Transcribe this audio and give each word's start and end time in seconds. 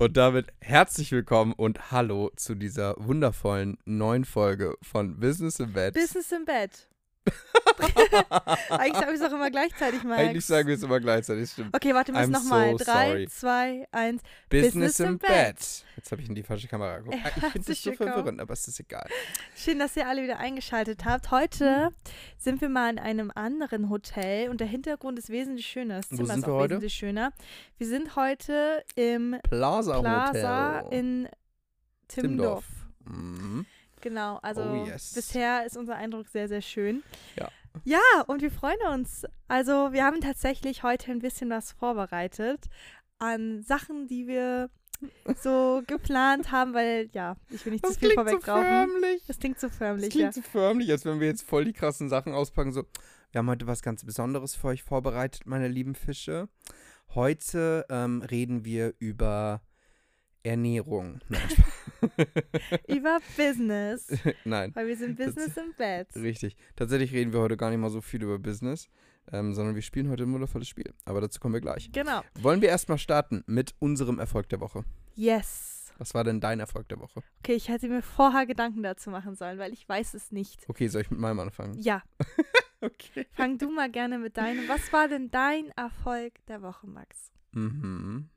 Und 0.00 0.16
damit 0.16 0.46
herzlich 0.62 1.12
willkommen 1.12 1.52
und 1.52 1.92
hallo 1.92 2.30
zu 2.34 2.54
dieser 2.54 2.94
wundervollen 2.96 3.76
neuen 3.84 4.24
Folge 4.24 4.74
von 4.80 5.20
Business 5.20 5.60
im 5.60 5.74
Bett. 5.74 5.92
Business 5.92 6.32
im 6.32 6.46
Bett. 6.46 6.88
Eigentlich 8.70 8.94
sagen 8.96 9.06
wir 9.08 9.14
es 9.14 9.22
auch 9.22 9.32
immer 9.34 9.50
gleichzeitig, 9.50 10.02
Max. 10.04 10.20
Eigentlich 10.20 10.44
sagen 10.44 10.68
wir 10.68 10.74
es 10.74 10.82
immer 10.82 11.00
gleichzeitig, 11.00 11.50
stimmt. 11.50 11.74
Okay, 11.74 11.94
warte, 11.94 12.12
wir 12.12 12.20
müssen 12.20 12.32
nochmal. 12.32 12.70
so 12.78 12.84
Drei, 12.84 13.06
sorry. 13.08 13.28
zwei, 13.28 13.88
eins. 13.92 14.22
Business, 14.48 14.72
Business 14.72 15.00
im 15.00 15.18
Bett. 15.18 15.28
Bett. 15.28 15.84
Jetzt 15.96 16.12
habe 16.12 16.22
ich 16.22 16.28
in 16.28 16.34
die 16.34 16.42
falsche 16.42 16.68
Kamera 16.68 16.98
geguckt. 16.98 17.16
Ich 17.36 17.44
finde 17.52 17.66
das 17.68 17.82
so 17.82 17.92
verwirrend, 17.92 18.40
aber 18.40 18.52
es 18.52 18.66
ist 18.68 18.80
egal. 18.80 19.08
Schön, 19.56 19.78
dass 19.78 19.96
ihr 19.96 20.06
alle 20.08 20.22
wieder 20.22 20.38
eingeschaltet 20.38 21.04
habt. 21.04 21.30
Heute 21.30 21.90
sind 22.38 22.60
wir 22.60 22.68
mal 22.68 22.90
in 22.90 22.98
einem 22.98 23.30
anderen 23.34 23.90
Hotel 23.90 24.48
und 24.50 24.60
der 24.60 24.66
Hintergrund 24.68 25.18
ist 25.18 25.30
wesentlich 25.30 25.66
schöner. 25.66 25.96
Das 25.98 26.10
Wo 26.10 26.16
Zimmer 26.16 26.28
sind 26.28 26.38
ist 26.40 26.46
wir 26.46 26.52
auch 26.54 26.58
heute? 26.58 26.70
wesentlich 26.74 26.94
schöner. 26.94 27.32
Wir 27.78 27.86
sind 27.86 28.16
heute 28.16 28.84
im 28.96 29.36
Plaza, 29.42 30.00
Plaza 30.00 30.82
Hotel. 30.84 30.98
in 30.98 31.28
Timmendorf. 32.08 32.64
Mhm. 33.04 33.66
Genau, 34.00 34.38
also 34.42 34.62
Oh, 34.62 34.84
yes. 34.86 35.12
bisher 35.14 35.64
ist 35.66 35.76
unser 35.76 35.96
Eindruck 35.96 36.28
sehr, 36.28 36.48
sehr 36.48 36.62
schön. 36.62 37.02
Ja. 37.36 37.48
Ja, 37.84 38.00
und 38.26 38.42
wir 38.42 38.50
freuen 38.50 38.80
uns. 38.92 39.24
Also 39.46 39.92
wir 39.92 40.04
haben 40.04 40.20
tatsächlich 40.20 40.82
heute 40.82 41.12
ein 41.12 41.20
bisschen 41.20 41.50
was 41.50 41.70
vorbereitet 41.72 42.66
an 43.18 43.62
Sachen, 43.62 44.08
die 44.08 44.26
wir 44.26 44.70
so 45.42 45.82
geplant 45.86 46.50
haben, 46.50 46.74
weil 46.74 47.08
ja, 47.12 47.36
ich 47.48 47.64
will 47.64 47.72
nicht 47.72 47.84
Das 47.84 47.94
zu 47.94 48.00
viel 48.00 48.10
klingt 48.10 48.28
so 48.28 48.38
vorwegraufen. 48.40 48.64
förmlich. 48.90 49.22
das 49.26 49.38
klingt 49.38 49.60
so 49.60 49.68
Das 49.68 49.76
förmlich, 49.76 50.10
klingt 50.10 50.24
ja. 50.36 50.42
so 50.42 50.42
förmlich, 50.42 50.90
als 50.90 51.04
wenn 51.04 51.20
wir 51.20 51.28
jetzt 51.28 51.42
voll 51.42 51.64
die 51.64 51.72
krassen 51.72 52.08
Sachen 52.08 52.32
auspacken. 52.34 52.72
So, 52.72 52.84
wir 53.30 53.38
haben 53.38 53.48
heute 53.48 53.66
was 53.66 53.82
ganz 53.82 54.04
Besonderes 54.04 54.56
für 54.56 54.68
euch 54.68 54.82
vorbereitet, 54.82 55.46
meine 55.46 55.68
lieben 55.68 55.94
Fische. 55.94 56.48
Heute 57.14 57.86
ähm, 57.88 58.22
reden 58.22 58.64
wir 58.64 58.94
über 58.98 59.62
Ernährung. 60.42 61.20
Nein, 61.28 61.48
Über 62.88 63.18
Business, 63.36 64.08
Nein, 64.44 64.74
weil 64.74 64.86
wir 64.88 64.96
sind 64.96 65.16
Business 65.16 65.56
im 65.56 65.74
Bett. 65.76 66.08
richtig. 66.16 66.56
Tatsächlich 66.76 67.12
reden 67.12 67.32
wir 67.32 67.40
heute 67.40 67.56
gar 67.56 67.70
nicht 67.70 67.78
mal 67.78 67.90
so 67.90 68.00
viel 68.00 68.22
über 68.22 68.38
Business, 68.38 68.88
ähm, 69.32 69.52
sondern 69.54 69.74
wir 69.74 69.82
spielen 69.82 70.08
heute 70.08 70.22
ein 70.24 70.32
wundervolles 70.32 70.68
Spiel. 70.68 70.92
Aber 71.04 71.20
dazu 71.20 71.40
kommen 71.40 71.54
wir 71.54 71.60
gleich. 71.60 71.90
Genau. 71.92 72.22
Wollen 72.40 72.62
wir 72.62 72.68
erstmal 72.70 72.98
starten 72.98 73.42
mit 73.46 73.74
unserem 73.78 74.18
Erfolg 74.18 74.48
der 74.48 74.60
Woche? 74.60 74.84
Yes. 75.14 75.92
Was 75.98 76.14
war 76.14 76.24
denn 76.24 76.40
dein 76.40 76.60
Erfolg 76.60 76.88
der 76.88 76.98
Woche? 76.98 77.22
Okay, 77.40 77.52
ich 77.52 77.68
hätte 77.68 77.86
mir 77.88 78.00
vorher 78.00 78.46
Gedanken 78.46 78.82
dazu 78.82 79.10
machen 79.10 79.34
sollen, 79.34 79.58
weil 79.58 79.74
ich 79.74 79.86
weiß 79.86 80.14
es 80.14 80.32
nicht. 80.32 80.66
Okay, 80.68 80.88
soll 80.88 81.02
ich 81.02 81.10
mit 81.10 81.20
meinem 81.20 81.40
anfangen? 81.40 81.78
Ja, 81.78 82.02
Okay. 82.82 83.26
fang 83.32 83.58
du 83.58 83.70
mal 83.70 83.90
gerne 83.90 84.18
mit 84.18 84.38
deinem. 84.38 84.66
Was 84.66 84.90
war 84.94 85.06
denn 85.06 85.30
dein 85.30 85.68
Erfolg 85.76 86.32
der 86.46 86.62
Woche, 86.62 86.86
Max? 86.86 87.30
Mhm. 87.52 88.30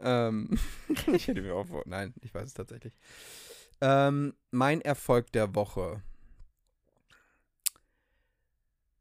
Ähm, 0.00 0.58
ich 1.12 1.28
hätte 1.28 1.42
mir 1.42 1.54
auch 1.54 1.66
vor. 1.66 1.82
Nein, 1.86 2.14
ich 2.20 2.34
weiß 2.34 2.46
es 2.46 2.54
tatsächlich. 2.54 2.98
Ähm, 3.80 4.34
mein 4.50 4.80
Erfolg 4.80 5.32
der 5.32 5.54
Woche. 5.54 6.02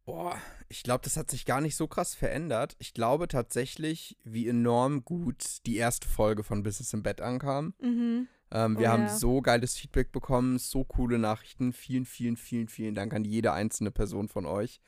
Boah, 0.06 0.38
ich 0.68 0.84
glaube, 0.84 1.04
das 1.04 1.16
hat 1.16 1.32
sich 1.32 1.46
gar 1.46 1.62
nicht 1.62 1.78
so 1.78 1.88
krass 1.88 2.14
verändert. 2.14 2.76
Ich 2.80 2.94
glaube 2.94 3.30
tatsächlich, 3.30 4.18
wie 4.26 4.48
enorm 4.50 5.06
gut 5.06 5.66
die 5.66 5.78
erste 5.78 6.10
Folge 6.10 6.44
von 6.44 6.64
Business 6.64 6.94
im 6.94 7.04
Bett 7.04 7.22
ankam. 7.22 7.74
Mhm. 7.80 8.28
Ähm, 8.52 8.78
wir 8.78 8.90
Oh 8.90 8.92
haben 8.92 9.04
ja. 9.04 9.16
so 9.16 9.42
geiles 9.42 9.78
Feedback 9.78 10.12
bekommen, 10.12 10.60
so 10.60 10.84
coole 10.84 11.18
Nachrichten. 11.20 11.72
Vielen, 11.72 12.06
vielen, 12.06 12.36
vielen, 12.36 12.68
vielen 12.68 12.96
Dank 12.96 13.14
an 13.14 13.24
jede 13.24 13.54
einzelne 13.54 13.92
Person 13.92 14.28
von 14.28 14.46
euch. 14.46 14.82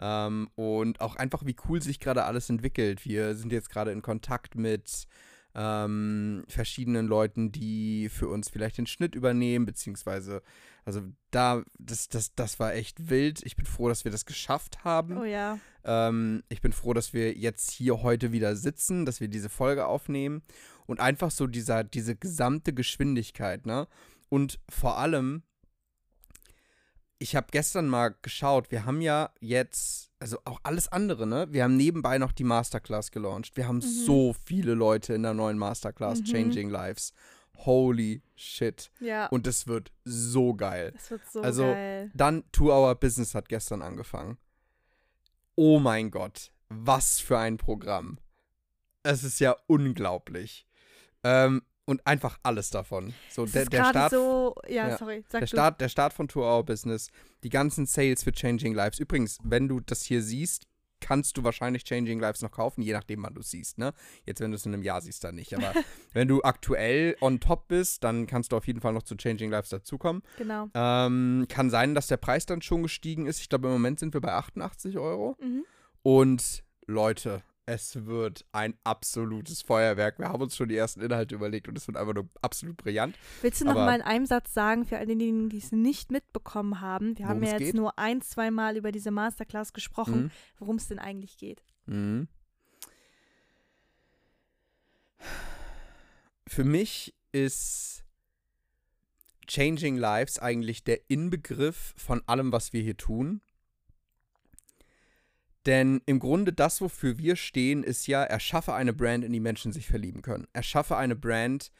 Ähm, 0.00 0.50
und 0.56 1.00
auch 1.00 1.14
einfach, 1.16 1.46
wie 1.46 1.56
cool 1.68 1.80
sich 1.80 2.00
gerade 2.00 2.24
alles 2.24 2.50
entwickelt. 2.50 3.04
Wir 3.04 3.36
sind 3.36 3.52
jetzt 3.52 3.70
gerade 3.70 3.92
in 3.92 4.02
Kontakt 4.02 4.56
mit 4.56 5.06
ähm, 5.58 6.44
verschiedenen 6.46 7.08
Leuten, 7.08 7.50
die 7.50 8.08
für 8.10 8.28
uns 8.28 8.48
vielleicht 8.48 8.78
den 8.78 8.86
Schnitt 8.86 9.16
übernehmen, 9.16 9.66
beziehungsweise, 9.66 10.40
also 10.84 11.02
da, 11.32 11.64
das, 11.80 12.08
das, 12.08 12.32
das 12.36 12.60
war 12.60 12.74
echt 12.74 13.10
wild. 13.10 13.42
Ich 13.44 13.56
bin 13.56 13.66
froh, 13.66 13.88
dass 13.88 14.04
wir 14.04 14.12
das 14.12 14.24
geschafft 14.24 14.84
haben. 14.84 15.18
Oh 15.18 15.24
ja. 15.24 15.58
Ähm, 15.82 16.44
ich 16.48 16.60
bin 16.60 16.72
froh, 16.72 16.94
dass 16.94 17.12
wir 17.12 17.34
jetzt 17.34 17.72
hier 17.72 18.02
heute 18.02 18.30
wieder 18.30 18.54
sitzen, 18.54 19.04
dass 19.04 19.20
wir 19.20 19.26
diese 19.26 19.48
Folge 19.48 19.86
aufnehmen 19.86 20.42
und 20.86 21.00
einfach 21.00 21.32
so 21.32 21.48
dieser, 21.48 21.82
diese 21.82 22.14
gesamte 22.14 22.72
Geschwindigkeit, 22.72 23.66
ne? 23.66 23.88
Und 24.28 24.60
vor 24.68 24.98
allem, 24.98 25.42
ich 27.18 27.34
habe 27.36 27.48
gestern 27.50 27.88
mal 27.88 28.14
geschaut, 28.22 28.70
wir 28.70 28.84
haben 28.84 29.00
ja 29.00 29.30
jetzt, 29.40 30.10
also 30.20 30.38
auch 30.44 30.60
alles 30.62 30.88
andere, 30.88 31.26
ne? 31.26 31.48
Wir 31.50 31.64
haben 31.64 31.76
nebenbei 31.76 32.18
noch 32.18 32.32
die 32.32 32.44
Masterclass 32.44 33.10
gelauncht. 33.10 33.56
Wir 33.56 33.66
haben 33.66 33.80
so 33.80 34.34
viele 34.44 34.74
Leute 34.74 35.14
in 35.14 35.22
der 35.22 35.34
neuen 35.34 35.58
Masterclass, 35.58 36.20
Mhm. 36.20 36.24
Changing 36.24 36.70
Lives. 36.70 37.12
Holy 37.64 38.22
shit. 38.36 38.90
Ja. 39.00 39.26
Und 39.26 39.46
es 39.48 39.66
wird 39.66 39.90
so 40.04 40.54
geil. 40.54 40.92
das 40.92 41.10
wird 41.10 41.22
so 41.30 41.42
also, 41.42 41.62
geil. 41.64 42.10
Dann 42.14 42.44
Two 42.52 42.70
Hour 42.72 42.94
Business 42.94 43.34
hat 43.34 43.48
gestern 43.48 43.82
angefangen. 43.82 44.38
Oh 45.56 45.80
mein 45.80 46.12
Gott, 46.12 46.52
was 46.68 47.18
für 47.18 47.36
ein 47.38 47.56
Programm. 47.56 48.18
Es 49.02 49.24
ist 49.24 49.40
ja 49.40 49.56
unglaublich. 49.66 50.66
Ähm, 51.24 51.62
und 51.88 52.06
einfach 52.06 52.38
alles 52.42 52.68
davon. 52.68 53.14
So, 53.30 53.46
der, 53.46 53.64
der, 53.64 53.86
Start, 53.86 54.10
so. 54.10 54.54
Ja, 54.68 54.88
ja, 54.88 54.98
sorry. 54.98 55.24
Der. 55.32 55.46
Start, 55.46 55.80
der 55.80 55.88
Start 55.88 56.12
von 56.12 56.28
Two 56.28 56.42
Hour 56.42 56.62
Business, 56.62 57.08
die 57.42 57.48
ganzen 57.48 57.86
Sales 57.86 58.22
für 58.22 58.30
Changing 58.30 58.74
Lives. 58.74 58.98
Übrigens, 58.98 59.38
wenn 59.42 59.68
du 59.68 59.80
das 59.80 60.02
hier 60.02 60.20
siehst, 60.20 60.66
kannst 61.00 61.38
du 61.38 61.44
wahrscheinlich 61.44 61.84
Changing 61.84 62.20
Lives 62.20 62.42
noch 62.42 62.50
kaufen, 62.50 62.82
je 62.82 62.92
nachdem, 62.92 63.22
wann 63.22 63.32
du 63.32 63.40
es 63.40 63.50
siehst. 63.50 63.78
Ne? 63.78 63.94
Jetzt, 64.26 64.40
wenn 64.42 64.50
du 64.50 64.56
es 64.56 64.66
in 64.66 64.74
einem 64.74 64.82
Jahr 64.82 65.00
siehst, 65.00 65.24
dann 65.24 65.36
nicht. 65.36 65.54
Aber 65.54 65.72
wenn 66.12 66.28
du 66.28 66.42
aktuell 66.42 67.16
on 67.22 67.40
top 67.40 67.68
bist, 67.68 68.04
dann 68.04 68.26
kannst 68.26 68.52
du 68.52 68.58
auf 68.58 68.66
jeden 68.66 68.82
Fall 68.82 68.92
noch 68.92 69.04
zu 69.04 69.16
Changing 69.16 69.50
Lives 69.50 69.70
dazukommen. 69.70 70.22
Genau. 70.36 70.68
Ähm, 70.74 71.46
kann 71.48 71.70
sein, 71.70 71.94
dass 71.94 72.08
der 72.08 72.18
Preis 72.18 72.44
dann 72.44 72.60
schon 72.60 72.82
gestiegen 72.82 73.24
ist. 73.24 73.40
Ich 73.40 73.48
glaube, 73.48 73.68
im 73.68 73.72
Moment 73.72 73.98
sind 73.98 74.12
wir 74.12 74.20
bei 74.20 74.34
88 74.34 74.98
Euro. 74.98 75.38
Mhm. 75.40 75.64
Und 76.02 76.64
Leute, 76.86 77.42
es 77.70 78.06
wird 78.06 78.46
ein 78.52 78.74
absolutes 78.82 79.60
Feuerwerk. 79.60 80.18
Wir 80.18 80.28
haben 80.30 80.42
uns 80.42 80.56
schon 80.56 80.70
die 80.70 80.76
ersten 80.76 81.02
Inhalte 81.02 81.34
überlegt 81.34 81.68
und 81.68 81.76
es 81.76 81.86
wird 81.86 81.98
einfach 81.98 82.14
nur 82.14 82.26
absolut 82.40 82.78
brillant. 82.78 83.14
Willst 83.42 83.60
du 83.60 83.66
noch 83.66 83.72
Aber- 83.72 83.84
mal 83.84 83.96
in 83.96 84.02
einem 84.02 84.24
Satz 84.24 84.54
sagen, 84.54 84.86
für 84.86 84.96
all 84.96 85.04
diejenigen, 85.04 85.50
die 85.50 85.58
es 85.58 85.70
nicht 85.70 86.10
mitbekommen 86.10 86.80
haben? 86.80 87.18
Wir 87.18 87.28
haben 87.28 87.42
ja 87.42 87.50
jetzt 87.52 87.58
geht? 87.58 87.74
nur 87.74 87.98
ein, 87.98 88.22
zwei 88.22 88.50
Mal 88.50 88.78
über 88.78 88.90
diese 88.90 89.10
Masterclass 89.10 89.74
gesprochen, 89.74 90.22
Mhm. 90.24 90.30
worum 90.58 90.76
es 90.76 90.88
denn 90.88 90.98
eigentlich 90.98 91.36
geht. 91.36 91.62
Mhm. 91.84 92.28
Für 96.46 96.64
mich 96.64 97.14
ist 97.32 98.04
Changing 99.46 99.96
Lives 99.96 100.38
eigentlich 100.38 100.84
der 100.84 101.00
Inbegriff 101.10 101.92
von 101.96 102.22
allem, 102.26 102.52
was 102.52 102.72
wir 102.72 102.82
hier 102.82 102.96
tun. 102.96 103.42
Denn 105.68 106.00
im 106.06 106.18
Grunde 106.18 106.54
das, 106.54 106.80
wofür 106.80 107.18
wir 107.18 107.36
stehen, 107.36 107.84
ist 107.84 108.06
ja, 108.06 108.24
erschaffe 108.24 108.72
eine 108.72 108.94
Brand, 108.94 109.22
in 109.22 109.34
die 109.34 109.38
Menschen 109.38 109.70
sich 109.70 109.86
verlieben 109.86 110.22
können. 110.22 110.46
Erschaffe 110.54 110.96
eine 110.96 111.14
Brand, 111.14 111.72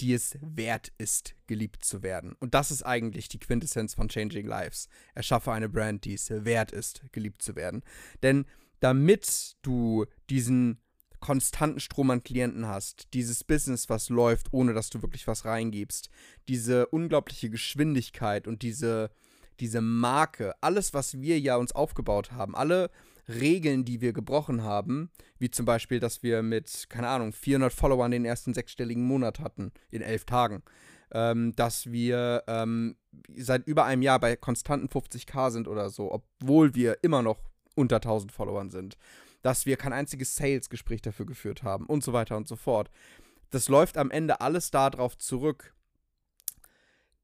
die 0.00 0.12
es 0.12 0.36
wert 0.40 0.92
ist, 0.98 1.36
geliebt 1.46 1.84
zu 1.84 2.02
werden. 2.02 2.34
Und 2.40 2.54
das 2.54 2.72
ist 2.72 2.82
eigentlich 2.82 3.28
die 3.28 3.38
Quintessenz 3.38 3.94
von 3.94 4.08
Changing 4.08 4.44
Lives. 4.44 4.88
Erschaffe 5.14 5.52
eine 5.52 5.68
Brand, 5.68 6.04
die 6.04 6.14
es 6.14 6.28
wert 6.30 6.72
ist, 6.72 7.02
geliebt 7.12 7.40
zu 7.40 7.54
werden. 7.54 7.84
Denn 8.24 8.44
damit 8.80 9.56
du 9.62 10.06
diesen 10.28 10.82
konstanten 11.20 11.78
Strom 11.78 12.10
an 12.10 12.24
Klienten 12.24 12.66
hast, 12.66 13.06
dieses 13.14 13.44
Business, 13.44 13.88
was 13.88 14.08
läuft, 14.08 14.52
ohne 14.52 14.74
dass 14.74 14.90
du 14.90 15.00
wirklich 15.00 15.28
was 15.28 15.44
reingibst, 15.44 16.10
diese 16.48 16.88
unglaubliche 16.88 17.50
Geschwindigkeit 17.50 18.48
und 18.48 18.62
diese, 18.62 19.12
diese 19.60 19.80
Marke, 19.80 20.54
alles, 20.60 20.92
was 20.92 21.20
wir 21.20 21.38
ja 21.38 21.54
uns 21.54 21.70
aufgebaut 21.70 22.32
haben, 22.32 22.56
alle 22.56 22.90
Regeln, 23.28 23.84
die 23.84 24.00
wir 24.00 24.12
gebrochen 24.12 24.62
haben, 24.62 25.10
wie 25.38 25.50
zum 25.50 25.66
Beispiel, 25.66 26.00
dass 26.00 26.22
wir 26.22 26.42
mit, 26.42 26.86
keine 26.88 27.08
Ahnung, 27.08 27.32
400 27.32 27.72
Followern 27.72 28.10
den 28.10 28.24
ersten 28.24 28.54
sechsstelligen 28.54 29.04
Monat 29.04 29.40
hatten, 29.40 29.72
in 29.90 30.02
elf 30.02 30.24
Tagen, 30.24 30.62
ähm, 31.12 31.54
dass 31.54 31.92
wir 31.92 32.44
ähm, 32.46 32.96
seit 33.36 33.66
über 33.66 33.84
einem 33.84 34.02
Jahr 34.02 34.18
bei 34.18 34.36
konstanten 34.36 34.88
50k 34.88 35.50
sind 35.50 35.68
oder 35.68 35.90
so, 35.90 36.12
obwohl 36.12 36.74
wir 36.74 36.98
immer 37.02 37.22
noch 37.22 37.38
unter 37.74 37.96
1000 37.96 38.32
Followern 38.32 38.70
sind, 38.70 38.96
dass 39.42 39.66
wir 39.66 39.76
kein 39.76 39.92
einziges 39.92 40.34
Sales-Gespräch 40.36 41.02
dafür 41.02 41.26
geführt 41.26 41.62
haben 41.62 41.86
und 41.86 42.02
so 42.02 42.12
weiter 42.12 42.36
und 42.36 42.48
so 42.48 42.56
fort. 42.56 42.90
Das 43.50 43.68
läuft 43.68 43.96
am 43.96 44.10
Ende 44.10 44.40
alles 44.40 44.70
darauf 44.70 45.16
zurück, 45.16 45.74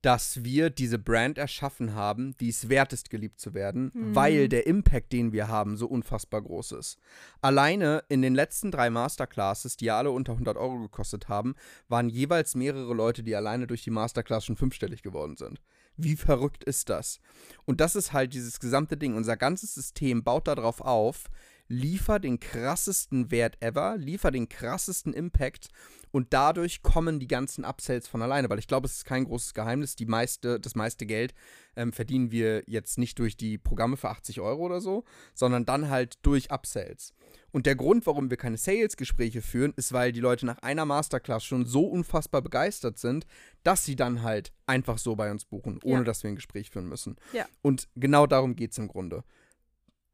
dass 0.05 0.45
wir 0.45 0.69
diese 0.69 0.99
Brand 0.99 1.39
erschaffen 1.39 1.95
haben, 1.95 2.37
die 2.39 2.51
es 2.51 2.69
wert 2.69 2.93
ist, 2.93 3.09
geliebt 3.09 3.41
zu 3.41 3.55
werden, 3.55 3.91
Mhm. 3.95 4.15
weil 4.15 4.49
der 4.51 4.67
Impact, 4.67 5.13
den 5.13 5.33
wir 5.33 5.49
haben, 5.49 5.79
so 5.79 5.87
unfassbar 5.87 6.43
groß 6.43 6.73
ist. 6.73 6.99
Alleine 7.41 8.05
in 8.09 8.21
den 8.21 8.35
letzten 8.35 8.71
drei 8.71 8.91
Masterclasses, 8.91 9.79
die 9.79 9.87
ja 9.87 9.97
alle 9.99 10.11
unter 10.11 10.35
100 10.35 10.59
Euro 10.59 10.79
gekostet 10.81 11.29
haben, 11.29 11.55
waren 11.89 12.09
jeweils 12.11 12.55
mehrere 12.55 12.93
Leute, 12.93 13.23
die 13.23 13.35
alleine 13.35 13.67
durch 13.67 13.83
die 13.83 13.91
Masterclass 13.91 14.45
schon 14.45 14.57
fünfstellig 14.57 15.03
geworden 15.03 15.37
sind. 15.37 15.63
Wie 15.97 16.17
verrückt 16.17 16.65
ist 16.65 16.91
das? 16.91 17.21
Und 17.65 17.81
das 17.81 17.95
ist 17.97 18.13
halt 18.13 18.35
dieses 18.35 18.61
gesamte 18.61 18.97
Ding. 18.97 19.15
Unser 19.15 19.37
ganzes 19.37 19.75
System 19.75 20.25
baut 20.25 20.49
darauf 20.49 20.81
auf, 20.81 21.31
liefer 21.69 22.19
den 22.19 22.41
krassesten 22.41 23.31
Wert 23.31 23.57
ever, 23.61 23.97
liefer 23.97 24.31
den 24.31 24.49
krassesten 24.49 25.13
Impact 25.13 25.69
und 26.11 26.33
dadurch 26.33 26.83
kommen 26.83 27.19
die 27.19 27.27
ganzen 27.27 27.65
Upsells 27.65 28.07
von 28.07 28.23
alleine, 28.23 28.49
weil 28.49 28.59
ich 28.59 28.69
glaube, 28.69 28.87
es 28.87 28.99
ist 28.99 29.05
kein 29.05 29.25
großes 29.25 29.55
Geheimnis, 29.55 29.97
die 29.97 30.07
meiste, 30.07 30.61
das 30.61 30.75
meiste 30.77 31.07
Geld 31.07 31.35
ähm, 31.75 31.93
verdienen 31.93 32.31
wir 32.31 32.63
jetzt 32.67 32.99
nicht 32.99 33.19
durch 33.19 33.37
die 33.37 33.59
Programme 33.59 33.97
für 33.97 34.11
80 34.11 34.41
Euro 34.41 34.63
oder 34.67 34.81
so, 34.81 35.05
sondern 35.35 35.65
dann 35.65 35.89
halt 35.91 36.19
durch 36.23 36.53
Upsells. 36.53 37.15
Und 37.51 37.67
der 37.67 37.77
Grund, 37.77 38.07
warum 38.07 38.31
wir 38.31 38.37
keine 38.37 38.57
Sales-Gespräche 38.57 39.41
führen, 39.43 39.73
ist, 39.77 39.93
weil 39.93 40.13
die 40.13 40.21
Leute 40.21 40.45
nach 40.47 40.59
einer 40.59 40.85
Masterclass 40.85 41.45
schon 41.45 41.67
so 41.67 41.87
unfassbar 41.87 42.43
begeistert 42.43 42.99
sind, 42.99 43.27
dass 43.63 43.85
sie 43.85 43.97
dann 43.97 44.23
halt 44.23 44.53
einfach 44.67 44.99
so 44.99 45.17
bei 45.17 45.31
uns 45.31 45.45
buchen, 45.45 45.81
ohne 45.83 45.99
Ja. 45.99 46.05
dass 46.05 46.23
wir 46.23 46.31
ein 46.31 46.37
Gespräch 46.37 46.71
führen 46.71 46.89
müssen. 46.89 47.17
Ja. 47.33 47.47
Und 47.63 47.89
genau 47.95 48.27
darum 48.27 48.55
geht 48.57 48.73
es 48.73 48.79
im 48.79 48.89
Grunde. 48.89 49.25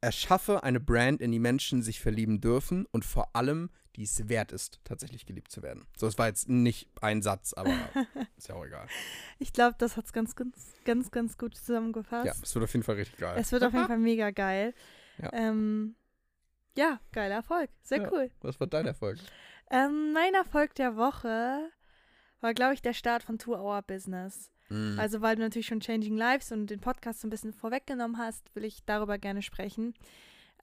Erschaffe 0.01 0.63
eine 0.63 0.79
Brand, 0.79 1.21
in 1.21 1.31
die 1.31 1.39
Menschen 1.39 1.81
sich 1.83 1.99
verlieben 1.99 2.41
dürfen 2.41 2.85
und 2.91 3.05
vor 3.05 3.35
allem, 3.35 3.69
die 3.95 4.03
es 4.03 4.29
wert 4.29 4.51
ist, 4.51 4.79
tatsächlich 4.83 5.25
geliebt 5.25 5.51
zu 5.51 5.61
werden. 5.61 5.85
So, 5.97 6.07
es 6.07 6.17
war 6.17 6.27
jetzt 6.27 6.49
nicht 6.49 6.89
ein 7.01 7.21
Satz, 7.21 7.53
aber 7.53 7.69
ist 8.37 8.47
ja 8.47 8.55
auch 8.55 8.65
egal. 8.65 8.87
Ich 9.37 9.53
glaube, 9.53 9.75
das 9.77 9.97
hat 9.97 10.05
es 10.05 10.13
ganz, 10.13 10.35
ganz, 10.35 10.73
ganz, 10.85 11.11
ganz 11.11 11.37
gut 11.37 11.55
zusammengefasst. 11.55 12.25
Ja, 12.25 12.33
es 12.41 12.55
wird 12.55 12.63
auf 12.63 12.73
jeden 12.73 12.83
Fall 12.83 12.95
richtig 12.95 13.17
geil. 13.17 13.35
Es 13.39 13.51
wird 13.51 13.63
auf 13.63 13.73
jeden 13.73 13.87
Fall 13.87 13.97
mega 13.99 14.31
geil. 14.31 14.73
Ja. 15.21 15.29
Ähm, 15.33 15.95
ja, 16.77 16.99
geiler 17.11 17.35
Erfolg. 17.35 17.69
Sehr 17.83 18.01
Ja. 18.01 18.11
cool. 18.11 18.31
Was 18.41 18.59
war 18.59 18.67
dein 18.67 18.87
Erfolg? 18.87 19.19
Ähm, 19.69 20.13
mein 20.13 20.33
Erfolg 20.33 20.73
der 20.75 20.95
Woche 20.95 21.69
war, 22.39 22.53
glaube 22.53 22.73
ich, 22.73 22.81
der 22.81 22.93
Start 22.93 23.23
von 23.23 23.37
Two 23.37 23.53
Hour 23.55 23.81
Business. 23.83 24.49
Mhm. 24.71 24.99
Also, 24.99 25.21
weil 25.21 25.35
du 25.35 25.41
natürlich 25.41 25.67
schon 25.67 25.79
Changing 25.81 26.15
Lives 26.15 26.51
und 26.51 26.67
den 26.67 26.79
Podcast 26.79 27.21
so 27.21 27.27
ein 27.27 27.29
bisschen 27.29 27.53
vorweggenommen 27.53 28.17
hast, 28.17 28.53
will 28.55 28.63
ich 28.63 28.83
darüber 28.85 29.17
gerne 29.17 29.41
sprechen. 29.41 29.93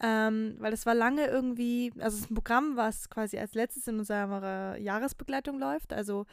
Ähm, 0.00 0.54
weil 0.58 0.72
es 0.72 0.86
war 0.86 0.94
lange 0.94 1.26
irgendwie, 1.26 1.92
also 1.98 2.16
es 2.16 2.24
ist 2.24 2.30
ein 2.30 2.34
Programm, 2.36 2.76
was 2.76 3.10
quasi 3.10 3.36
als 3.36 3.54
letztes 3.54 3.88
in 3.88 3.98
unserer 3.98 4.76
Jahresbegleitung 4.78 5.58
läuft. 5.58 5.92
Also 5.92 6.24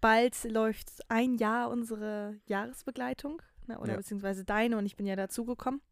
bald 0.00 0.42
läuft 0.44 0.88
ein 1.08 1.34
Jahr 1.34 1.70
unsere 1.70 2.40
Jahresbegleitung, 2.46 3.42
ne, 3.66 3.78
oder 3.78 3.92
Ja. 3.92 3.96
beziehungsweise 3.98 4.44
deine 4.44 4.78
und 4.78 4.86
ich 4.86 4.96
bin 4.96 5.06
ja 5.06 5.16
dazugekommen. 5.16 5.82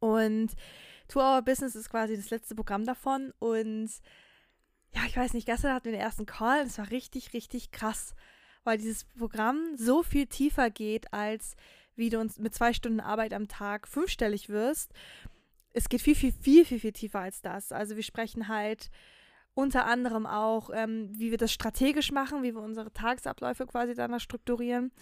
Und 0.00 0.52
Two 1.08 1.20
Hour 1.20 1.42
Business 1.42 1.74
ist 1.76 1.88
quasi 1.90 2.16
das 2.16 2.30
letzte 2.30 2.54
Programm 2.54 2.84
davon 2.84 3.32
und 3.38 3.90
ja, 4.94 5.00
ich 5.06 5.16
weiß 5.16 5.32
nicht, 5.32 5.46
gestern 5.46 5.72
hatten 5.72 5.86
wir 5.86 5.92
den 5.92 6.00
ersten 6.00 6.26
Call 6.26 6.60
und 6.60 6.66
es 6.66 6.76
war 6.78 6.90
richtig, 6.90 7.32
richtig 7.32 7.70
krass, 7.70 8.14
weil 8.64 8.78
dieses 8.78 9.04
Programm 9.04 9.76
so 9.76 10.02
viel 10.02 10.26
tiefer 10.26 10.70
geht, 10.70 11.12
als 11.12 11.56
wie 11.96 12.10
du 12.10 12.20
uns 12.20 12.38
mit 12.38 12.54
zwei 12.54 12.72
Stunden 12.72 13.00
Arbeit 13.00 13.34
am 13.34 13.48
Tag 13.48 13.86
fünfstellig 13.86 14.48
wirst. 14.48 14.92
Es 15.72 15.88
geht 15.88 16.02
viel, 16.02 16.14
viel, 16.14 16.32
viel, 16.32 16.64
viel, 16.64 16.80
viel 16.80 16.92
tiefer 16.92 17.20
als 17.20 17.42
das. 17.42 17.72
Also 17.72 17.96
wir 17.96 18.02
sprechen 18.02 18.48
halt 18.48 18.90
unter 19.54 19.84
anderem 19.86 20.26
auch, 20.26 20.70
ähm, 20.72 21.10
wie 21.12 21.30
wir 21.30 21.38
das 21.38 21.52
strategisch 21.52 22.10
machen, 22.10 22.42
wie 22.42 22.54
wir 22.54 22.62
unsere 22.62 22.92
Tagesabläufe 22.92 23.66
quasi 23.66 23.94
danach 23.94 24.20
strukturieren, 24.20 24.92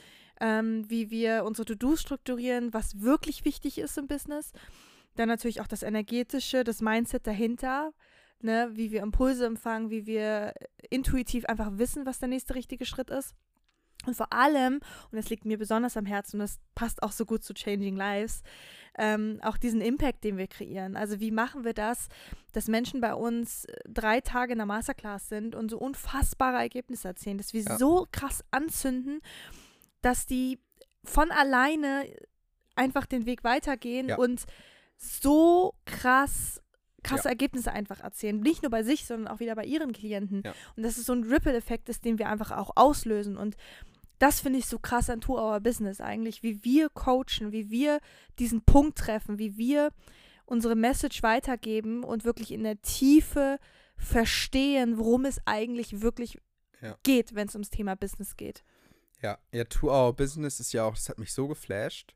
ähm, 0.41 0.89
wie 0.89 1.11
wir 1.11 1.45
unsere 1.45 1.67
To-Dos 1.67 2.01
strukturieren, 2.01 2.75
was 2.75 3.01
wirklich 3.01 3.45
wichtig 3.45 3.79
ist 3.79 3.97
im 3.99 4.09
Business. 4.09 4.53
Dann 5.15 5.29
natürlich 5.29 5.61
auch 5.61 5.69
das 5.69 5.83
Energetische, 5.83 6.65
das 6.65 6.81
Mindset 6.81 7.27
dahinter, 7.27 7.93
ne, 8.41 8.71
wie 8.73 8.91
wir 8.91 9.03
Impulse 9.03 9.47
empfangen, 9.47 9.91
wie 9.91 10.07
wir 10.07 10.55
intuitiv 10.89 11.45
einfach 11.45 11.71
wissen, 11.79 12.07
was 12.07 12.19
der 12.19 12.29
nächste 12.29 12.55
richtige 12.55 12.87
Schritt 12.87 13.11
ist. 13.11 13.35
Und 14.07 14.15
vor 14.17 14.33
allem, 14.33 14.75
und 15.11 15.17
das 15.17 15.29
liegt 15.31 15.45
mir 15.45 15.59
besonders 15.59 15.97
am 15.97 16.07
Herzen, 16.07 16.37
und 16.37 16.41
das 16.41 16.59
passt 16.75 17.03
auch 17.03 17.13
so 17.13 17.25
gut 17.27 17.43
zu 17.45 17.55
Changing 17.55 17.97
Lives, 17.97 18.43
ähm, 18.99 19.39
auch 19.43 19.57
diesen 19.57 19.81
Impact, 19.81 20.25
den 20.25 20.37
wir 20.37 20.47
kreieren. 20.49 20.97
Also 20.97 21.21
wie 21.21 21.31
machen 21.31 21.65
wir 21.65 21.75
das, 21.75 22.09
dass 22.53 22.67
Menschen 22.67 23.01
bei 23.01 23.15
uns 23.15 23.65
äh, 23.67 23.77
drei 23.89 24.21
Tage 24.21 24.53
in 24.53 24.59
der 24.59 24.67
Masterclass 24.67 25.29
sind 25.29 25.55
und 25.55 25.71
so 25.71 25.79
unfassbare 25.79 26.57
Ergebnisse 26.59 27.09
erzielen, 27.09 27.39
dass 27.39 27.53
wir 27.53 27.63
Ja. 27.63 27.79
so 27.79 28.07
krass 28.11 28.43
anzünden, 28.51 29.21
dass 30.03 30.27
die 30.27 30.59
von 31.05 31.31
alleine 31.31 32.07
einfach 32.75 33.07
den 33.07 33.27
Weg 33.27 33.45
weitergehen 33.45 34.09
Ja. 34.09 34.17
und 34.19 34.45
so 34.97 35.75
krass 35.85 36.61
krasse 37.03 37.25
Ja. 37.25 37.31
Ergebnisse 37.31 37.73
einfach 37.73 38.01
erzielen. 38.01 38.41
Nicht 38.41 38.63
nur 38.63 38.69
bei 38.71 38.83
sich, 38.83 39.07
sondern 39.07 39.33
auch 39.35 39.41
wieder 39.41 39.55
bei 39.55 39.65
ihren 39.65 39.93
Klienten. 39.95 40.43
Und 40.77 40.83
das 40.83 40.99
ist 40.99 41.07
so 41.07 41.15
ein 41.15 41.25
Ripple-Effekt 41.25 41.89
ist, 41.89 42.05
den 42.05 42.19
wir 42.19 42.29
einfach 42.29 42.51
auch 42.51 42.73
auslösen. 42.77 43.39
Und 43.39 43.57
das 44.21 44.41
finde 44.41 44.59
ich 44.61 44.67
so 44.67 44.79
krass 44.79 45.11
an 45.11 45.21
Two 45.21 45.37
Hour 45.39 45.61
Business 45.61 46.01
eigentlich, 46.01 46.43
wie 46.43 46.63
wir 46.63 46.89
coachen, 46.91 47.51
wie 47.53 47.71
wir 47.71 48.01
diesen 48.39 48.63
Punkt 48.63 48.99
treffen, 48.99 49.39
wie 49.39 49.57
wir 49.57 49.91
unsere 50.45 50.77
Message 50.77 51.23
weitergeben 51.23 52.05
und 52.05 52.25
wirklich 52.25 52.53
in 52.53 52.63
der 52.63 52.81
Tiefe 52.83 53.59
verstehen, 53.97 54.99
worum 54.99 55.25
es 55.25 55.41
eigentlich 55.47 56.03
wirklich 56.03 56.39
Ja. 56.81 56.97
geht, 57.03 57.35
wenn 57.35 57.49
es 57.49 57.55
ums 57.55 57.71
Thema 57.71 57.95
Business 57.97 58.37
geht. 58.37 58.63
Ja, 59.23 59.39
ja, 59.53 59.65
Two 59.65 59.91
Hour 59.91 60.15
Business 60.15 60.61
ist 60.61 60.73
ja 60.73 60.85
auch, 60.85 60.95
das 60.95 61.09
hat 61.09 61.19
mich 61.19 61.33
so 61.33 61.49
geflasht, 61.49 62.15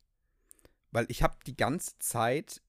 weil 0.90 1.06
ich 1.08 1.22
habe 1.22 1.36
die 1.46 1.56
ganze 1.56 1.98
Zeit 1.98 2.62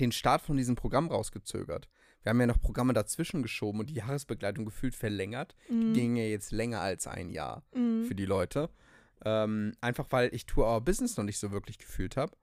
den 0.00 0.12
Start 0.12 0.42
von 0.42 0.56
diesem 0.56 0.74
Programm 0.74 1.08
rausgezögert. 1.08 1.88
Wir 2.24 2.30
haben 2.30 2.40
ja 2.40 2.46
noch 2.46 2.60
Programme 2.60 2.92
dazwischen 2.94 3.42
geschoben 3.42 3.78
und 3.80 3.90
die 3.90 3.94
Jahresbegleitung 3.94 4.64
gefühlt 4.64 4.96
verlängert. 4.96 5.54
Mhm. 5.68 5.92
Ging 5.92 6.16
ja 6.16 6.24
jetzt 6.24 6.50
länger 6.50 6.80
als 6.80 7.06
ein 7.06 7.30
Jahr 7.30 7.62
Mhm. 7.74 8.06
für 8.06 8.14
die 8.16 8.26
Leute. 8.26 8.70
Ähm, 9.24 9.74
einfach 9.80 10.06
weil 10.10 10.34
ich 10.34 10.44
Two 10.46 10.62
Hour 10.64 10.80
Business 10.80 11.16
noch 11.16 11.24
nicht 11.24 11.38
so 11.38 11.52
wirklich 11.52 11.78
gefühlt 11.78 12.16
habe. 12.16 12.36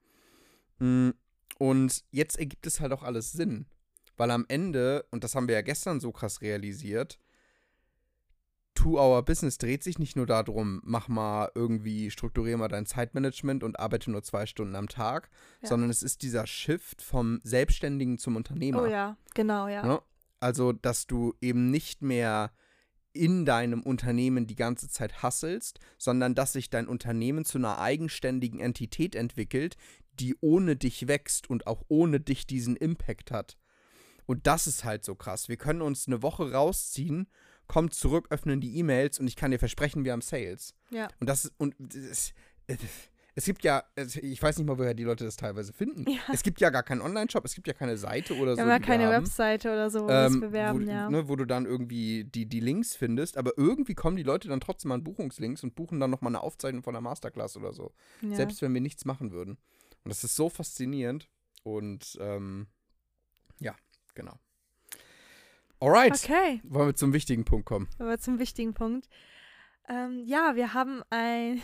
Und 1.58 2.04
jetzt 2.10 2.38
ergibt 2.38 2.66
es 2.66 2.80
halt 2.80 2.92
auch 2.92 3.02
alles 3.02 3.32
Sinn. 3.32 3.66
Weil 4.16 4.30
am 4.30 4.44
Ende, 4.48 5.04
und 5.10 5.22
das 5.24 5.34
haben 5.34 5.46
wir 5.48 5.54
ja 5.54 5.62
gestern 5.62 6.00
so 6.00 6.10
krass 6.12 6.40
realisiert, 6.42 7.18
Two-Hour 8.74 9.24
Business 9.24 9.58
dreht 9.58 9.82
sich 9.82 9.98
nicht 9.98 10.16
nur 10.16 10.26
darum, 10.26 10.80
mach 10.84 11.08
mal 11.08 11.50
irgendwie, 11.54 12.10
strukturier 12.10 12.56
mal 12.56 12.68
dein 12.68 12.86
Zeitmanagement 12.86 13.62
und 13.62 13.78
arbeite 13.78 14.10
nur 14.10 14.22
zwei 14.22 14.46
Stunden 14.46 14.74
am 14.76 14.88
Tag, 14.88 15.30
Ja. 15.62 15.68
sondern 15.68 15.90
es 15.90 16.02
ist 16.02 16.22
dieser 16.22 16.46
Shift 16.46 17.02
vom 17.02 17.40
Selbstständigen 17.44 18.18
zum 18.18 18.36
Unternehmer. 18.36 18.82
Oh 18.82 18.86
ja, 18.86 19.16
genau, 19.34 19.68
ja. 19.68 19.84
Ne? 19.86 20.00
Also, 20.40 20.72
dass 20.72 21.06
du 21.06 21.34
eben 21.40 21.70
nicht 21.70 22.02
mehr 22.02 22.52
in 23.12 23.44
deinem 23.44 23.82
Unternehmen 23.82 24.46
die 24.46 24.56
ganze 24.56 24.88
Zeit 24.88 25.22
hasselst, 25.22 25.78
sondern 25.98 26.34
dass 26.34 26.54
sich 26.54 26.70
dein 26.70 26.88
Unternehmen 26.88 27.44
zu 27.44 27.58
einer 27.58 27.78
eigenständigen 27.78 28.58
Entität 28.58 29.14
entwickelt, 29.14 29.76
die 30.14 30.34
ohne 30.40 30.76
dich 30.76 31.08
wächst 31.08 31.48
und 31.50 31.66
auch 31.66 31.82
ohne 31.88 32.20
dich 32.20 32.46
diesen 32.46 32.76
Impact 32.76 33.30
hat. 33.30 33.58
Und 34.24 34.46
das 34.46 34.66
ist 34.66 34.84
halt 34.84 35.04
so 35.04 35.14
krass. 35.14 35.48
Wir 35.48 35.56
können 35.56 35.82
uns 35.82 36.06
eine 36.06 36.22
Woche 36.22 36.52
rausziehen, 36.52 37.28
kommen 37.72 37.90
zurück, 37.90 38.26
öffnen 38.28 38.60
die 38.60 38.76
E-Mails 38.76 39.18
und 39.18 39.26
ich 39.26 39.34
kann 39.34 39.50
dir 39.50 39.58
versprechen, 39.58 40.04
wir 40.04 40.12
haben 40.12 40.20
Sales. 40.20 40.74
Ja. 40.90 41.08
Und 41.20 41.30
das 41.30 41.46
ist, 41.46 41.54
und 41.56 41.74
das, 41.78 42.34
es 43.34 43.46
gibt 43.46 43.64
ja, 43.64 43.82
ich 43.96 44.42
weiß 44.42 44.58
nicht 44.58 44.66
mal, 44.66 44.76
woher 44.76 44.92
die 44.92 45.04
Leute 45.04 45.24
das 45.24 45.36
teilweise 45.36 45.72
finden. 45.72 46.04
Ja. 46.06 46.20
Es 46.30 46.42
gibt 46.42 46.60
ja 46.60 46.68
gar 46.68 46.82
keinen 46.82 47.00
Online-Shop, 47.00 47.42
es 47.46 47.54
gibt 47.54 47.66
ja 47.66 47.72
keine 47.72 47.96
Seite 47.96 48.34
oder 48.34 48.58
Wir 48.58 48.64
so. 48.64 48.68
ja 48.68 48.78
keine 48.78 49.06
haben 49.06 49.24
Webseite 49.24 49.72
oder 49.72 49.88
so, 49.88 50.06
wo 50.06 50.10
ähm, 50.10 50.40
bewerben, 50.40 50.86
wo, 50.86 50.90
ja. 50.90 51.08
ne, 51.08 51.28
wo 51.28 51.34
du 51.36 51.46
dann 51.46 51.64
irgendwie 51.64 52.24
die, 52.24 52.44
die 52.44 52.60
Links 52.60 52.94
findest, 52.94 53.38
aber 53.38 53.52
irgendwie 53.56 53.94
kommen 53.94 54.18
die 54.18 54.22
Leute 54.22 54.48
dann 54.48 54.60
trotzdem 54.60 54.92
an 54.92 55.02
Buchungslinks 55.02 55.62
und 55.64 55.74
buchen 55.74 55.98
dann 55.98 56.10
nochmal 56.10 56.32
eine 56.32 56.42
Aufzeichnung 56.42 56.82
von 56.82 56.92
der 56.92 57.00
Masterclass 57.00 57.56
oder 57.56 57.72
so. 57.72 57.94
ja. 58.20 58.36
Selbst 58.36 58.60
wenn 58.60 58.74
wir 58.74 58.82
nichts 58.82 59.06
machen 59.06 59.32
würden. 59.32 59.56
Und 60.04 60.10
das 60.10 60.24
ist 60.24 60.36
so 60.36 60.50
faszinierend. 60.50 61.30
Und 61.62 62.18
ähm, 62.20 62.66
ja, 63.60 63.74
genau. 64.14 64.38
Alright. 65.82 66.14
Okay, 66.14 66.60
Wollen 66.62 66.90
wir 66.90 66.94
zum 66.94 67.12
wichtigen 67.12 67.44
Punkt 67.44 67.66
kommen. 67.66 67.88
aber 67.98 68.16
zum 68.16 68.38
wichtigen 68.38 68.72
Punkt. 68.72 69.08
Ähm, 69.88 70.22
ja, 70.24 70.54
wir 70.54 70.74
haben 70.74 71.02
ein. 71.10 71.60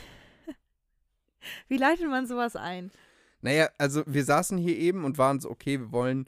Wie 1.68 1.76
leitet 1.76 2.08
man 2.08 2.26
sowas 2.26 2.56
ein? 2.56 2.90
Naja, 3.42 3.68
also 3.78 4.02
wir 4.06 4.24
saßen 4.24 4.58
hier 4.58 4.76
eben 4.76 5.04
und 5.04 5.18
waren 5.18 5.38
so, 5.38 5.48
okay, 5.48 5.78
wir 5.78 5.92
wollen, 5.92 6.26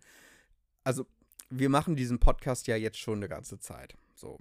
also 0.84 1.04
wir 1.48 1.68
machen 1.68 1.96
diesen 1.96 2.20
Podcast 2.20 2.68
ja 2.68 2.76
jetzt 2.76 2.98
schon 2.98 3.16
eine 3.16 3.28
ganze 3.28 3.58
Zeit. 3.58 3.96
So. 4.14 4.38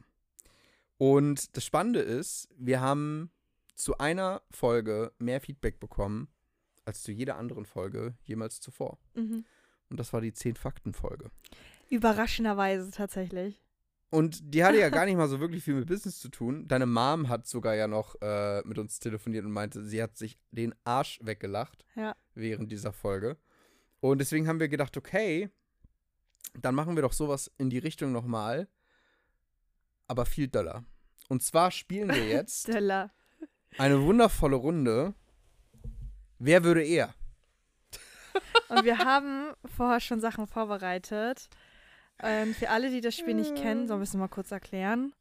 Und 0.99 1.57
das 1.57 1.65
Spannende 1.65 2.01
ist, 2.01 2.49
wir 2.55 2.81
haben 2.81 3.31
zu 3.73 3.97
einer 3.97 4.43
Folge 4.51 5.11
mehr 5.17 5.41
Feedback 5.41 5.79
bekommen 5.79 6.27
als 6.85 7.01
zu 7.01 7.11
jeder 7.11 7.37
anderen 7.37 7.65
Folge 7.65 8.13
jemals 8.25 8.61
zuvor. 8.61 8.99
Mhm. 9.15 9.43
Und 9.89 9.99
das 9.99 10.13
war 10.13 10.21
die 10.21 10.33
10-Fakten-Folge. 10.33 11.31
Überraschenderweise 11.89 12.91
tatsächlich. 12.91 13.61
Und 14.11 14.53
die 14.53 14.63
hatte 14.63 14.79
ja 14.79 14.89
gar 14.89 15.05
nicht 15.05 15.15
mal 15.17 15.27
so 15.27 15.39
wirklich 15.39 15.63
viel 15.63 15.75
mit 15.75 15.87
Business 15.87 16.19
zu 16.19 16.29
tun. 16.29 16.67
Deine 16.67 16.85
Mom 16.85 17.29
hat 17.29 17.47
sogar 17.47 17.75
ja 17.75 17.87
noch 17.87 18.15
äh, 18.21 18.61
mit 18.65 18.77
uns 18.77 18.99
telefoniert 18.99 19.45
und 19.45 19.51
meinte, 19.51 19.83
sie 19.83 20.01
hat 20.01 20.17
sich 20.17 20.39
den 20.51 20.73
Arsch 20.83 21.19
weggelacht 21.21 21.85
Ja. 21.95 22.15
während 22.33 22.71
dieser 22.71 22.93
Folge. 22.93 23.37
Und 23.99 24.19
deswegen 24.19 24.47
haben 24.47 24.59
wir 24.59 24.69
gedacht, 24.69 24.95
okay, 24.97 25.49
dann 26.59 26.73
machen 26.73 26.95
wir 26.95 27.01
doch 27.03 27.13
sowas 27.13 27.51
in 27.57 27.69
die 27.69 27.77
Richtung 27.77 28.11
nochmal, 28.11 28.67
aber 30.07 30.25
viel 30.25 30.47
doller. 30.47 30.83
Und 31.27 31.43
zwar 31.43 31.69
spielen 31.69 32.09
wir 32.09 32.25
jetzt 32.27 32.69
eine 33.77 34.01
wundervolle 34.01 34.55
Runde. 34.55 35.13
Wer 36.39 36.63
würde 36.63 36.83
eher? 36.83 37.13
Und 38.69 38.85
wir 38.85 38.99
haben 38.99 39.53
vorher 39.75 39.99
schon 39.99 40.19
Sachen 40.21 40.47
vorbereitet. 40.47 41.49
Ähm, 42.21 42.53
für 42.53 42.69
alle, 42.69 42.89
die 42.89 43.01
das 43.01 43.15
Spiel 43.15 43.33
nicht 43.35 43.55
kennen, 43.55 43.87
sollen 43.87 43.99
wir 43.99 44.03
es 44.03 44.13
mal 44.13 44.27
kurz 44.27 44.51
erklären? 44.51 45.13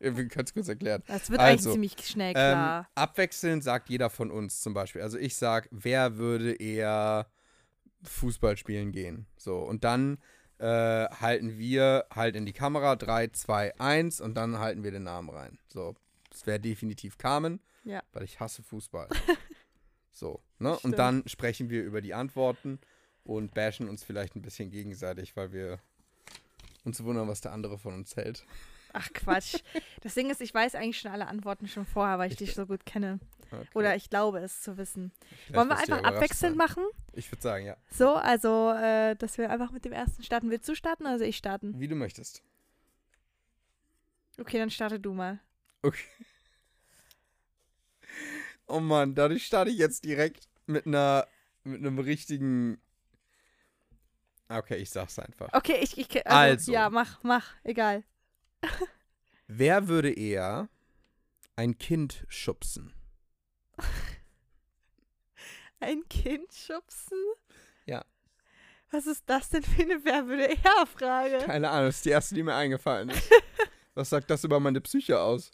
Ja, 0.00 0.16
Wir 0.16 0.28
können 0.28 0.46
es 0.46 0.54
kurz 0.54 0.68
erklären. 0.68 1.02
Das 1.06 1.28
wird 1.30 1.40
Also, 1.40 1.70
eigentlich 1.70 1.94
ziemlich 1.96 2.08
schnell 2.08 2.30
Ähm, 2.30 2.34
klar. 2.52 2.88
abwechselnd 2.94 3.62
sagt 3.62 3.90
jeder 3.90 4.08
von 4.10 4.30
uns 4.30 4.60
zum 4.60 4.72
Beispiel. 4.72 5.02
Also 5.02 5.18
ich 5.18 5.36
sag, 5.36 5.68
wer 5.70 6.16
würde 6.16 6.54
eher 6.54 7.26
Fußball 8.04 8.56
spielen 8.56 8.92
gehen? 8.92 9.26
So, 9.36 9.58
und 9.58 9.84
dann 9.84 10.18
äh, 10.58 10.64
halten 10.66 11.58
wir 11.58 12.06
halt 12.14 12.36
in 12.36 12.46
die 12.46 12.52
Kamera 12.52 12.96
3, 12.96 13.28
2, 13.28 13.78
1 13.78 14.20
und 14.20 14.34
dann 14.34 14.58
halten 14.58 14.82
wir 14.84 14.90
den 14.90 15.02
Namen 15.04 15.28
rein. 15.30 15.58
So, 15.68 15.94
das 16.30 16.46
wäre 16.46 16.60
definitiv 16.60 17.18
Carmen, 17.18 17.60
Ja. 17.84 18.02
weil 18.12 18.24
ich 18.24 18.40
hasse 18.40 18.62
Fußball. 18.62 19.08
so, 20.12 20.42
ne? 20.58 20.70
Und 20.72 20.78
Stimmt. 20.78 20.98
dann 20.98 21.22
sprechen 21.26 21.68
wir 21.70 21.82
über 21.82 22.00
die 22.00 22.14
Antworten 22.14 22.78
und 23.22 23.52
bashen 23.54 23.88
uns 23.88 24.02
vielleicht 24.02 24.34
ein 24.36 24.42
bisschen 24.42 24.70
gegenseitig, 24.70 25.36
weil 25.36 25.52
wir 25.52 25.78
uns 26.84 27.02
wundern, 27.02 27.28
was 27.28 27.40
der 27.40 27.52
andere 27.52 27.78
von 27.78 27.94
uns 27.94 28.16
hält. 28.16 28.44
Ach 28.92 29.12
Quatsch. 29.12 29.56
Das 30.02 30.14
Ding 30.14 30.30
ist, 30.30 30.40
ich 30.40 30.52
weiß 30.52 30.74
eigentlich 30.74 30.98
schon 30.98 31.10
alle 31.12 31.28
Antworten 31.28 31.68
schon 31.68 31.86
vorher, 31.86 32.18
weil 32.18 32.26
ich, 32.26 32.40
Ich 32.40 32.48
dich 32.48 32.54
so 32.54 32.66
gut 32.66 32.84
kenne. 32.86 33.20
Okay. 33.52 33.66
Oder 33.74 33.96
ich 33.96 34.10
glaube 34.10 34.38
es 34.38 34.62
zu 34.62 34.76
wissen. 34.76 35.12
Vielleicht 35.28 35.54
Wollen 35.56 35.68
wir 35.68 35.78
einfach 35.78 36.02
abwechselnd 36.02 36.56
machen? 36.56 36.84
Ich 37.12 37.30
würde 37.30 37.42
sagen, 37.42 37.66
ja. 37.66 37.76
So, 37.90 38.14
also, 38.14 38.70
äh, 38.70 39.16
dass 39.16 39.38
wir 39.38 39.50
einfach 39.50 39.72
mit 39.72 39.84
dem 39.84 39.92
ersten 39.92 40.22
starten. 40.22 40.50
Willst 40.50 40.68
du 40.68 40.74
starten 40.74 41.04
oder 41.04 41.18
soll 41.18 41.28
ich 41.28 41.36
starten? 41.36 41.78
Wie 41.78 41.88
du 41.88 41.96
möchtest. 41.96 42.42
Okay, 44.38 44.58
dann 44.58 44.70
starte 44.70 45.00
du 45.00 45.12
mal. 45.12 45.40
Okay. 45.82 46.04
Oh 48.66 48.80
Mann, 48.80 49.14
dadurch 49.14 49.46
starte 49.46 49.70
ich 49.70 49.78
jetzt 49.78 50.04
direkt 50.04 50.48
mit 50.66 50.86
einer 50.86 51.26
mit 51.64 51.80
einem 51.80 51.98
richtigen. 51.98 52.80
Okay, 54.50 54.76
ich 54.76 54.90
sag's 54.90 55.18
einfach. 55.18 55.48
Okay, 55.52 55.78
ich, 55.80 55.96
ich 55.96 56.26
also, 56.26 56.52
Also. 56.52 56.72
Ja, 56.72 56.90
mach, 56.90 57.22
mach, 57.22 57.54
egal. 57.62 58.02
Wer 59.46 59.86
würde 59.86 60.12
eher 60.12 60.68
ein 61.56 61.78
Kind 61.78 62.24
schubsen? 62.28 62.92
Ein 65.82 66.06
Kind 66.10 66.52
schubsen? 66.52 67.16
Ja. 67.86 68.04
Was 68.90 69.06
ist 69.06 69.22
das 69.26 69.48
denn 69.48 69.62
für 69.62 69.80
eine 69.82 70.04
Wer 70.04 70.26
würde 70.26 70.44
eher 70.44 70.86
Frage? 70.86 71.38
Keine 71.38 71.70
Ahnung, 71.70 71.86
das 71.86 71.96
ist 71.96 72.04
die 72.04 72.10
erste, 72.10 72.34
die 72.34 72.42
mir 72.42 72.54
eingefallen 72.54 73.08
ist. 73.08 73.30
Was 73.94 74.10
sagt 74.10 74.28
das 74.30 74.44
über 74.44 74.60
meine 74.60 74.82
Psyche 74.82 75.18
aus? 75.18 75.50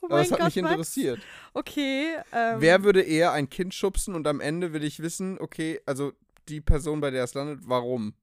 Oh 0.00 0.06
Aber 0.06 0.18
das 0.18 0.32
hat 0.32 0.42
mich 0.42 0.56
Max. 0.56 0.72
interessiert. 0.72 1.20
Okay, 1.52 2.16
ähm, 2.32 2.60
Wer 2.60 2.84
würde 2.84 3.02
eher 3.02 3.32
ein 3.32 3.50
Kind 3.50 3.74
schubsen 3.74 4.14
und 4.14 4.26
am 4.26 4.40
Ende 4.40 4.72
will 4.72 4.82
ich 4.82 5.00
wissen, 5.00 5.38
okay, 5.38 5.80
also 5.84 6.14
die 6.48 6.60
Person, 6.60 7.00
bei 7.00 7.10
der 7.10 7.24
es 7.24 7.34
landet, 7.34 7.60
warum? 7.64 8.14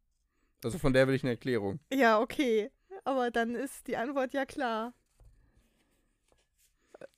Also 0.64 0.78
von 0.78 0.94
der 0.94 1.08
will 1.08 1.16
ich 1.16 1.24
eine 1.24 1.32
Erklärung. 1.32 1.80
Ja, 1.92 2.20
okay. 2.20 2.70
Aber 3.06 3.32
dann 3.32 3.56
ist 3.56 3.88
die 3.88 3.96
Antwort 3.98 4.34
ja 4.34 4.46
klar. 4.46 4.94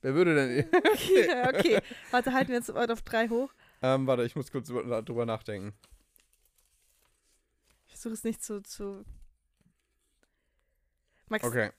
Wer 0.02 0.14
würde 0.14 0.36
denn. 0.36 0.70
ja, 1.28 1.50
okay. 1.50 1.80
Warte, 2.12 2.34
halten 2.34 2.50
wir 2.50 2.58
jetzt 2.58 2.74
Wort 2.74 2.92
auf 2.92 3.02
drei 3.02 3.30
hoch. 3.30 3.52
ähm, 3.82 4.06
warte, 4.06 4.24
ich 4.24 4.36
muss 4.36 4.52
kurz 4.52 4.68
drüber 4.68 5.26
nachdenken. 5.26 5.74
Ich 7.88 7.94
versuche 7.94 8.14
es 8.14 8.24
nicht 8.24 8.44
zu, 8.44 8.62
zu. 8.62 9.04
Max, 11.30 11.44
Okay. 11.46 11.72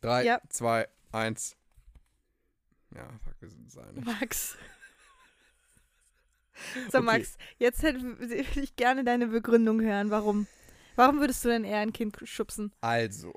Drei, 0.00 0.24
Ja. 0.24 0.40
zwei, 0.48 0.88
eins. 1.10 1.56
Ja, 2.94 3.08
fuck, 3.24 3.34
wir 3.40 3.50
sind 3.50 3.66
es 3.68 3.76
einig. 3.76 4.04
Max. 4.04 4.56
So, 6.90 6.98
Okay. 6.98 7.02
Max, 7.02 7.36
jetzt 7.58 7.82
hätte 7.82 8.02
würde 8.02 8.60
ich 8.60 8.76
gerne 8.76 9.04
deine 9.04 9.28
Begründung 9.28 9.80
hören. 9.80 10.10
Warum? 10.10 10.46
Warum 10.96 11.20
würdest 11.20 11.44
du 11.44 11.48
denn 11.48 11.64
eher 11.64 11.78
ein 11.78 11.92
Kind 11.92 12.16
schubsen? 12.24 12.72
Also. 12.80 13.32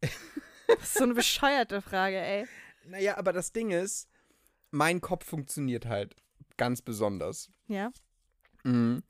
Das 0.00 0.82
ist 0.82 0.94
so 0.94 1.04
eine 1.04 1.14
bescheuerte 1.14 1.82
Frage, 1.82 2.16
ey. 2.16 2.46
Naja, 2.86 3.16
aber 3.18 3.32
das 3.32 3.52
Ding 3.52 3.70
ist, 3.70 4.08
mein 4.70 5.00
Kopf 5.00 5.26
funktioniert 5.26 5.86
halt 5.86 6.14
ganz 6.56 6.82
besonders. 6.82 7.50
Ja, 7.66 7.90
Mhm. 8.64 9.02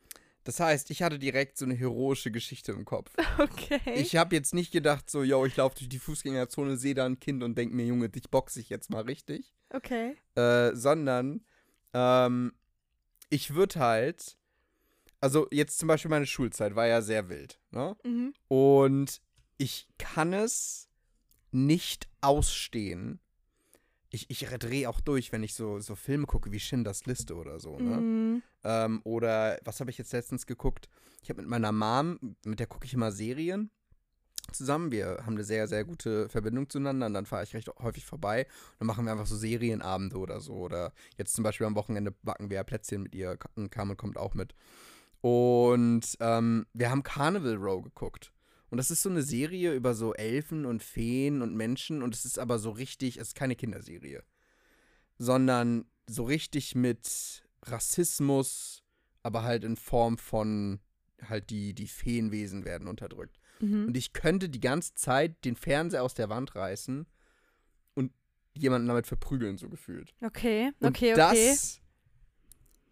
Das 0.44 0.58
heißt, 0.58 0.90
ich 0.90 1.02
hatte 1.02 1.18
direkt 1.18 1.58
so 1.58 1.64
eine 1.64 1.74
heroische 1.74 2.30
Geschichte 2.30 2.72
im 2.72 2.84
Kopf. 2.84 3.12
okay. 3.38 3.80
Ich 3.94 4.16
habe 4.16 4.34
jetzt 4.34 4.54
nicht 4.54 4.72
gedacht, 4.72 5.10
so, 5.10 5.22
yo, 5.22 5.44
ich 5.44 5.56
laufe 5.56 5.76
durch 5.76 5.88
die 5.88 5.98
Fußgängerzone, 5.98 6.76
sehe 6.76 6.94
da 6.94 7.04
ein 7.04 7.20
Kind 7.20 7.42
und 7.42 7.58
denke 7.58 7.74
mir, 7.74 7.84
Junge, 7.84 8.08
dich 8.08 8.30
boxe 8.30 8.60
ich 8.60 8.70
jetzt 8.70 8.90
mal 8.90 9.02
richtig. 9.02 9.52
okay. 9.74 10.16
Äh, 10.36 10.74
sondern 10.74 11.44
ähm, 11.92 12.52
ich 13.28 13.54
würde 13.54 13.80
halt, 13.80 14.36
also 15.20 15.46
jetzt 15.50 15.78
zum 15.78 15.88
Beispiel 15.88 16.10
meine 16.10 16.26
Schulzeit 16.26 16.74
war 16.74 16.86
ja 16.86 17.02
sehr 17.02 17.28
wild, 17.28 17.60
ne? 17.70 17.96
Mhm. 18.04 18.32
Und 18.48 19.20
ich 19.58 19.88
kann 19.98 20.32
es 20.32 20.88
nicht 21.52 22.08
ausstehen. 22.20 23.20
Ich, 24.10 24.28
ich 24.28 24.40
drehe 24.40 24.88
auch 24.88 25.00
durch, 25.00 25.30
wenn 25.30 25.42
ich 25.42 25.54
so, 25.54 25.78
so 25.78 25.94
Filme 25.94 26.26
gucke 26.26 26.50
wie 26.50 26.58
Schindlers 26.58 27.06
Liste 27.06 27.34
oder 27.36 27.60
so, 27.60 27.78
ne? 27.78 27.96
Mhm. 27.96 28.42
Ähm, 28.64 29.00
oder 29.04 29.58
was 29.64 29.80
habe 29.80 29.90
ich 29.90 29.98
jetzt 29.98 30.12
letztens 30.12 30.46
geguckt? 30.46 30.88
Ich 31.22 31.30
habe 31.30 31.40
mit 31.40 31.50
meiner 31.50 31.72
Mom, 31.72 32.36
mit 32.44 32.58
der 32.58 32.66
gucke 32.66 32.86
ich 32.86 32.94
immer 32.94 33.12
Serien 33.12 33.70
zusammen. 34.52 34.92
Wir 34.92 35.18
haben 35.24 35.34
eine 35.34 35.44
sehr, 35.44 35.68
sehr 35.68 35.84
gute 35.84 36.28
Verbindung 36.28 36.68
zueinander 36.68 37.06
und 37.06 37.14
dann 37.14 37.26
fahre 37.26 37.44
ich 37.44 37.54
recht 37.54 37.68
häufig 37.80 38.04
vorbei. 38.04 38.46
Und 38.72 38.80
dann 38.80 38.86
machen 38.86 39.04
wir 39.04 39.12
einfach 39.12 39.26
so 39.26 39.36
Serienabende 39.36 40.16
oder 40.16 40.40
so. 40.40 40.54
Oder 40.54 40.92
jetzt 41.16 41.34
zum 41.34 41.44
Beispiel 41.44 41.66
am 41.66 41.74
Wochenende 41.74 42.12
backen 42.22 42.50
wir 42.50 42.56
ja 42.56 42.64
Plätzchen 42.64 43.02
mit 43.02 43.14
ihr. 43.14 43.36
Carmen 43.70 43.96
kommt 43.96 44.16
auch 44.16 44.34
mit. 44.34 44.54
Und 45.20 46.16
ähm, 46.20 46.66
wir 46.72 46.90
haben 46.90 47.02
Carnival 47.02 47.56
Row 47.56 47.82
geguckt. 47.82 48.32
Und 48.70 48.78
das 48.78 48.90
ist 48.90 49.02
so 49.02 49.10
eine 49.10 49.22
Serie 49.22 49.74
über 49.74 49.94
so 49.94 50.14
Elfen 50.14 50.64
und 50.64 50.82
Feen 50.82 51.42
und 51.42 51.56
Menschen. 51.56 52.02
Und 52.02 52.14
es 52.14 52.24
ist 52.24 52.38
aber 52.38 52.58
so 52.58 52.70
richtig, 52.70 53.16
es 53.16 53.28
ist 53.28 53.34
keine 53.34 53.56
Kinderserie. 53.56 54.22
Sondern 55.18 55.84
so 56.08 56.24
richtig 56.24 56.74
mit 56.74 57.42
Rassismus, 57.62 58.82
aber 59.22 59.42
halt 59.42 59.64
in 59.64 59.76
Form 59.76 60.18
von 60.18 60.80
halt 61.28 61.50
die, 61.50 61.74
die 61.74 61.86
Feenwesen 61.86 62.64
werden 62.64 62.88
unterdrückt. 62.88 63.39
Mhm. 63.60 63.86
Und 63.86 63.96
ich 63.96 64.12
könnte 64.12 64.48
die 64.48 64.60
ganze 64.60 64.94
Zeit 64.94 65.44
den 65.44 65.56
Fernseher 65.56 66.02
aus 66.02 66.14
der 66.14 66.28
Wand 66.28 66.54
reißen 66.54 67.06
und 67.94 68.12
jemanden 68.54 68.88
damit 68.88 69.06
verprügeln, 69.06 69.58
so 69.58 69.68
gefühlt. 69.68 70.14
Okay, 70.22 70.72
Und 70.80 70.88
okay, 70.88 71.12
okay. 71.12 71.16
das 71.16 71.80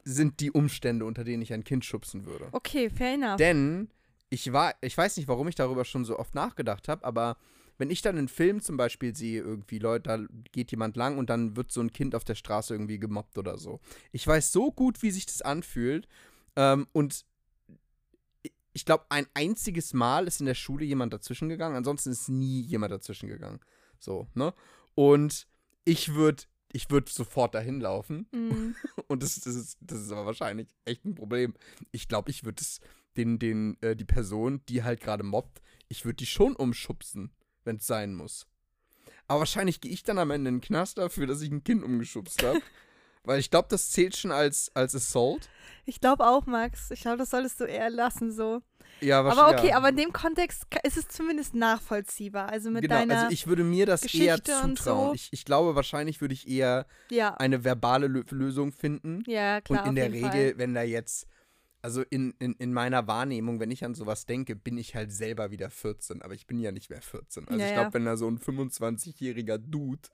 sind 0.05 0.41
die 0.41 0.51
Umstände, 0.51 1.05
unter 1.05 1.25
denen 1.25 1.43
ich 1.43 1.53
ein 1.53 1.65
Kind 1.65 1.85
schubsen 1.85 2.25
würde. 2.25 2.49
Okay, 2.53 2.89
fair 2.91 3.15
enough. 3.15 3.37
Denn 3.37 3.91
ich 4.31 4.53
war, 4.53 4.75
ich 4.81 4.97
weiß 4.97 5.17
nicht, 5.17 5.29
warum 5.29 5.49
ich 5.49 5.55
darüber 5.55 5.85
schon 5.85 6.05
so 6.05 6.19
oft 6.19 6.35
nachgedacht 6.35 6.89
habe, 6.89 7.05
aber 7.05 7.37
wenn 7.79 7.91
ich 7.91 8.03
dann 8.03 8.19
einen 8.19 8.29
Film 8.29 8.61
zum 8.61 8.77
Beispiel 8.77 9.15
sehe, 9.15 9.41
irgendwie, 9.41 9.79
Leute, 9.79 10.03
da 10.03 10.19
geht 10.51 10.73
jemand 10.73 10.97
lang 10.97 11.17
und 11.17 11.31
dann 11.31 11.57
wird 11.57 11.71
so 11.71 11.81
ein 11.81 11.93
Kind 11.93 12.15
auf 12.15 12.25
der 12.25 12.35
Straße 12.35 12.75
irgendwie 12.75 12.99
gemobbt 12.99 13.39
oder 13.39 13.57
so. 13.57 13.81
Ich 14.11 14.27
weiß 14.27 14.51
so 14.51 14.73
gut, 14.73 15.03
wie 15.03 15.13
sich 15.13 15.27
das 15.27 15.43
anfühlt. 15.43 16.09
Ähm, 16.57 16.89
und 16.93 17.25
ich- 18.79 18.85
glaube, 18.85 19.05
ein 19.11 19.27
einziges 19.35 19.93
Mal 19.93 20.27
ist 20.27 20.41
in 20.41 20.47
der 20.47 20.55
Schule 20.55 20.85
jemand 20.85 21.13
dazwischen 21.13 21.49
gegangen, 21.49 21.77
ansonsten 21.77 22.11
ist 22.11 22.29
nie 22.29 22.61
jemand 22.63 22.93
dazwischen 22.93 23.29
gegangen. 23.29 23.61
So, 23.99 24.27
ne? 24.35 24.55
Und 24.95 25.47
ich 25.85 26.15
würde 26.15 26.45
ich 26.73 26.91
würd 26.91 27.09
sofort 27.09 27.55
dahin 27.55 27.81
laufen. 27.81 28.27
Mhm. 28.33 28.75
Und 29.09 29.23
das, 29.23 29.41
das, 29.41 29.55
ist, 29.55 29.79
das 29.81 30.01
ist 30.03 30.13
aber 30.13 30.27
wahrscheinlich 30.27 30.69
echt 30.85 31.05
ein 31.05 31.15
Problem. 31.15 31.55
Ich 31.93 32.09
glaube, 32.09 32.31
ich 32.31 32.45
würde 32.45 32.63
den, 33.17 33.39
den, 33.39 33.81
äh, 33.83 33.97
die 33.97 34.05
Person, 34.05 34.61
die 34.69 34.83
halt 34.83 35.01
gerade 35.01 35.23
mobbt, 35.25 35.63
ich 35.89 36.05
würde 36.05 36.17
die 36.17 36.27
schon 36.27 36.55
umschubsen, 36.55 37.33
wenn 37.65 37.77
es 37.77 37.87
sein 37.87 38.15
muss. 38.15 38.47
Aber 39.27 39.41
wahrscheinlich 39.41 39.81
gehe 39.81 39.93
ich 39.93 40.03
dann 40.03 40.19
am 40.19 40.31
Ende 40.31 40.49
in 40.51 40.57
den 40.57 40.61
Knast 40.61 40.99
dafür, 40.99 41.27
dass 41.27 41.41
ich 41.41 41.51
ein 41.51 41.65
Kind 41.65 41.83
umgeschubst 41.83 42.43
habe. 42.43 42.61
Weil 43.25 43.41
ich 43.41 43.51
glaube, 43.51 43.69
das 43.71 43.91
zählt 43.91 44.17
schon 44.17 44.33
als, 44.33 44.71
als 44.75 44.95
Assault. 44.95 45.49
Ich 45.85 46.01
glaube 46.01 46.27
auch, 46.27 46.47
Max. 46.47 46.91
Ich 46.91 47.01
glaube, 47.03 47.19
das 47.19 47.31
solltest 47.31 47.61
du 47.61 47.65
eher 47.65 47.91
lassen 47.91 48.31
so. 48.33 48.61
Ja, 49.01 49.21
Aber 49.21 49.29
wahrscheinlich. 49.37 49.59
okay, 49.61 49.69
ja. 49.71 49.77
aber 49.77 49.89
in 49.91 49.97
dem 49.97 50.13
Kontext 50.13 50.65
ist 50.83 50.97
es 50.97 51.09
zumindest 51.09 51.55
nachvollziehbar. 51.55 52.49
Also 52.49 52.71
mit 52.71 52.83
Genau, 52.83 52.95
deiner. 52.97 53.19
also 53.23 53.31
ich 53.33 53.47
würde 53.47 53.63
mir 53.63 53.87
das 53.87 54.03
eher 54.03 54.37
Geschichte 54.39 54.61
und 54.65 54.79
zutrauen. 54.79 55.09
so. 55.09 55.15
Ich, 55.15 55.29
ich 55.33 55.45
glaube, 55.45 55.75
wahrscheinlich 55.77 56.21
würde 56.21 56.35
ich 56.35 56.49
eher 56.49 56.87
ja, 57.11 57.35
eine 57.35 57.65
verbale 57.65 58.07
Lö 58.07 58.23
Lösung 58.31 58.73
finden. 58.73 59.23
ja, 59.27 59.61
klar. 59.61 59.83
Und 59.83 59.91
in 59.91 59.95
der 59.95 60.11
Regel, 60.13 60.31
Fall. 60.31 60.55
wenn 60.59 60.75
da 60.75 60.83
jetzt, 60.83 61.27
also 61.81 62.03
in, 62.11 62.35
in, 62.39 62.55
in 62.55 62.73
meiner 62.73 63.07
Wahrnehmung, 63.07 63.61
wenn 63.61 63.71
ich 63.71 63.85
an 63.85 63.95
sowas 63.95 64.27
denke, 64.27 64.57
bin 64.57 64.77
ich 64.79 64.95
halt 64.95 65.13
selber 65.13 65.51
wieder 65.51 65.71
14, 65.71 66.23
aber 66.23 66.35
ich 66.35 66.47
bin 66.47 66.59
ja 66.59 66.73
nicht 66.73 66.91
mehr 66.91 67.03
14. 67.03 67.47
Also 67.47 67.61
Ja, 67.61 67.67
ich 67.67 67.73
ja. 67.73 67.81
glaube, 67.83 67.95
wenn 67.95 68.05
da 68.05 68.17
so 68.17 68.29
ein 68.29 68.39
25-jähriger 68.39 69.59
Dude 69.59 70.09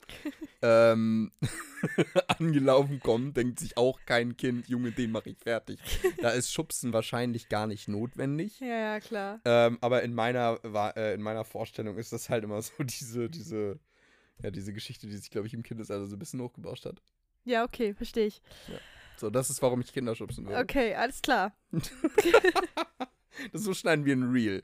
ähm, 0.62 1.32
angelaufen 2.38 3.00
kommt, 3.00 3.36
denkt 3.36 3.60
sich 3.60 3.76
auch 3.76 3.98
kein 4.04 4.36
Kind, 4.36 4.68
Junge, 4.68 4.92
den 4.92 5.10
mache 5.10 5.30
ich 5.30 5.38
fertig. 5.38 5.78
Da 6.20 6.30
ist 6.30 6.52
Schubsen 6.52 6.92
wahrscheinlich 6.92 7.48
gar 7.48 7.66
nicht 7.66 7.88
notwendig. 7.88 8.60
Ja, 8.60 8.66
ja, 8.66 9.00
klar. 9.00 9.40
Ähm, 9.44 9.78
aber 9.80 10.02
in 10.02 10.14
meiner, 10.14 10.58
äh, 10.96 11.14
in 11.14 11.22
meiner 11.22 11.44
Vorstellung 11.44 11.96
ist 11.96 12.12
das 12.12 12.28
halt 12.28 12.44
immer 12.44 12.60
so 12.62 12.72
diese, 12.84 13.30
diese, 13.30 13.78
ja, 14.42 14.50
diese 14.50 14.72
Geschichte, 14.72 15.06
die 15.06 15.16
sich, 15.16 15.30
glaube 15.30 15.46
ich, 15.46 15.54
im 15.54 15.62
Kindesalter 15.62 16.06
so 16.06 16.16
ein 16.16 16.18
bisschen 16.18 16.40
hochgebauscht 16.40 16.84
hat. 16.84 17.00
Ja, 17.44 17.64
okay, 17.64 17.94
verstehe 17.94 18.26
ich. 18.26 18.42
So, 19.16 19.30
das 19.30 19.50
ist, 19.50 19.62
warum 19.62 19.80
ich 19.80 19.92
Kinder 19.92 20.14
schubsen 20.14 20.46
würde. 20.46 20.60
Okay, 20.60 20.94
alles 20.94 21.22
klar. 21.22 21.56
Das 23.52 23.62
so 23.62 23.74
schneiden 23.74 24.04
wir 24.04 24.14
ein 24.14 24.30
Reel. 24.30 24.62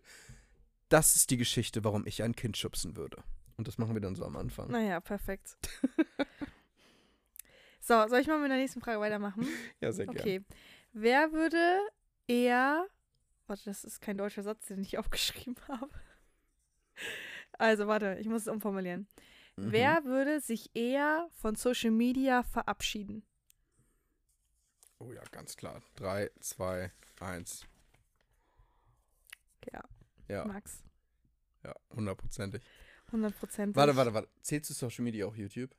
Das 0.88 1.16
ist 1.16 1.30
die 1.30 1.36
Geschichte, 1.36 1.84
warum 1.84 2.06
ich 2.06 2.22
ein 2.22 2.34
Kind 2.34 2.56
schubsen 2.56 2.96
würde. 2.96 3.22
Und 3.56 3.68
das 3.68 3.78
machen 3.78 3.94
wir 3.94 4.00
dann 4.00 4.14
so 4.14 4.24
am 4.24 4.36
Anfang. 4.36 4.70
Naja, 4.70 5.00
perfekt. 5.00 5.56
so, 7.80 8.06
soll 8.08 8.20
ich 8.20 8.26
mal 8.26 8.38
mit 8.38 8.50
der 8.50 8.58
nächsten 8.58 8.80
Frage 8.80 9.00
weitermachen? 9.00 9.46
Ja, 9.80 9.92
sehr 9.92 10.06
gerne. 10.06 10.20
Okay. 10.20 10.44
Wer 10.92 11.32
würde 11.32 11.80
eher. 12.26 12.86
Warte, 13.46 13.64
das 13.64 13.84
ist 13.84 14.00
kein 14.00 14.16
deutscher 14.16 14.42
Satz, 14.42 14.66
den 14.66 14.80
ich 14.80 14.98
aufgeschrieben 14.98 15.56
habe. 15.68 15.90
Also, 17.58 17.86
warte, 17.86 18.16
ich 18.20 18.28
muss 18.28 18.42
es 18.42 18.48
umformulieren. 18.48 19.06
Mhm. 19.56 19.72
Wer 19.72 20.04
würde 20.04 20.40
sich 20.40 20.70
eher 20.74 21.28
von 21.32 21.54
Social 21.54 21.90
Media 21.90 22.42
verabschieden? 22.42 23.24
Oh 25.00 25.12
ja, 25.12 25.22
ganz 25.32 25.56
klar. 25.56 25.82
Drei, 25.96 26.30
zwei, 26.40 26.92
eins. 27.20 27.66
Ja, 29.72 29.82
Ja, 30.28 30.44
Max. 30.46 30.82
ja, 31.64 31.74
hundertprozentig. 31.94 32.62
100 33.06 33.36
Prozent. 33.38 33.74
Warte, 33.76 33.96
warte, 33.96 34.14
warte. 34.14 34.28
Zählst 34.40 34.70
du 34.70 34.74
Social 34.74 35.02
Media 35.02 35.26
auch 35.26 35.34
YouTube? 35.34 35.74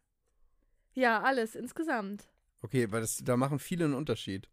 Ja, 0.93 1.21
alles 1.21 1.55
insgesamt. 1.55 2.27
Okay, 2.61 2.91
weil 2.91 2.99
das, 3.01 3.17
da 3.23 3.37
machen 3.37 3.57
viele 3.57 3.85
einen 3.85 3.93
Unterschied. 3.93 4.49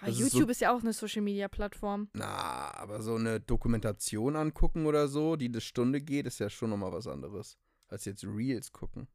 Ja, 0.00 0.06
Das 0.06 0.14
ist 0.18 0.32
YouTube 0.32 0.48
ist 0.48 0.60
ja 0.62 0.74
auch 0.74 0.80
eine 0.80 0.94
Social 0.94 1.20
Media 1.20 1.48
Plattform. 1.48 2.08
Na, 2.14 2.72
aber 2.74 3.02
so 3.02 3.16
eine 3.16 3.40
Dokumentation 3.40 4.36
angucken 4.36 4.86
oder 4.86 5.06
so, 5.08 5.36
die 5.36 5.48
eine 5.48 5.60
Stunde 5.60 6.00
geht, 6.00 6.26
ist 6.26 6.38
ja 6.40 6.48
schon 6.48 6.70
nochmal 6.70 6.92
was 6.92 7.06
anderes. 7.06 7.58
Als 7.88 8.06
jetzt 8.06 8.24
Reels 8.24 8.72
gucken. 8.72 9.06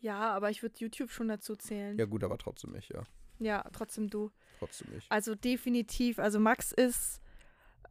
Ja, 0.00 0.34
aber 0.34 0.50
ich 0.50 0.62
würde 0.62 0.74
YouTube 0.78 1.10
schon 1.12 1.28
dazu 1.28 1.54
zählen. 1.54 1.96
Ja, 1.96 2.06
gut, 2.06 2.24
aber 2.24 2.38
trotzdem 2.38 2.72
nicht, 2.72 2.90
ja. 2.92 3.04
Ja, 3.38 3.64
trotzdem 3.72 4.08
du. 4.08 4.30
Trotzdem 4.58 4.92
nicht. 4.92 5.10
Also 5.10 5.34
definitiv. 5.34 6.18
Also 6.18 6.40
Max 6.40 6.72
ist, 6.72 7.20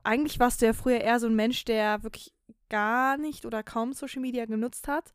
eigentlich 0.03 0.39
warst 0.39 0.61
du 0.61 0.65
ja 0.65 0.73
früher 0.73 1.01
eher 1.01 1.19
so 1.19 1.27
ein 1.27 1.35
Mensch, 1.35 1.65
der 1.65 2.03
wirklich 2.03 2.33
gar 2.69 3.17
nicht 3.17 3.45
oder 3.45 3.63
kaum 3.63 3.93
Social 3.93 4.21
Media 4.21 4.45
genutzt 4.45 4.87
hat. 4.87 5.13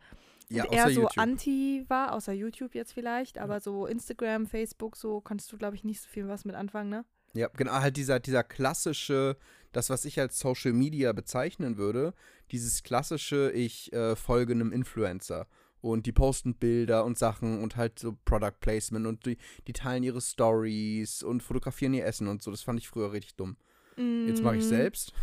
Ja, 0.48 0.64
und 0.64 0.72
eher 0.74 0.90
so 0.90 1.02
YouTube. 1.02 1.18
anti 1.18 1.84
war, 1.88 2.12
außer 2.12 2.32
YouTube 2.32 2.74
jetzt 2.74 2.92
vielleicht, 2.92 3.36
Ja. 3.36 3.42
aber 3.44 3.60
so 3.60 3.86
Instagram, 3.86 4.46
Facebook, 4.46 4.96
so 4.96 5.20
konntest 5.20 5.52
du, 5.52 5.56
glaube 5.56 5.76
ich, 5.76 5.84
nicht 5.84 6.00
so 6.00 6.08
viel 6.08 6.26
was 6.26 6.44
mit 6.44 6.56
anfangen, 6.56 6.90
ne? 6.90 7.04
Ja, 7.34 7.46
genau, 7.56 7.72
halt 7.74 7.96
dieser, 7.96 8.18
dieser 8.18 8.42
klassische, 8.42 9.36
das, 9.70 9.90
was 9.90 10.04
ich 10.04 10.18
als 10.18 10.40
Social 10.40 10.72
Media 10.72 11.12
bezeichnen 11.12 11.76
würde, 11.76 12.14
dieses 12.50 12.82
klassische, 12.82 13.52
ich 13.52 13.92
äh, 13.92 14.16
folge 14.16 14.52
einem 14.52 14.72
Influencer 14.72 15.46
und 15.80 16.06
die 16.06 16.12
posten 16.12 16.54
Bilder 16.54 17.04
und 17.04 17.16
Sachen 17.18 17.62
und 17.62 17.76
halt 17.76 17.98
so 17.98 18.16
Product 18.24 18.52
Placement 18.60 19.06
und 19.06 19.24
die, 19.26 19.38
die 19.66 19.72
teilen 19.72 20.02
ihre 20.02 20.20
Stories 20.20 21.22
und 21.22 21.42
fotografieren 21.42 21.94
ihr 21.94 22.04
Essen 22.04 22.28
und 22.28 22.42
so. 22.42 22.50
Das 22.50 22.62
fand 22.62 22.78
ich 22.78 22.88
früher 22.88 23.12
richtig 23.12 23.36
dumm. 23.36 23.56
Jetzt 23.96 24.42
mache 24.42 24.56
ich 24.56 24.64
Mm, 24.64 24.68
selbst. 24.68 25.12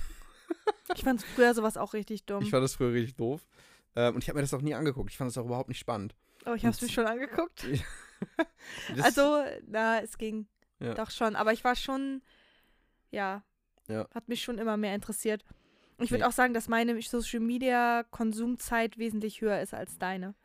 Ich 0.95 1.03
fand 1.03 1.21
früher 1.21 1.53
sowas 1.53 1.75
auch 1.75 1.93
richtig 1.93 2.23
dumm. 2.25 2.41
Ich 2.41 2.51
fand 2.51 2.63
das 2.63 2.75
früher 2.75 2.93
richtig 2.93 3.15
doof. 3.17 3.45
Ähm, 3.97 4.15
und 4.15 4.23
ich 4.23 4.29
habe 4.29 4.37
mir 4.37 4.43
das 4.43 4.53
auch 4.53 4.61
nie 4.61 4.73
angeguckt. 4.73 5.09
Ich 5.11 5.17
fand 5.17 5.29
das 5.29 5.37
auch 5.37 5.45
überhaupt 5.45 5.67
nicht 5.67 5.79
spannend. 5.79 6.15
Aber 6.45 6.55
ich 6.55 6.63
habe 6.63 6.73
es 6.73 6.81
mir 6.81 6.87
schon 6.89 7.05
angeguckt. 7.05 7.65
Also, 9.03 9.43
na, 9.67 9.99
es 10.01 10.17
ging 10.17 10.47
Ja. 10.79 10.93
doch 10.93 11.11
schon. 11.11 11.35
Aber 11.35 11.53
ich 11.53 11.63
war 11.63 11.75
schon, 11.75 12.21
ja, 13.11 13.43
Ja. 13.87 14.07
hat 14.13 14.27
mich 14.29 14.41
schon 14.43 14.57
immer 14.57 14.77
mehr 14.77 14.95
interessiert. 14.95 15.43
Und 15.97 16.05
ich 16.05 16.11
würde 16.11 16.23
Nee. 16.23 16.27
auch 16.29 16.33
sagen, 16.33 16.53
dass 16.53 16.67
meine 16.67 16.99
Social 17.01 17.39
Media 17.39 18.03
Konsumzeit 18.09 18.97
wesentlich 18.97 19.41
höher 19.41 19.61
ist 19.61 19.73
als 19.73 19.97
deine. 19.97 20.35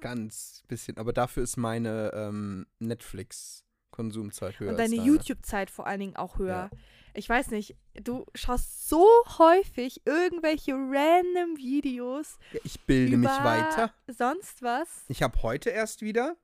Ganz 0.00 0.62
bisschen. 0.68 0.96
Aber 0.98 1.12
dafür 1.12 1.42
ist 1.42 1.56
meine 1.56 2.10
ähm, 2.14 2.66
Netflix-Konsumzeit 2.78 4.58
höher 4.60 4.70
Und 4.70 4.78
deine 4.78 4.96
deine. 4.96 5.06
YouTube-Zeit 5.08 5.70
vor 5.70 5.86
allen 5.86 6.00
Dingen 6.00 6.16
auch 6.16 6.38
höher. 6.38 6.70
Ich 7.14 7.28
weiß 7.28 7.50
nicht, 7.50 7.76
du 7.94 8.26
schaust 8.34 8.88
so 8.88 9.06
häufig 9.38 10.02
irgendwelche 10.04 10.72
random 10.72 11.56
Videos 11.56 12.38
Ja, 12.52 12.60
ich 12.64 12.80
bilde 12.82 13.16
mich 13.16 13.30
weiter. 13.30 13.94
sonst 14.06 14.62
was. 14.62 15.04
Ich 15.08 15.22
habe 15.22 15.42
heute 15.42 15.70
erst 15.70 16.02
wieder, 16.02 16.36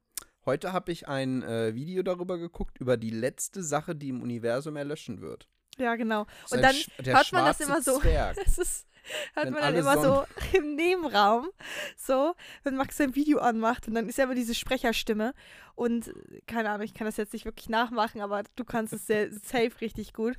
heute 0.47 0.73
habe 0.73 0.91
ich 0.91 1.09
ein 1.09 1.43
äh, 1.43 1.75
Video 1.75 2.03
darüber 2.03 2.39
geguckt, 2.39 2.79
über 2.79 2.97
die 2.97 3.11
letzte 3.11 3.63
Sache, 3.63 3.95
die 3.95 4.09
im 4.09 4.23
Universum 4.23 4.77
erlöschen 4.77 5.21
wird. 5.21 5.47
Ja, 5.79 5.95
genau. 5.97 6.27
Und 6.51 6.63
dann 6.63 6.75
hört 7.03 7.33
man 7.33 7.45
das 7.45 7.61
immer 7.61 7.83
so. 7.83 8.01
Das 8.37 8.59
ist, 8.59 8.87
hört 9.35 9.47
Wenn 9.47 9.53
man 9.53 9.63
dann 9.63 9.75
immer 9.75 10.01
so 10.01 10.25
im 10.57 10.75
Nebenraum, 10.75 11.49
so, 11.97 12.35
wenn 12.63 12.77
Max 12.77 12.97
sein 12.97 13.15
Video 13.15 13.39
anmacht 13.39 13.89
und 13.89 13.95
dann 13.95 14.09
ist 14.09 14.19
ja 14.19 14.25
immer 14.25 14.35
diese 14.35 14.55
Sprecherstimme 14.55 15.35
und 15.75 16.13
keine 16.47 16.71
Ahnung, 16.71 16.85
ich 16.85 16.95
kann 16.95 17.07
das 17.07 17.17
jetzt 17.17 17.33
nicht 17.33 17.45
wirklich 17.45 17.69
nachmachen, 17.69 18.21
aber 18.21 18.43
du 18.57 18.65
kannst 18.65 18.93
es 18.93 19.07
sehr 19.07 19.31
safe 19.43 19.73
richtig 19.81 20.13
gut. 20.13 20.37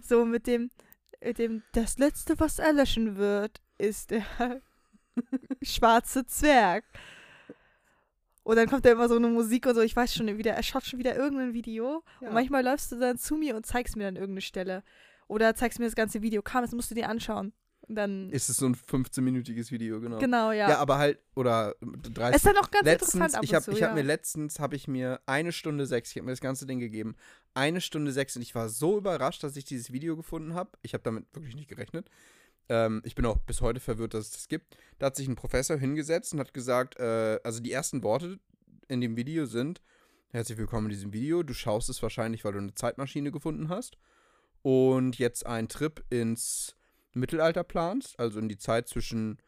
So 0.00 0.24
mit 0.24 0.46
dem, 0.46 0.70
mit 1.22 1.38
dem, 1.38 1.62
das 1.72 1.98
Letzte, 1.98 2.38
was 2.40 2.58
erlöschen 2.58 3.16
wird, 3.16 3.60
ist 3.78 4.10
der 4.10 4.24
schwarze 5.62 6.26
Zwerg. 6.26 6.84
Und 8.44 8.56
dann 8.56 8.68
kommt 8.68 8.84
da 8.84 8.90
immer 8.90 9.08
so 9.08 9.16
eine 9.16 9.28
Musik 9.28 9.66
und 9.66 9.74
so, 9.74 9.82
ich 9.82 9.94
weiß 9.94 10.14
schon 10.14 10.26
wieder, 10.38 10.52
er 10.52 10.62
schaut 10.62 10.84
schon 10.84 10.98
wieder 10.98 11.14
irgendein 11.14 11.54
Video. 11.54 12.02
Ja. 12.20 12.28
Und 12.28 12.34
manchmal 12.34 12.64
läufst 12.64 12.90
du 12.90 12.98
dann 12.98 13.18
zu 13.18 13.36
mir 13.36 13.54
und 13.54 13.66
zeigst 13.66 13.96
mir 13.96 14.04
dann 14.04 14.16
irgendeine 14.16 14.40
Stelle. 14.40 14.82
Oder 15.28 15.54
zeigst 15.54 15.78
mir 15.78 15.84
das 15.84 15.94
ganze 15.94 16.22
Video. 16.22 16.42
Kam, 16.42 16.62
das 16.62 16.72
musst 16.72 16.90
du 16.90 16.94
dir 16.94 17.08
anschauen. 17.08 17.52
Dann. 17.94 18.30
Ist 18.30 18.48
es 18.48 18.56
so 18.56 18.66
ein 18.66 18.74
15-minütiges 18.74 19.70
Video, 19.70 20.00
genau. 20.00 20.18
genau, 20.18 20.52
ja. 20.52 20.68
Ja, 20.68 20.78
aber 20.78 20.98
halt, 20.98 21.18
oder 21.34 21.74
30 21.80 22.36
ist 22.36 22.46
dann 22.46 22.56
auch 22.56 22.70
ganz 22.70 22.84
letztens, 22.84 23.14
interessant 23.14 23.34
ab 23.36 23.44
ich 23.44 23.54
habe 23.54 23.64
zu, 23.64 23.70
ich 23.72 23.78
ja. 23.80 23.88
hab 23.88 23.94
mir 23.94 24.02
letztens 24.02 24.60
habe 24.60 24.76
ich 24.76 24.88
mir 24.88 25.20
eine 25.26 25.52
Stunde 25.52 25.86
sechs, 25.86 26.10
ich 26.10 26.16
habe 26.16 26.26
mir 26.26 26.32
das 26.32 26.40
ganze 26.40 26.66
Ding 26.66 26.78
gegeben, 26.78 27.16
eine 27.54 27.80
Stunde 27.80 28.12
sechs 28.12 28.36
und 28.36 28.42
ich 28.42 28.54
war 28.54 28.68
so 28.68 28.98
überrascht, 28.98 29.42
dass 29.42 29.56
ich 29.56 29.64
dieses 29.64 29.92
Video 29.92 30.16
gefunden 30.16 30.54
habe. 30.54 30.70
Ich 30.82 30.94
habe 30.94 31.04
damit 31.04 31.26
wirklich 31.34 31.54
nicht 31.54 31.68
gerechnet. 31.68 32.08
Ähm, 32.68 33.02
ich 33.04 33.14
bin 33.14 33.26
auch 33.26 33.38
bis 33.38 33.60
heute 33.60 33.80
verwirrt, 33.80 34.14
dass 34.14 34.26
es 34.26 34.32
das 34.32 34.48
gibt. 34.48 34.76
Da 34.98 35.06
hat 35.06 35.16
sich 35.16 35.28
ein 35.28 35.36
Professor 35.36 35.76
hingesetzt 35.76 36.32
und 36.32 36.40
hat 36.40 36.54
gesagt, 36.54 36.98
äh, 36.98 37.38
also 37.44 37.60
die 37.60 37.72
ersten 37.72 38.02
Worte 38.02 38.38
in 38.88 39.00
dem 39.00 39.16
Video 39.16 39.46
sind: 39.46 39.82
Herzlich 40.30 40.56
willkommen 40.58 40.86
in 40.86 40.92
diesem 40.92 41.12
Video. 41.12 41.42
Du 41.42 41.52
schaust 41.52 41.90
es 41.90 42.02
wahrscheinlich, 42.02 42.44
weil 42.44 42.52
du 42.52 42.58
eine 42.58 42.74
Zeitmaschine 42.74 43.32
gefunden 43.32 43.68
hast 43.68 43.98
und 44.62 45.18
jetzt 45.18 45.44
einen 45.44 45.68
Trip 45.68 46.02
ins 46.08 46.76
Mittelalter 47.14 47.64
planst, 47.64 48.18
also 48.18 48.38
in 48.38 48.48
die 48.48 48.58
Zeit 48.58 48.88
zwischen 48.88 49.38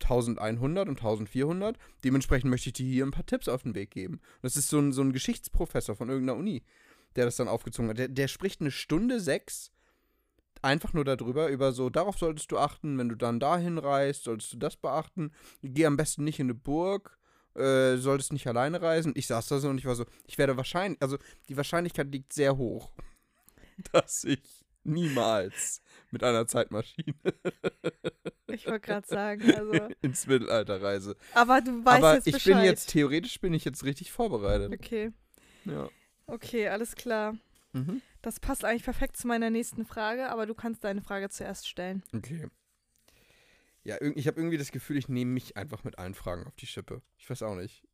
1100 0.00 0.88
und 0.88 0.98
1400. 0.98 1.76
Dementsprechend 2.04 2.50
möchte 2.50 2.70
ich 2.70 2.74
dir 2.74 2.86
hier 2.86 3.06
ein 3.06 3.10
paar 3.10 3.26
Tipps 3.26 3.48
auf 3.48 3.62
den 3.62 3.74
Weg 3.74 3.90
geben. 3.90 4.20
Das 4.42 4.56
ist 4.56 4.68
so 4.68 4.78
ein, 4.78 4.92
so 4.92 5.02
ein 5.02 5.12
Geschichtsprofessor 5.12 5.96
von 5.96 6.08
irgendeiner 6.08 6.38
Uni, 6.38 6.62
der 7.16 7.24
das 7.24 7.36
dann 7.36 7.48
aufgezogen 7.48 7.90
hat. 7.90 7.98
Der, 7.98 8.08
der 8.08 8.28
spricht 8.28 8.60
eine 8.60 8.70
Stunde 8.70 9.20
sechs 9.20 9.72
einfach 10.62 10.92
nur 10.92 11.04
darüber, 11.04 11.48
über 11.48 11.72
so, 11.72 11.90
darauf 11.90 12.18
solltest 12.18 12.50
du 12.52 12.58
achten, 12.58 12.98
wenn 12.98 13.08
du 13.08 13.14
dann 13.14 13.40
dahin 13.40 13.78
reist, 13.78 14.24
solltest 14.24 14.52
du 14.52 14.56
das 14.56 14.76
beachten. 14.76 15.32
Geh 15.62 15.86
am 15.86 15.96
besten 15.96 16.24
nicht 16.24 16.40
in 16.40 16.46
eine 16.46 16.54
Burg, 16.54 17.18
äh, 17.54 17.96
solltest 17.96 18.32
nicht 18.32 18.46
alleine 18.46 18.80
reisen. 18.82 19.12
Ich 19.16 19.26
saß 19.26 19.46
da 19.48 19.58
so 19.58 19.68
und 19.68 19.78
ich 19.78 19.86
war 19.86 19.94
so, 19.94 20.04
ich 20.26 20.38
werde 20.38 20.56
wahrscheinlich, 20.56 21.00
also 21.02 21.18
die 21.48 21.56
Wahrscheinlichkeit 21.56 22.10
liegt 22.10 22.32
sehr 22.32 22.56
hoch, 22.56 22.92
dass 23.92 24.24
ich 24.24 24.57
niemals 24.88 25.82
mit 26.10 26.24
einer 26.24 26.46
Zeitmaschine 26.46 27.14
Ich 28.48 28.66
wollte 28.66 28.80
gerade 28.80 29.06
sagen, 29.06 29.42
also. 29.54 29.88
ins 30.02 30.26
Mittelalter 30.26 30.80
reise. 30.82 31.16
Aber 31.34 31.60
du 31.60 31.84
weißt 31.84 31.96
Aber 31.98 32.14
jetzt 32.14 32.26
ich 32.26 32.34
Bescheid. 32.34 32.54
bin 32.56 32.64
jetzt, 32.64 32.88
theoretisch 32.90 33.40
bin 33.40 33.52
ich 33.54 33.64
jetzt 33.64 33.84
richtig 33.84 34.10
vorbereitet. 34.12 34.72
Okay, 34.72 35.12
Ja. 35.64 35.88
okay, 36.26 36.68
alles 36.68 36.94
klar. 36.96 37.36
Mhm. 37.72 38.00
Das 38.22 38.40
passt 38.40 38.64
eigentlich 38.64 38.84
perfekt 38.84 39.16
zu 39.16 39.26
meiner 39.28 39.50
nächsten 39.50 39.84
Frage, 39.84 40.30
aber 40.30 40.46
du 40.46 40.54
kannst 40.54 40.82
deine 40.82 41.02
Frage 41.02 41.28
zuerst 41.28 41.68
stellen. 41.68 42.02
Okay. 42.14 42.48
Ja, 43.84 43.96
ich 44.00 44.26
habe 44.26 44.38
irgendwie 44.40 44.58
das 44.58 44.72
Gefühl, 44.72 44.96
ich 44.96 45.08
nehme 45.08 45.30
mich 45.32 45.56
einfach 45.56 45.84
mit 45.84 45.98
allen 45.98 46.14
Fragen 46.14 46.46
auf 46.46 46.56
die 46.56 46.66
Schippe. 46.66 47.00
Ich 47.16 47.28
weiß 47.30 47.42
auch 47.42 47.54
nicht. 47.54 47.84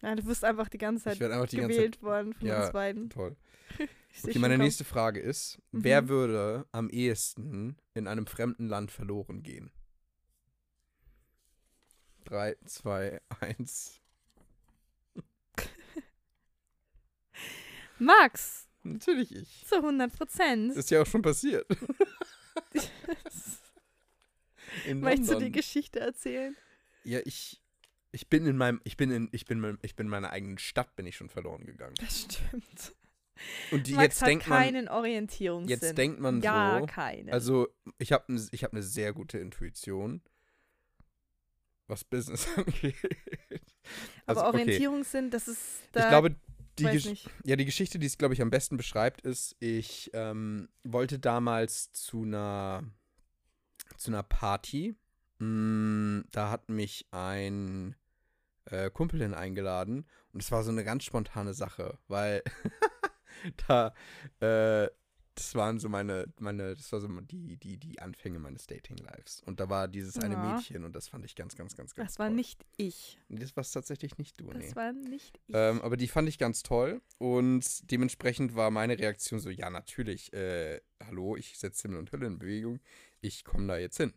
Ja, 0.00 0.14
du 0.14 0.24
wirst 0.26 0.44
einfach 0.44 0.68
die 0.68 0.78
ganze 0.78 0.98
Ich 1.00 1.04
Zeit 1.14 1.20
werde 1.20 1.34
einfach 1.34 1.48
die 1.48 1.56
ganze 1.56 1.70
Zeit. 1.70 1.76
gewählt 1.76 2.02
worden 2.02 2.34
von 2.34 2.46
Ja. 2.46 2.62
uns 2.62 2.72
beiden. 2.72 3.10
Toll. 3.10 3.36
Okay, 4.22 4.38
meine 4.38 4.58
nächste 4.58 4.84
Frage 4.84 5.20
ist: 5.20 5.58
Mhm. 5.72 5.84
Wer 5.84 6.08
würde 6.08 6.66
am 6.72 6.90
ehesten 6.90 7.76
in 7.94 8.06
einem 8.08 8.26
fremden 8.26 8.66
Land 8.68 8.90
verloren 8.90 9.42
gehen? 9.42 9.70
3, 12.24 12.56
2, 12.66 13.20
1. 13.40 14.00
Max, 17.98 18.68
Natürlich 18.84 19.34
ich. 19.34 19.64
zu 19.66 19.76
100 19.76 20.12
Prozent. 20.16 20.76
Ist 20.76 20.90
ja 20.90 21.02
auch 21.02 21.06
schon 21.06 21.22
passiert. 21.22 21.66
Möchtest 24.94 25.30
du 25.32 25.38
die. 25.38 25.50
Geschichte 25.52 26.00
erzählen? 26.00 26.56
Ja, 27.04 27.20
ich. 27.24 27.60
Ich 28.10 28.28
bin 28.28 28.46
in 28.46 28.56
meinem, 28.56 28.80
ich 28.84 28.96
bin 28.96 29.10
in, 29.10 29.28
ich 29.32 29.44
bin, 29.44 29.62
in- 29.62 29.78
ich 29.82 29.94
bin 29.94 30.06
in 30.06 30.10
meiner 30.10 30.30
eigenen 30.30 30.56
Stadt 30.58 30.96
bin 30.96 31.04
ich 31.06 31.16
schon 31.16 31.28
verloren 31.28 31.66
gegangen. 31.66 31.94
Das 32.00 32.22
stimmt. 32.22 32.94
Und 33.70 33.86
die, 33.86 33.92
Max 33.92 34.04
jetzt 34.04 34.20
hat 34.22 34.28
denkt 34.28 34.48
man, 34.48 34.58
keinen 34.58 34.88
Orientierungssinn. 34.88 35.70
jetzt 35.80 35.98
denkt 35.98 36.20
man 36.20 36.40
Gar 36.40 36.80
so, 36.80 36.86
keinen. 36.86 37.30
also 37.30 37.68
ich 37.98 38.12
habe 38.12 38.24
ich 38.50 38.64
habe 38.64 38.72
eine 38.72 38.82
sehr 38.82 39.12
gute 39.12 39.38
Intuition, 39.38 40.22
was 41.86 42.04
Business 42.04 42.46
angeht. 42.56 42.94
Aber 44.26 44.40
Also, 44.40 44.48
okay. 44.50 44.60
Orientierungssinn, 44.62 45.30
das 45.30 45.48
ist 45.48 45.82
da 45.92 46.00
Ich 46.04 46.08
glaube, 46.08 46.36
Die. 46.78 47.18
Ja, 47.44 47.56
die 47.56 47.64
Geschichte, 47.64 47.98
die 47.98 48.06
es, 48.06 48.18
glaube 48.18 48.34
ich, 48.34 48.42
am 48.42 48.50
besten 48.50 48.76
beschreibt, 48.76 49.22
ist, 49.22 49.56
ich 49.58 50.10
ähm, 50.14 50.68
wollte 50.84 51.18
damals 51.18 51.90
zu 51.92 52.22
einer, 52.22 52.84
zu 53.96 54.10
einer 54.12 54.22
Party. 54.22 54.94
Mm, 55.40 56.20
da 56.30 56.50
hat 56.50 56.68
mich 56.68 57.06
ein 57.10 57.96
äh, 58.66 58.90
Kumpel 58.90 59.20
hin 59.22 59.34
eingeladen 59.34 60.06
und 60.32 60.42
es 60.42 60.52
war 60.52 60.62
so 60.62 60.70
eine 60.70 60.84
ganz 60.84 61.04
spontane 61.04 61.54
Sache, 61.54 61.98
weil 62.08 62.42
da, 63.68 63.94
äh, 64.40 64.88
das 65.34 65.54
waren 65.54 65.78
so 65.78 65.88
meine, 65.88 66.26
meine, 66.40 66.74
das 66.74 66.90
war 66.90 67.00
so 67.00 67.06
die, 67.20 67.56
die, 67.58 67.76
die 67.76 68.00
Anfänge 68.00 68.40
meines 68.40 68.66
Dating-Lives. 68.66 69.40
Und 69.46 69.60
da 69.60 69.70
war 69.70 69.86
dieses 69.86 70.18
eine 70.18 70.34
Ja. 70.34 70.54
Mädchen 70.56 70.84
und 70.84 70.96
das 70.96 71.06
fand 71.06 71.24
ich 71.24 71.36
ganz, 71.36 71.54
ganz, 71.54 71.76
ganz, 71.76 71.94
ganz 71.94 72.08
Das 72.10 72.18
war 72.18 72.26
toll. 72.26 72.34
nicht 72.36 72.66
ich. 72.76 73.20
Das 73.28 73.54
war 73.56 73.62
tatsächlich 73.62 74.18
nicht 74.18 74.40
du, 74.40 74.50
Das 74.52 74.56
nee. 74.64 74.74
war 74.74 74.92
nicht 74.92 75.38
ich. 75.46 75.54
Ähm, 75.54 75.80
aber 75.82 75.96
die 75.96 76.08
fand 76.08 76.28
ich 76.28 76.38
ganz 76.38 76.64
toll 76.64 77.00
und 77.18 77.88
dementsprechend 77.90 78.56
war 78.56 78.72
meine 78.72 78.98
Reaktion 78.98 79.38
so, 79.38 79.48
ja, 79.50 79.70
natürlich, 79.70 80.32
äh, 80.32 80.80
hallo, 81.04 81.36
ich 81.36 81.56
setze 81.56 81.82
Himmel 81.82 82.00
und 82.00 82.10
Hölle 82.10 82.26
in 82.26 82.40
Bewegung, 82.40 82.80
ich 83.20 83.44
komme 83.44 83.68
da 83.68 83.78
jetzt 83.78 83.98
hin. 83.98 84.12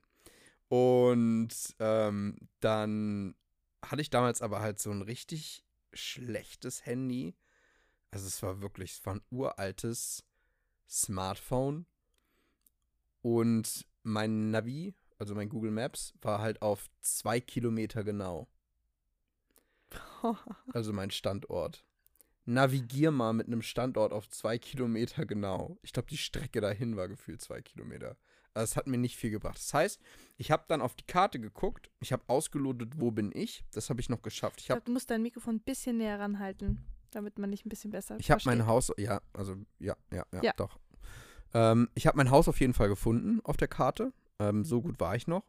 Und 0.70 1.50
ähm, 1.80 2.38
dann 2.62 3.36
hatte 3.84 4.02
ich 4.02 4.10
damals 4.10 4.42
aber 4.42 4.62
halt 4.62 4.80
so 4.80 4.90
ein 4.90 5.02
richtig 5.04 5.64
schlechtes 5.94 6.86
Handy. 6.86 7.36
Also 8.12 8.28
es 8.28 8.44
war 8.44 8.62
wirklich, 8.62 8.92
es 8.92 9.06
war 9.06 9.16
ein 9.16 9.22
uraltes 9.32 10.24
Smartphone 10.88 11.86
und 13.22 13.86
mein 14.04 14.52
Navi, 14.52 14.94
also 15.18 15.36
mein 15.36 15.50
Google 15.50 15.72
Maps, 15.72 16.14
war 16.22 16.40
halt 16.40 16.62
auf 16.62 16.90
zwei 17.00 17.40
Kilometer 17.40 18.04
genau. 18.04 18.48
Also 20.74 20.94
mein 20.94 21.12
Standort. 21.12 21.86
Navigier 22.46 23.12
mal 23.12 23.34
mit 23.34 23.48
einem 23.48 23.62
Standort 23.62 24.14
auf 24.14 24.30
zwei 24.30 24.58
Kilometer 24.58 25.26
genau. 25.26 25.78
Ich 25.84 25.94
glaube, 25.94 26.10
die 26.10 26.18
Strecke 26.18 26.60
dahin 26.62 26.96
war 26.98 27.08
gefühlt 27.08 27.42
zwei 27.42 27.62
Kilometer. 27.62 28.18
Also 28.54 28.72
es 28.72 28.76
hat 28.76 28.88
mir 28.88 28.98
nicht 28.98 29.16
viel 29.16 29.32
gebracht. 29.32 29.58
Das 29.58 29.74
heißt, 29.74 30.02
ich 30.38 30.52
habe 30.52 30.66
dann 30.68 30.82
auf 30.82 30.96
die 30.96 31.06
Karte 31.06 31.40
geguckt, 31.40 31.90
ich 32.00 32.12
habe 32.12 32.24
ausgelotet, 32.28 33.00
wo 33.00 33.12
bin 33.12 33.32
ich. 33.34 33.64
Das 33.72 33.90
habe 33.90 34.02
ich 34.02 34.10
noch 34.10 34.22
geschafft. 34.22 34.60
Ich 34.60 34.64
ich 34.64 34.68
glaube, 34.68 34.82
du 34.82 34.92
musst 34.92 35.10
dein 35.10 35.22
Mikrofon 35.22 35.56
ein 35.56 35.62
bisschen 35.62 35.98
näher 35.98 36.20
ranhalten, 36.20 36.84
damit 37.12 37.38
man 37.40 37.52
dich 37.52 37.66
ein 37.66 37.70
bisschen 37.70 37.92
besser 37.92 38.18
ich 38.20 38.32
hab 38.32 38.46
mein. 38.46 38.66
Haus, 38.66 38.92
ja, 38.98 39.22
also 39.34 39.56
ja, 39.80 39.96
ja, 40.12 40.26
ja, 40.34 40.42
Ja. 40.42 40.54
doch. 40.56 40.80
Ähm, 41.54 41.90
ich 41.96 42.08
habe 42.08 42.18
mein 42.18 42.32
Haus 42.32 42.48
auf 42.48 42.60
jeden 42.60 42.74
Fall 42.74 42.88
gefunden 42.90 43.40
auf 43.44 43.58
der 43.58 43.68
Karte. 43.68 44.14
Ähm, 44.40 44.64
so 44.64 44.82
gut 44.82 45.00
war 45.00 45.16
ich 45.16 45.28
noch. 45.28 45.44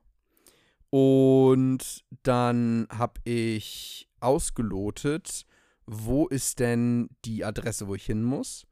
Und 0.90 2.05
dann 2.22 2.87
habe 2.90 3.20
ich 3.25 4.09
ausgelotet, 4.20 5.46
wo 5.87 6.27
ist 6.29 6.59
denn 6.61 7.09
die 7.25 7.44
Adresse, 7.44 7.88
wo 7.88 7.94
ich 7.94 8.05
hin 8.05 8.22
muss. 8.22 8.66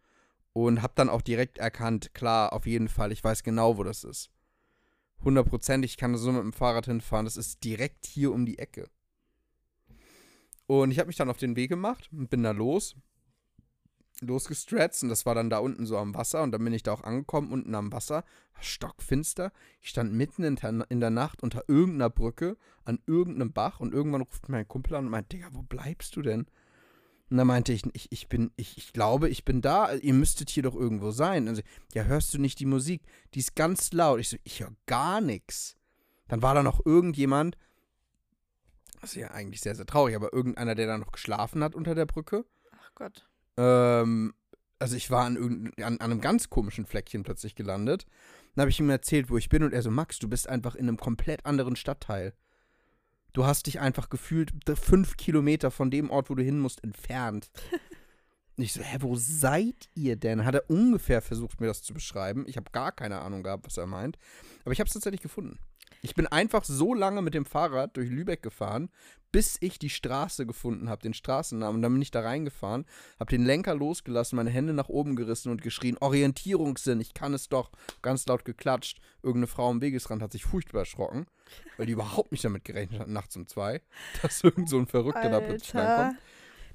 Und 0.53 0.83
habe 0.83 0.93
dann 0.97 1.09
auch 1.09 1.23
direkt 1.23 1.59
erkannt, 1.59 2.13
klar, 2.13 2.53
auf 2.53 2.67
jeden 2.67 2.89
Fall, 2.89 3.13
ich 3.13 3.23
weiß 3.23 3.43
genau, 3.43 3.79
wo 3.79 3.85
das 3.85 4.05
ist. 4.05 4.31
Hundertprozentig, 5.23 5.93
ich 5.93 5.97
kann 5.97 6.17
so 6.17 6.33
mit 6.33 6.43
dem 6.43 6.53
Fahrrad 6.53 6.87
hinfahren. 6.87 7.25
Das 7.25 7.37
ist 7.37 7.63
direkt 7.63 8.05
hier 8.07 8.33
um 8.33 8.45
die 8.47 8.59
Ecke. 8.59 8.89
Und 10.71 10.93
ich 10.93 11.01
habe 11.01 11.09
mich 11.09 11.17
dann 11.17 11.29
auf 11.29 11.37
den 11.37 11.57
Weg 11.57 11.69
gemacht 11.69 12.09
und 12.13 12.31
bin 12.31 12.45
da 12.45 12.53
los. 12.53 12.95
Losgestretzt 14.21 15.03
und 15.03 15.09
das 15.09 15.27
war 15.27 15.35
dann 15.35 15.51
da 15.51 15.59
unten 15.59 15.85
so 15.85 15.99
am 15.99 16.15
Wasser 16.15 16.45
und 16.45 16.53
dann 16.53 16.63
bin 16.63 16.73
ich 16.73 16.85
da 16.85 16.93
auch 16.93 17.03
angekommen, 17.03 17.51
unten 17.51 17.75
am 17.75 17.91
Wasser, 17.91 18.23
stockfinster. 18.61 19.51
Ich 19.81 19.89
stand 19.89 20.13
mitten 20.13 20.45
in 20.45 21.01
der, 21.01 21.11
Nacht 21.11 21.43
unter 21.43 21.65
irgendeiner 21.67 22.09
Brücke 22.09 22.57
an 22.85 23.01
irgendeinem 23.09 23.53
Bach 23.53 23.81
und 23.81 23.93
irgendwann 23.93 24.21
ruft 24.21 24.49
mein 24.49 24.69
Kumpel 24.69 24.95
an 24.95 25.07
und 25.07 25.11
meint, 25.11 25.33
Digga, 25.33 25.49
wo 25.51 25.63
bleibst 25.63 26.15
du 26.15 26.23
denn? 26.23 26.47
Und 27.31 27.37
dann 27.37 27.49
meinte 27.49 27.73
ich, 27.73 27.83
ich, 27.93 28.13
ich 28.13 28.29
bin, 28.29 28.53
ich, 28.55 28.79
ich 28.79 28.93
glaube, 28.93 29.29
ich 29.29 29.45
bin 29.45 29.63
da, 29.63 29.93
ihr 29.95 30.15
müsstet 30.15 30.51
hier 30.51 30.63
doch 30.63 30.77
irgendwo 30.77 31.11
sein. 31.11 31.49
Und 31.49 31.57
sie, 31.57 31.65
ja, 31.95 32.05
hörst 32.05 32.33
du 32.33 32.39
nicht 32.39 32.61
die 32.61 32.67
Musik? 32.67 33.03
Die 33.35 33.41
ist 33.41 33.57
ganz 33.57 33.93
laut. 33.93 34.21
Ich 34.21 34.29
so, 34.29 34.37
ich 34.45 34.61
höre 34.61 34.73
gar 34.87 35.21
nichts. 35.21 35.77
Dann 36.29 36.43
war 36.43 36.55
da 36.55 36.63
noch 36.63 36.87
irgendjemand, 36.87 37.57
das 39.01 39.11
ist 39.11 39.17
ja 39.17 39.31
eigentlich 39.31 39.61
sehr, 39.61 39.75
sehr 39.75 39.87
traurig, 39.87 40.15
aber 40.15 40.33
irgendeiner, 40.33 40.75
der 40.75 40.87
da 40.87 40.99
noch 40.99 41.13
geschlafen 41.13 41.65
hat 41.65 41.75
unter 41.75 41.95
der 41.95 42.07
Brücke. 42.07 42.45
Ach 42.73 42.91
Gott. 42.95 43.29
Ähm, 43.57 44.35
also 44.79 44.97
ich 44.97 45.11
war 45.11 45.25
an, 45.25 45.73
an, 45.77 45.85
an 45.85 46.01
einem 46.01 46.21
ganz 46.21 46.51
komischen 46.51 46.87
Fleckchen 46.87 47.23
plötzlich 47.23 47.55
gelandet. 47.55 48.07
Dann 48.55 48.63
habe 48.63 48.71
ich 48.71 48.81
ihm 48.81 48.91
erzählt, 48.91 49.31
wo 49.31 49.37
ich 49.37 49.49
bin 49.49 49.63
und 49.63 49.73
er 49.73 49.83
so, 49.83 49.91
Max, 49.91 50.19
du 50.19 50.29
bist 50.29 50.49
einfach 50.49 50.75
in 50.75 50.89
einem 50.89 50.97
komplett 50.97 51.47
anderen 51.47 51.77
Stadtteil. 51.77 52.35
Du 53.33 53.45
hast 53.45 53.67
dich 53.67 53.79
einfach 53.81 54.09
gefühlt 54.09 54.53
fünf 54.75 55.17
Kilometer 55.17 55.71
von 55.71 55.91
dem 55.91 56.11
Ort, 56.11 56.31
wo 56.31 56.35
du 56.35 56.43
hin 56.43 56.59
musst, 56.59 56.83
entfernt. 56.83 57.51
Und 58.57 58.65
ich 58.65 58.73
so, 58.73 58.83
hä, 58.83 58.99
wo 59.01 59.17
seid 59.17 59.89
ihr 59.95 60.17
denn? 60.17 60.45
Hat 60.45 60.55
er 60.55 60.69
ungefähr 60.69 61.23
versucht, 61.23 61.61
mir 61.61 61.69
das 61.69 61.83
zu 61.83 61.95
beschreiben. 61.95 62.45
Ich 62.47 62.57
habe 62.57 62.71
gar 62.73 62.93
keine 62.93 63.21
Ahnung 63.21 63.43
gehabt, 63.43 63.65
was 63.65 63.79
er 63.79 63.87
meint. 63.87 64.19
Aber 64.65 64.73
ich 64.73 64.81
habe 64.81 64.89
es 64.89 64.93
tatsächlich 64.93 65.23
gefunden. 65.23 65.59
Ich 66.03 66.15
bin 66.15 66.27
einfach 66.27 66.65
so 66.65 66.95
lange 66.95 67.21
mit 67.23 67.35
dem 67.35 67.45
Fahrrad 67.45 67.97
durch 67.97 68.09
Lübeck 68.09 68.43
gefahren, 68.43 68.91
bis 69.33 69.59
ich 69.61 69.79
die 69.79 69.91
Straße 69.91 70.47
gefunden 70.47 70.89
habe, 70.89 71.03
den 71.03 71.15
Straßennamen. 71.15 71.77
Und 71.77 71.83
dann 71.83 71.93
bin 71.93 72.03
ich 72.03 72.11
da 72.11 72.21
reingefahren, 72.23 72.85
habe 73.21 73.31
den 73.31 73.45
Lenker 73.45 73.75
losgelassen, 73.75 74.37
meine 74.37 74.51
Hände 74.51 74.73
nach 74.73 74.89
oben 74.89 75.15
gerissen 75.15 75.51
und 75.53 75.63
geschrien, 75.63 75.97
Orientierungssinn, 76.01 77.01
ich 77.01 77.15
kann 77.15 77.35
es 77.35 77.49
doch. 77.49 77.71
Ganz 78.03 78.27
laut 78.27 78.45
geklatscht. 78.45 79.01
Irgendeine 79.23 79.47
Frau 79.47 79.69
am 79.71 79.81
Wegesrand 79.83 80.23
hat 80.23 80.33
sich 80.33 80.45
furchtbar 80.45 80.81
erschrocken, 80.81 81.27
weil 81.77 81.87
die 81.87 81.93
überhaupt 81.93 82.33
nicht 82.33 82.45
damit 82.45 82.65
gerechnet 82.65 83.01
hat, 83.01 83.09
nachts 83.09 83.37
um 83.37 83.47
zwei, 83.47 83.83
dass 84.23 84.43
irgend 84.43 84.69
so 84.69 84.79
ein 84.79 84.87
Verrückter 84.87 85.29
da 85.31 85.41
plötzlich 85.41 85.75
reinkommt. 85.75 86.19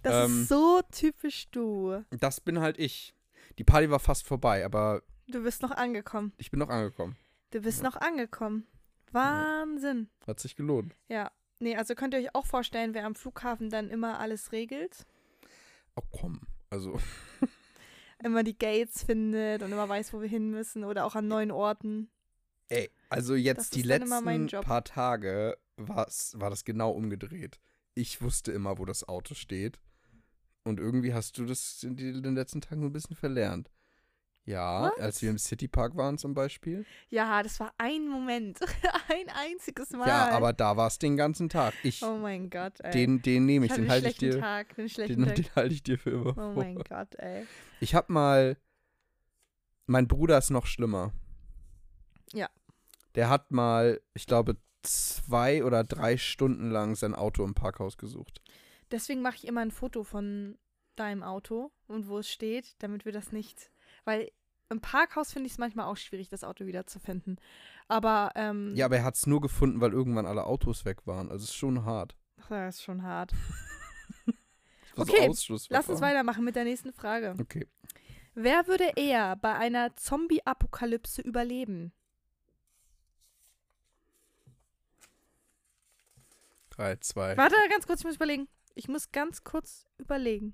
Das 0.03 0.29
Ähm, 0.29 0.41
ist 0.43 0.49
so 0.49 0.81
typisch 0.91 1.49
du. 1.49 2.03
Das 2.11 2.39
bin 2.39 2.59
halt 2.59 2.77
ich. 2.77 3.15
Die 3.57 3.63
Party 3.63 3.89
war 3.89 3.99
fast 3.99 4.25
vorbei, 4.27 4.63
aber 4.63 5.01
Du 5.27 5.41
bist 5.41 5.61
noch 5.63 5.71
angekommen. 5.71 6.31
ich 6.37 6.51
bin 6.51 6.59
noch 6.59 6.69
angekommen. 6.69 7.15
Du 7.51 7.61
bist 7.61 7.79
Ja. 7.81 7.89
noch 7.89 7.95
angekommen. 7.95 8.67
Wahnsinn. 9.15 10.09
Hat 10.27 10.39
sich 10.39 10.55
gelohnt. 10.55 10.95
Ja. 11.09 11.31
Nee, 11.59 11.75
also 11.77 11.95
könnt 11.95 12.13
ihr 12.13 12.19
euch 12.19 12.35
auch 12.35 12.45
vorstellen, 12.45 12.93
wer 12.93 13.05
am 13.05 13.15
Flughafen 13.15 13.69
dann 13.69 13.89
immer 13.89 14.19
alles 14.19 14.51
regelt, 14.51 15.05
Oh 15.95 16.03
komm, 16.11 16.41
also 16.69 16.99
immer 18.23 18.43
die 18.43 18.57
Gates 18.57 19.03
findet 19.03 19.63
und 19.63 19.71
immer 19.71 19.87
weiß, 19.87 20.13
wo 20.13 20.21
wir 20.21 20.27
hin 20.27 20.51
müssen 20.51 20.83
oder 20.83 21.05
auch 21.05 21.15
an 21.15 21.27
neuen 21.27 21.51
Orten. 21.51 22.09
Ey, 22.67 22.89
also 23.09 23.35
jetzt 23.35 23.59
Das 23.59 23.69
die 23.69 23.83
letzten 23.83 24.47
paar 24.61 24.83
Tage 24.83 25.57
war 25.77 26.05
das 26.49 26.65
genau 26.65 26.91
umgedreht. 26.91 27.59
Ich 27.93 28.21
wusste 28.21 28.51
immer, 28.51 28.77
wo 28.77 28.85
das 28.85 29.07
Auto 29.07 29.35
steht. 29.35 29.79
Und 30.63 30.79
irgendwie 30.79 31.13
hast 31.13 31.37
du 31.37 31.45
das 31.45 31.83
in 31.83 31.95
den 31.95 32.35
letzten 32.35 32.59
Tagen 32.59 32.81
so 32.81 32.87
ein 32.87 32.93
bisschen 32.93 33.15
verlernt. 33.15 33.71
Ja, 34.47 34.91
Was? 34.95 34.99
als 34.99 35.21
wir 35.23 35.31
im 35.31 35.39
Citypark 35.39 35.95
waren 35.97 36.19
zum 36.19 36.35
Beispiel. 36.35 36.85
Ja, 37.09 37.41
das 37.41 37.59
war 37.59 37.73
ein 37.79 38.07
Moment. 38.07 38.59
ein 39.09 39.27
einziges 39.29 39.89
Mal. 39.91 40.07
Ja, 40.07 40.29
aber 40.29 40.53
da 40.53 40.77
war 40.77 40.85
es 40.87 40.99
den 40.99 41.17
ganzen 41.17 41.49
Tag. 41.49 41.73
Ich, 41.81 42.03
Oh 42.03 42.17
mein 42.17 42.51
Gott, 42.51 42.79
ey. 42.81 42.91
den, 42.91 43.21
den 43.23 43.45
nehme 43.47 43.65
ich, 43.65 43.71
hatte 43.71 43.81
den 43.81 43.89
halte 43.89 44.09
ich 44.09 44.17
dir, 44.17 44.39
Tag, 44.39 44.75
den, 44.75 44.87
Tag. 45.25 45.35
den 45.35 45.45
halte 45.55 45.73
ich 45.73 45.81
dir 45.81 45.97
für 45.97 46.11
immer 46.11 46.29
Oh 46.29 46.33
vor. 46.33 46.53
mein 46.55 46.75
Gott, 46.75 47.15
ey. 47.15 47.47
Ich 47.79 47.95
habe 47.95 48.13
mal, 48.13 48.57
mein 49.87 50.07
Bruder 50.07 50.37
ist 50.37 50.51
noch 50.51 50.67
schlimmer. 50.67 51.11
Ja. 52.31 52.49
Der 53.15 53.29
hat 53.29 53.49
mal, 53.51 53.99
ich 54.13 54.27
glaube, 54.27 54.57
zwei 54.83 55.63
oder 55.63 55.83
drei 55.83 56.17
Stunden 56.17 56.69
lang 56.69 56.95
sein 56.95 57.15
Auto 57.15 57.43
im 57.43 57.55
Parkhaus 57.55 57.97
gesucht. 57.97 58.41
Deswegen 58.91 59.23
mache 59.23 59.37
ich 59.37 59.47
immer 59.47 59.61
ein 59.61 59.71
Foto 59.71 60.03
von 60.03 60.59
deinem 60.95 61.23
Auto 61.23 61.71
und 61.87 62.07
wo 62.07 62.19
es 62.19 62.29
steht, 62.29 62.75
damit 62.79 63.05
wir 63.05 63.11
das 63.11 63.31
nicht. 63.31 63.71
Weil 64.05 64.31
im 64.69 64.81
Parkhaus 64.81 65.33
finde 65.33 65.47
ich 65.47 65.53
es 65.53 65.57
manchmal 65.59 65.85
auch 65.85 65.97
schwierig, 65.97 66.29
das 66.29 66.43
Auto 66.43 66.65
wiederzufinden. 66.65 67.39
Aber, 67.87 68.31
ähm, 68.35 68.73
Ja, 68.75 68.85
aber 68.85 68.97
er 68.97 69.03
hat 69.03 69.15
es 69.15 69.27
nur 69.27 69.41
gefunden, 69.41 69.81
weil 69.81 69.91
irgendwann 69.91 70.25
alle 70.25 70.45
Autos 70.45 70.85
weg 70.85 71.05
waren. 71.05 71.29
Also 71.29 71.43
es 71.43 71.49
ist 71.49 71.55
schon 71.55 71.85
hart. 71.85 72.15
das 72.49 72.75
ist 72.77 72.83
schon 72.83 73.03
hart. 73.03 73.33
Okay. 74.97 75.27
Lass 75.69 75.89
uns 75.89 75.99
weitermachen 75.99 76.45
mit 76.45 76.55
der 76.55 76.63
nächsten 76.63 76.93
Frage. 76.93 77.35
Okay. 77.41 77.67
Wer 78.33 78.65
würde 78.67 78.93
eher 78.95 79.35
bei 79.35 79.53
einer 79.53 79.93
Zombie-Apokalypse 79.97 81.21
überleben? 81.21 81.91
Drei, 86.69 86.95
zwei. 86.97 87.35
Warte, 87.37 87.55
ganz 87.69 87.87
kurz, 87.87 87.99
ich 87.99 88.05
muss 88.05 88.15
überlegen. 88.15 88.47
Ich 88.73 88.87
muss 88.87 89.11
ganz 89.11 89.43
kurz 89.43 89.85
überlegen. 89.97 90.53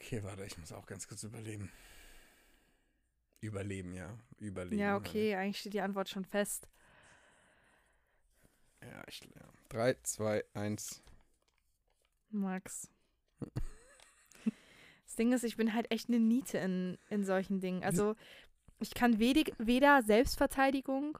Okay, 0.00 0.22
warte, 0.24 0.44
ich 0.44 0.56
muss 0.56 0.72
auch 0.72 0.86
ganz 0.86 1.06
kurz 1.06 1.22
überleben. 1.24 1.70
Überleben, 3.40 3.92
ja. 3.92 4.18
Überleben. 4.38 4.80
Ja, 4.80 4.96
okay, 4.96 5.34
eigentlich 5.34 5.60
steht 5.60 5.74
die 5.74 5.82
Antwort 5.82 6.08
schon 6.08 6.24
fest. 6.24 6.68
Ja, 8.82 9.02
ich, 9.06 9.20
ja. 9.20 9.42
Drei, 9.68 9.94
zwei, 10.02 10.42
eins. 10.54 11.02
Max. 12.30 12.90
Das 15.04 15.16
Ding 15.16 15.32
ist, 15.32 15.44
ich 15.44 15.56
bin 15.56 15.74
halt 15.74 15.90
echt 15.90 16.08
eine 16.08 16.18
Niete 16.18 16.58
in, 16.58 16.96
in 17.10 17.24
solchen 17.24 17.60
Dingen. 17.60 17.84
Also, 17.84 18.16
ich 18.78 18.94
kann 18.94 19.18
wedig, 19.18 19.52
weder 19.58 20.02
Selbstverteidigung 20.02 21.18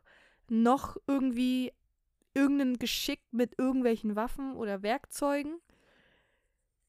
noch 0.48 0.96
irgendwie 1.06 1.72
irgendein 2.32 2.78
Geschick 2.78 3.20
mit 3.30 3.58
irgendwelchen 3.58 4.16
Waffen 4.16 4.56
oder 4.56 4.82
Werkzeugen. 4.82 5.60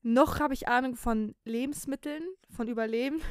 Noch 0.04 0.40
habe 0.40 0.54
ich 0.54 0.68
Ahnung 0.68 0.96
von 0.96 1.36
Lebensmitteln, 1.46 2.24
von 2.50 2.68
Überleben. 2.68 3.22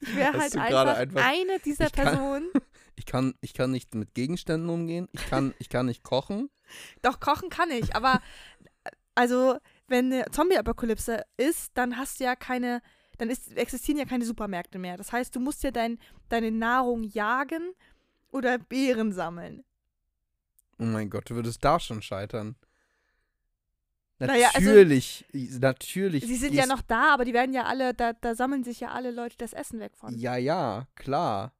Ich 0.00 0.14
wäre 0.14 0.32
halt 0.38 0.56
einfach, 0.56 0.96
einfach- 0.96 1.24
eine 1.24 1.58
dieser 1.60 1.86
Ich 1.86 1.92
kann- 1.92 2.04
Personen. 2.08 2.50
Ich 2.98 3.04
kann, 3.04 3.34
ich 3.42 3.52
kann 3.52 3.72
nicht 3.72 3.94
mit 3.94 4.14
Gegenständen 4.14 4.70
umgehen. 4.70 5.06
Ich 5.12 5.26
kann, 5.26 5.52
ich 5.58 5.68
kann 5.68 5.84
nicht 5.84 6.02
kochen. 6.02 6.48
Doch, 7.02 7.20
kochen 7.20 7.50
kann 7.50 7.70
ich, 7.70 7.94
aber 7.94 8.22
also, 9.14 9.58
wenn 9.86 10.10
eine 10.10 10.24
Zombie-Apokalypse 10.30 11.22
ist, 11.36 11.72
dann 11.74 11.98
hast 11.98 12.18
du 12.20 12.24
ja 12.24 12.34
keine, 12.36 12.80
dann 13.18 13.28
ist, 13.28 13.54
existieren 13.54 13.98
ja 13.98 14.06
keine 14.06 14.24
Supermärkte 14.24 14.78
mehr. 14.78 14.96
Das 14.96 15.12
heißt, 15.12 15.36
du 15.36 15.40
musst 15.40 15.62
ja 15.62 15.70
dein, 15.72 15.98
deine 16.30 16.50
Nahrung 16.50 17.02
jagen 17.04 17.74
oder 18.32 18.56
Beeren 18.56 19.12
sammeln. 19.12 19.62
Oh 20.78 20.84
mein 20.84 21.10
Gott, 21.10 21.28
du 21.28 21.34
würdest 21.34 21.62
da 21.62 21.78
schon 21.78 22.00
scheitern. 22.00 22.56
Naja, 24.18 24.48
also- 24.54 24.68
Natürlich, 24.70 25.26
natürlich. 25.32 26.26
Sie 26.26 26.36
sind 26.36 26.54
ja 26.54 26.66
noch 26.66 26.80
da, 26.82 27.12
aber 27.12 27.24
die 27.26 27.34
werden 27.34 27.52
ja 27.52 27.64
alle, 27.64 27.92
da, 27.92 28.14
da 28.14 28.34
sammeln 28.34 28.64
sich 28.64 28.80
ja 28.80 28.92
alle 28.92 29.10
Leute 29.10 29.36
das 29.36 29.52
Essen 29.52 29.78
weg 29.78 29.92
von. 29.96 30.16
Ja, 30.16 30.36
ja, 30.36 30.86
klar. 30.94 31.52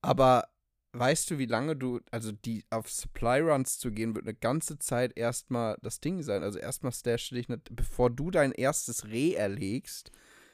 Aber 0.00 0.48
weißt 0.92 1.30
du, 1.30 1.38
wie 1.38 1.46
lange 1.46 1.76
du, 1.76 2.00
also 2.10 2.32
die 2.32 2.64
auf 2.70 2.90
Supply 2.90 3.40
Runs 3.40 3.78
zu 3.78 3.90
gehen, 3.92 4.14
wird 4.14 4.26
eine 4.26 4.34
ganze 4.34 4.78
Zeit 4.78 5.16
erstmal 5.16 5.76
das 5.82 6.00
Ding 6.00 6.22
sein. 6.22 6.42
Also 6.42 6.58
erstmal 6.58 6.92
stash 6.92 7.30
dich 7.30 7.48
nicht, 7.48 7.68
bevor 7.74 8.08
du 8.10 8.30
dein 8.30 8.52
erstes 8.52 9.06
Reh 9.08 9.34
erlegst, 9.34 10.10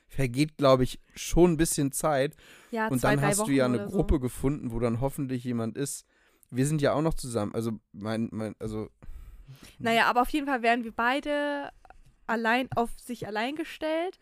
vergeht, 0.08 0.56
glaube 0.56 0.84
ich, 0.84 1.00
schon 1.14 1.52
ein 1.52 1.56
bisschen 1.56 1.92
Zeit. 1.92 2.34
Ja, 2.70 2.88
Und 2.88 3.00
zwei, 3.00 3.16
dann 3.16 3.24
hast 3.24 3.38
Wochen 3.38 3.50
du 3.50 3.56
ja 3.56 3.64
eine 3.66 3.86
Gruppe 3.86 4.14
So. 4.14 4.20
gefunden, 4.20 4.72
wo 4.72 4.80
dann 4.80 5.00
hoffentlich 5.00 5.44
jemand 5.44 5.76
ist. 5.76 6.06
Wir 6.50 6.66
sind 6.66 6.82
ja 6.82 6.92
auch 6.92 7.02
noch 7.02 7.14
zusammen. 7.14 7.54
Also 7.54 7.78
mein, 7.92 8.28
mein, 8.32 8.54
also 8.58 8.90
Naja, 9.78 10.06
aber 10.06 10.22
auf 10.22 10.30
jeden 10.30 10.46
Fall 10.46 10.62
wären 10.62 10.84
wir 10.84 10.92
beide 10.92 11.70
allein 12.26 12.68
auf 12.74 12.90
sich 12.98 13.26
allein 13.26 13.54
gestellt. 13.56 14.18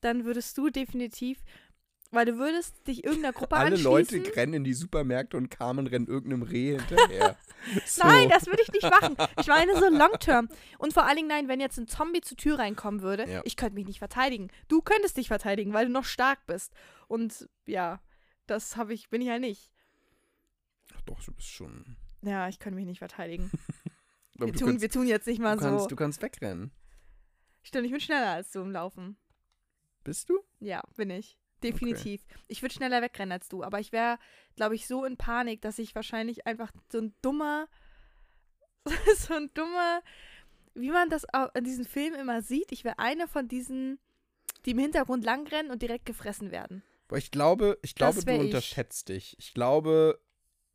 Dann 0.00 0.24
würdest 0.24 0.56
du 0.58 0.68
definitiv, 0.70 1.38
weil 2.10 2.26
du 2.26 2.36
würdest 2.38 2.86
dich 2.86 3.04
irgendeiner 3.04 3.32
Gruppe 3.32 3.56
alle 3.56 3.66
anschließen. 3.76 3.84
Leute 4.22 4.36
rennen 4.36 4.54
in 4.54 4.64
die 4.64 4.74
Supermärkte 4.74 5.36
und 5.36 5.50
Carmen 5.50 5.86
rennt 5.86 6.08
irgendeinem 6.08 6.42
Reh 6.42 6.76
hinterher. 6.76 7.36
so. 7.86 8.06
Nein, 8.06 8.28
das 8.28 8.46
würde 8.46 8.62
ich 8.62 8.72
nicht 8.72 8.84
machen. 8.88 9.16
Ich 9.40 9.46
meine 9.48 9.74
so 9.76 9.88
long 9.88 10.12
term. 10.20 10.48
Und 10.78 10.92
vor 10.92 11.04
allen 11.04 11.16
Dingen, 11.16 11.28
nein, 11.28 11.48
wenn 11.48 11.60
jetzt 11.60 11.78
ein 11.78 11.88
Zombie 11.88 12.20
zur 12.20 12.36
Tür 12.36 12.58
reinkommen 12.58 13.02
würde, 13.02 13.28
Ja. 13.28 13.40
ich 13.44 13.56
könnte 13.56 13.74
mich 13.74 13.86
nicht 13.86 13.98
verteidigen. 13.98 14.48
Du 14.68 14.82
könntest 14.82 15.16
dich 15.16 15.28
verteidigen, 15.28 15.72
weil 15.72 15.86
du 15.86 15.92
noch 15.92 16.04
stark 16.04 16.46
bist. 16.46 16.72
Und 17.08 17.48
ja, 17.66 18.00
das 18.46 18.76
habe 18.76 18.94
ich, 18.94 19.08
bin 19.08 19.20
ich 19.20 19.28
ja 19.28 19.38
nicht. 19.38 19.72
Ach 20.96 21.02
doch, 21.02 21.20
du 21.24 21.32
bist 21.32 21.48
schon. 21.48 21.96
Ja, 22.22 22.48
ich 22.48 22.58
könnte 22.58 22.76
mich 22.76 22.86
nicht 22.86 22.98
verteidigen. 22.98 23.50
Wir 24.38 24.52
tun, 24.52 24.68
kannst, 24.68 24.82
wir 24.82 24.90
tun 24.90 25.06
jetzt 25.06 25.26
nicht 25.26 25.40
mal 25.40 25.56
du, 25.56 25.62
kannst, 25.62 25.84
so. 25.84 25.88
du 25.88 25.96
kannst 25.96 26.22
wegrennen. 26.22 26.70
Stimmt, 27.62 27.86
ich 27.86 27.92
bin 27.92 28.00
schneller 28.00 28.30
als 28.30 28.52
du 28.52 28.60
im 28.60 28.70
Laufen. 28.70 29.16
Bist 30.04 30.28
du? 30.28 30.38
Ja, 30.60 30.82
bin 30.96 31.10
ich. 31.10 31.38
Definitiv. 31.62 32.22
Ich 32.48 32.62
würde 32.62 32.74
schneller 32.74 33.02
wegrennen 33.02 33.32
als 33.32 33.48
du, 33.48 33.64
aber 33.64 33.80
ich 33.80 33.92
wäre, 33.92 34.18
glaube 34.56 34.74
ich, 34.74 34.86
so 34.86 35.04
in 35.04 35.16
Panik, 35.16 35.62
dass 35.62 35.78
ich 35.78 35.94
wahrscheinlich 35.94 36.46
einfach 36.46 36.70
so 36.92 36.98
ein 36.98 37.14
dummer, 37.22 37.66
so 39.16 39.34
ein 39.34 39.50
dummer, 39.54 40.02
wie 40.74 40.90
man 40.90 41.08
das 41.08 41.24
in 41.54 41.64
diesen 41.64 41.84
Filmen 41.84 42.20
immer 42.20 42.42
sieht, 42.42 42.72
ich 42.72 42.84
wäre 42.84 42.98
eine 42.98 43.26
von 43.26 43.48
diesen, 43.48 43.98
die 44.64 44.72
im 44.72 44.78
Hintergrund 44.78 45.24
langrennen 45.24 45.72
und 45.72 45.82
direkt 45.82 46.06
gefressen 46.06 46.50
werden. 46.50 46.82
Aber 47.08 47.18
ich 47.18 47.30
glaube, 47.30 47.78
ich 47.82 47.94
glaube, 47.94 48.20
du 48.20 48.26
wär 48.26 48.36
ich. 48.36 48.40
unterschätzt 48.42 49.08
dich. 49.08 49.36
Ich 49.38 49.54
glaube, 49.54 50.20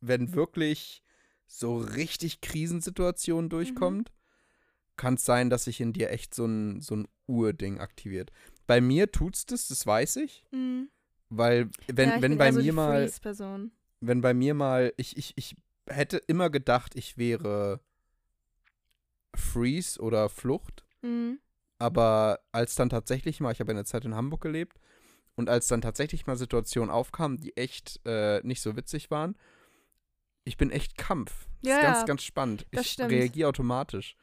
wenn 0.00 0.34
wirklich 0.34 1.02
so 1.52 1.76
richtig 1.76 2.40
Krisensituationen 2.40 3.50
durchkommt, 3.50 4.10
Mhm. 4.10 4.96
kann 4.96 5.14
es 5.14 5.24
sein, 5.24 5.50
dass 5.50 5.64
sich 5.64 5.80
in 5.80 5.92
dir 5.92 6.10
echt 6.10 6.34
so 6.34 6.46
ein, 6.46 6.80
so 6.80 6.96
ein 6.96 7.08
Urding 7.26 7.78
aktiviert. 7.78 8.32
Bei 8.66 8.80
mir 8.80 9.12
tut's 9.12 9.44
das, 9.44 9.68
das 9.68 9.86
weiß 9.86 10.16
ich. 10.16 10.44
Mhm. 10.50 10.88
Weil, 11.28 11.70
wenn, 11.88 12.08
ja, 12.10 12.22
wenn 12.22 12.38
bei 12.38 12.46
eher 12.46 12.52
so 12.52 12.60
mir 12.60 12.72
mal, 12.72 13.12
wenn 14.00 14.20
bei 14.20 14.34
mir 14.34 14.54
mal, 14.54 14.92
ich, 14.96 15.16
ich, 15.16 15.32
ich 15.36 15.56
hätte 15.86 16.18
immer 16.18 16.50
gedacht, 16.50 16.94
ich 16.94 17.16
wäre 17.18 17.80
Freeze 19.34 20.00
oder 20.00 20.28
Flucht. 20.28 20.84
Mhm. 21.02 21.38
Aber 21.78 22.40
als 22.52 22.74
dann 22.74 22.90
tatsächlich 22.90 23.40
mal, 23.40 23.52
ich 23.52 23.60
habe 23.60 23.72
eine 23.72 23.84
Zeit 23.84 24.04
in 24.04 24.14
Hamburg 24.14 24.40
gelebt, 24.42 24.78
und 25.34 25.48
als 25.48 25.66
dann 25.66 25.80
tatsächlich 25.80 26.26
mal 26.26 26.36
Situationen 26.36 26.90
aufkamen, 26.90 27.38
die 27.38 27.56
echt 27.56 28.00
äh, 28.04 28.40
nicht 28.42 28.60
so 28.60 28.76
witzig 28.76 29.10
waren, 29.10 29.36
ich 30.44 30.56
bin 30.56 30.70
echt 30.70 30.96
Kampf. 30.96 31.46
Das 31.62 31.70
Ja, 31.70 31.76
ist 31.78 31.82
ganz, 31.82 32.06
ganz 32.06 32.22
spannend. 32.22 32.66
das 32.72 32.86
ich 32.86 32.98
reagiere 32.98 33.48
automatisch. 33.48 34.16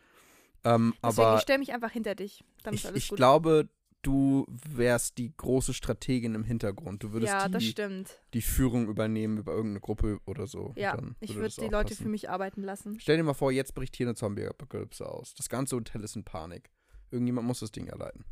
Ähm, 0.63 0.93
Deswegen, 1.03 1.21
aber 1.21 1.35
ich 1.35 1.41
stelle 1.41 1.59
mich 1.59 1.71
einfach 1.73 1.91
hinter 1.91 2.15
dich. 2.15 2.43
Dann 2.63 2.73
ist 2.73 2.81
ich, 2.81 2.87
alles 2.87 3.03
ich 3.03 3.09
gut. 3.09 3.17
glaube, 3.17 3.69
du 4.01 4.45
wärst 4.49 5.17
die 5.17 5.33
große 5.35 5.73
Strategin 5.73 6.35
im 6.35 6.43
Hintergrund. 6.43 7.03
Du 7.03 7.13
würdest 7.13 7.31
ja, 7.33 7.47
das 7.47 7.63
die, 7.63 7.69
stimmt. 7.69 8.19
die 8.33 8.41
Führung 8.41 8.87
übernehmen 8.89 9.37
über 9.37 9.53
irgendeine 9.53 9.79
Gruppe 9.79 10.19
oder 10.25 10.47
so. 10.47 10.73
Ja, 10.75 10.95
Dann 10.97 11.15
ich 11.21 11.29
würde 11.35 11.41
würde 11.53 11.55
die 11.67 11.71
Leute 11.71 11.89
passen. 11.93 12.03
für 12.03 12.09
mich 12.09 12.29
arbeiten 12.29 12.63
lassen. 12.63 12.99
Stell 12.99 13.17
dir 13.17 13.23
mal 13.23 13.33
vor, 13.33 13.51
jetzt 13.51 13.73
bricht 13.73 13.95
hier 13.95 14.07
eine 14.07 14.15
Zombie-Apokalypse 14.15 15.07
aus. 15.07 15.33
Das 15.35 15.47
ganze 15.49 15.75
Hotel 15.77 16.03
ist 16.03 16.15
in 16.17 16.23
Panik. 16.25 16.69
Irgendjemand 17.11 17.47
muss 17.47 17.59
das 17.61 17.71
Ding 17.71 17.87
erleiten. 17.87 18.25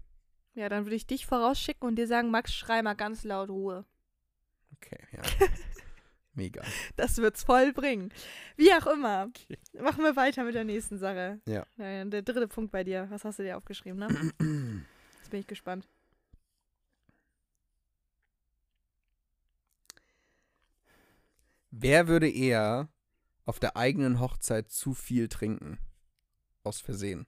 Ja, 0.53 0.69
dann 0.69 0.85
würde 0.85 0.95
ich 0.95 1.07
dich 1.07 1.25
vorausschicken 1.25 1.87
und 1.87 1.95
dir 1.95 2.07
sagen, 2.07 2.31
Max, 2.31 2.53
schrei 2.53 2.81
mal 2.81 2.95
ganz 2.95 3.23
laut 3.23 3.49
Ruhe. 3.49 3.85
Okay, 4.75 4.99
ja. 5.13 5.21
Mega. 6.37 6.61
Das 6.97 7.17
wird's 7.17 7.43
voll 7.43 7.73
bringen. 7.73 8.13
Wie 8.57 8.71
auch 8.71 8.85
immer. 8.85 9.27
Okay. 9.27 9.57
Machen 9.81 10.03
wir 10.03 10.15
weiter 10.15 10.43
mit 10.43 10.53
der 10.53 10.65
nächsten 10.65 10.99
Sache. 10.99 11.41
Ja. 11.47 11.65
Der 11.77 12.21
dritte 12.21 12.47
Punkt 12.47 12.71
bei 12.71 12.83
dir. 12.83 13.07
Was 13.09 13.25
hast 13.25 13.39
du 13.39 13.43
dir 13.43 13.57
aufgeschrieben, 13.57 13.97
ne? 13.97 14.07
Jetzt 15.17 15.31
bin 15.31 15.39
ich 15.39 15.47
gespannt. 15.47 15.87
Wer 21.71 22.07
würde 22.07 22.29
eher 22.29 22.87
auf 23.45 23.59
der 23.59 23.75
eigenen 23.75 24.19
Hochzeit 24.19 24.69
zu 24.69 24.93
viel 24.93 25.29
trinken? 25.29 25.79
Aus 26.63 26.81
Versehen. 26.81 27.25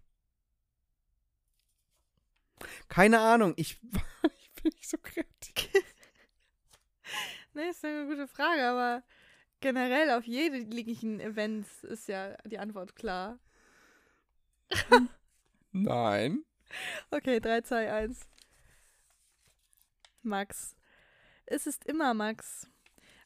Keine 2.89 3.21
Ahnung, 3.21 3.55
ich, 3.57 3.79
ich 4.39 4.51
bin 4.61 4.71
nicht 4.75 4.87
so 4.87 4.97
kreativ. 5.01 5.83
Ne, 7.59 7.71
ist 7.71 7.83
eine 7.83 8.05
gute 8.05 8.25
Frage, 8.25 8.65
aber 8.65 9.03
generell 9.59 10.11
auf 10.11 10.23
jeglichen 10.23 11.19
Events 11.19 11.83
ist 11.83 12.07
ja 12.07 12.37
die 12.45 12.57
Antwort 12.57 12.95
klar. 12.95 13.37
Nein. 15.73 16.45
Okay, 17.11 17.41
3, 17.41 17.59
2, 17.59 17.91
1. 17.91 18.29
Max. 20.21 20.77
Es 21.47 21.67
ist 21.67 21.83
immer 21.83 22.13
Max. 22.13 22.65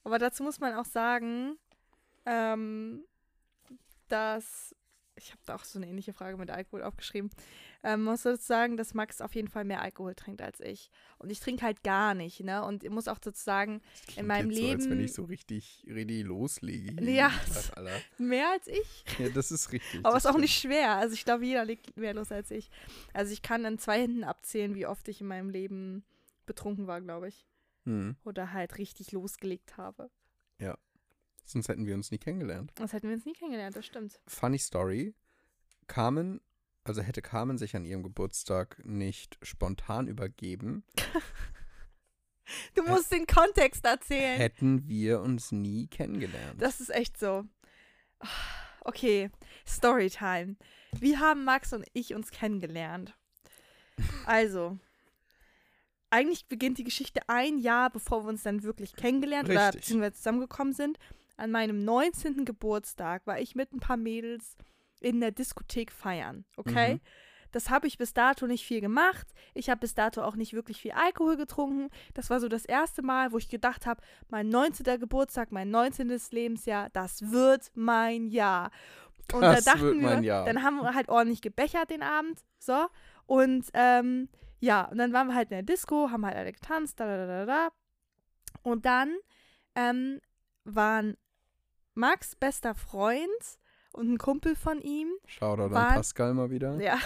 Aber 0.04 0.18
dazu 0.18 0.42
muss 0.42 0.60
man 0.60 0.74
auch 0.74 0.86
sagen, 0.86 1.60
ähm, 2.26 3.06
dass. 4.08 4.76
Ich 5.16 5.30
habe 5.30 5.42
da 5.46 5.54
auch 5.54 5.64
so 5.64 5.78
eine 5.78 5.88
ähnliche 5.88 6.14
Frage 6.14 6.38
mit 6.38 6.50
Alkohol 6.50 6.82
aufgeschrieben. 6.82 7.30
Ähm, 7.84 8.04
muss 8.06 8.22
dazu 8.24 8.42
sagen, 8.44 8.78
dass 8.78 8.94
Max 8.94 9.20
auf 9.20 9.36
jeden 9.36 9.50
Fall 9.50 9.66
mehr 9.66 9.82
Alkohol 9.82 10.16
trinkt 10.16 10.42
als 10.42 10.60
ich. 10.62 10.90
Und 11.20 11.30
ich 11.32 11.40
trinke 11.42 11.64
halt 11.66 11.84
gar 11.84 12.14
nicht, 12.14 12.40
ne? 12.40 12.64
Und 12.64 12.84
ich 12.84 12.90
muss 12.90 13.08
auch 13.10 13.20
dazu 13.20 13.44
sagen, 13.44 13.82
klingt 14.08 14.28
meinem 14.28 14.52
jetzt 14.52 14.62
so, 14.62 14.72
als 14.72 14.84
wenn 14.86 14.90
Leben- 14.92 15.04
ich 15.06 15.14
so 15.14 15.24
richtig, 15.26 15.84
richtig 15.88 16.24
loslege. 16.24 17.04
Ja. 17.04 17.30
Tag, 17.76 18.02
mehr 18.18 18.50
als 18.52 18.68
ich. 18.68 19.04
ja, 19.20 19.30
das 19.30 19.52
ist 19.52 19.72
richtig. 19.74 20.00
Aber 20.06 20.14
das 20.16 20.26
ist 20.26 20.32
auch 20.32 20.38
nicht 20.38 20.58
schwer. 20.58 20.96
Also 20.96 21.14
ich 21.14 21.26
glaube, 21.26 21.46
jeder 21.46 21.66
legt 21.66 21.98
mehr 21.98 22.14
los 22.14 22.32
als 22.32 22.52
ich. 22.52 22.70
Also 23.14 23.34
ich 23.34 23.42
kann 23.42 23.66
an 23.66 23.78
zwei 23.78 24.02
Händen 24.02 24.24
abzählen, 24.24 24.76
wie 24.76 24.86
oft 24.88 25.08
ich 25.10 25.20
in 25.22 25.28
meinem 25.28 25.50
Leben 25.50 26.06
betrunken 26.46 26.88
war, 26.88 27.02
glaube 27.02 27.28
ich. 27.28 27.46
Hm. 27.86 28.16
Oder 28.24 28.54
halt 28.54 28.78
richtig 28.78 29.12
losgelegt 29.12 29.76
habe. 29.78 30.10
Sonst 31.46 31.68
hätten 31.68 31.86
wir 31.86 31.94
uns 31.94 32.10
nie 32.10 32.20
kennengelernt. 32.20 32.72
Das 32.76 32.94
hätten 32.94 33.10
wir 33.10 33.16
uns 33.16 33.26
nie 33.26 33.34
kennengelernt, 33.34 33.76
das 33.76 33.86
stimmt. 33.86 34.18
Funny 34.28 34.58
Story. 34.58 35.14
Carmen, 35.88 36.40
also 36.84 37.02
hätte 37.02 37.22
Carmen 37.22 37.58
sich 37.58 37.76
an 37.76 37.86
ihrem 37.86 38.04
Geburtstag 38.04 38.82
nicht 38.84 39.38
spontan 39.42 40.08
übergeben, 40.08 40.84
Du 42.76 42.84
musst 42.84 43.12
den 43.12 43.26
Kontext 43.26 43.86
erzählen. 43.86 44.38
hätten 44.38 44.88
wir 44.88 45.22
uns 45.22 45.52
nie 45.52 45.88
kennengelernt. 45.88 46.62
Das 46.62 46.82
ist 46.82 46.90
echt 46.90 47.18
so. 47.18 47.46
Okay, 48.86 49.32
Storytime. 49.66 50.58
Wie 51.00 51.16
haben 51.18 51.46
Max 51.46 51.72
und 51.72 51.86
ich 51.94 52.14
uns 52.14 52.32
kennengelernt? 52.32 53.18
Also, 54.26 54.78
eigentlich 56.10 56.48
beginnt 56.48 56.80
die 56.80 56.84
Geschichte 56.84 57.22
ein 57.28 57.60
Jahr, 57.60 57.90
bevor 57.92 58.26
wir 58.26 58.28
uns 58.28 58.44
dann 58.44 58.62
wirklich 58.64 58.98
kennengelernt 58.98 59.48
oder 59.48 59.68
Richtig. 59.68 59.84
beziehungsweise 59.84 60.18
zusammengekommen 60.18 60.74
sind. 60.74 61.00
An 61.38 61.52
meinem 61.52 61.86
19. 61.86 62.44
Geburtstag 62.44 63.26
war 63.26 63.40
ich 63.40 63.56
mit 63.56 63.72
ein 63.72 63.80
paar 63.80 63.96
Mädels 63.96 64.58
in 65.04 65.20
der 65.20 65.32
Diskothek 65.32 65.92
feiern, 65.92 66.46
okay? 66.58 66.96
Mhm. 66.96 67.02
Das 67.52 67.70
habe 67.70 67.86
ich 67.86 68.00
bis 68.00 68.16
dato 68.16 68.48
nicht 68.48 68.66
viel 68.66 68.82
gemacht. 68.82 69.28
Ich 69.54 69.70
habe 69.70 69.82
bis 69.82 69.94
dato 69.94 70.24
auch 70.24 70.36
nicht 70.36 70.54
wirklich 70.54 70.82
viel 70.82 70.92
Alkohol 70.92 71.38
getrunken. 71.38 71.90
Das 72.16 72.32
war 72.32 72.40
so 72.40 72.48
das 72.50 72.66
erste 72.66 73.04
Mal, 73.04 73.32
wo 73.32 73.38
ich 73.38 73.48
gedacht 73.48 73.86
habe, 73.86 74.02
mein 74.30 74.50
19. 74.50 75.00
Geburtstag, 75.00 75.52
mein 75.52 75.70
19. 75.70 76.20
Lebensjahr, 76.32 76.90
das 76.90 77.32
wird 77.32 77.72
mein 77.76 78.28
Jahr. 78.28 78.72
Und 79.32 79.42
Das 79.42 79.64
da 79.64 79.74
dachten 79.74 80.02
wir, 80.02 80.20
Jahr. 80.22 80.46
dann 80.46 80.64
haben 80.64 80.78
wir 80.78 80.96
halt 80.96 81.10
ordentlich 81.10 81.42
gebechert 81.42 81.92
den 81.92 82.02
Abend. 82.02 82.44
So. 82.58 82.88
Und 83.28 83.68
ähm, 83.76 84.30
ja, 84.60 84.86
und 84.86 84.98
dann 84.98 85.14
waren 85.14 85.28
wir 85.28 85.36
halt 85.36 85.52
in 85.52 85.58
der 85.58 85.64
Disco, 85.64 86.10
haben 86.10 86.26
halt 86.26 86.36
alle 86.36 86.54
getanzt, 86.54 87.00
da, 87.00 87.06
da, 87.06 87.18
da, 87.18 87.28
da, 87.28 87.46
da. 87.46 87.70
Und 88.64 88.86
dann 88.88 89.16
ähm, 89.76 90.22
waren 90.64 91.18
Max 91.94 92.36
bester 92.36 92.74
Freund 92.74 93.30
und 93.94 94.12
ein 94.12 94.18
Kumpel 94.18 94.56
von 94.56 94.82
ihm, 94.82 95.10
Shoutout 95.26 95.72
War- 95.74 95.90
an 95.90 95.96
Pascal 95.96 96.34
mal 96.34 96.50
wieder. 96.52 96.80
ja, 96.82 96.98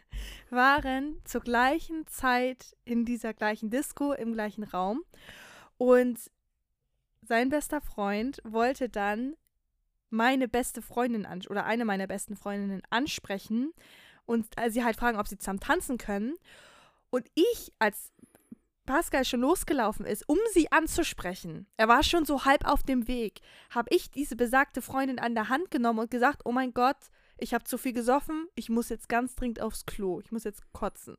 waren 0.50 1.20
zur 1.24 1.40
gleichen 1.42 2.06
Zeit 2.06 2.76
in 2.84 3.04
dieser 3.04 3.34
gleichen 3.34 3.70
Disco 3.70 4.12
im 4.12 4.32
gleichen 4.32 4.64
Raum. 4.64 5.02
Und 5.78 6.18
sein 7.22 7.48
bester 7.50 7.80
Freund 7.80 8.40
wollte 8.44 8.88
dann 8.88 9.34
meine 10.10 10.48
beste 10.48 10.80
Freundin 10.82 11.26
oder 11.50 11.64
eine 11.66 11.84
meiner 11.84 12.06
besten 12.06 12.36
Freundinnen 12.36 12.82
ansprechen 12.90 13.72
und 14.24 14.46
äh, 14.56 14.70
sie 14.70 14.84
halt 14.84 14.96
fragen, 14.96 15.18
ob 15.18 15.26
sie 15.28 15.36
zusammen 15.36 15.60
tanzen 15.60 15.98
können. 15.98 16.34
Und 17.10 17.28
ich, 17.34 17.72
als 17.78 18.12
Pascal 18.86 19.24
schon 19.24 19.40
losgelaufen 19.40 20.06
ist, 20.06 20.28
um 20.28 20.38
sie 20.52 20.70
anzusprechen, 20.72 21.66
er 21.76 21.88
war 21.88 22.02
schon 22.02 22.24
so 22.24 22.44
halb 22.44 22.66
auf 22.66 22.82
dem 22.82 23.06
Weg, 23.08 23.40
habe 23.70 23.94
ich 23.94 24.10
diese 24.10 24.36
besagte 24.36 24.80
Freundin 24.82 25.18
an 25.18 25.34
der 25.34 25.48
Hand 25.48 25.70
genommen 25.70 25.98
und 25.98 26.10
gesagt, 26.10 26.42
oh 26.44 26.52
mein 26.52 26.72
Gott, 26.72 26.96
ich 27.38 27.52
habe 27.52 27.64
zu 27.64 27.76
viel 27.76 27.92
gesoffen, 27.92 28.46
ich 28.54 28.70
muss 28.70 28.88
jetzt 28.88 29.08
ganz 29.08 29.34
dringend 29.34 29.60
aufs 29.60 29.84
Klo, 29.84 30.20
ich 30.20 30.32
muss 30.32 30.44
jetzt 30.44 30.62
kotzen. 30.72 31.16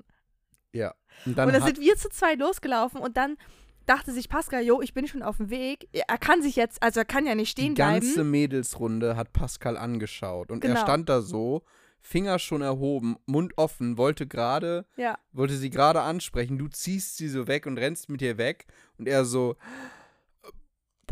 Ja. 0.71 0.95
Und 1.25 1.38
dann 1.38 1.47
und 1.47 1.53
dann 1.53 1.63
sind 1.63 1.80
wir 1.80 1.95
zu 1.95 2.10
zweit 2.10 2.39
losgelaufen 2.39 2.99
und 2.99 3.17
dann 3.17 3.38
dachte 3.86 4.12
sich 4.12 4.30
Pascal, 4.30 4.63
jo, 4.63 4.82
ich 4.82 4.93
bin 4.93 5.08
schon 5.08 5.23
auf 5.23 5.38
dem 5.38 5.49
Weg. 5.49 5.88
Er 5.93 6.17
kann 6.17 6.41
sich 6.41 6.56
jetzt, 6.56 6.84
also 6.84 6.99
er 6.99 7.06
kann 7.06 7.25
ja 7.25 7.36
nicht 7.36 7.58
die 7.58 7.62
stehen 7.63 7.75
ganze 7.75 8.13
bleiben. 8.15 8.32
Mädelsrunde 8.32 9.15
hat 9.15 9.34
Pascal 9.34 9.77
angeschaut. 9.77 10.51
Und 10.51 10.63
er 10.63 10.71
Genau. 10.71 10.82
stand 10.82 11.08
da 11.10 11.21
so, 11.21 11.63
Finger 12.01 12.39
schon 12.39 12.62
erhoben, 12.62 13.17
Mund 13.25 13.53
offen, 13.57 13.97
wollte 13.97 14.27
gerade, 14.27 14.86
Ja, 14.95 15.17
wollte 15.33 15.55
sie 15.55 15.69
gerade 15.69 16.01
ansprechen. 16.01 16.57
Du 16.57 16.67
ziehst 16.67 17.17
sie 17.17 17.27
so 17.27 17.47
weg 17.47 17.65
und 17.65 17.77
rennst 17.77 18.10
mit 18.10 18.21
ihr 18.21 18.38
weg. 18.38 18.65
Und 18.97 19.07
er 19.07 19.25
so 19.25 19.55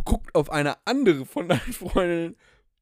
guckt 0.06 0.34
auf 0.36 0.50
eine 0.50 0.78
andere 0.86 1.26
von 1.26 1.50
deinen 1.50 1.60
Freundinnen. 1.74 2.36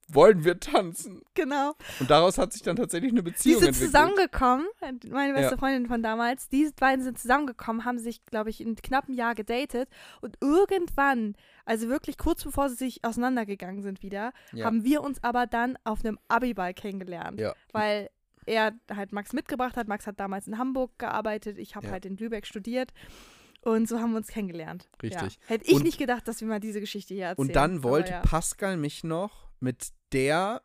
Wollen 0.09 0.43
wir 0.43 0.59
tanzen? 0.59 1.21
genau. 1.33 1.73
Und 1.99 2.09
daraus 2.09 2.37
hat 2.37 2.53
sich 2.53 2.61
dann 2.61 2.75
tatsächlich 2.75 3.11
eine 3.11 3.23
Die 3.23 3.31
Beziehung 3.31 3.59
sind 3.59 3.69
entwickelt. 3.69 3.91
zusammengekommen, 3.91 4.67
meine 5.09 5.33
beste 5.33 5.51
Ja. 5.51 5.57
Freundin 5.57 5.87
von 5.87 6.03
damals, 6.03 6.49
die 6.49 6.69
beiden 6.79 7.03
sind 7.03 7.17
zusammengekommen, 7.17 7.85
haben 7.85 7.97
sich, 7.97 8.23
glaube 8.25 8.49
ich, 8.49 8.61
in 8.61 8.75
knapp 8.75 9.07
einem 9.07 9.15
Jahr 9.17 9.33
gedatet 9.33 9.89
und 10.21 10.37
irgendwann, 10.41 11.35
also 11.65 11.87
wirklich 11.89 12.17
kurz 12.17 12.43
bevor 12.43 12.69
sie 12.69 12.75
sich 12.75 13.03
auseinandergegangen 13.03 13.81
sind 13.81 14.03
wieder, 14.03 14.33
Ja. 14.51 14.65
haben 14.65 14.83
wir 14.83 15.01
uns 15.01 15.23
aber 15.23 15.47
dann 15.47 15.77
auf 15.83 16.03
einem 16.03 16.19
Abiball 16.27 16.73
kennengelernt, 16.73 17.39
Ja. 17.39 17.53
weil 17.71 18.09
er 18.45 18.73
halt 18.93 19.13
Max 19.13 19.31
mitgebracht 19.31 19.77
hat. 19.77 19.87
Max 19.87 20.05
hat 20.05 20.19
damals 20.19 20.47
in 20.47 20.57
Hamburg 20.57 20.99
gearbeitet, 20.99 21.57
ich 21.57 21.75
habe 21.75 21.89
halt 21.89 22.05
in 22.05 22.17
Lübeck 22.17 22.45
studiert 22.45 22.91
und 23.61 23.87
so 23.87 23.99
haben 23.99 24.11
wir 24.11 24.17
uns 24.17 24.27
kennengelernt. 24.27 24.89
Richtig. 25.01 25.39
Hätte 25.47 25.65
ich 25.65 25.75
Und- 25.77 25.83
nicht 25.83 25.97
gedacht, 25.97 26.27
dass 26.27 26.41
wir 26.41 26.47
mal 26.49 26.59
diese 26.59 26.81
Geschichte 26.81 27.13
hier 27.13 27.27
erzählen. 27.27 27.47
Und 27.47 27.55
dann 27.55 27.83
wollte. 27.83 28.19
Pascal 28.23 28.75
mich 28.75 29.05
noch 29.05 29.42
mit 29.63 29.89
der 30.11 30.61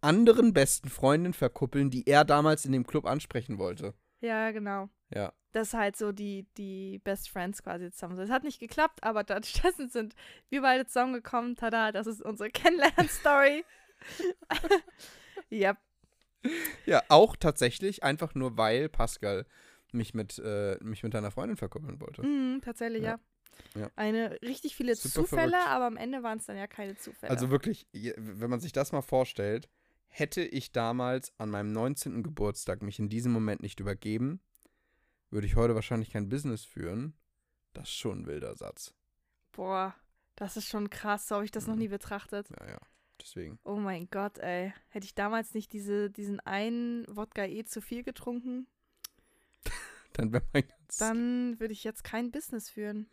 anderen 0.00 0.52
besten 0.54 0.88
Freundin 0.88 1.34
verkuppeln, 1.34 1.90
die 1.90 2.06
er 2.06 2.24
damals 2.24 2.64
in 2.64 2.72
dem 2.72 2.86
Club 2.86 3.04
ansprechen 3.06 3.58
wollte. 3.58 3.94
Ja, 4.20 4.50
genau. 4.50 4.88
Ja. 5.10 5.32
Das 5.52 5.68
ist 5.68 5.74
halt 5.74 5.96
so 5.96 6.12
die, 6.12 6.46
die 6.56 6.98
Best 7.00 7.28
Friends 7.28 7.62
quasi 7.62 7.90
zusammen. 7.90 8.16
sind. 8.16 8.24
Es 8.24 8.30
hat 8.30 8.44
nicht 8.44 8.58
geklappt, 8.58 9.02
aber 9.02 9.20
stattdessen 9.44 9.90
sind 9.90 10.14
wir 10.48 10.62
beide 10.62 10.86
zusammengekommen. 10.86 11.56
Tada, 11.56 11.92
das 11.92 12.06
ist 12.06 12.22
unsere 12.22 12.48
Kennenlern-Story. 12.52 13.64
ja, 15.50 15.76
Ja, 16.86 17.02
auch 17.08 17.36
tatsächlich, 17.36 18.02
einfach 18.02 18.34
nur 18.34 18.56
weil 18.56 18.88
Pascal 18.88 19.46
mich 19.92 20.14
mit, 20.14 20.38
äh, 20.38 20.78
mich 20.82 21.02
mit 21.02 21.12
deiner 21.14 21.30
Freundin 21.30 21.56
verkuppeln 21.58 22.00
wollte. 22.00 22.22
mhm, 22.22 22.60
tatsächlich, 22.62 23.02
ja. 23.02 23.10
Ja. 23.10 23.20
Ja. 23.74 23.90
Eine 23.96 24.38
richtig 24.42 24.76
viele 24.76 24.94
Super 24.94 25.14
Zufälle, 25.26 25.50
verrückt. 25.52 25.68
aber 25.68 25.86
am 25.86 25.96
Ende 25.96 26.22
waren 26.22 26.38
es 26.38 26.46
dann 26.46 26.56
ja 26.56 26.66
keine 26.66 26.96
Zufälle. 26.96 27.30
Also 27.30 27.50
wirklich, 27.50 27.86
wenn 27.92 28.50
man 28.50 28.60
sich 28.60 28.72
das 28.72 28.92
mal 28.92 29.02
vorstellt, 29.02 29.68
hätte 30.08 30.42
ich 30.42 30.72
damals 30.72 31.32
an 31.38 31.48
meinem 31.50 31.72
19. 31.72 32.22
Geburtstag 32.22 32.82
mich 32.82 32.98
in 32.98 33.08
diesem 33.08 33.32
Moment 33.32 33.62
nicht 33.62 33.80
übergeben, 33.80 34.40
würde 35.30 35.46
ich 35.46 35.56
heute 35.56 35.74
wahrscheinlich 35.74 36.10
kein 36.10 36.28
Business 36.28 36.64
führen. 36.64 37.14
Das 37.72 37.88
ist 37.88 37.94
schon 37.96 38.20
ein 38.20 38.26
wilder 38.26 38.54
Satz. 38.54 38.92
Boah, 39.52 39.94
das 40.36 40.58
ist 40.58 40.68
schon 40.68 40.90
krass. 40.90 41.28
So 41.28 41.36
habe 41.36 41.44
ich 41.46 41.50
das 41.50 41.66
noch 41.66 41.74
Mhm. 41.74 41.80
nie 41.80 41.88
betrachtet. 41.88 42.48
Ja, 42.50 42.68
ja. 42.72 42.78
Deswegen. 43.20 43.58
Oh 43.64 43.76
mein 43.76 44.08
Gott, 44.10 44.38
ey. 44.38 44.74
Hätte 44.88 45.06
ich 45.06 45.14
damals 45.14 45.54
nicht 45.54 45.72
diese, 45.72 46.10
diesen 46.10 46.40
einen 46.40 47.06
Wodka 47.08 47.44
eh 47.46 47.64
zu 47.64 47.80
viel 47.80 48.02
getrunken, 48.02 48.66
Dann 50.12 50.32
wäre 50.32 50.44
mein 50.52 50.66
ganz. 50.68 50.98
dann 50.98 51.58
würde 51.60 51.72
ich 51.72 51.84
jetzt 51.84 52.04
kein 52.04 52.30
Business 52.30 52.68
führen. 52.68 53.08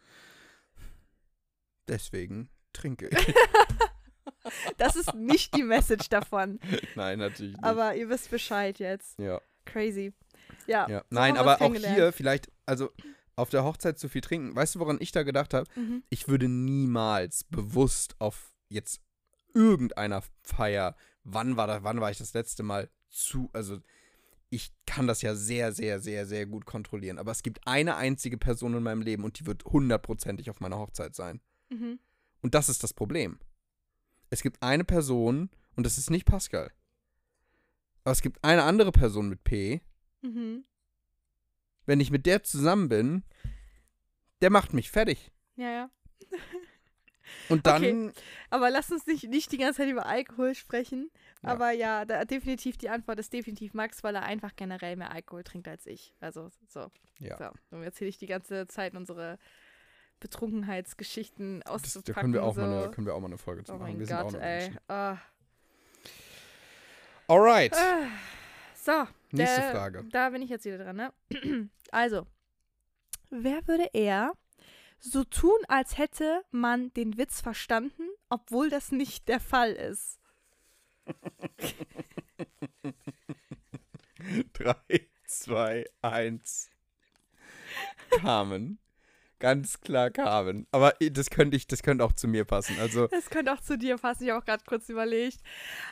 Deswegen 1.89 2.49
trinke 2.73 3.09
ich. 3.09 3.35
Das 4.77 4.95
ist 4.95 5.13
nicht 5.13 5.55
die 5.55 5.63
Message 5.63 6.09
davon. 6.09 6.59
Nein, 6.95 7.19
natürlich 7.19 7.53
nicht. 7.53 7.63
Aber 7.63 7.95
ihr 7.95 8.09
wisst 8.09 8.31
Bescheid 8.31 8.79
jetzt. 8.79 9.19
ja, 9.19 9.41
Crazy. 9.65 10.13
Ja. 10.65 10.87
ja. 10.89 10.99
so 10.99 11.05
Nein, 11.09 11.37
aber 11.37 11.61
auch 11.61 11.75
hier 11.75 12.11
vielleicht, 12.13 12.49
also 12.65 12.89
auf 13.35 13.49
der 13.49 13.63
Hochzeit 13.63 13.99
zu 13.99 14.09
viel 14.09 14.21
trinken. 14.21 14.55
Weißt 14.55 14.75
du, 14.75 14.79
woran 14.79 14.97
ich 14.99 15.11
da 15.11 15.23
gedacht 15.23 15.53
habe? 15.53 15.69
Mhm. 15.75 16.03
Ich 16.09 16.27
würde 16.27 16.47
niemals 16.47 17.43
bewusst 17.43 18.15
auf 18.19 18.53
jetzt 18.69 19.01
irgendeiner 19.53 20.23
Feier, 20.43 20.95
wann 21.23 21.57
war 21.57 21.67
da, 21.67 21.83
wann 21.83 22.01
war 22.01 22.11
ich 22.11 22.17
das 22.17 22.33
letzte 22.33 22.63
Mal 22.63 22.89
zu, 23.09 23.49
also 23.53 23.79
ich 24.49 24.71
kann 24.85 25.07
das 25.07 25.21
ja 25.21 25.35
sehr, 25.35 25.71
sehr, 25.71 25.99
sehr, 25.99 26.25
sehr 26.25 26.45
gut 26.45 26.65
kontrollieren. 26.65 27.19
Aber 27.19 27.31
es 27.31 27.43
gibt 27.43 27.67
eine 27.67 27.97
einzige 27.97 28.37
Person 28.37 28.73
in 28.73 28.83
meinem 28.83 29.01
Leben 29.01 29.23
und 29.23 29.39
die 29.39 29.45
wird 29.45 29.63
hundertprozentig 29.65 30.49
auf 30.49 30.59
meiner 30.59 30.79
Hochzeit 30.79 31.15
sein. 31.15 31.39
Mhm. 31.69 31.99
Und 32.41 32.55
das 32.55 32.69
ist 32.69 32.83
das 32.83 32.93
Problem. 32.93 33.39
Es 34.29 34.41
gibt 34.41 34.61
eine 34.61 34.83
Person 34.83 35.49
und 35.75 35.85
das 35.85 35.97
ist 35.97 36.09
nicht 36.09 36.25
Pascal. 36.25 36.71
Aber 38.03 38.11
es 38.11 38.21
gibt 38.21 38.43
eine 38.43 38.63
andere 38.63 38.91
Person 38.91 39.29
mit 39.29 39.43
P. 39.43 39.81
Mhm. 40.21 40.63
Wenn 41.85 41.99
ich 41.99 42.11
mit 42.11 42.25
der 42.25 42.43
zusammen 42.43 42.89
bin, 42.89 43.23
der 44.41 44.49
macht 44.49 44.73
mich 44.73 44.89
fertig. 44.91 45.31
Ja, 45.55 45.71
ja. 45.71 45.89
Und 47.49 47.65
dann, 47.67 47.83
Okay. 47.83 48.11
Aber 48.49 48.69
lass 48.69 48.91
uns 48.91 49.05
nicht, 49.07 49.29
nicht 49.29 49.51
die 49.51 49.57
ganze 49.57 49.81
Zeit 49.81 49.89
über 49.89 50.05
Alkohol 50.05 50.55
sprechen. 50.55 51.11
Ja. 51.43 51.49
Aber 51.49 51.71
ja, 51.71 52.05
da, 52.05 52.25
definitiv 52.25 52.77
die 52.77 52.89
Antwort 52.89 53.19
ist 53.19 53.33
definitiv 53.33 53.73
Max, 53.73 54.03
weil 54.03 54.15
er 54.15 54.23
einfach 54.23 54.55
generell 54.55 54.95
mehr 54.95 55.11
Alkohol 55.11 55.43
trinkt 55.43 55.67
als 55.67 55.85
ich. 55.85 56.13
Also 56.19 56.51
so. 56.67 56.91
ja, 57.19 57.37
so. 57.37 57.45
Und 57.75 57.83
jetzt 57.83 57.95
erzähle 57.95 58.09
ich 58.09 58.17
die 58.17 58.27
ganze 58.27 58.67
Zeit 58.67 58.95
unsere 58.95 59.37
Betrunkenheitsgeschichten 60.19 61.61
das, 61.61 61.71
auszupacken. 61.71 62.13
da 62.13 62.21
können 62.21 62.33
wir, 62.33 62.43
auch 62.43 62.55
so. 62.55 62.61
mal 62.61 62.83
eine, 62.83 62.91
können 62.91 63.07
wir 63.07 63.15
auch 63.15 63.19
mal 63.19 63.27
eine 63.27 63.37
Folge 63.37 63.63
zu 63.63 63.73
Oh 63.73 63.77
machen. 63.77 63.91
mein 63.91 63.99
wir 63.99 64.05
sind 64.07 64.17
auch 64.17 64.23
Gott, 64.23 64.31
nur 64.33 64.41
ey. 64.41 64.71
Ah. 64.87 65.17
Alright. 67.27 67.73
Ah. 67.75 68.07
So. 68.75 69.07
Nächste 69.31 69.61
der- 69.61 69.71
Frage. 69.71 70.03
Da 70.11 70.29
bin 70.29 70.41
ich 70.41 70.49
jetzt 70.49 70.65
wieder 70.65 70.79
dran, 70.79 70.95
ne? 70.95 71.13
Also, 71.91 72.27
wer 73.31 73.67
würde 73.67 73.89
eher 73.93 74.33
so 74.99 75.23
tun, 75.23 75.57
als 75.67 75.97
hätte 75.97 76.43
man 76.51 76.91
den 76.93 77.17
Witz 77.17 77.41
verstanden, 77.41 78.03
obwohl 78.29 78.69
das 78.69 78.91
nicht 78.91 79.27
der 79.27 79.39
Fall 79.39 79.71
ist? 79.73 80.19
3, 84.53 84.75
2, 85.27 85.85
1. 86.01 86.69
Carmen. 88.11 88.79
Ganz 89.39 89.79
klar 89.79 90.09
Carmen. 90.09 90.67
Aber 90.71 90.93
das 90.99 91.29
könnte 91.29 91.55
ich, 91.55 91.65
das 91.65 91.81
könnte 91.81 92.03
auch 92.03 92.13
zu 92.13 92.27
mir 92.27 92.45
passen. 92.45 92.77
Also, 92.79 93.07
Das 93.07 93.29
könnte 93.29 93.53
auch 93.53 93.61
zu 93.61 93.77
dir 93.77 93.97
passen, 93.97 94.23
ich 94.23 94.29
habe 94.29 94.41
auch 94.41 94.45
gerade 94.45 94.63
kurz 94.65 94.89
überlegt. 94.89 95.39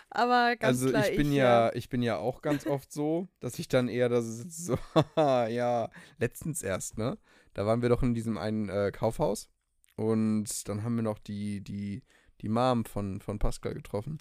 Aber 0.10 0.56
ganz 0.58 0.82
also 0.82 0.90
klar, 0.90 1.10
ich 1.10 1.16
bin 1.16 1.32
ja, 1.32 1.74
ich 1.74 1.90
bin 1.90 2.02
ja 2.02 2.18
auch 2.18 2.42
ganz 2.42 2.68
oft 2.68 2.92
so, 2.92 3.30
dass 3.40 3.58
ich 3.58 3.68
dann 3.68 3.88
eher 3.88 4.10
da 4.10 4.22
sitze, 4.22 4.50
so, 4.50 4.78
haha, 4.94 5.48
ja, 5.48 5.90
letztens 6.20 6.62
erst, 6.62 6.98
ne? 6.98 7.18
Da 7.54 7.66
waren 7.66 7.82
wir 7.82 7.90
doch 7.90 8.04
in 8.04 8.14
diesem 8.14 8.38
einen 8.38 8.70
äh, 8.70 8.92
Kaufhaus 8.92 9.50
und 9.96 10.68
dann 10.68 10.84
haben 10.84 10.96
wir 10.96 11.04
noch 11.04 11.18
die, 11.18 11.62
die, 11.62 12.04
die 12.42 12.50
Mom 12.50 12.86
von, 12.86 13.20
von 13.22 13.40
Pascal 13.40 13.74
getroffen. 13.74 14.20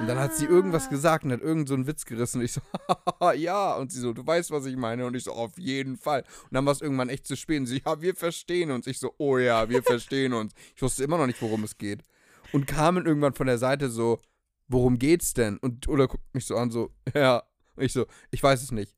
Und 0.00 0.06
dann 0.08 0.18
hat 0.18 0.34
sie 0.34 0.46
irgendwas 0.46 0.86
Ah. 0.86 0.90
gesagt 0.90 1.24
und 1.24 1.32
hat 1.32 1.40
irgend 1.42 1.68
so 1.68 1.74
einen 1.74 1.86
Witz 1.86 2.04
gerissen 2.04 2.38
und 2.38 2.44
ich 2.44 2.52
so, 2.52 2.60
ja. 3.34 3.74
Und 3.74 3.92
sie 3.92 4.00
so, 4.00 4.12
du 4.12 4.26
weißt, 4.26 4.50
was 4.50 4.66
ich 4.66 4.76
meine. 4.76 5.06
Und 5.06 5.14
ich 5.14 5.24
so, 5.24 5.32
auf 5.32 5.56
jeden 5.58 5.96
Fall. 5.96 6.22
Und 6.44 6.54
dann 6.54 6.66
war 6.66 6.72
es 6.72 6.80
irgendwann 6.80 7.08
echt 7.08 7.26
zu 7.26 7.36
spät 7.36 7.60
und 7.60 7.66
sie, 7.66 7.82
ja, 7.84 8.00
wir 8.02 8.14
verstehen 8.16 8.70
uns. 8.72 8.86
Ich 8.86 8.98
so, 8.98 9.14
oh 9.18 9.38
ja, 9.38 9.68
wir 9.68 9.82
verstehen 9.82 10.32
uns. 10.32 10.52
Ich 10.74 10.82
wusste 10.82 11.04
immer 11.04 11.18
noch 11.18 11.26
nicht, 11.26 11.40
worum 11.40 11.62
es 11.64 11.78
geht. 11.78 12.02
Und 12.52 12.66
kamen 12.66 13.06
irgendwann 13.06 13.34
von 13.34 13.46
der 13.46 13.58
Seite 13.58 13.90
so, 13.90 14.18
worum 14.66 14.98
geht's 14.98 15.34
denn? 15.34 15.58
Und 15.58 15.86
Ulla 15.86 16.06
guckt 16.06 16.34
mich 16.34 16.46
so 16.46 16.56
an, 16.56 16.70
so, 16.70 16.90
ja. 17.14 17.42
Und 17.76 17.84
ich 17.84 17.92
so, 17.92 18.06
ich 18.30 18.42
weiß 18.42 18.62
es 18.62 18.72
nicht. 18.72 18.96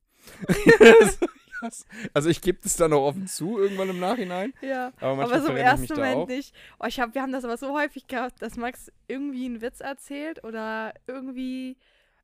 Krass. 1.62 1.86
also 2.12 2.28
ich 2.28 2.40
gebe 2.40 2.58
es 2.64 2.76
dann 2.76 2.92
auch 2.92 3.06
offen 3.06 3.26
zu, 3.26 3.58
irgendwann 3.58 3.88
im 3.90 4.00
Nachhinein. 4.00 4.52
Ja, 4.60 4.92
Aber, 5.00 5.22
aber 5.24 5.40
so 5.42 5.48
im 5.48 5.56
ersten 5.56 5.94
Moment 5.94 6.28
nicht. 6.28 6.54
Oh, 6.80 6.86
ich 6.86 6.98
hab, 7.00 7.14
wir 7.14 7.22
haben 7.22 7.32
das 7.32 7.44
aber 7.44 7.56
so 7.56 7.72
häufig 7.72 8.06
gehabt, 8.06 8.42
dass 8.42 8.56
Max 8.56 8.90
irgendwie 9.08 9.44
einen 9.46 9.60
Witz 9.60 9.80
erzählt 9.80 10.42
oder 10.44 10.92
irgendwie 11.06 11.76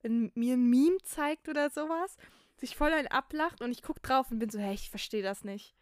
ein, 0.05 0.33
mir 0.35 0.55
ein 0.55 0.69
Meme 0.69 0.99
zeigt 1.05 1.49
oder 1.49 1.71
sowas, 1.71 2.17
sich 2.57 2.77
voll 2.77 2.93
ein 2.93 3.07
ablacht 3.07 3.63
und 3.63 3.71
ich 3.71 3.83
gucke 3.83 4.01
drauf 4.01 4.31
und 4.31 4.39
bin 4.41 4.51
so, 4.51 4.59
hey, 4.59 4.75
ich 4.75 4.91
verstehe 4.91 5.23
das 5.23 5.45
nicht. 5.45 5.75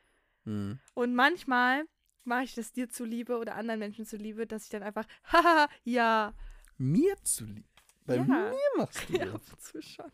Hm. 0.44 0.78
Und 0.94 1.14
manchmal 1.14 1.84
mache 2.24 2.44
ich 2.44 2.54
das 2.54 2.72
dir 2.72 2.88
zuliebe 2.88 3.38
oder 3.38 3.54
anderen 3.54 3.78
Menschen 3.80 4.04
zuliebe, 4.04 4.46
dass 4.46 4.64
ich 4.64 4.68
dann 4.70 4.82
einfach, 4.82 5.06
haha, 5.32 5.68
ja, 5.84 6.34
Mir 6.78 7.16
zuliebe. 7.22 7.68
Bei 8.04 8.16
Ja. 8.16 8.24
mir 8.24 8.54
machst 8.76 9.08
du 9.08 9.12
ja, 9.18 9.24
das. 9.26 9.34
ab 9.34 9.40
und 9.52 9.60
zu 9.62 9.82
schon. 9.82 10.12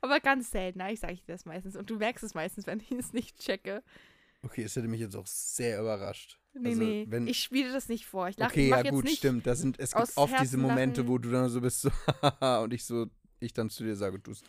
Aber 0.00 0.20
ganz 0.20 0.50
selten, 0.50 0.80
ich 0.88 1.00
sage 1.00 1.14
dir 1.16 1.22
das 1.26 1.44
meistens. 1.44 1.76
Und 1.76 1.88
du 1.90 1.96
merkst 1.96 2.24
es 2.24 2.34
meistens, 2.34 2.66
wenn 2.66 2.80
ich 2.80 2.90
es 2.92 3.12
nicht 3.12 3.38
checke. 3.38 3.82
Okay, 4.42 4.64
es 4.64 4.74
hätte 4.76 4.88
mich 4.88 5.00
jetzt 5.00 5.16
auch 5.16 5.26
sehr 5.26 5.80
überrascht. 5.80 6.38
Nee, 6.54 6.70
Also, 6.70 6.82
nee, 6.82 7.04
wenn- 7.08 7.26
ich 7.26 7.40
spiele 7.42 7.72
das 7.72 7.88
nicht 7.88 8.06
vor. 8.06 8.28
Ich 8.28 8.36
lache 8.36 8.50
okay, 8.50 8.64
ich 8.64 8.70
ja 8.70 8.90
gut, 8.90 9.08
stimmt. 9.08 9.46
Das 9.46 9.60
sind, 9.60 9.78
es 9.78 9.94
gibt 9.94 10.16
oft 10.16 10.32
diese 10.32 10.36
Herzen 10.36 10.60
Momente, 10.60 11.00
lachen. 11.02 11.12
wo 11.12 11.18
du 11.18 11.30
dann 11.30 11.48
so 11.48 11.60
bist, 11.60 11.80
so, 11.82 11.90
und 12.62 12.72
ich 12.74 12.84
so, 12.84 13.06
ich 13.40 13.52
dann 13.52 13.70
zu 13.70 13.84
dir 13.84 13.96
sage, 13.96 14.18
du 14.18 14.32
hast 14.32 14.44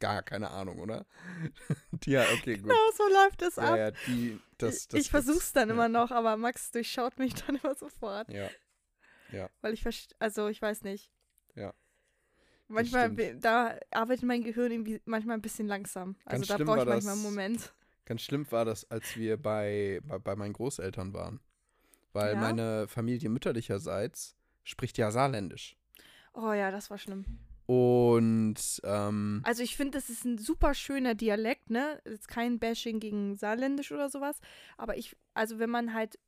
gar 0.00 0.22
keine 0.22 0.50
Ahnung, 0.50 0.78
oder? 0.78 1.06
ja, 2.04 2.22
okay, 2.32 2.54
gut. 2.56 2.64
Genau, 2.64 2.90
so 2.96 3.02
läuft 3.08 3.42
es 3.42 3.56
Ja, 3.56 3.62
ab. 3.62 3.76
ja, 3.78 3.90
die, 3.90 4.38
das, 4.58 4.74
ich 4.82 4.88
das 4.88 5.00
ich 5.00 5.10
versuch's 5.10 5.52
dann 5.52 5.68
ja. 5.68 5.74
immer 5.74 5.88
noch, 5.88 6.10
aber 6.10 6.36
Max 6.36 6.70
durchschaut 6.70 7.18
mich 7.18 7.34
dann 7.46 7.56
immer 7.56 7.74
sofort. 7.74 8.28
Ja, 8.32 8.50
Weil 9.60 9.74
ich 9.74 9.82
verstehe, 9.82 10.16
also 10.20 10.48
ich 10.48 10.60
weiß 10.62 10.82
nicht. 10.82 11.10
Ja, 11.54 11.74
Manchmal, 12.68 13.14
da 13.40 13.78
arbeitet 13.90 14.24
mein 14.24 14.42
Gehirn 14.42 14.70
irgendwie 14.72 15.00
manchmal 15.06 15.36
ein 15.36 15.42
bisschen 15.42 15.66
langsam. 15.68 16.16
Also 16.24 16.40
Ganz 16.40 16.46
da 16.48 16.58
brauche 16.58 16.78
ich 16.80 16.84
manchmal 16.84 16.98
einen 17.14 17.22
das- 17.22 17.22
Moment. 17.22 17.72
ganz 18.04 18.22
schlimm 18.22 18.50
war 18.52 18.64
das, 18.64 18.90
als 18.90 19.16
wir 19.16 19.36
bei, 19.36 20.00
bei, 20.04 20.18
bei 20.18 20.36
meinen 20.36 20.52
Großeltern 20.52 21.12
waren. 21.14 21.40
Weil 22.12 22.34
Ja? 22.34 22.40
meine 22.40 22.88
Familie 22.88 23.28
mütterlicherseits 23.28 24.36
spricht 24.64 24.98
ja 24.98 25.10
Saarländisch. 25.10 25.76
Oh 26.34 26.52
ja, 26.52 26.70
das 26.70 26.90
war 26.90 26.98
schlimm. 26.98 27.24
Und 27.66 28.80
ähm, 28.84 29.42
Also 29.44 29.62
ich 29.62 29.76
finde, 29.76 29.98
das 29.98 30.08
ist 30.08 30.24
ein 30.24 30.38
super 30.38 30.72
schöner 30.74 31.14
Dialekt, 31.14 31.68
ne? 31.70 32.00
Jetzt 32.06 32.28
kein 32.28 32.58
Bashing 32.58 32.98
gegen 32.98 33.36
Saarländisch 33.36 33.92
oder 33.92 34.08
sowas. 34.08 34.40
Aber 34.78 34.96
ich, 34.96 35.16
also 35.34 35.58
wenn 35.58 35.68
man 35.70 35.92
halt, 35.92 36.18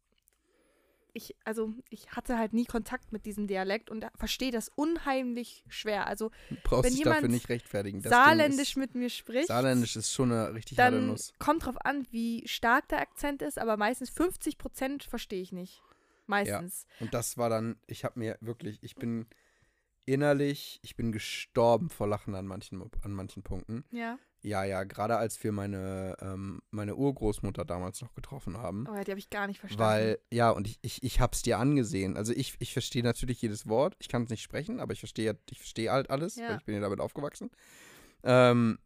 ich, 1.15 1.37
also 1.45 1.73
ich 1.89 2.11
hatte 2.13 2.39
halt 2.39 2.53
nie 2.53 2.65
Kontakt 2.65 3.13
mit 3.13 3.27
diesem 3.27 3.47
Dialekt 3.47 3.91
und 3.91 4.07
verstehe 4.17 4.51
das 4.51 4.71
unheimlich 4.75 5.65
schwer. 5.69 6.07
Also 6.07 6.31
brauchst 6.65 6.85
wenn 6.85 6.93
dich 6.93 7.03
dafür 7.03 7.17
jemand 7.17 7.33
nicht 7.33 7.49
rechtfertigen. 7.49 8.03
Das 8.03 8.11
Saarländisch 8.11 8.75
Ding 8.75 8.83
mit 8.83 8.95
mir 8.95 9.07
ist, 9.07 9.17
spricht, 9.17 9.49
Saarländisch 9.49 9.97
ist 9.97 10.13
schon 10.13 10.33
eine 10.33 10.55
richtig 10.55 10.79
harte 10.79 10.97
dann 10.97 11.09
Nuss. 11.09 11.33
kommt 11.39 11.67
drauf 11.67 11.77
an, 11.85 12.07
wie 12.11 12.47
stark 12.47 12.89
der 12.89 13.01
Akzent 13.01 13.43
ist, 13.43 13.59
aber 13.59 13.77
meistens 13.77 14.11
50 14.11 14.59
Prozent 14.59 15.05
verstehe 15.05 15.43
ich 15.43 15.53
nicht. 15.53 15.83
Meistens. 16.27 16.87
Und 17.01 17.13
das 17.13 17.37
war 17.37 17.51
dann, 17.51 17.77
ich 17.87 18.05
habe 18.05 18.19
mir 18.19 18.39
wirklich, 18.41 18.79
ich 18.83 18.95
bin 18.95 19.27
innerlich, 20.07 20.79
ich 20.83 20.97
bin 20.97 21.13
gestorben 21.13 21.91
vor 21.91 22.07
Lachen 22.07 22.35
an 22.35 22.47
manchen, 22.47 22.83
an 23.03 23.13
manchen 23.13 23.43
Punkten. 23.43 23.85
Ja. 23.91 24.19
Ja, 24.43 24.65
ja, 24.65 24.85
gerade 24.85 25.19
als 25.19 25.43
wir 25.45 25.53
meine, 25.53 26.17
ähm, 26.21 26.63
meine 26.71 26.97
Urgroßmutter 26.97 27.65
damals 27.67 28.01
noch 28.01 28.15
getroffen 28.15 28.57
haben. 28.57 28.87
Oh 28.91 28.95
ja, 28.95 29.05
die 29.05 29.11
habe 29.13 29.19
ich 29.19 29.29
gar 29.29 29.47
nicht 29.47 29.61
verstanden. 29.61 29.85
Weil, 29.85 30.19
ja, 30.31 30.51
und 30.51 30.67
ich, 30.67 30.79
ich, 30.81 31.03
ich 31.03 31.21
hab's 31.21 31.43
dir 31.43 31.59
angesehen. 31.59 32.17
Also 32.17 32.33
ich, 32.33 32.57
ich 32.59 32.73
verstehe 32.73 33.03
natürlich 33.03 33.43
jedes 33.43 33.69
Wort. 33.69 33.97
Ich 33.99 34.09
kann 34.09 34.23
es 34.23 34.31
nicht 34.31 34.43
sprechen, 34.43 34.81
aber 34.81 34.95
ich 34.95 34.99
verstehe 35.01 35.39
ich 35.51 35.59
verstehe 35.59 35.93
halt 35.93 36.09
alles, 36.09 36.37
Ja. 36.37 36.49
weil 36.49 36.57
ich 36.59 36.65
bin 36.65 36.75
ja 36.75 36.81
damit 36.81 37.01
aufgewachsen. 37.01 37.51
Ähm, 38.23 38.79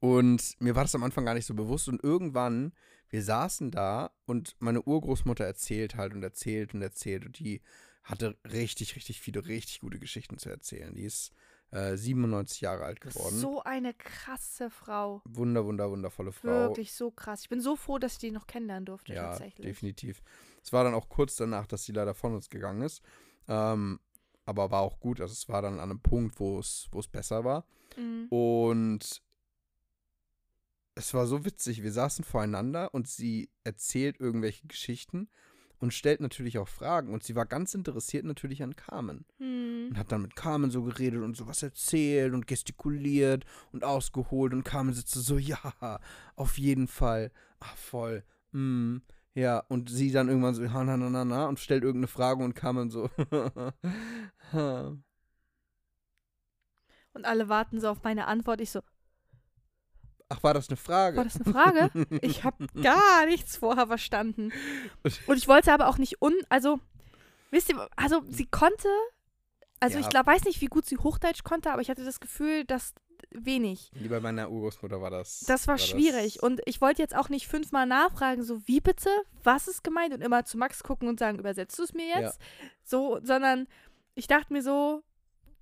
und 0.00 0.56
mir 0.60 0.74
war 0.74 0.82
das 0.84 0.94
am 0.94 1.02
Anfang 1.04 1.24
gar 1.24 1.34
nicht 1.34 1.46
so 1.46 1.54
bewusst. 1.54 1.88
Und 1.88 2.02
irgendwann, 2.02 2.72
wir 3.10 3.22
saßen 3.22 3.70
da 3.70 4.10
und 4.24 4.56
meine 4.58 4.82
Urgroßmutter 4.82 5.44
erzählt 5.44 5.96
halt 5.96 6.14
und 6.14 6.22
erzählt 6.22 6.74
und 6.74 6.82
erzählt. 6.82 7.26
Und 7.26 7.38
die 7.38 7.60
hatte 8.02 8.36
richtig, 8.50 8.96
richtig 8.96 9.20
viele, 9.20 9.46
richtig 9.46 9.80
gute 9.80 9.98
Geschichten 9.98 10.38
zu 10.38 10.48
erzählen. 10.48 10.94
Die 10.94 11.04
ist 11.04 11.32
äh, 11.72 11.96
97 11.96 12.60
Jahre 12.60 12.84
alt 12.84 13.00
geworden. 13.00 13.34
so 13.36 13.62
eine 13.62 13.94
krasse 13.94 14.70
Frau. 14.70 15.22
Wunder, 15.24 15.64
wunder, 15.64 15.90
wundervolle 15.90 16.30
Frau. 16.32 16.48
Wirklich 16.48 16.92
so 16.92 17.10
krass. 17.10 17.42
Ich 17.42 17.48
bin 17.48 17.60
so 17.60 17.76
froh, 17.76 17.98
dass 17.98 18.12
ich 18.14 18.18
die 18.18 18.30
noch 18.30 18.46
kennenlernen 18.46 18.84
durfte, 18.84 19.14
Ja, 19.14 19.30
tatsächlich. 19.30 19.66
definitiv. 19.66 20.22
Es 20.62 20.72
war 20.72 20.84
dann 20.84 20.94
auch 20.94 21.08
kurz 21.08 21.36
danach, 21.36 21.66
dass 21.66 21.84
sie 21.84 21.92
leider 21.92 22.14
von 22.14 22.34
uns 22.34 22.48
gegangen 22.50 22.82
ist. 22.82 23.02
Ähm, 23.48 23.98
aber 24.44 24.70
war 24.70 24.82
auch 24.82 25.00
gut. 25.00 25.20
Also 25.20 25.32
es 25.32 25.48
war 25.48 25.62
dann 25.62 25.74
an 25.74 25.90
einem 25.90 26.00
Punkt, 26.00 26.38
wo 26.38 26.58
es, 26.58 26.88
wo 26.92 27.00
es 27.00 27.08
besser 27.08 27.44
war. 27.44 27.64
Mhm. 27.96 28.26
Und 28.28 29.22
es 30.94 31.14
war 31.14 31.26
so 31.26 31.44
witzig. 31.44 31.82
Wir 31.82 31.92
saßen 31.92 32.24
voreinander 32.24 32.92
und 32.92 33.08
sie 33.08 33.50
erzählt 33.64 34.20
irgendwelche 34.20 34.66
Geschichten 34.66 35.28
und 35.82 35.92
stellt 35.92 36.20
natürlich 36.20 36.58
auch 36.58 36.68
Fragen. 36.68 37.12
Und 37.12 37.24
sie 37.24 37.34
war 37.34 37.44
ganz 37.44 37.74
interessiert 37.74 38.24
natürlich 38.24 38.62
an 38.62 38.76
Carmen. 38.76 39.26
Hm. 39.38 39.88
Und 39.90 39.98
hat 39.98 40.12
dann 40.12 40.22
mit 40.22 40.36
Carmen 40.36 40.70
so 40.70 40.84
geredet 40.84 41.22
und 41.22 41.36
sowas 41.36 41.62
erzählt 41.62 42.32
und 42.34 42.46
gestikuliert 42.46 43.44
und 43.72 43.82
ausgeholt. 43.82 44.54
Und 44.54 44.62
Carmen 44.62 44.94
sitzt 44.94 45.12
so, 45.12 45.38
ja, 45.38 45.58
auf 46.36 46.56
jeden 46.56 46.86
Fall. 46.86 47.32
Ach, 47.58 47.76
voll. 47.76 48.22
Mm, 48.52 48.98
ja, 49.34 49.58
und 49.68 49.90
sie 49.90 50.12
dann 50.12 50.28
irgendwann 50.28 50.54
so, 50.54 50.62
na, 50.62 50.84
na, 50.84 50.96
na, 50.96 51.24
na, 51.24 51.46
und 51.46 51.58
stellt 51.58 51.82
irgendeine 51.82 52.06
Frage 52.06 52.44
und 52.44 52.54
Carmen 52.54 52.90
so. 52.90 53.10
Und 57.14 57.26
alle 57.26 57.50
warten 57.50 57.78
so 57.78 57.90
auf 57.90 58.02
meine 58.04 58.26
Antwort. 58.26 58.62
Ich 58.62 58.70
so, 58.70 58.80
Ach, 60.32 60.42
war 60.42 60.54
das 60.54 60.68
eine 60.68 60.76
Frage? 60.76 61.16
war 61.18 61.24
das 61.24 61.40
eine 61.40 61.52
Frage? 61.52 61.90
Ich 62.22 62.44
habe 62.44 62.66
gar 62.82 63.26
nichts 63.26 63.56
vorher 63.56 63.86
verstanden. 63.86 64.50
Und 65.26 65.36
ich 65.36 65.46
wollte 65.48 65.72
aber 65.72 65.88
auch 65.88 65.98
nicht 65.98 66.22
un... 66.22 66.34
Also, 66.48 66.80
wisst 67.50 67.68
ihr, 67.70 67.88
also 67.96 68.22
sie 68.28 68.46
konnte... 68.46 68.88
Also 69.80 69.98
Ja. 69.98 70.00
ich 70.04 70.08
glaub, 70.10 70.26
weiß 70.26 70.44
nicht, 70.44 70.60
wie 70.60 70.66
gut 70.66 70.86
sie 70.86 70.96
Hochdeutsch 70.96 71.42
konnte, 71.42 71.72
aber 71.72 71.82
ich 71.82 71.90
hatte 71.90 72.04
das 72.04 72.20
Gefühl, 72.20 72.64
dass 72.64 72.94
wenig. 73.30 73.90
Wie 73.94 74.08
bei 74.08 74.20
meiner 74.20 74.50
Urgroßmutter 74.50 75.00
war 75.02 75.10
das. 75.10 75.40
Das 75.40 75.66
war 75.68 75.76
schwierig. 75.78 76.42
Und 76.42 76.60
ich 76.66 76.80
wollte 76.80 77.02
jetzt 77.02 77.16
auch 77.16 77.28
nicht 77.28 77.48
fünfmal 77.48 77.86
nachfragen, 77.86 78.42
so 78.44 78.66
wie 78.66 78.80
bitte, 78.80 79.10
was 79.42 79.68
ist 79.68 79.82
gemeint? 79.84 80.14
Und 80.14 80.20
immer 80.22 80.44
zu 80.44 80.56
Max 80.56 80.82
gucken 80.82 81.08
und 81.08 81.18
sagen, 81.18 81.38
übersetzt 81.38 81.78
du 81.78 81.82
es 81.82 81.92
mir 81.94 82.06
jetzt? 82.06 82.40
So, 82.84 83.18
sondern 83.22 83.66
ich 84.14 84.26
dachte 84.28 84.52
mir 84.52 84.62
so, 84.62 85.02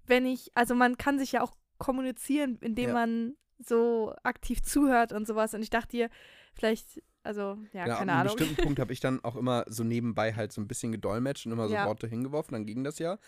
wenn 0.06 0.26
ich, 0.26 0.50
also 0.54 0.74
man 0.74 0.98
kann 0.98 1.18
sich 1.18 1.32
ja 1.32 1.42
auch 1.42 1.52
kommunizieren, 1.78 2.58
indem 2.60 2.88
Ja. 2.88 2.94
man 2.94 3.36
so 3.64 4.14
aktiv 4.22 4.62
zuhört 4.62 5.12
und 5.12 5.26
sowas. 5.26 5.54
Und 5.54 5.62
ich 5.62 5.70
dachte 5.70 5.88
dir, 5.96 6.10
vielleicht, 6.54 7.02
also, 7.22 7.58
ja, 7.72 7.86
Ja, 7.86 7.96
keine 7.96 7.98
an 7.98 8.10
einem 8.10 8.20
Ahnung. 8.20 8.36
bestimmten 8.36 8.62
Punkt 8.62 8.78
habe 8.80 8.92
ich 8.92 9.00
dann 9.00 9.22
auch 9.24 9.36
immer 9.36 9.64
so 9.68 9.84
nebenbei 9.84 10.34
halt 10.34 10.52
so 10.52 10.60
ein 10.60 10.68
bisschen 10.68 10.92
gedolmetscht 10.92 11.46
und 11.46 11.52
immer 11.52 11.68
so 11.68 11.74
Ja. 11.74 11.86
Worte 11.86 12.06
hingeworfen, 12.06 12.52
dann 12.54 12.66
ging 12.66 12.84
das 12.84 12.98
ja. 12.98 13.18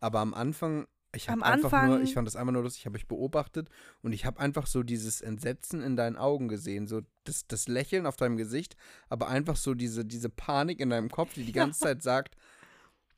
Aber 0.00 0.20
am 0.20 0.34
Anfang, 0.34 0.86
ich 1.12 1.28
habe 1.28 1.42
einfach 1.44 1.70
nur, 1.72 1.80
Anfang- 1.96 2.02
ich 2.04 2.14
fand 2.14 2.28
das 2.28 2.36
einfach 2.36 2.52
nur 2.52 2.62
lustig, 2.62 2.82
ich 2.82 2.86
habe 2.86 2.96
euch 2.96 3.08
beobachtet 3.08 3.68
und 4.02 4.12
ich 4.12 4.24
habe 4.24 4.38
einfach 4.38 4.66
so 4.68 4.84
dieses 4.84 5.20
Entsetzen 5.20 5.82
in 5.82 5.96
deinen 5.96 6.16
Augen 6.16 6.46
gesehen, 6.46 6.86
so 6.86 7.00
das, 7.24 7.46
das 7.48 7.66
Lächeln 7.66 8.06
auf 8.06 8.14
deinem 8.16 8.36
Gesicht, 8.36 8.76
aber 9.08 9.26
einfach 9.28 9.56
so 9.56 9.74
diese, 9.74 10.04
diese 10.04 10.28
Panik 10.28 10.78
in 10.78 10.90
deinem 10.90 11.10
Kopf, 11.10 11.34
die 11.34 11.44
die 11.44 11.52
ganze 11.72 11.80
Zeit 11.80 12.02
sagt, 12.02 12.36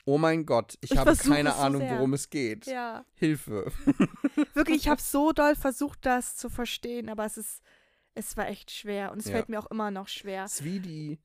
oh 0.05 0.18
mein 0.18 0.44
Gott, 0.46 0.76
ich, 0.80 0.92
Ich 0.92 0.96
habe 0.98 1.14
keine 1.16 1.50
es 1.50 1.57
Ahnung, 1.57 1.82
sehr. 1.82 1.96
worum 1.96 2.12
es 2.14 2.30
geht. 2.30 2.66
Ja, 2.66 3.05
Hilfe. 3.14 3.70
wirklich, 4.55 4.76
ich 4.82 4.88
habe 4.88 5.00
so 5.03 5.32
doll 5.32 5.55
versucht, 5.55 6.05
das 6.07 6.36
zu 6.36 6.48
verstehen, 6.48 7.09
aber 7.09 7.24
es 7.24 7.36
ist, 7.36 7.62
es 8.14 8.36
war 8.36 8.48
echt 8.48 8.70
schwer 8.70 9.12
und 9.12 9.18
es 9.18 9.26
Ja. 9.26 9.32
fällt 9.32 9.48
mir 9.48 9.59
auch 9.59 9.70
immer 9.70 9.90
noch 9.90 10.09
schwer. 10.09 10.42
Das 10.42 10.61
ist 10.61 10.64
wie 10.64 10.80
die, 10.80 11.18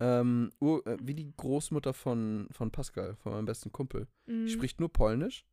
ähm, 0.00 0.50
Ur, 0.60 0.86
äh, 0.86 0.96
wie 1.00 1.14
die 1.14 1.32
Großmutter 1.36 1.94
von, 1.94 2.48
von 2.50 2.70
Pascal, 2.70 3.16
von 3.16 3.32
meinem 3.32 3.46
besten 3.46 3.70
Kumpel. 3.72 4.08
Mhm. 4.26 4.46
Die 4.46 4.52
spricht 4.52 4.80
nur 4.80 4.92
Polnisch. 4.92 5.44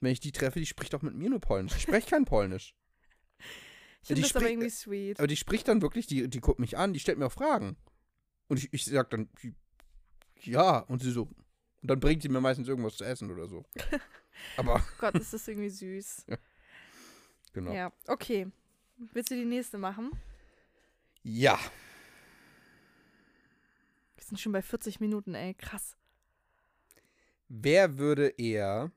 Wenn 0.00 0.12
ich 0.12 0.20
die 0.20 0.32
treffe, 0.32 0.58
die 0.58 0.66
spricht 0.66 0.94
auch 0.94 1.02
mit 1.02 1.14
mir 1.14 1.30
nur 1.30 1.40
Polnisch. 1.40 1.76
Ich 1.76 1.82
spreche 1.82 2.10
kein 2.10 2.24
Polnisch. 2.24 2.74
ich 4.02 4.08
finde 4.08 4.22
das 4.22 4.36
aber 4.36 4.48
irgendwie 4.50 4.70
sweet. 4.70 5.18
Aber 5.18 5.26
die 5.28 5.36
spricht 5.36 5.68
dann 5.68 5.80
wirklich, 5.82 6.06
die, 6.06 6.28
die 6.28 6.40
guckt 6.40 6.60
mich 6.60 6.76
an, 6.76 6.92
die 6.92 7.00
stellt 7.00 7.18
mir 7.18 7.26
auch 7.26 7.32
Fragen. 7.32 7.76
Und 8.48 8.58
ich, 8.58 8.72
ich 8.72 8.84
sag 8.84 9.08
dann, 9.10 9.30
ja, 10.40 10.80
und 10.80 11.00
sie 11.02 11.10
so. 11.10 11.28
Und 11.84 11.90
dann 11.90 12.00
bringt 12.00 12.22
sie 12.22 12.30
mir 12.30 12.40
meistens 12.40 12.66
irgendwas 12.66 12.96
zu 12.96 13.04
essen 13.04 13.30
oder 13.30 13.46
so. 13.46 13.62
Aber, 14.56 14.82
Gott, 14.96 15.16
ist 15.16 15.34
das 15.34 15.46
irgendwie 15.46 15.68
süß. 15.68 16.24
genau. 17.52 17.72
Ja. 17.72 17.76
Ja, 17.76 17.92
okay. 18.06 18.46
Willst 18.96 19.30
du 19.30 19.34
die 19.34 19.44
nächste 19.44 19.76
machen? 19.76 20.12
Wir 24.16 24.24
sind 24.24 24.40
schon 24.40 24.52
bei 24.52 24.62
40 24.62 25.00
Minuten, 25.00 25.34
ey, 25.34 25.52
krass. 25.52 25.94
Wer 27.48 27.98
würde 27.98 28.28
eher. 28.28 28.90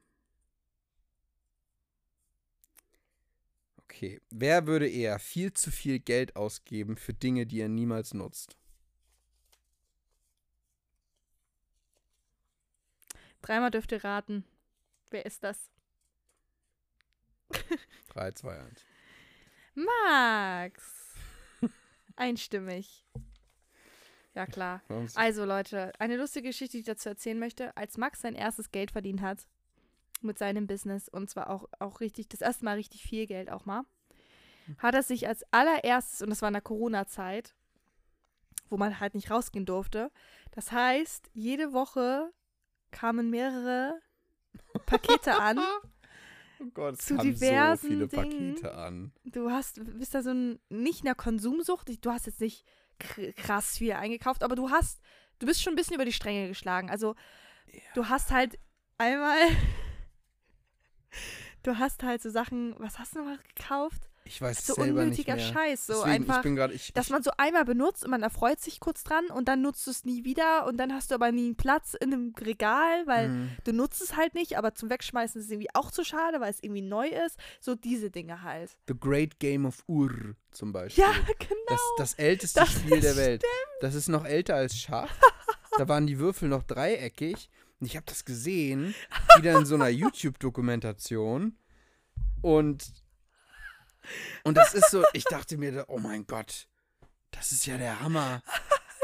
Okay. 3.79 4.21
Wer 4.29 4.65
würde 4.65 4.87
eher 4.87 5.19
viel 5.19 5.51
zu 5.51 5.71
viel 5.71 5.99
Geld 5.99 6.37
ausgeben 6.37 6.95
für 6.95 7.13
Dinge, 7.13 7.45
die 7.45 7.59
er 7.59 7.67
niemals 7.67 8.13
nutzt? 8.13 8.55
Dreimal 13.47 13.71
dürft 13.71 13.93
ihr 13.93 14.03
raten. 14.03 14.43
Wer 15.09 15.25
ist 15.25 15.41
das? 15.41 15.71
3, 18.09 18.33
2, 18.33 18.59
1. 18.59 18.85
Max. 19.73 21.15
Einstimmig. 22.17 23.05
Ja, 24.35 24.47
klar. 24.47 24.81
Also, 25.15 25.45
Leute, 25.45 25.93
eine 25.97 26.17
lustige 26.17 26.49
Geschichte, 26.49 26.73
die 26.73 26.79
ich 26.81 26.85
dazu 26.87 27.07
erzählen 27.07 27.39
möchte. 27.39 27.75
Als 27.77 27.97
Max 27.97 28.19
sein 28.19 28.35
erstes 28.35 28.69
Geld 28.71 28.91
verdient 28.91 29.21
hat, 29.21 29.47
mit 30.19 30.37
seinem 30.37 30.67
Business 30.67 31.07
und 31.07 31.29
zwar 31.29 31.49
auch, 31.49 31.69
auch 31.79 32.01
richtig, 32.01 32.27
das 32.27 32.41
erste 32.41 32.65
Mal 32.65 32.75
richtig 32.75 33.01
viel 33.03 33.27
Geld 33.27 33.49
auch 33.49 33.65
mal, 33.65 33.85
hat 34.79 34.93
er 34.93 35.03
sich 35.03 35.25
als 35.25 35.45
allererstes, 35.53 36.21
und 36.21 36.31
das 36.31 36.41
war 36.41 36.49
in 36.49 36.53
der 36.53 36.61
Corona-Zeit, 36.61 37.55
wo 38.69 38.75
man 38.75 38.99
halt 38.99 39.15
nicht 39.15 39.31
rausgehen 39.31 39.65
durfte, 39.65 40.11
das 40.51 40.73
heißt, 40.73 41.29
jede 41.33 41.71
Woche 41.71 42.33
kamen 42.91 43.29
mehrere 43.29 43.99
Pakete 44.85 45.39
an. 45.39 45.59
Oh 46.59 46.65
Gott, 46.73 46.99
Zu 46.99 47.17
diversen 47.19 47.81
so 47.81 47.87
viele 47.87 48.07
Dingen. 48.07 48.55
Pakete 48.55 48.73
an. 48.75 49.11
Du 49.25 49.51
hast, 49.51 49.79
bist 49.99 50.15
da 50.15 50.23
so 50.23 50.31
ein, 50.31 50.59
nicht 50.69 51.01
in 51.01 51.05
der 51.05 51.13
Konsumsucht, 51.13 52.03
du 52.03 52.11
hast 52.11 52.25
jetzt 52.25 52.41
nicht 52.41 52.65
kr- 52.99 53.31
krass 53.33 53.77
viel 53.77 53.91
eingekauft, 53.93 54.43
aber 54.43 54.55
du 54.55 54.71
hast, 54.71 54.99
du 55.37 55.45
bist 55.45 55.61
schon 55.61 55.73
ein 55.73 55.75
bisschen 55.75 55.93
über 55.93 56.05
die 56.05 56.11
Stränge 56.13 56.47
geschlagen. 56.47 56.89
Also, 56.89 57.13
du 57.93 58.09
hast 58.09 58.31
halt 58.31 58.57
einmal, 58.97 59.37
du 61.61 61.77
hast 61.77 62.01
halt 62.01 62.23
so 62.23 62.31
Sachen, 62.31 62.73
was 62.79 62.97
hast 62.97 63.15
du 63.15 63.19
noch 63.23 63.37
gekauft? 63.55 64.09
Ich 64.27 64.41
weiß 64.41 64.65
So 64.67 64.73
selber 64.75 65.01
unnötiger 65.01 65.35
nicht 65.35 65.53
mehr. 65.53 65.63
Scheiß, 65.65 65.87
so 65.87 65.93
Deswegen, 65.93 66.11
einfach. 66.11 66.37
ich 66.37 66.41
bin 66.43 66.55
gerade, 66.55 66.73
ich, 66.73 66.93
dass 66.93 67.09
man 67.09 67.23
so 67.23 67.31
einmal 67.37 67.65
benutzt 67.65 68.03
und 68.03 68.11
man 68.11 68.23
erfreut 68.23 68.59
sich 68.59 68.79
kurz 68.79 69.03
dran 69.03 69.25
und 69.27 69.47
dann 69.47 69.61
nutzt 69.61 69.85
du 69.87 69.91
es 69.91 70.05
nie 70.05 70.23
wieder 70.23 70.65
und 70.67 70.77
dann 70.77 70.93
hast 70.93 71.11
du 71.11 71.15
aber 71.15 71.31
nie 71.31 71.45
einen 71.47 71.55
Platz 71.55 71.93
in 71.93 72.13
einem 72.13 72.33
Regal, 72.39 73.05
weil 73.07 73.29
Mm. 73.29 73.49
du 73.63 73.73
nutzt 73.73 74.01
es 74.01 74.15
halt 74.15 74.35
nicht, 74.35 74.57
aber 74.57 74.73
zum 74.75 74.89
Wegschmeißen 74.89 75.39
ist 75.39 75.45
es 75.47 75.51
irgendwie 75.51 75.69
auch 75.73 75.91
zu 75.91 76.03
schade, 76.03 76.39
weil 76.39 76.51
es 76.51 76.61
irgendwie 76.61 76.81
neu 76.81 77.07
ist. 77.07 77.37
So 77.59 77.75
diese 77.75 78.09
Dinge 78.11 78.41
halt. 78.43 78.77
The 78.87 78.93
Great 78.99 79.39
Game 79.39 79.65
of 79.65 79.83
Ur 79.87 80.35
zum 80.51 80.71
Beispiel. 80.73 81.03
Ja, 81.03 81.11
genau. 81.39 81.53
Das, 81.67 81.81
das 81.97 82.13
älteste 82.15 82.59
Das 82.61 82.71
Spiel 82.73 82.99
der 82.99 83.15
Welt. 83.17 83.43
Das 83.81 83.95
ist 83.95 84.07
noch 84.09 84.25
älter 84.25 84.55
als 84.55 84.77
Schach. 84.77 85.09
da 85.77 85.87
waren 85.87 86.07
die 86.07 86.19
Würfel 86.19 86.49
noch 86.49 86.63
dreieckig. 86.63 87.49
Und 87.79 87.85
ich 87.85 87.95
habe 87.95 88.05
das 88.07 88.25
gesehen, 88.25 88.95
wieder 89.37 89.57
in 89.59 89.65
so 89.65 89.75
einer 89.75 89.87
YouTube-Dokumentation. 90.61 91.55
Und, 92.41 92.83
und 94.43 94.55
das 94.55 94.73
ist 94.73 94.89
so, 94.91 95.03
ich 95.13 95.23
dachte 95.25 95.57
mir, 95.57 95.85
oh 95.87 95.99
mein 95.99 96.25
Gott, 96.27 96.67
das 97.31 97.51
ist 97.51 97.65
ja 97.65 97.77
der 97.77 97.99
Hammer. 97.99 98.41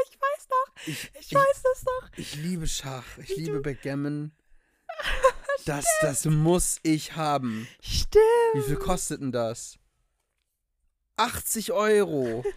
Ich 0.06 0.20
weiß 0.20 0.48
noch, 0.48 0.86
Ich, 0.86 1.04
ich, 1.14 1.20
ich, 1.32 1.34
weiß 1.34 1.62
das 1.62 1.84
noch. 1.84 2.10
ich 2.16 2.34
liebe 2.36 2.66
Schach, 2.68 3.04
ich 3.18 3.30
Wie 3.30 3.34
liebe 3.44 3.60
Backgammon. 3.60 4.32
Das, 5.66 5.86
das 6.02 6.24
muss 6.26 6.78
ich 6.82 7.16
haben. 7.16 7.66
Stimmt. 7.82 8.22
Wie 8.54 8.62
viel 8.62 8.76
kostet 8.76 9.20
denn 9.22 9.32
das? 9.32 9.78
80 11.16 11.72
Euro. 11.72 12.44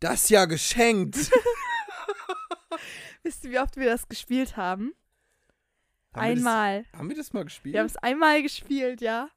Das 0.00 0.28
ja 0.28 0.44
geschenkt. 0.44 1.16
Wisst 3.22 3.44
ihr, 3.44 3.50
wie 3.50 3.58
oft 3.58 3.76
wir 3.76 3.86
das 3.86 4.06
gespielt 4.08 4.56
haben? 4.56 4.94
Haben 6.14 6.26
wir 6.28 6.34
das- 6.34 6.38
einmal. 6.38 6.84
Haben 6.92 7.08
wir 7.08 7.16
das 7.16 7.32
mal 7.32 7.44
gespielt? 7.44 7.72
Wir 7.72 7.80
haben 7.80 7.86
es 7.86 7.96
einmal 7.96 8.42
gespielt, 8.42 9.00
ja. 9.00 9.28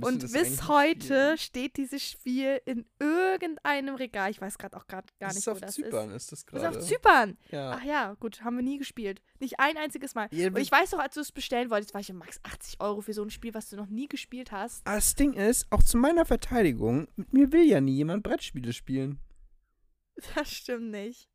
Und 0.00 0.20
bis 0.32 0.68
heute 0.68 1.04
spielen? 1.04 1.38
steht 1.38 1.76
dieses 1.76 2.02
Spiel 2.02 2.60
in 2.64 2.86
irgendeinem 2.98 3.94
Regal. 3.96 4.30
Ich 4.30 4.40
weiß 4.40 4.58
gerade 4.58 4.76
auch 4.76 4.86
gerade 4.86 5.06
gar 5.20 5.28
das 5.28 5.34
nicht, 5.36 5.42
ist 5.42 5.46
wo 5.46 5.50
auf 5.52 5.60
das 5.60 5.74
Zypern, 5.74 6.10
ist. 6.10 6.24
ist 6.24 6.32
das 6.32 6.44
Das 6.46 6.54
ist 6.54 6.62
gerade. 6.62 6.78
auf 6.78 6.84
Zypern. 6.84 7.38
Ja. 7.50 7.72
Ach 7.78 7.84
ja, 7.84 8.14
gut, 8.14 8.42
haben 8.42 8.56
wir 8.56 8.62
nie 8.62 8.78
gespielt. 8.78 9.20
Nicht 9.40 9.60
ein 9.60 9.76
einziges 9.76 10.14
Mal. 10.14 10.28
Ja, 10.32 10.48
Und 10.48 10.58
ich 10.58 10.70
weiß 10.72 10.90
doch, 10.90 10.98
als 10.98 11.14
du 11.14 11.20
es 11.20 11.32
bestellen 11.32 11.70
wolltest, 11.70 11.94
war 11.94 12.00
ich 12.00 12.08
ja 12.08 12.14
max 12.14 12.40
80 12.42 12.80
Euro 12.80 13.00
für 13.00 13.12
so 13.12 13.22
ein 13.22 13.30
Spiel, 13.30 13.54
was 13.54 13.68
du 13.70 13.76
noch 13.76 13.88
nie 13.88 14.08
gespielt 14.08 14.52
hast. 14.52 14.86
Aber 14.86 14.96
das 14.96 15.14
Ding 15.14 15.32
ist, 15.34 15.66
auch 15.70 15.82
zu 15.82 15.96
meiner 15.98 16.24
Verteidigung, 16.24 17.08
mit 17.16 17.32
mir 17.32 17.52
will 17.52 17.64
ja 17.64 17.80
nie 17.80 17.96
jemand 17.96 18.22
Brettspiele 18.22 18.72
spielen. 18.72 19.18
Das 20.34 20.52
stimmt 20.52 20.90
nicht. 20.90 21.28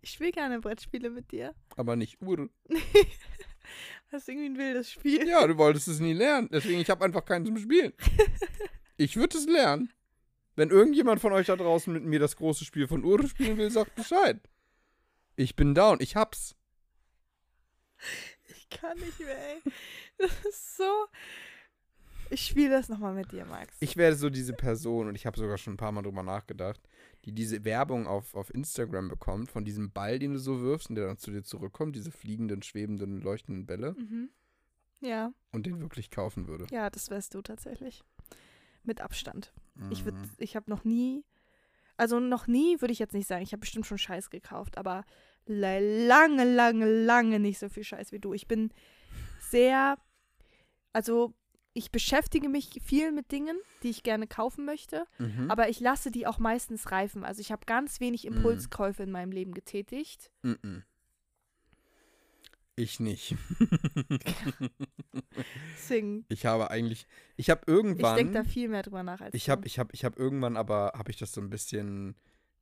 Ich 0.00 0.10
spiele 0.12 0.32
gerne 0.32 0.60
Brettspiele 0.60 1.08
mit 1.08 1.30
dir. 1.32 1.54
Aber 1.76 1.96
nicht 1.96 2.20
Ur. 2.20 2.48
Das 4.10 4.22
ist 4.22 4.28
irgendwie 4.28 4.46
ein 4.46 4.58
wildes 4.58 4.92
Spiel. 4.92 5.26
Ja, 5.26 5.44
du 5.44 5.56
wolltest 5.58 5.88
es 5.88 5.98
nie 5.98 6.12
lernen. 6.12 6.48
Deswegen, 6.52 6.78
ich 6.80 6.88
habe 6.88 7.04
einfach 7.04 7.24
keinen 7.24 7.46
zum 7.46 7.58
Spielen. 7.58 7.92
Ich 8.96 9.16
würde 9.16 9.36
es 9.36 9.46
lernen. 9.46 9.92
Wenn 10.54 10.70
irgendjemand 10.70 11.20
von 11.20 11.32
euch 11.32 11.48
da 11.48 11.56
draußen 11.56 11.92
mit 11.92 12.04
mir 12.04 12.20
das 12.20 12.36
große 12.36 12.64
Spiel 12.64 12.86
von 12.86 13.04
Ur 13.04 13.26
spielen 13.26 13.56
will, 13.56 13.68
sagt 13.72 13.96
Bescheid. 13.96 14.40
Ich 15.34 15.56
bin 15.56 15.74
down. 15.74 15.98
Ich 16.00 16.14
hab's. 16.14 16.54
Ich 18.46 18.68
kann 18.68 18.96
nicht 18.98 19.18
mehr, 19.18 19.36
ey. 19.36 19.72
Das 20.16 20.30
ist 20.48 20.76
so. 20.76 21.06
Ich 22.30 22.46
spiele 22.46 22.70
das 22.70 22.88
nochmal 22.88 23.14
mit 23.14 23.32
dir, 23.32 23.44
Max. 23.44 23.76
Ich 23.80 23.96
werde 23.96 24.16
so 24.16 24.30
diese 24.30 24.52
Person, 24.52 25.08
und 25.08 25.16
ich 25.16 25.26
habe 25.26 25.38
sogar 25.38 25.58
schon 25.58 25.74
ein 25.74 25.78
paar 25.78 25.92
Mal 25.92 26.02
drüber 26.02 26.22
nachgedacht, 26.22 26.80
die 27.24 27.32
diese 27.32 27.64
Werbung 27.64 28.06
auf, 28.06 28.34
auf 28.34 28.52
Instagram 28.54 29.08
bekommt, 29.08 29.50
von 29.50 29.64
diesem 29.64 29.90
Ball, 29.92 30.18
den 30.18 30.32
du 30.34 30.38
so 30.38 30.60
wirfst 30.60 30.90
und 30.90 30.96
der 30.96 31.06
dann 31.06 31.18
zu 31.18 31.30
dir 31.30 31.42
zurückkommt, 31.42 31.96
diese 31.96 32.10
fliegenden, 32.10 32.62
schwebenden, 32.62 33.20
leuchtenden 33.20 33.66
Bälle, 33.66 33.94
mhm. 33.98 34.30
Ja, 35.00 35.32
und 35.52 35.66
den 35.66 35.80
wirklich 35.80 36.10
kaufen 36.10 36.46
würde. 36.48 36.66
ja, 36.70 36.88
das 36.88 37.10
wärst 37.10 37.34
du 37.34 37.42
tatsächlich. 37.42 38.02
Mit 38.84 39.00
Abstand. 39.00 39.52
Ich 39.90 40.04
würde, 40.04 40.18
Mhm. 40.18 40.30
ich 40.38 40.56
habe 40.56 40.70
noch 40.70 40.84
nie, 40.84 41.24
also 41.96 42.20
noch 42.20 42.46
nie 42.46 42.80
würde 42.80 42.92
ich 42.92 42.98
jetzt 42.98 43.12
nicht 43.14 43.26
sagen, 43.26 43.42
ich 43.42 43.52
habe 43.52 43.60
bestimmt 43.60 43.86
schon 43.86 43.98
Scheiß 43.98 44.30
gekauft, 44.30 44.78
aber 44.78 45.04
lange, 45.46 46.44
lange, 46.54 46.86
lange 47.04 47.38
nicht 47.40 47.58
so 47.58 47.68
viel 47.68 47.84
Scheiß 47.84 48.12
wie 48.12 48.18
du. 48.18 48.32
Ich 48.34 48.46
bin 48.46 48.70
sehr, 49.40 49.96
also 50.92 51.34
ich 51.74 51.90
beschäftige 51.90 52.48
mich 52.48 52.80
viel 52.84 53.10
mit 53.12 53.30
Dingen, 53.32 53.56
die 53.82 53.90
ich 53.90 54.02
gerne 54.04 54.26
kaufen 54.26 54.64
möchte, 54.64 55.06
Mhm. 55.18 55.50
aber 55.50 55.68
ich 55.68 55.80
lasse 55.80 56.10
die 56.10 56.26
auch 56.26 56.38
meistens 56.38 56.90
reifen. 56.92 57.24
Also 57.24 57.40
ich 57.40 57.50
habe 57.52 57.66
ganz 57.66 58.00
wenig 58.00 58.24
Mhm. 58.24 58.36
Impulskäufe 58.36 59.02
in 59.02 59.10
meinem 59.10 59.32
Leben 59.32 59.52
getätigt. 59.54 60.30
Mhm. 60.42 60.84
Ich 62.76 62.98
nicht. 62.98 63.36
Deswegen, 65.76 66.24
ich 66.28 66.46
habe 66.46 66.70
eigentlich, 66.70 67.06
ich 67.36 67.50
habe 67.50 67.60
ich 67.66 67.68
irgendwann, 67.68 68.16
denke 68.16 68.32
da 68.32 68.44
viel 68.44 68.68
mehr 68.68 68.82
drüber 68.82 69.02
nach 69.02 69.20
als 69.20 69.34
ich 69.34 69.44
du. 69.44 69.50
habe, 69.52 69.66
ich 69.66 69.78
habe, 69.78 69.90
ich 69.92 70.04
habe 70.04 70.18
irgendwann, 70.18 70.56
aber 70.56 70.92
habe 70.96 71.10
ich 71.10 71.16
das 71.16 71.32
so 71.32 71.40
ein 71.40 71.50
bisschen, 71.50 72.16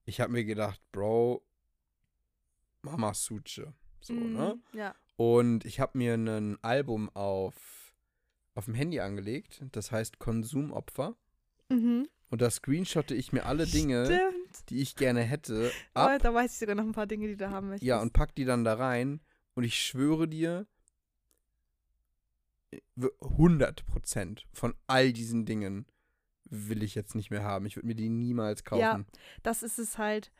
ich 0.04 0.20
habe 0.20 0.32
mir 0.32 0.44
gedacht, 0.44 0.80
Bro, 0.92 1.42
Mama 2.82 3.14
Suche, 3.14 3.72
so 4.00 4.12
Mhm, 4.12 4.32
ne? 4.34 4.58
Ja. 4.72 4.94
Und 5.16 5.64
ich 5.64 5.80
habe 5.80 5.96
mir 5.96 6.14
ein 6.14 6.58
Album 6.62 7.08
auf 7.14 7.81
auf 8.54 8.66
dem 8.66 8.74
Handy 8.74 9.00
angelegt, 9.00 9.62
das 9.72 9.90
heißt 9.92 10.18
Konsumopfer. 10.18 11.16
Mhm. 11.68 12.08
Und 12.30 12.40
da 12.42 12.50
screenshotte 12.50 13.14
ich 13.14 13.32
mir 13.32 13.44
alle 13.46 13.66
Dinge, 13.66 14.06
Stimmt. 14.06 14.70
die 14.70 14.80
ich 14.80 14.96
gerne 14.96 15.20
hätte, 15.22 15.70
Oh, 15.94 16.00
ab. 16.00 16.22
da 16.22 16.32
weiß 16.32 16.52
ich 16.52 16.58
sogar 16.58 16.74
noch 16.74 16.84
ein 16.84 16.92
paar 16.92 17.06
Dinge, 17.06 17.26
die 17.28 17.36
du 17.36 17.50
haben 17.50 17.68
möchtest. 17.68 17.86
Ja, 17.86 18.00
und 18.00 18.12
pack 18.12 18.34
die 18.34 18.44
dann 18.44 18.64
da 18.64 18.74
rein. 18.74 19.20
Und 19.54 19.64
ich 19.64 19.80
schwöre 19.82 20.26
dir, 20.28 20.66
w- 22.96 23.08
100% 23.20 24.44
von 24.52 24.74
all 24.86 25.12
diesen 25.12 25.44
Dingen 25.44 25.86
will 26.44 26.82
ich 26.82 26.94
jetzt 26.94 27.14
nicht 27.14 27.30
mehr 27.30 27.42
haben. 27.44 27.66
Ich 27.66 27.76
würde 27.76 27.86
mir 27.86 27.94
die 27.94 28.08
niemals 28.08 28.64
kaufen. 28.64 28.80
Ja, 28.80 29.04
das 29.42 29.62
ist 29.62 29.78
es 29.78 29.98
halt. 29.98 30.30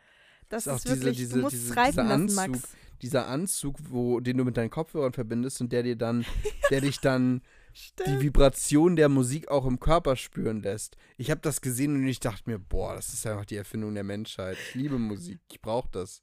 Das 0.48 0.66
Ist 0.66 0.72
auch 0.72 0.76
ist 0.76 0.84
diese- 0.86 0.96
wirklich, 1.00 1.16
diese- 1.16 1.34
du 1.36 1.40
musst 1.42 1.54
diese- 1.54 1.70
es 1.70 1.76
reifen 1.76 1.90
dieser 1.92 2.04
lassen, 2.04 2.22
Anzug, 2.22 2.36
Max. 2.62 2.76
Dieser 3.00 3.26
Anzug, 3.26 3.76
wo, 3.90 4.20
den 4.20 4.36
du 4.36 4.44
mit 4.44 4.56
deinen 4.56 4.70
Kopfhörern 4.70 5.12
verbindest 5.12 5.60
und 5.60 5.72
der 5.72 5.82
dir 5.82 5.96
dann, 5.96 6.24
der 6.70 6.80
dich 6.96 7.00
dann 7.00 7.42
die 7.72 7.78
Stimmt. 7.78 8.20
Vibration 8.20 8.96
der 8.96 9.08
Musik 9.08 9.48
auch 9.48 9.66
im 9.66 9.80
Körper 9.80 10.16
spüren 10.16 10.62
lässt. 10.62 10.96
Ich 11.16 11.30
habe 11.30 11.40
das 11.40 11.60
gesehen 11.60 11.96
und 11.96 12.06
ich 12.06 12.20
dachte 12.20 12.48
mir, 12.48 12.58
boah, 12.58 12.94
das 12.94 13.12
ist 13.12 13.26
einfach 13.26 13.44
die 13.44 13.56
Erfindung 13.56 13.94
der 13.94 14.04
Menschheit. 14.04 14.56
Ich 14.68 14.74
liebe 14.74 14.98
Musik, 14.98 15.40
ich 15.50 15.60
brauche 15.60 15.88
das. 15.90 16.22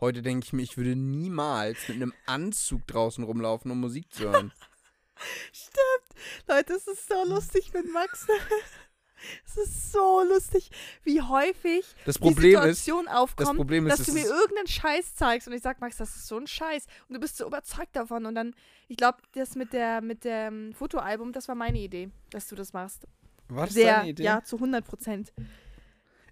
Heute 0.00 0.22
denke 0.22 0.46
ich 0.46 0.52
mir, 0.52 0.62
ich 0.62 0.76
würde 0.76 0.96
niemals 0.96 1.88
mit 1.88 1.96
einem 1.96 2.14
Anzug 2.26 2.86
draußen 2.86 3.22
rumlaufen, 3.24 3.70
um 3.70 3.80
Musik 3.80 4.12
zu 4.12 4.24
hören. 4.24 4.52
Stimmt. 5.52 6.48
Leute, 6.48 6.74
es 6.74 6.86
ist 6.86 7.08
so 7.08 7.24
lustig 7.26 7.72
mit 7.74 7.92
Max. 7.92 8.26
es 9.46 9.56
ist 9.56 9.92
so 9.92 10.22
lustig, 10.28 10.70
wie 11.02 11.20
häufig 11.20 11.84
Das 12.04 12.16
die 12.16 12.20
Problem 12.22 12.60
ist, 12.62 12.78
Situation 12.84 13.08
aufkommt, 13.08 13.48
das 13.50 13.56
Problem 13.56 13.86
ist, 13.86 13.98
dass 13.98 14.06
du 14.06 14.12
mir 14.12 14.24
ist- 14.24 14.30
irgendeinen 14.30 14.66
Scheiß 14.68 15.14
zeigst 15.14 15.46
und 15.48 15.54
ich 15.54 15.62
sag, 15.62 15.80
Max, 15.80 15.96
das 15.96 16.14
ist 16.16 16.26
so 16.28 16.36
ein 16.38 16.46
Scheiß. 16.46 16.86
Und 17.08 17.14
du 17.14 17.20
bist 17.20 17.36
so 17.36 17.46
überzeugt 17.46 17.94
davon. 17.96 18.26
Und 18.26 18.34
dann, 18.34 18.54
ich 18.88 18.96
glaube, 18.96 19.18
das 19.32 19.54
mit 19.54 19.72
der 19.72 20.00
mit 20.00 20.24
dem 20.24 20.72
Fotoalbum, 20.74 21.32
das 21.32 21.48
war 21.48 21.54
meine 21.54 21.78
Idee, 21.78 22.10
dass 22.30 22.48
du 22.48 22.54
das 22.56 22.72
machst. 22.72 23.06
war 23.48 23.66
das 23.66 23.74
Sehr, 23.74 23.96
deine 23.98 24.10
Idee? 24.10 24.22
ja, 24.22 24.42
zu 24.44 24.56
100 24.56 24.84
Prozent. 24.86 25.32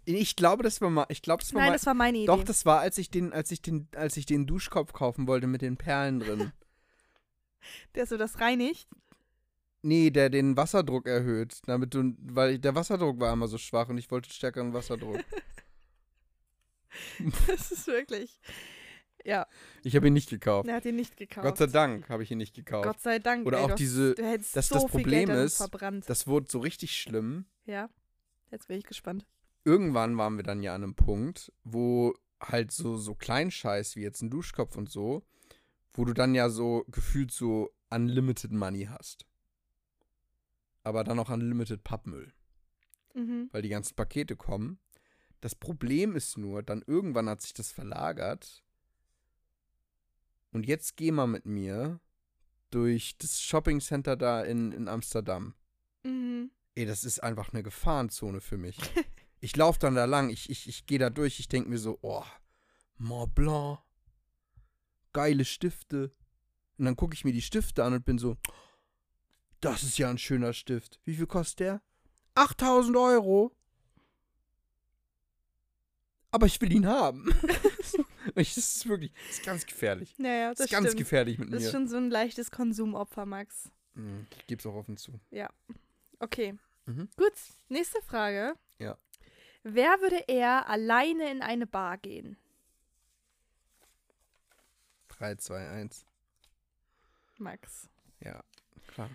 Ich 0.04 0.36
glaube, 0.36 0.62
das 0.62 0.80
war 0.80 0.88
mal, 0.88 1.04
ich 1.10 1.20
glaube, 1.20 1.42
das 1.42 1.52
war 1.52 1.60
Nein, 1.60 1.70
mal, 1.70 1.74
das 1.74 1.84
war 1.84 1.92
meine 1.94 2.16
Idee. 2.18 2.26
doch, 2.26 2.42
das 2.42 2.64
war, 2.64 2.80
als 2.80 2.96
ich 2.96 3.10
den, 3.10 3.32
als 3.34 3.50
ich 3.50 3.60
den, 3.60 3.88
als 3.94 4.16
ich 4.16 4.24
den 4.24 4.46
Duschkopf 4.46 4.94
kaufen 4.94 5.26
wollte 5.26 5.46
mit 5.46 5.60
den 5.60 5.76
Perlen 5.76 6.20
drin. 6.20 6.52
der 7.94 8.06
so 8.06 8.16
das 8.16 8.40
reinigt. 8.40 8.88
Nee, 9.82 10.10
der 10.10 10.28
den 10.28 10.56
Wasserdruck 10.56 11.06
erhöht, 11.06 11.58
damit 11.66 11.94
du, 11.94 12.14
weil 12.20 12.58
der 12.58 12.74
Wasserdruck 12.74 13.20
war 13.20 13.32
immer 13.32 13.48
so 13.48 13.58
schwach 13.58 13.88
und 13.88 13.98
ich 13.98 14.10
wollte 14.10 14.30
stärkeren 14.30 14.72
Wasserdruck. 14.74 15.20
das 17.46 17.72
ist 17.72 17.86
wirklich. 17.86 18.40
Ja, 19.24 19.46
Ich 19.82 19.94
habe 19.96 20.06
ihn 20.06 20.12
nicht 20.14 20.30
gekauft. 20.30 20.68
er 20.68 20.76
hat 20.76 20.84
ihn 20.86 20.96
nicht 20.96 21.16
gekauft. 21.16 21.46
Gott 21.46 21.58
sei 21.58 21.66
Dank 21.66 22.08
habe 22.08 22.22
ich 22.22 22.30
ihn 22.30 22.38
nicht 22.38 22.54
gekauft. 22.54 22.86
Gott 22.86 23.00
sei 23.00 23.18
Dank. 23.18 23.46
Oder 23.46 23.58
ey, 23.58 23.62
auch 23.64 23.68
du 23.68 23.72
hast- 23.72 23.80
diese- 23.80 24.14
Du 24.14 24.24
hättest 24.24 24.56
das- 24.56 24.68
so 24.68 24.74
das 24.76 24.86
Problem 24.86 25.28
ist, 25.30 25.56
verbrannt. 25.58 26.08
Das 26.08 26.26
wurde 26.26 26.46
so 26.50 26.60
richtig 26.60 26.96
schlimm. 26.96 27.44
ja, 27.66 27.90
jetzt 28.50 28.68
bin 28.68 28.78
ich 28.78 28.84
gespannt. 28.84 29.26
Irgendwann 29.64 30.16
waren 30.16 30.36
wir 30.36 30.44
dann 30.44 30.62
ja 30.62 30.74
an 30.74 30.82
einem 30.82 30.94
Punkt, 30.94 31.52
wo 31.64 32.14
halt 32.40 32.70
so, 32.72 32.96
so 32.96 33.14
Kleinscheiß 33.14 33.96
wie 33.96 34.02
jetzt 34.02 34.22
ein 34.22 34.30
Duschkopf 34.30 34.76
und 34.76 34.88
so, 34.88 35.22
wo 35.92 36.04
du 36.04 36.14
dann 36.14 36.34
ja 36.34 36.48
so 36.48 36.84
gefühlt 36.88 37.32
so 37.32 37.70
unlimited 37.90 38.52
Money 38.52 38.86
hast. 38.90 39.26
Aber 40.88 41.04
dann 41.04 41.18
auch 41.18 41.28
unlimited 41.28 41.84
Pappmüll, 41.84 42.32
Mhm. 43.12 43.50
weil 43.52 43.60
die 43.60 43.68
ganzen 43.68 43.94
Pakete 43.94 44.36
kommen. 44.36 44.78
Das 45.42 45.54
Problem 45.54 46.16
ist 46.16 46.38
nur, 46.38 46.62
dann 46.62 46.82
irgendwann 46.86 47.28
hat 47.28 47.42
sich 47.42 47.52
das 47.52 47.70
verlagert. 47.70 48.64
Und 50.50 50.66
jetzt 50.66 50.96
geh 50.96 51.10
mal 51.12 51.26
mit 51.26 51.44
mir 51.44 52.00
durch 52.70 53.18
das 53.18 53.42
Shoppingcenter 53.42 54.16
da 54.16 54.40
in, 54.42 54.72
in 54.72 54.88
Amsterdam. 54.88 55.54
Mhm. 56.04 56.50
Ey, 56.74 56.86
das 56.86 57.04
ist 57.04 57.22
einfach 57.22 57.52
eine 57.52 57.62
Gefahrenzone 57.62 58.40
für 58.40 58.56
mich. 58.56 58.78
ich 59.40 59.54
laufe 59.56 59.78
dann 59.80 59.94
da 59.94 60.06
lang, 60.06 60.30
ich, 60.30 60.48
ich, 60.48 60.70
ich 60.70 60.86
gehe 60.86 60.98
da 60.98 61.10
durch, 61.10 61.38
ich 61.38 61.48
denke 61.48 61.68
mir 61.68 61.78
so, 61.78 61.98
oh, 62.00 62.24
Mont 62.96 63.34
Blanc, 63.34 63.80
geile 65.12 65.44
Stifte. 65.44 66.14
Und 66.78 66.86
dann 66.86 66.96
gucke 66.96 67.12
ich 67.12 67.26
mir 67.26 67.34
die 67.34 67.42
Stifte 67.42 67.84
an 67.84 67.92
und 67.92 68.06
bin 68.06 68.16
so, 68.16 68.38
das 69.60 69.82
ist 69.82 69.98
ja 69.98 70.08
ein 70.10 70.18
schöner 70.18 70.52
Stift. 70.52 71.00
Wie 71.04 71.14
viel 71.14 71.26
kostet 71.26 71.60
der? 71.60 71.82
8000 72.34 72.96
Euro. 72.96 73.54
Aber 76.30 76.46
ich 76.46 76.60
will 76.60 76.72
ihn 76.72 76.86
haben. 76.86 77.26
Ich- 78.34 78.54
das 78.54 78.76
ist 78.76 78.86
wirklich, 78.88 79.12
das 79.26 79.38
ist 79.38 79.44
ganz 79.46 79.64
gefährlich. 79.66 80.14
Naja, 80.18 80.50
Das 80.50 80.58
das 80.58 80.66
ist 80.66 80.70
ganz 80.72 80.86
stimmt. 80.88 80.98
gefährlich 80.98 81.38
mit 81.38 81.50
Das 81.50 81.62
ist 81.62 81.66
mir. 81.68 81.72
schon 81.72 81.88
so 81.88 81.96
ein 81.96 82.10
leichtes 82.10 82.50
Konsumopfer, 82.50 83.24
Max. 83.24 83.70
Mhm, 83.94 84.26
Ich 84.38 84.46
gebe 84.46 84.60
es 84.60 84.66
auch 84.66 84.74
offen 84.74 84.98
zu. 84.98 85.18
Okay. 86.20 86.54
Mhm. 86.84 87.08
Gut, 87.16 87.32
nächste 87.68 88.02
Frage. 88.02 88.54
Ja. 88.78 88.98
Wer 89.62 90.00
würde 90.02 90.24
eher 90.28 90.68
alleine 90.68 91.30
in 91.32 91.40
eine 91.42 91.66
Bar 91.66 91.96
gehen? 91.96 92.36
3, 95.08 95.36
2, 95.36 95.68
1. 95.68 96.04
Max. 97.38 97.88
Ja, 98.20 98.42
klar. 98.88 99.08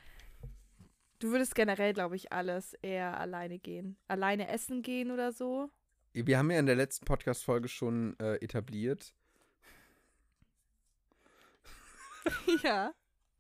Du 1.24 1.32
würdest 1.32 1.56
generell, 1.56 1.94
glaube 1.94 2.18
ich, 2.18 2.34
alles 2.34 2.74
eher 2.82 3.18
alleine 3.18 3.58
gehen. 3.58 3.96
Alleine 4.10 4.50
essen 4.50 4.82
gehen 4.82 5.10
oder 5.10 5.32
so. 5.32 5.70
Wir 6.12 6.38
haben 6.38 6.52
ja 6.52 6.60
in 6.60 6.66
der 6.66 6.76
letzten 6.76 7.06
Podcast-Folge 7.06 7.70
schon 7.70 8.20
äh, 8.20 8.36
etabliert, 8.44 9.16
ja. 12.64 12.94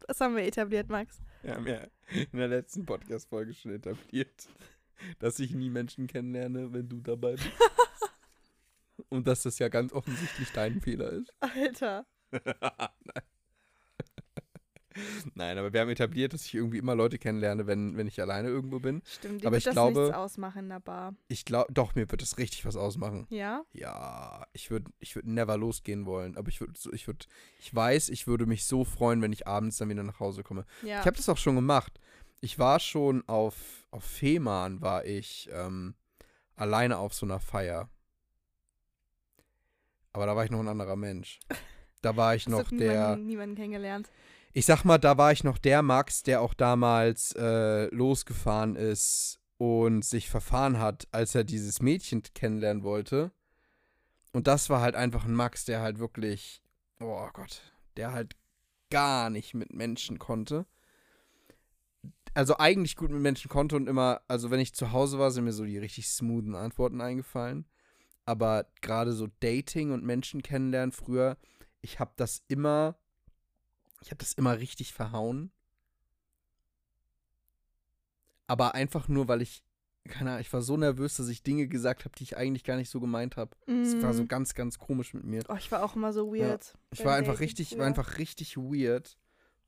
Das 0.08 0.22
haben 0.22 0.38
wir 0.38 0.44
etabliert, 0.44 0.88
Max. 0.88 1.20
Wir 1.42 1.56
haben 1.56 1.68
ja 1.68 1.86
in 2.32 2.38
der 2.38 2.48
letzten 2.48 2.86
Podcast-Folge 2.86 3.54
schon 3.54 3.72
etabliert, 3.72 4.48
dass 5.20 5.40
ich 5.40 5.54
nie 5.54 5.70
Menschen 5.70 6.08
kennenlerne, 6.08 6.72
wenn 6.72 6.88
du 6.88 7.02
dabei 7.02 7.34
bist. 7.34 7.52
Und 9.10 9.28
dass 9.28 9.44
das 9.44 9.60
ja 9.60 9.68
ganz 9.68 9.92
offensichtlich 9.92 10.50
dein 10.54 10.80
Fehler 10.80 11.12
ist. 11.12 11.34
Alter. 11.42 12.06
Nein. 12.32 13.24
Nein, 15.36 15.58
aber 15.58 15.74
wir 15.74 15.82
haben 15.82 15.90
etabliert, 15.90 16.34
dass 16.34 16.46
ich 16.46 16.54
irgendwie 16.54 16.78
immer 16.78 16.96
Leute 16.96 17.18
kennenlerne, 17.18 17.68
wenn, 17.68 17.98
wenn 17.98 18.08
ich 18.08 18.22
alleine 18.22 18.48
irgendwo 18.50 18.80
bin. 18.80 19.02
Stimmt, 19.06 19.42
dir 19.42 19.48
Aber 19.48 19.54
wird 19.56 19.60
ich 19.62 19.66
das 19.66 19.74
glaube- 19.74 20.02
nichts 20.02 20.16
ausmachen 20.16 20.60
in 20.64 20.70
der 20.70 20.80
Bar. 20.80 21.16
Ich 21.28 21.46
glaube, 21.46 21.72
doch, 21.74 21.96
mir 21.96 22.10
wird 22.10 22.22
das 22.22 22.38
richtig 22.38 22.66
was 22.66 22.76
ausmachen. 22.76 23.26
Ja? 23.30 23.64
Ja, 23.74 24.46
ich 24.54 24.72
würde 24.72 24.92
ich 25.00 25.16
würd 25.16 25.26
never 25.26 25.58
losgehen 25.58 26.06
wollen, 26.06 26.38
aber 26.38 26.50
ich 26.50 26.60
würde, 26.62 26.74
ich 26.92 27.08
würde, 27.08 27.26
ich 27.60 27.74
weiß, 27.74 28.10
ich 28.10 28.28
würde 28.28 28.46
mich 28.46 28.66
so 28.66 28.84
freuen, 28.84 29.22
wenn 29.22 29.34
ich 29.34 29.48
abends 29.48 29.78
dann 29.78 29.90
wieder 29.90 30.04
nach 30.04 30.20
Hause 30.20 30.44
komme. 30.44 30.66
Ja. 30.84 31.00
Ich 31.00 31.06
habe 31.06 31.18
das 31.18 31.30
auch 31.30 31.38
schon 31.38 31.56
gemacht. 31.56 32.00
Ich 32.42 32.60
war 32.60 32.80
schon 32.80 33.24
auf, 33.28 33.88
auf 33.92 34.04
Fehmarn, 34.04 34.82
war 34.82 35.06
ich 35.06 35.50
ähm, 35.54 35.94
alleine 36.56 36.98
auf 36.98 37.14
so 37.14 37.26
einer 37.26 37.40
Feier. 37.40 37.90
Aber 40.12 40.26
da 40.26 40.36
war 40.36 40.46
ich 40.46 40.52
noch 40.52 40.60
ein 40.60 40.68
anderer 40.68 40.96
Mensch. 40.96 41.40
Da 42.02 42.16
war 42.18 42.36
ich 42.36 42.48
noch 42.48 42.70
der, 42.70 42.78
niemanden, 43.18 43.26
niemanden 43.26 43.56
kennengelernt. 43.56 44.10
Ich 44.54 44.66
sag 44.66 44.84
mal, 44.84 45.00
da 45.00 45.18
war 45.18 45.32
ich 45.32 45.44
noch 45.44 45.58
der 45.58 45.82
Max, 45.82 46.24
der 46.24 46.42
auch 46.42 46.54
damals 46.54 47.34
äh, 47.36 47.86
losgefahren 47.94 48.76
ist 48.76 49.40
und 49.58 50.06
sich 50.06 50.30
verfahren 50.30 50.80
hat, 50.80 51.08
als 51.12 51.34
er 51.34 51.44
dieses 51.44 51.82
Mädchen 51.82 52.22
kennenlernen 52.36 52.84
wollte. 52.84 53.32
Und 54.32 54.48
das 54.48 54.70
war 54.70 54.82
halt 54.82 54.96
einfach 54.96 55.26
ein 55.26 55.34
Max, 55.34 55.66
der 55.66 55.82
halt 55.82 56.00
wirklich, 56.00 56.62
oh 57.00 57.28
Gott, 57.34 57.62
der 57.98 58.14
halt 58.14 58.36
gar 58.90 59.30
nicht 59.30 59.56
mit 59.56 59.74
Menschen 59.74 60.20
konnte. 60.20 60.66
Also 62.36 62.58
eigentlich 62.58 62.96
gut 62.96 63.12
mit 63.12 63.22
Menschen 63.22 63.50
konnte 63.50 63.76
und 63.76 63.88
immer, 63.88 64.22
also 64.28 64.52
wenn 64.52 64.60
ich 64.60 64.74
zu 64.74 64.92
Hause 64.92 65.20
war, 65.20 65.32
sind 65.32 65.46
mir 65.46 65.54
so 65.54 65.66
die 65.66 65.78
richtig 65.78 66.10
smoothen 66.10 66.56
Antworten 66.56 67.02
eingefallen. 67.02 67.66
Aber 68.26 68.68
gerade 68.82 69.14
so 69.14 69.28
Dating 69.40 69.92
und 69.92 70.04
Menschen 70.04 70.42
kennenlernen 70.42 70.92
früher, 70.92 71.38
ich 71.82 72.00
habe 72.00 72.14
das 72.16 72.44
immer, 72.48 72.98
ich 74.04 74.12
habe 74.12 74.18
das 74.20 74.34
immer 74.34 74.60
richtig 74.60 74.94
verhauen. 74.94 75.52
Aber 78.48 78.76
einfach 78.76 79.08
nur, 79.08 79.28
weil 79.28 79.42
ich, 79.42 79.64
keine 80.08 80.32
Ahnung, 80.32 80.42
ich 80.42 80.52
war 80.52 80.62
so 80.62 80.76
nervös, 80.78 81.16
dass 81.16 81.30
ich 81.30 81.44
Dinge 81.44 81.68
gesagt 81.68 82.06
habe, 82.06 82.14
die 82.16 82.24
ich 82.24 82.38
eigentlich 82.38 82.64
gar 82.64 82.76
nicht 82.76 82.90
so 82.90 83.00
gemeint 83.00 83.38
habe. 83.38 83.56
Es 83.68 84.02
war 84.02 84.14
so 84.14 84.24
Mm. 84.24 84.28
ganz, 84.28 84.54
ganz 84.54 84.78
komisch 84.78 85.14
mit 85.14 85.24
mir. 85.24 85.44
Oh, 85.48 85.56
ich 85.56 85.72
war 85.72 85.84
auch 85.84 85.96
immer 85.96 86.12
so 86.14 86.34
weird. 86.34 86.74
Ich 86.92 87.00
beim 87.00 87.08
war 87.08 87.16
einfach 87.16 87.40
richtig, 87.40 87.72
war 87.72 87.78
früher. 87.78 87.86
einfach 87.88 88.18
richtig 88.18 88.58
weird. 88.58 89.18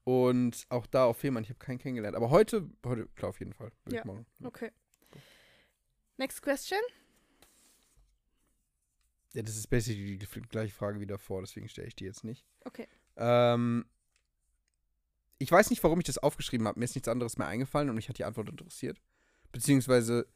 Und 0.03 0.65
auch 0.69 0.85
da 0.85 1.05
auf 1.05 1.17
Fehmarn, 1.17 1.43
ich 1.43 1.49
habe 1.49 1.57
keinen 1.59 1.79
kennengelernt. 1.79 2.15
Aber 2.15 2.29
heute, 2.29 2.69
heute, 2.85 3.07
klar, 3.15 3.29
auf 3.29 3.39
jeden 3.39 3.53
Fall. 3.53 3.71
Ja. 3.89 4.01
ich. 4.01 4.05
Ja. 4.05 4.47
Okay. 4.47 4.71
Next 6.17 6.41
question. 6.41 6.79
ja, 9.33 9.41
das 9.41 9.57
ist 9.57 9.67
basically 9.67 10.17
die 10.17 10.41
gleiche 10.43 10.73
Frage 10.73 10.99
wie 10.99 11.07
davor, 11.07 11.41
deswegen 11.41 11.67
stelle 11.67 11.87
ich 11.87 11.95
die 11.95 12.05
jetzt 12.05 12.23
nicht. 12.23 12.45
Okay. 12.65 12.87
Ähm, 13.17 13.85
ich 15.37 15.51
weiß 15.51 15.69
nicht, 15.69 15.83
warum 15.83 15.99
ich 15.99 16.05
das 16.05 16.17
aufgeschrieben 16.17 16.67
habe. 16.67 16.79
Mir 16.79 16.85
ist 16.85 16.95
nichts 16.95 17.07
anderes 17.07 17.37
mehr 17.37 17.47
eingefallen 17.47 17.89
und 17.89 17.95
mich 17.95 18.07
hat 18.09 18.17
die 18.17 18.23
Antwort 18.25 18.49
interessiert. 18.49 19.01
Beziehungsweise, 19.51 20.27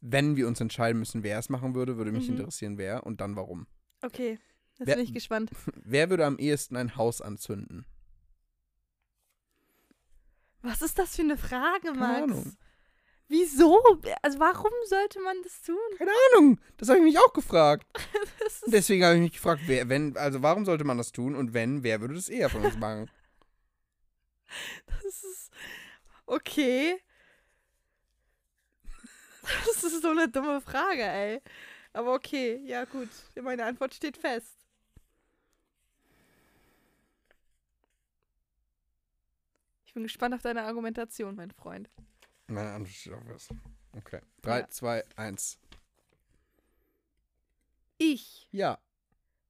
wenn 0.00 0.36
wir 0.36 0.46
uns 0.48 0.60
entscheiden 0.60 0.98
müssen, 0.98 1.22
wer 1.22 1.38
es 1.38 1.48
machen 1.48 1.74
würde, 1.74 1.96
würde 1.96 2.12
mich 2.12 2.28
Mhm. 2.28 2.36
interessieren, 2.38 2.78
wer 2.78 3.04
und 3.06 3.20
dann 3.20 3.36
warum. 3.36 3.66
Okay. 4.02 4.38
Jetzt 4.78 4.88
Wer- 4.88 4.96
bin 4.96 5.04
ich 5.04 5.14
gespannt. 5.14 5.50
Wer 5.84 6.10
würde 6.10 6.26
am 6.26 6.38
ehesten 6.38 6.76
ein 6.76 6.96
Haus 6.96 7.22
anzünden? 7.22 7.86
Was 10.62 10.82
ist 10.82 10.98
das 10.98 11.16
für 11.16 11.22
eine 11.22 11.36
Frage, 11.36 11.88
Keine 11.88 11.98
Max? 11.98 12.22
Ahnung. 12.22 12.56
Wieso? 13.28 13.80
Also 14.22 14.38
warum 14.38 14.70
sollte 14.86 15.20
man 15.20 15.36
das 15.42 15.60
tun? 15.62 15.76
Keine 15.98 16.10
Ahnung, 16.34 16.60
das 16.76 16.88
habe 16.88 16.98
ich 16.98 17.04
mich 17.04 17.18
auch 17.18 17.32
gefragt. 17.32 17.86
Deswegen 18.66 19.04
habe 19.04 19.14
ich 19.16 19.20
mich 19.20 19.32
gefragt, 19.32 19.62
wer, 19.66 19.88
wenn, 19.88 20.16
also 20.16 20.42
warum 20.42 20.64
sollte 20.64 20.84
man 20.84 20.98
das 20.98 21.10
tun 21.12 21.34
und 21.34 21.52
wenn, 21.54 21.82
wer 21.82 22.00
würde 22.00 22.14
das 22.14 22.28
eher 22.28 22.48
von 22.50 22.64
uns 22.64 22.76
machen? 22.78 23.10
das 24.86 25.24
ist 25.24 25.52
okay. 26.26 27.00
Das 29.66 29.84
ist 29.84 30.02
so 30.02 30.10
eine 30.10 30.28
dumme 30.28 30.60
Frage, 30.60 31.02
ey. 31.04 31.40
Aber 31.92 32.14
okay, 32.14 32.60
ja 32.64 32.84
gut. 32.84 33.08
Meine 33.40 33.64
Antwort 33.64 33.94
steht 33.94 34.16
fest. 34.16 34.56
Ich 39.86 39.94
bin 39.94 40.02
gespannt 40.02 40.34
auf 40.34 40.42
deine 40.42 40.64
Argumentation, 40.64 41.36
mein 41.36 41.50
Freund. 41.52 41.88
Meine 42.48 42.72
Antwort 42.72 42.94
steht 42.94 43.12
auf 43.14 43.22
was. 43.26 43.48
Okay. 43.92 44.20
3, 44.42 44.58
Ja. 44.60 44.68
2, 44.68 45.04
1. 45.16 45.58
Ich. 47.98 48.48
Ja, 48.52 48.78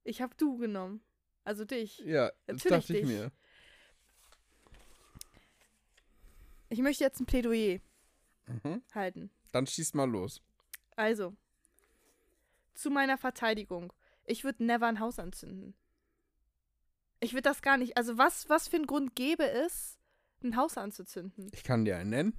Ich 0.03 0.21
habe 0.21 0.33
du 0.37 0.57
genommen. 0.57 1.01
Also 1.43 1.65
dich. 1.65 1.99
ja, 1.99 2.29
das 2.45 2.63
Natürlich 2.63 2.69
dachte 2.87 2.93
ich 2.93 3.05
dich. 3.05 3.09
mir. 3.09 3.31
Ich 6.69 6.79
möchte 6.79 7.03
jetzt 7.03 7.19
ein 7.19 7.25
Plädoyer 7.25 7.79
Mhm. 8.47 8.81
halten. 8.93 9.29
Dann 9.51 9.67
schieß 9.67 9.93
mal 9.93 10.09
los. 10.09 10.41
Also, 10.95 11.35
zu 12.73 12.89
meiner 12.89 13.17
Verteidigung. 13.17 13.91
Ich 14.25 14.43
würde 14.43 14.63
never 14.65 14.87
ein 14.87 14.99
Haus 14.99 15.19
anzünden. 15.19 15.73
Ich 17.19 17.33
würde 17.33 17.43
das 17.43 17.61
gar 17.61 17.77
nicht. 17.77 17.97
Also, 17.97 18.17
was, 18.17 18.47
was 18.49 18.67
für 18.67 18.77
einen 18.77 18.87
Grund 18.87 19.15
gäbe 19.15 19.49
es, 19.49 19.97
ein 20.43 20.55
Haus 20.55 20.77
anzuzünden? 20.77 21.49
Ich 21.53 21.63
kann 21.63 21.83
dir 21.85 21.97
einen 21.97 22.09
nennen. 22.11 22.33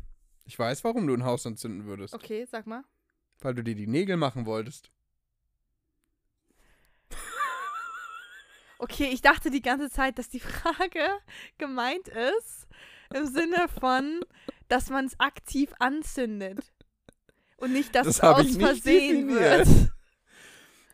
Ich 0.44 0.58
weiß, 0.58 0.82
warum 0.84 1.06
du 1.06 1.14
ein 1.14 1.24
Haus 1.24 1.46
anzünden 1.46 1.84
würdest. 1.84 2.14
Okay, 2.14 2.46
sag 2.50 2.66
mal. 2.66 2.84
Weil 3.40 3.54
du 3.54 3.62
dir 3.62 3.74
die 3.74 3.86
Nägel 3.86 4.16
machen 4.16 4.46
wolltest. 4.46 4.90
Okay, 8.80 9.08
ich 9.12 9.20
dachte 9.22 9.50
die 9.50 9.60
ganze 9.62 9.90
Zeit, 9.90 10.18
dass 10.18 10.28
die 10.28 10.38
Frage 10.40 11.04
gemeint 11.58 12.06
ist 12.08 12.68
im 13.14 13.26
Sinne 13.26 13.66
von, 13.80 14.20
dass 14.68 14.90
man 14.90 15.06
es 15.06 15.18
aktiv 15.18 15.72
anzündet. 15.78 16.72
Und 17.56 17.72
nicht, 17.72 17.94
dass 17.94 18.06
Das 18.06 18.16
es 18.16 18.22
aus 18.22 18.56
Versehen 18.56 19.28
definiert. 19.28 19.66
wird. 19.68 19.90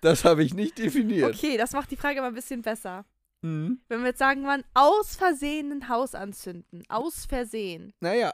Das 0.00 0.24
habe 0.24 0.44
ich 0.44 0.54
nicht 0.54 0.78
definiert. 0.78 1.34
Okay, 1.34 1.56
das 1.56 1.72
macht 1.72 1.90
die 1.90 1.96
Frage 1.96 2.18
aber 2.20 2.28
ein 2.28 2.34
bisschen 2.34 2.62
besser. 2.62 3.04
Mhm. 3.42 3.80
Wenn 3.88 4.00
wir 4.00 4.08
jetzt 4.08 4.18
sagen, 4.18 4.42
man 4.42 4.64
aus 4.74 5.16
Versehen 5.16 5.72
ein 5.72 5.88
Haus 5.88 6.14
anzünden. 6.14 6.82
Aus 6.88 7.26
Versehen. 7.26 7.92
Naja, 8.00 8.32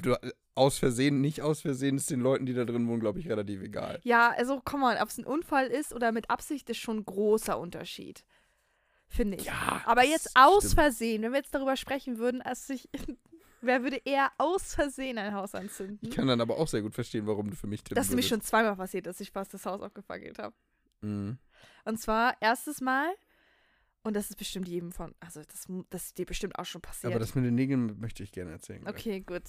du, 0.00 0.16
aus 0.54 0.78
Versehen, 0.78 1.20
nicht 1.20 1.42
aus 1.42 1.60
Versehen, 1.60 1.96
ist 1.96 2.10
den 2.10 2.20
Leuten, 2.20 2.44
die 2.46 2.54
da 2.54 2.64
drin 2.64 2.88
wohnen, 2.88 3.00
glaube 3.00 3.20
ich, 3.20 3.28
relativ 3.28 3.62
egal. 3.62 4.00
Ja, 4.02 4.30
also, 4.36 4.60
komm 4.64 4.80
mal, 4.80 4.98
ob 5.00 5.08
es 5.08 5.18
ein 5.18 5.24
Unfall 5.24 5.68
ist 5.68 5.92
oder 5.94 6.10
mit 6.10 6.28
Absicht, 6.30 6.68
ist 6.70 6.78
schon 6.78 6.98
ein 6.98 7.04
großer 7.04 7.58
Unterschied. 7.58 8.24
Finde 9.08 9.38
ich. 9.38 9.44
Ja. 9.44 9.82
Aber 9.86 10.04
jetzt 10.04 10.30
aus 10.34 10.64
stimmt. 10.64 10.74
Versehen, 10.74 11.22
wenn 11.22 11.32
wir 11.32 11.38
jetzt 11.38 11.54
darüber 11.54 11.76
sprechen 11.76 12.18
würden, 12.18 12.42
als 12.42 12.66
sich, 12.66 12.88
wer 13.60 13.82
würde 13.82 14.00
eher 14.04 14.30
aus 14.38 14.74
Versehen 14.74 15.18
ein 15.18 15.34
Haus 15.34 15.54
anzünden? 15.54 15.98
Ich 16.02 16.10
kann 16.10 16.26
dann 16.26 16.40
aber 16.40 16.58
auch 16.58 16.68
sehr 16.68 16.82
gut 16.82 16.94
verstehen, 16.94 17.26
warum 17.26 17.50
du 17.50 17.56
für 17.56 17.66
mich 17.66 17.82
tippen 17.82 17.96
Das 17.96 18.06
ist 18.06 18.10
nämlich 18.10 18.28
schon 18.28 18.40
zweimal 18.40 18.76
passiert, 18.76 19.06
dass 19.06 19.20
ich 19.20 19.30
fast 19.30 19.52
das 19.54 19.66
Haus 19.66 19.80
aufgefackelt 19.80 20.38
habe. 20.38 20.54
Mhm. 21.00 21.38
Und 21.84 21.98
zwar 21.98 22.36
erstes 22.40 22.80
Mal, 22.80 23.08
und 24.02 24.14
das 24.14 24.30
ist 24.30 24.36
bestimmt 24.36 24.68
jedem 24.68 24.92
von, 24.92 25.14
also 25.20 25.42
das, 25.42 25.66
das 25.90 26.06
ist 26.06 26.18
dir 26.18 26.26
bestimmt 26.26 26.58
auch 26.58 26.64
schon 26.64 26.80
passiert. 26.80 27.12
Aber 27.12 27.20
das 27.20 27.34
mit 27.34 27.44
den 27.44 27.54
Nägeln 27.54 27.98
möchte 27.98 28.22
ich 28.22 28.32
gerne 28.32 28.52
erzählen. 28.52 28.82
gleich. 28.82 28.94
okay, 28.94 29.20
gut. 29.20 29.42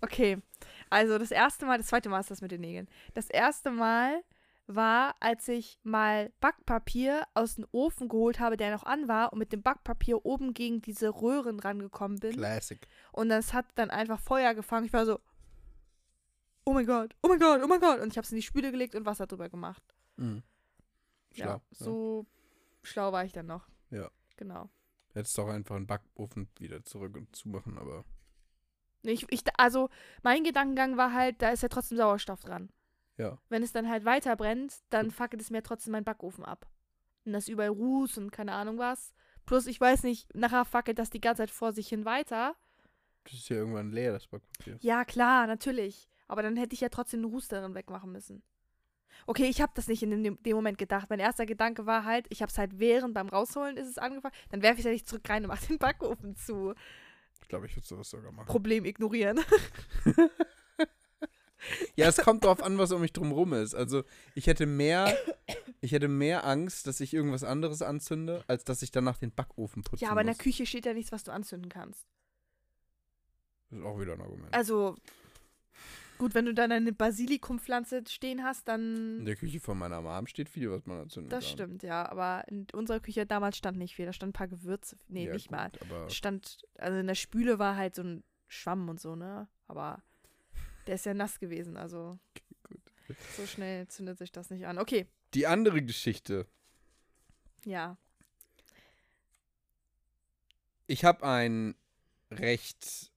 Okay, 0.00 0.38
also 0.88 1.18
das 1.18 1.30
erste 1.30 1.66
Mal, 1.66 1.78
das 1.78 1.88
zweite 1.88 2.08
Mal 2.08 2.20
ist 2.20 2.30
das 2.30 2.40
mit 2.40 2.50
den 2.50 2.60
Nägeln. 2.60 2.88
Das 3.14 3.28
erste 3.28 3.70
Mal 3.70 4.22
war, 4.74 5.16
als 5.20 5.48
ich 5.48 5.78
mal 5.82 6.32
Backpapier 6.40 7.26
aus 7.34 7.56
dem 7.56 7.66
Ofen 7.72 8.08
geholt 8.08 8.40
habe, 8.40 8.56
der 8.56 8.70
noch 8.70 8.84
an 8.84 9.08
war, 9.08 9.32
und 9.32 9.38
mit 9.38 9.52
dem 9.52 9.62
Backpapier 9.62 10.24
oben 10.24 10.54
gegen 10.54 10.80
diese 10.82 11.08
Röhren 11.08 11.60
rangekommen 11.60 12.18
bin. 12.18 12.32
Classic. 12.32 12.86
Und 13.12 13.28
das 13.28 13.52
hat 13.52 13.66
dann 13.74 13.90
einfach 13.90 14.20
Feuer 14.20 14.54
gefangen. 14.54 14.86
Ich 14.86 14.92
war 14.92 15.06
so, 15.06 15.20
oh 16.64 16.72
mein 16.72 16.86
Gott, 16.86 17.14
oh 17.22 17.28
mein 17.28 17.38
Gott, 17.38 17.60
oh 17.62 17.66
mein 17.66 17.80
Gott. 17.80 18.00
Und 18.00 18.08
ich 18.08 18.16
habe 18.16 18.24
es 18.24 18.32
in 18.32 18.36
die 18.36 18.42
Spüle 18.42 18.70
gelegt 18.70 18.94
und 18.94 19.06
Wasser 19.06 19.26
drüber 19.26 19.48
gemacht. 19.48 19.82
Mhm. 20.16 20.42
Schlau. 21.32 21.46
Ja, 21.46 21.60
so 21.70 22.26
schlau 22.82 23.12
war 23.12 23.24
ich 23.24 23.32
dann 23.32 23.46
noch. 23.46 23.68
Ja. 23.90 24.10
Genau. 24.36 24.70
Hättest 25.12 25.36
doch 25.36 25.48
einfach 25.48 25.76
einen 25.76 25.86
Backofen 25.86 26.48
wieder 26.58 26.84
zurück 26.84 27.16
und 27.16 27.34
zumachen, 27.34 27.78
aber. 27.78 28.04
Ich, 29.02 29.26
ich, 29.30 29.42
also, 29.56 29.88
mein 30.22 30.44
Gedankengang 30.44 30.96
war 30.96 31.12
halt, 31.12 31.42
da 31.42 31.50
ist 31.50 31.62
ja 31.62 31.68
trotzdem 31.68 31.98
Sauerstoff 31.98 32.42
dran. 32.42 32.70
Ja. 33.20 33.38
Wenn 33.50 33.62
es 33.62 33.72
dann 33.72 33.88
halt 33.88 34.06
weiter 34.06 34.34
brennt, 34.34 34.80
dann 34.88 35.10
fackelt 35.10 35.42
es 35.42 35.50
mir 35.50 35.62
trotzdem 35.62 35.92
meinen 35.92 36.04
Backofen 36.04 36.44
ab. 36.44 36.66
Und 37.26 37.34
das 37.34 37.48
überall 37.48 37.68
Ruß 37.68 38.16
und 38.16 38.30
keine 38.32 38.52
Ahnung 38.52 38.78
was. 38.78 39.12
Plus, 39.44 39.66
ich 39.66 39.78
weiß 39.78 40.04
nicht, 40.04 40.34
nachher 40.34 40.64
fackelt 40.64 40.98
das 40.98 41.10
die 41.10 41.20
ganze 41.20 41.42
Zeit 41.42 41.50
vor 41.50 41.72
sich 41.72 41.88
hin 41.88 42.06
weiter. 42.06 42.56
Das 43.24 43.34
ist 43.34 43.48
ja 43.50 43.56
irgendwann 43.56 43.92
leer, 43.92 44.12
das 44.12 44.26
Backpapier. 44.26 44.78
Ja, 44.80 45.04
klar, 45.04 45.46
natürlich. 45.46 46.08
Aber 46.28 46.42
dann 46.42 46.56
hätte 46.56 46.74
ich 46.74 46.80
ja 46.80 46.88
trotzdem 46.88 47.20
den 47.20 47.30
Ruß 47.30 47.48
darin 47.48 47.74
wegmachen 47.74 48.10
müssen. 48.10 48.42
Okay, 49.26 49.46
ich 49.46 49.60
habe 49.60 49.72
das 49.74 49.88
nicht 49.88 50.02
in 50.02 50.22
dem, 50.22 50.42
dem 50.42 50.56
Moment 50.56 50.78
gedacht. 50.78 51.10
Mein 51.10 51.20
erster 51.20 51.44
Gedanke 51.44 51.84
war 51.84 52.04
halt, 52.04 52.26
ich 52.30 52.40
habe 52.40 52.50
es 52.50 52.56
halt 52.56 52.78
während 52.78 53.12
beim 53.12 53.28
Rausholen 53.28 53.76
ist 53.76 53.88
es 53.88 53.98
angefangen. 53.98 54.34
Dann 54.48 54.62
werfe 54.62 54.74
ich 54.74 54.80
es 54.80 54.84
ja 54.86 54.92
nicht 54.92 55.08
zurück 55.08 55.28
rein 55.28 55.44
und 55.44 55.48
mache 55.48 55.66
den 55.66 55.78
Backofen 55.78 56.36
zu. 56.36 56.74
Ich 57.42 57.48
glaube, 57.48 57.66
ich 57.66 57.76
würde 57.76 57.86
sowas 57.86 58.08
sogar 58.08 58.32
machen. 58.32 58.46
Problem 58.46 58.86
ignorieren. 58.86 59.40
Ja, 61.96 62.08
es 62.08 62.16
kommt 62.18 62.44
drauf 62.44 62.62
an, 62.62 62.78
was 62.78 62.90
um 62.92 63.00
mich 63.00 63.12
drumherum 63.12 63.52
ist. 63.52 63.74
Also, 63.74 64.04
ich 64.34 64.46
hätte 64.46 64.66
mehr, 64.66 65.14
ich 65.80 65.92
hätte 65.92 66.08
mehr 66.08 66.46
Angst, 66.46 66.86
dass 66.86 67.00
ich 67.00 67.12
irgendwas 67.14 67.44
anderes 67.44 67.82
anzünde, 67.82 68.42
als 68.46 68.64
dass 68.64 68.82
ich 68.82 68.90
danach 68.90 69.18
den 69.18 69.32
Backofen 69.32 69.82
putze. 69.82 70.04
ja, 70.04 70.10
aber 70.10 70.20
in 70.22 70.26
der 70.28 70.34
muss. 70.36 70.42
Küche 70.42 70.66
steht 70.66 70.86
ja 70.86 70.94
nichts, 70.94 71.12
was 71.12 71.24
du 71.24 71.32
anzünden 71.32 71.70
kannst. 71.70 72.06
Das 73.70 73.78
ist 73.78 73.84
auch 73.84 74.00
wieder 74.00 74.14
ein 74.14 74.20
Argument. 74.20 74.52
Also, 74.54 74.96
gut, 76.18 76.34
wenn 76.34 76.44
du 76.46 76.54
dann 76.54 76.72
eine 76.72 76.92
Basilikumpflanze 76.92 78.02
stehen 78.08 78.42
hast, 78.42 78.68
In 78.68 79.18
dann. 79.18 79.24
der 79.26 79.36
Küche 79.36 79.60
von 79.60 79.78
meiner 79.78 80.00
Mom 80.00 80.26
steht 80.26 80.48
viel, 80.48 80.70
was 80.70 80.84
man 80.86 81.00
anzünden 81.02 81.30
Das 81.30 81.44
kann. 81.44 81.52
stimmt, 81.52 81.82
ja. 81.82 82.08
Aber 82.10 82.44
in 82.48 82.66
unserer 82.72 83.00
Küche 83.00 83.26
damals 83.26 83.56
stand 83.56 83.78
nicht 83.78 83.94
viel. 83.94 84.06
Da 84.06 84.12
stand 84.12 84.30
ein 84.30 84.32
paar 84.32 84.48
Gewürze. 84.48 84.96
Nee, 85.08 85.26
Ja, 85.26 85.32
nicht 85.34 85.48
gut, 85.48 85.56
mal. 85.56 85.70
Stand, 86.10 86.62
also 86.78 86.98
in 86.98 87.06
der 87.06 87.14
Spüle 87.14 87.58
war 87.58 87.76
halt 87.76 87.94
so 87.94 88.02
ein 88.02 88.24
Schwamm 88.48 88.88
und 88.88 89.00
so, 89.00 89.14
ne? 89.14 89.46
Aber 89.68 90.02
der 90.86 90.96
ist 90.96 91.06
ja 91.06 91.14
nass 91.14 91.38
gewesen, 91.38 91.76
also. 91.76 92.18
gut. 92.68 92.80
So 93.36 93.46
schnell 93.46 93.86
zündet 93.88 94.18
sich 94.18 94.32
das 94.32 94.50
nicht 94.50 94.66
an. 94.66 94.78
Okay, 94.78 95.06
Die 95.34 95.46
andere 95.46 95.82
Geschichte. 95.82 96.46
ja. 97.64 97.96
Ich 100.86 101.04
habe 101.04 101.24
einen 101.24 101.76
recht 102.32 103.12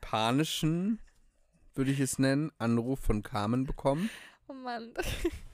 panischen, 0.00 1.00
würde 1.74 1.90
ich 1.90 1.98
es 1.98 2.20
nennen, 2.20 2.52
Anruf 2.58 3.00
von 3.00 3.24
Carmen 3.24 3.66
bekommen. 3.66 4.08
Oh 4.46 4.52
Mann. 4.52 4.94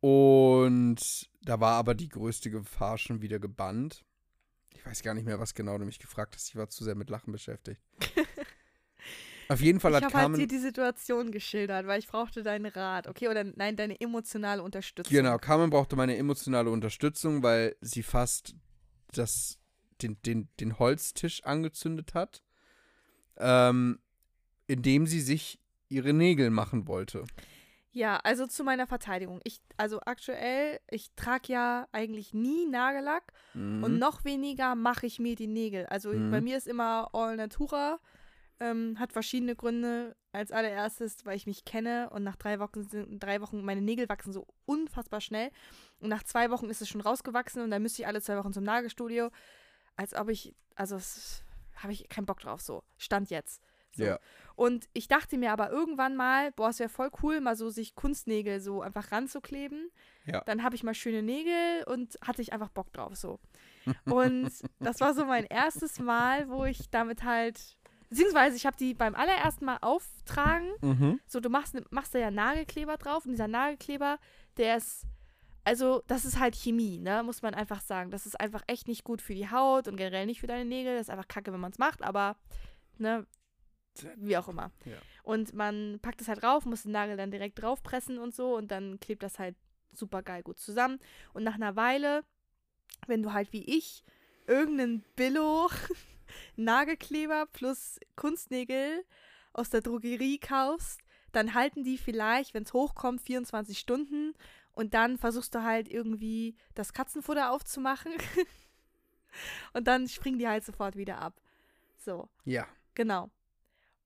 Und 0.00 1.28
da 1.42 1.60
war 1.60 1.74
aber 1.74 1.94
die 1.94 2.08
größte 2.08 2.50
Gefahr 2.50 2.98
schon 2.98 3.22
wieder 3.22 3.38
gebannt. 3.38 4.04
Ich 4.74 4.84
weiß 4.84 5.02
gar 5.02 5.14
nicht 5.14 5.26
mehr, 5.26 5.38
was 5.38 5.54
genau 5.54 5.76
du 5.78 5.84
mich 5.84 5.98
gefragt 5.98 6.34
hast. 6.34 6.48
Ich 6.48 6.56
war 6.56 6.68
zu 6.68 6.84
sehr 6.84 6.94
mit 6.94 7.10
Lachen 7.10 7.32
beschäftigt. 7.32 7.80
Auf 9.50 9.60
jeden 9.60 9.80
Fall 9.80 9.90
Ich 9.90 9.96
hat 9.96 10.04
habe 10.04 10.14
halt 10.14 10.22
Carmen. 10.26 10.38
dir 10.40 10.46
die 10.46 10.58
Situation 10.58 11.32
geschildert, 11.32 11.86
weil 11.88 11.98
ich 11.98 12.06
brauchte 12.06 12.44
deinen 12.44 12.66
Rat, 12.66 13.08
okay? 13.08 13.26
Oder 13.28 13.42
nein, 13.42 13.74
deine 13.74 14.00
emotionale 14.00 14.62
Unterstützung. 14.62 15.12
Genau, 15.12 15.38
Carmen 15.38 15.70
brauchte 15.70 15.96
meine 15.96 16.16
emotionale 16.16 16.70
Unterstützung, 16.70 17.42
weil 17.42 17.74
sie 17.80 18.04
fast 18.04 18.54
das, 19.12 19.58
den, 20.02 20.22
den, 20.22 20.48
den 20.60 20.78
Holztisch 20.78 21.42
angezündet 21.44 22.14
hat, 22.14 22.42
ähm, 23.38 23.98
indem 24.68 25.06
sie 25.06 25.20
sich 25.20 25.58
ihre 25.88 26.12
Nägel 26.12 26.50
machen 26.50 26.86
wollte. 26.86 27.24
Ja, 27.92 28.18
also 28.18 28.46
zu 28.46 28.62
meiner 28.62 28.86
Verteidigung. 28.86 29.40
Ich, 29.42 29.60
also 29.76 29.98
aktuell, 30.06 30.78
ich 30.88 31.10
trage 31.16 31.52
ja 31.52 31.88
eigentlich 31.90 32.32
nie 32.32 32.66
Nagellack 32.66 33.32
Mhm. 33.54 33.82
und 33.82 33.98
noch 33.98 34.24
weniger 34.24 34.76
mache 34.76 35.06
ich 35.06 35.18
mir 35.18 35.34
die 35.34 35.48
Nägel. 35.48 35.86
Also 35.86 36.10
Mhm. 36.10 36.30
bei 36.30 36.40
mir 36.40 36.56
ist 36.56 36.68
immer 36.68 37.08
All 37.12 37.34
Natura. 37.34 37.98
Ähm, 38.60 38.98
hat 38.98 39.12
verschiedene 39.12 39.56
Gründe. 39.56 40.16
Als 40.32 40.52
allererstes, 40.52 41.26
weil 41.26 41.36
ich 41.36 41.48
mich 41.48 41.64
kenne 41.64 42.08
und 42.10 42.22
nach 42.22 42.36
drei 42.36 42.60
Wochen 42.60 42.84
sind 42.84 43.18
drei 43.18 43.40
Wochen, 43.40 43.64
meine 43.64 43.80
Nägel 43.80 44.08
wachsen 44.08 44.32
so 44.32 44.46
unfassbar 44.64 45.20
schnell. 45.20 45.50
Und 45.98 46.08
nach 46.08 46.22
zwei 46.22 46.50
Wochen 46.50 46.70
ist 46.70 46.80
es 46.80 46.88
schon 46.88 47.00
rausgewachsen 47.00 47.62
und 47.62 47.72
dann 47.72 47.82
müsste 47.82 48.02
ich 48.02 48.06
alle 48.06 48.22
zwei 48.22 48.36
Wochen 48.36 48.52
zum 48.52 48.62
Nagelstudio. 48.62 49.30
Als 49.96 50.14
ob 50.14 50.28
ich, 50.28 50.54
also 50.76 51.00
habe 51.74 51.92
ich 51.92 52.08
keinen 52.08 52.26
Bock 52.26 52.38
drauf, 52.38 52.60
so. 52.60 52.84
Stand 52.96 53.28
jetzt. 53.30 53.60
So. 53.92 54.04
Ja. 54.04 54.18
Und 54.54 54.88
ich 54.92 55.08
dachte 55.08 55.38
mir 55.38 55.52
aber 55.52 55.70
irgendwann 55.70 56.16
mal, 56.16 56.52
boah, 56.52 56.68
es 56.68 56.78
wäre 56.78 56.88
voll 56.88 57.10
cool, 57.22 57.40
mal 57.40 57.56
so 57.56 57.70
sich 57.70 57.94
Kunstnägel 57.94 58.60
so 58.60 58.82
einfach 58.82 59.10
ranzukleben. 59.10 59.90
Ja. 60.26 60.42
Dann 60.42 60.62
habe 60.62 60.76
ich 60.76 60.84
mal 60.84 60.94
schöne 60.94 61.22
Nägel 61.22 61.84
und 61.86 62.18
hatte 62.22 62.42
ich 62.42 62.52
einfach 62.52 62.70
Bock 62.70 62.92
drauf 62.92 63.16
so. 63.16 63.40
Und 64.04 64.52
das 64.78 65.00
war 65.00 65.14
so 65.14 65.24
mein 65.24 65.46
erstes 65.46 65.98
Mal, 65.98 66.50
wo 66.50 66.66
ich 66.66 66.90
damit 66.90 67.24
halt, 67.24 67.78
beziehungsweise 68.10 68.56
ich 68.56 68.66
habe 68.66 68.76
die 68.76 68.92
beim 68.94 69.14
allerersten 69.14 69.64
Mal 69.64 69.78
auftragen. 69.80 70.70
Mhm. 70.82 71.20
So, 71.26 71.40
du 71.40 71.48
machst, 71.48 71.74
ne- 71.74 71.84
machst 71.90 72.14
da 72.14 72.18
ja 72.18 72.30
Nagelkleber 72.30 72.96
drauf 72.98 73.24
und 73.24 73.32
dieser 73.32 73.48
Nagelkleber, 73.48 74.18
der 74.58 74.76
ist, 74.76 75.06
also 75.64 76.02
das 76.06 76.24
ist 76.24 76.38
halt 76.38 76.54
Chemie, 76.56 76.98
ne, 76.98 77.22
muss 77.22 77.40
man 77.42 77.54
einfach 77.54 77.80
sagen. 77.80 78.10
Das 78.10 78.26
ist 78.26 78.38
einfach 78.38 78.62
echt 78.66 78.88
nicht 78.88 79.04
gut 79.04 79.22
für 79.22 79.34
die 79.34 79.50
Haut 79.50 79.88
und 79.88 79.96
generell 79.96 80.26
nicht 80.26 80.40
für 80.40 80.46
deine 80.46 80.64
Nägel. 80.64 80.94
Das 80.96 81.02
ist 81.06 81.10
einfach 81.10 81.28
kacke, 81.28 81.52
wenn 81.52 81.60
man 81.60 81.72
es 81.72 81.78
macht, 81.78 82.02
aber, 82.02 82.36
ne, 82.98 83.26
wie 84.16 84.36
auch 84.36 84.48
immer. 84.48 84.70
Ja. 84.84 84.96
Und 85.22 85.52
man 85.54 85.98
packt 86.00 86.20
es 86.20 86.28
halt 86.28 86.42
drauf, 86.42 86.64
muss 86.64 86.82
den 86.82 86.92
Nagel 86.92 87.16
dann 87.16 87.30
direkt 87.30 87.60
draufpressen 87.60 88.18
und 88.18 88.34
so 88.34 88.56
und 88.56 88.70
dann 88.70 88.98
klebt 89.00 89.22
das 89.22 89.38
halt 89.38 89.56
super 89.92 90.22
geil 90.22 90.42
gut 90.42 90.58
zusammen. 90.58 90.98
Und 91.32 91.42
nach 91.44 91.54
einer 91.54 91.76
Weile, 91.76 92.24
wenn 93.06 93.22
du 93.22 93.32
halt 93.32 93.52
wie 93.52 93.64
ich 93.64 94.02
irgendeinen 94.46 95.04
Billo 95.16 95.68
Nagelkleber 96.56 97.46
plus 97.46 97.98
Kunstnägel 98.16 99.04
aus 99.52 99.70
der 99.70 99.80
Drogerie 99.80 100.38
kaufst, 100.38 101.00
dann 101.32 101.54
halten 101.54 101.84
die 101.84 101.98
vielleicht, 101.98 102.54
wenn 102.54 102.64
es 102.64 102.72
hochkommt, 102.72 103.20
24 103.20 103.78
Stunden 103.78 104.34
und 104.72 104.94
dann 104.94 105.18
versuchst 105.18 105.54
du 105.54 105.62
halt 105.62 105.88
irgendwie 105.88 106.56
das 106.74 106.92
Katzenfutter 106.92 107.50
aufzumachen 107.52 108.12
und 109.72 109.86
dann 109.86 110.08
springen 110.08 110.38
die 110.38 110.48
halt 110.48 110.64
sofort 110.64 110.96
wieder 110.96 111.18
ab. 111.18 111.40
So. 111.98 112.28
Ja. 112.44 112.66
Genau. 112.94 113.30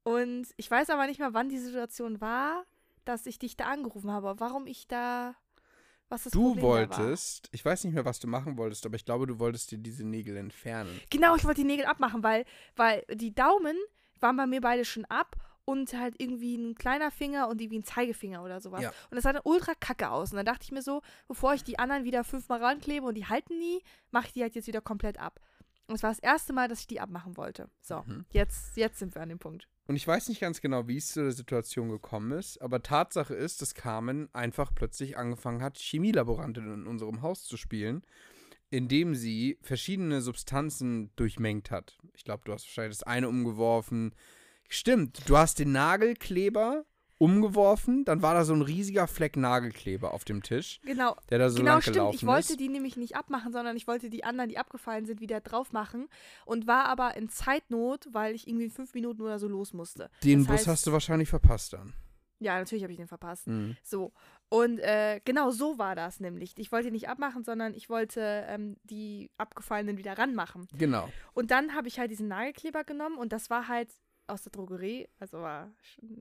Und 0.02 0.48
ich 0.56 0.70
weiß 0.70 0.90
aber 0.90 1.06
nicht 1.06 1.18
mehr, 1.18 1.34
wann 1.34 1.48
die 1.48 1.58
Situation 1.58 2.20
war, 2.20 2.64
dass 3.04 3.26
ich 3.26 3.38
dich 3.38 3.56
da 3.56 3.66
angerufen 3.66 4.10
habe. 4.10 4.38
Warum 4.38 4.66
ich 4.66 4.86
da. 4.86 5.34
Was 6.08 6.24
das 6.24 6.32
Du 6.32 6.48
Problem 6.48 6.64
wolltest, 6.64 7.48
ich 7.52 7.64
weiß 7.64 7.84
nicht 7.84 7.94
mehr, 7.94 8.04
was 8.04 8.20
du 8.20 8.28
machen 8.28 8.56
wolltest, 8.58 8.84
aber 8.86 8.96
ich 8.96 9.04
glaube, 9.04 9.26
du 9.26 9.38
wolltest 9.38 9.70
dir 9.70 9.78
diese 9.78 10.04
Nägel 10.04 10.36
entfernen. 10.36 11.00
Genau, 11.10 11.34
ich 11.36 11.44
wollte 11.44 11.62
die 11.62 11.66
Nägel 11.66 11.86
abmachen, 11.86 12.22
weil, 12.22 12.44
weil 12.76 13.04
die 13.10 13.34
Daumen 13.34 13.76
waren 14.20 14.36
bei 14.36 14.46
mir 14.46 14.60
beide 14.60 14.84
schon 14.84 15.04
ab 15.06 15.36
und 15.64 15.94
halt 15.94 16.14
irgendwie 16.18 16.56
ein 16.56 16.74
kleiner 16.74 17.10
Finger 17.10 17.48
und 17.48 17.60
irgendwie 17.60 17.78
ein 17.78 17.84
Zeigefinger 17.84 18.42
oder 18.44 18.60
sowas. 18.60 18.82
Ja. 18.82 18.90
Und 19.10 19.14
das 19.16 19.22
sah 19.24 19.32
dann 19.32 19.42
ultra 19.44 19.72
kacke 19.74 20.10
aus. 20.10 20.30
Und 20.30 20.36
dann 20.36 20.44
dachte 20.46 20.64
ich 20.64 20.72
mir 20.72 20.82
so, 20.82 21.00
bevor 21.26 21.54
ich 21.54 21.64
die 21.64 21.78
anderen 21.78 22.04
wieder 22.04 22.22
fünfmal 22.22 22.62
ranklebe 22.62 23.06
und 23.06 23.14
die 23.14 23.26
halten 23.26 23.58
nie, 23.58 23.82
mache 24.10 24.26
ich 24.26 24.32
die 24.34 24.42
halt 24.42 24.54
jetzt 24.54 24.66
wieder 24.66 24.82
komplett 24.82 25.18
ab. 25.18 25.40
Und 25.86 25.94
es 25.96 26.02
war 26.02 26.10
das 26.10 26.18
erste 26.18 26.52
Mal, 26.52 26.68
dass 26.68 26.80
ich 26.80 26.86
die 26.86 27.00
abmachen 27.00 27.36
wollte. 27.38 27.70
So, 27.80 28.02
Mhm. 28.06 28.26
jetzt, 28.30 28.76
jetzt 28.76 28.98
sind 28.98 29.14
wir 29.14 29.22
an 29.22 29.30
dem 29.30 29.38
Punkt. 29.38 29.68
Und 29.86 29.96
ich 29.96 30.06
weiß 30.06 30.28
nicht 30.28 30.40
ganz 30.40 30.60
genau, 30.60 30.88
wie 30.88 30.96
es 30.96 31.08
zu 31.08 31.22
der 31.22 31.32
Situation 31.32 31.90
gekommen 31.90 32.32
ist, 32.32 32.60
aber 32.62 32.82
Tatsache 32.82 33.34
ist, 33.34 33.60
dass 33.60 33.74
Carmen 33.74 34.28
einfach 34.34 34.74
plötzlich 34.74 35.18
angefangen 35.18 35.62
hat, 35.62 35.78
Chemielaborantin 35.78 36.72
in 36.72 36.86
unserem 36.86 37.20
Haus 37.20 37.44
zu 37.44 37.58
spielen, 37.58 38.02
indem 38.70 39.14
sie 39.14 39.58
verschiedene 39.60 40.22
Substanzen 40.22 41.10
durchmengt 41.16 41.70
hat. 41.70 41.98
Ich 42.14 42.24
glaube, 42.24 42.42
du 42.46 42.52
hast 42.52 42.64
wahrscheinlich 42.64 42.98
das 42.98 43.06
eine 43.06 43.28
umgeworfen. 43.28 44.14
Stimmt, 44.70 45.28
du 45.28 45.36
hast 45.36 45.58
den 45.58 45.72
Nagelkleber 45.72 46.86
umgeworfen, 47.24 48.04
dann 48.04 48.22
war 48.22 48.34
da 48.34 48.44
so 48.44 48.54
ein 48.54 48.62
riesiger 48.62 49.06
Fleck 49.06 49.36
Nagelkleber 49.36 50.12
auf 50.14 50.24
dem 50.24 50.42
Tisch, 50.42 50.80
Genau, 50.84 51.16
der 51.30 51.38
da 51.38 51.50
so 51.50 51.58
genau 51.58 51.72
lang 51.72 51.82
stimmt. 51.82 51.94
gelaufen 51.96 52.14
Ich 52.16 52.26
wollte 52.26 52.52
ist. 52.52 52.60
die 52.60 52.68
nämlich 52.68 52.96
nicht 52.96 53.16
abmachen, 53.16 53.52
sondern 53.52 53.76
ich 53.76 53.86
wollte 53.86 54.10
die 54.10 54.24
anderen, 54.24 54.48
die 54.50 54.58
abgefallen 54.58 55.06
sind, 55.06 55.20
wieder 55.20 55.40
drauf 55.40 55.72
machen 55.72 56.08
und 56.46 56.66
war 56.66 56.84
aber 56.86 57.16
in 57.16 57.28
Zeitnot, 57.28 58.08
weil 58.12 58.34
ich 58.34 58.46
irgendwie 58.46 58.66
in 58.66 58.70
fünf 58.70 58.94
Minuten 58.94 59.22
oder 59.22 59.38
so 59.38 59.48
los 59.48 59.72
musste. 59.72 60.10
Den 60.22 60.40
das 60.40 60.48
Bus 60.48 60.60
heißt- 60.62 60.70
hast 60.70 60.86
du 60.86 60.92
wahrscheinlich 60.92 61.28
verpasst 61.28 61.72
dann. 61.72 61.92
Ja, 62.40 62.58
natürlich 62.58 62.82
habe 62.82 62.92
ich 62.92 62.98
den 62.98 63.06
verpasst. 63.08 63.46
Mhm. 63.46 63.76
So. 63.82 64.12
Und 64.50 64.78
äh, 64.80 65.20
genau 65.24 65.50
so 65.50 65.78
war 65.78 65.94
das 65.94 66.20
nämlich. 66.20 66.52
Ich 66.58 66.70
wollte 66.72 66.90
nicht 66.90 67.08
abmachen, 67.08 67.42
sondern 67.42 67.72
ich 67.74 67.88
wollte 67.88 68.44
ähm, 68.48 68.76
die 68.82 69.30
abgefallenen 69.38 69.96
wieder 69.96 70.18
ranmachen. 70.18 70.68
Genau. 70.76 71.08
Und 71.32 71.50
dann 71.52 71.74
habe 71.74 71.88
ich 71.88 71.98
halt 71.98 72.10
diesen 72.10 72.28
Nagelkleber 72.28 72.84
genommen 72.84 73.16
und 73.16 73.32
das 73.32 73.48
war 73.50 73.68
halt 73.68 73.88
aus 74.26 74.42
der 74.42 74.52
Drogerie, 74.52 75.08
also 75.18 75.38
war 75.40 75.70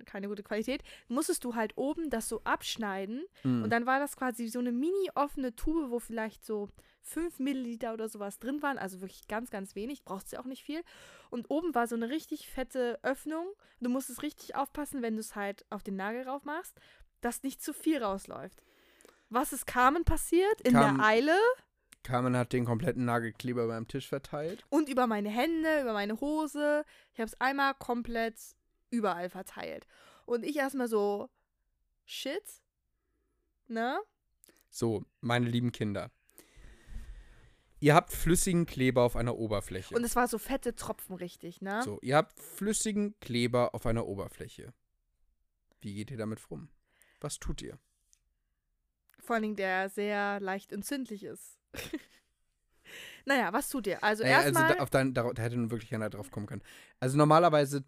keine 0.05 0.27
gute 0.27 0.43
Qualität. 0.43 0.83
Musstest 1.07 1.43
du 1.43 1.55
halt 1.55 1.73
oben 1.77 2.09
das 2.09 2.27
so 2.29 2.41
abschneiden 2.43 3.23
Mhm. 3.43 3.63
und 3.63 3.69
dann 3.69 3.85
war 3.85 3.99
das 3.99 4.15
quasi 4.17 4.47
so 4.47 4.59
eine 4.59 4.71
mini 4.71 5.09
offene 5.15 5.55
Tube, 5.55 5.89
wo 5.89 5.99
vielleicht 5.99 6.45
so 6.45 6.69
5 7.01 7.39
Milliliter 7.39 7.93
oder 7.93 8.07
sowas 8.07 8.39
drin 8.39 8.61
waren, 8.61 8.77
also 8.77 9.01
wirklich 9.01 9.27
ganz, 9.27 9.49
ganz 9.51 9.75
wenig, 9.75 10.03
brauchst 10.05 10.31
du 10.31 10.35
ja 10.37 10.41
auch 10.41 10.45
nicht 10.45 10.63
viel. 10.63 10.81
Und 11.29 11.49
oben 11.49 11.75
war 11.75 11.87
so 11.87 11.95
eine 11.95 12.09
richtig 12.09 12.47
fette 12.49 12.99
Öffnung. 13.03 13.45
Du 13.81 13.89
musstest 13.89 14.21
richtig 14.21 14.55
aufpassen, 14.55 15.01
wenn 15.01 15.15
du 15.15 15.19
es 15.19 15.35
halt 15.35 15.65
auf 15.69 15.83
den 15.83 15.95
Nagel 15.97 16.23
rauf 16.23 16.45
machst, 16.45 16.79
dass 17.21 17.43
nicht 17.43 17.61
zu 17.61 17.73
viel 17.73 18.01
rausläuft. 18.03 18.61
Was 19.29 19.51
ist 19.51 19.65
Carmen 19.65 20.03
passiert? 20.05 20.61
In 20.61 20.73
Carmen- 20.73 20.97
der 20.97 21.05
Eile 21.05 21.37
Carmen 22.03 22.35
hat 22.37 22.53
den 22.53 22.65
kompletten 22.65 23.05
Nagelkleber 23.05 23.67
beim 23.67 23.87
Tisch 23.87 24.07
verteilt. 24.07 24.65
und 24.69 24.89
über 24.89 25.07
meine 25.07 25.29
Hände, 25.29 25.81
über 25.81 25.93
meine 25.93 26.19
Hose. 26.19 26.85
Ich 27.13 27.19
habe 27.19 27.27
es 27.27 27.39
einmal 27.39 27.73
komplett 27.75 28.35
überall 28.89 29.29
verteilt. 29.29 29.87
Und 30.25 30.43
ich 30.43 30.57
erstmal 30.57 30.87
so, 30.87 31.29
shit, 32.05 32.43
ne? 33.67 33.99
So, 34.69 35.05
meine 35.21 35.47
lieben 35.47 35.71
Kinder. 35.71 36.11
Ihr 37.79 37.95
habt 37.95 38.13
flüssigen 38.13 38.65
Kleber 38.65 39.01
auf 39.03 39.17
einer 39.17 39.35
Oberfläche. 39.35 39.93
Und 39.93 40.05
es 40.05 40.15
war 40.15 40.29
so 40.29 40.37
fette 40.37 40.73
Tropfen 40.73 41.15
richtig, 41.15 41.61
ne? 41.61 41.81
So, 41.83 41.99
ihr 42.01 42.15
habt 42.15 42.39
flüssigen 42.39 43.19
Kleber 43.19 43.75
auf 43.75 43.85
einer 43.85 44.05
Oberfläche. 44.05 44.73
Wie 45.81 45.93
geht 45.93 46.09
ihr 46.11 46.17
damit 46.17 46.49
rum? 46.49 46.69
Was 47.19 47.39
tut 47.39 47.61
ihr? 47.61 47.77
Vor 49.19 49.35
allen 49.35 49.43
Dingen, 49.43 49.55
der 49.57 49.89
sehr 49.89 50.39
leicht 50.39 50.71
entzündlich 50.71 51.23
ist. 51.23 51.59
naja, 53.25 53.51
was 53.53 53.69
tut 53.69 53.87
ihr? 53.87 54.03
Also 54.03 54.23
Naja, 54.23 54.37
also 54.37 54.49
erstmal. 54.49 54.75
da, 54.75 54.83
auf 54.83 54.89
dein, 54.89 55.13
da, 55.13 55.31
da 55.33 55.41
hätte 55.41 55.57
nun 55.57 55.71
wirklich 55.71 55.93
einer 55.93 56.09
drauf 56.09 56.31
kommen 56.31 56.45
können. 56.45 56.63
Also 56.99 57.17
normalerweise, 57.17 57.83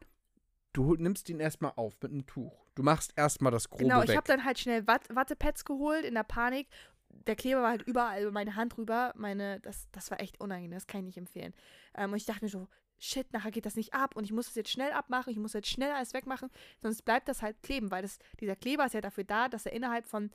du 0.73 0.95
nimmst 0.95 1.29
ihn 1.29 1.39
erstmal 1.39 1.73
auf 1.75 1.95
mit 2.01 2.11
einem 2.11 2.25
Tuch. 2.25 2.65
Du 2.75 2.83
machst 2.83 3.13
erstmal 3.15 3.51
das 3.51 3.69
Grobe 3.69 3.83
genau, 3.83 4.03
ich 4.03 4.15
habe 4.15 4.27
dann 4.27 4.43
halt 4.43 4.59
schnell 4.59 4.85
Watt 4.87 5.03
Wattepads 5.09 5.65
geholt 5.65 6.03
in 6.03 6.13
der 6.13 6.23
Panik. 6.23 6.67
Der 7.09 7.35
Kleber 7.35 7.61
war 7.61 7.69
halt 7.69 7.83
überall 7.83 8.21
über 8.21 8.31
meine 8.31 8.55
Hand 8.55 8.77
rüber. 8.77 9.13
Meine, 9.15 9.61
das, 9.61 9.87
das 9.91 10.11
war 10.11 10.19
echt 10.19 10.39
unangenehm, 10.41 10.71
das 10.71 10.87
kann 10.87 10.99
ich 11.01 11.05
nicht 11.05 11.17
empfehlen. 11.17 11.53
Ähm, 11.95 12.11
und 12.11 12.17
ich 12.17 12.25
dachte 12.25 12.43
mir 12.43 12.49
so, 12.49 12.67
shit, 12.99 13.31
nachher 13.33 13.51
geht 13.51 13.65
das 13.65 13.75
nicht 13.75 13.93
ab 13.93 14.15
und 14.15 14.23
ich 14.23 14.31
muss 14.31 14.49
es 14.49 14.55
jetzt 14.55 14.71
schnell 14.71 14.91
abmachen, 14.91 15.31
ich 15.31 15.39
muss 15.39 15.53
jetzt 15.53 15.69
schnell 15.69 15.91
alles 15.91 16.13
wegmachen, 16.13 16.49
sonst 16.81 17.03
bleibt 17.03 17.27
das 17.27 17.41
halt 17.41 17.61
kleben, 17.61 17.91
weil 17.91 18.01
das, 18.01 18.19
dieser 18.39 18.55
Kleber 18.55 18.85
ist 18.85 18.93
ja 18.93 19.01
dafür 19.01 19.23
da, 19.23 19.49
dass 19.49 19.65
er 19.65 19.73
innerhalb 19.73 20.05
von 20.05 20.31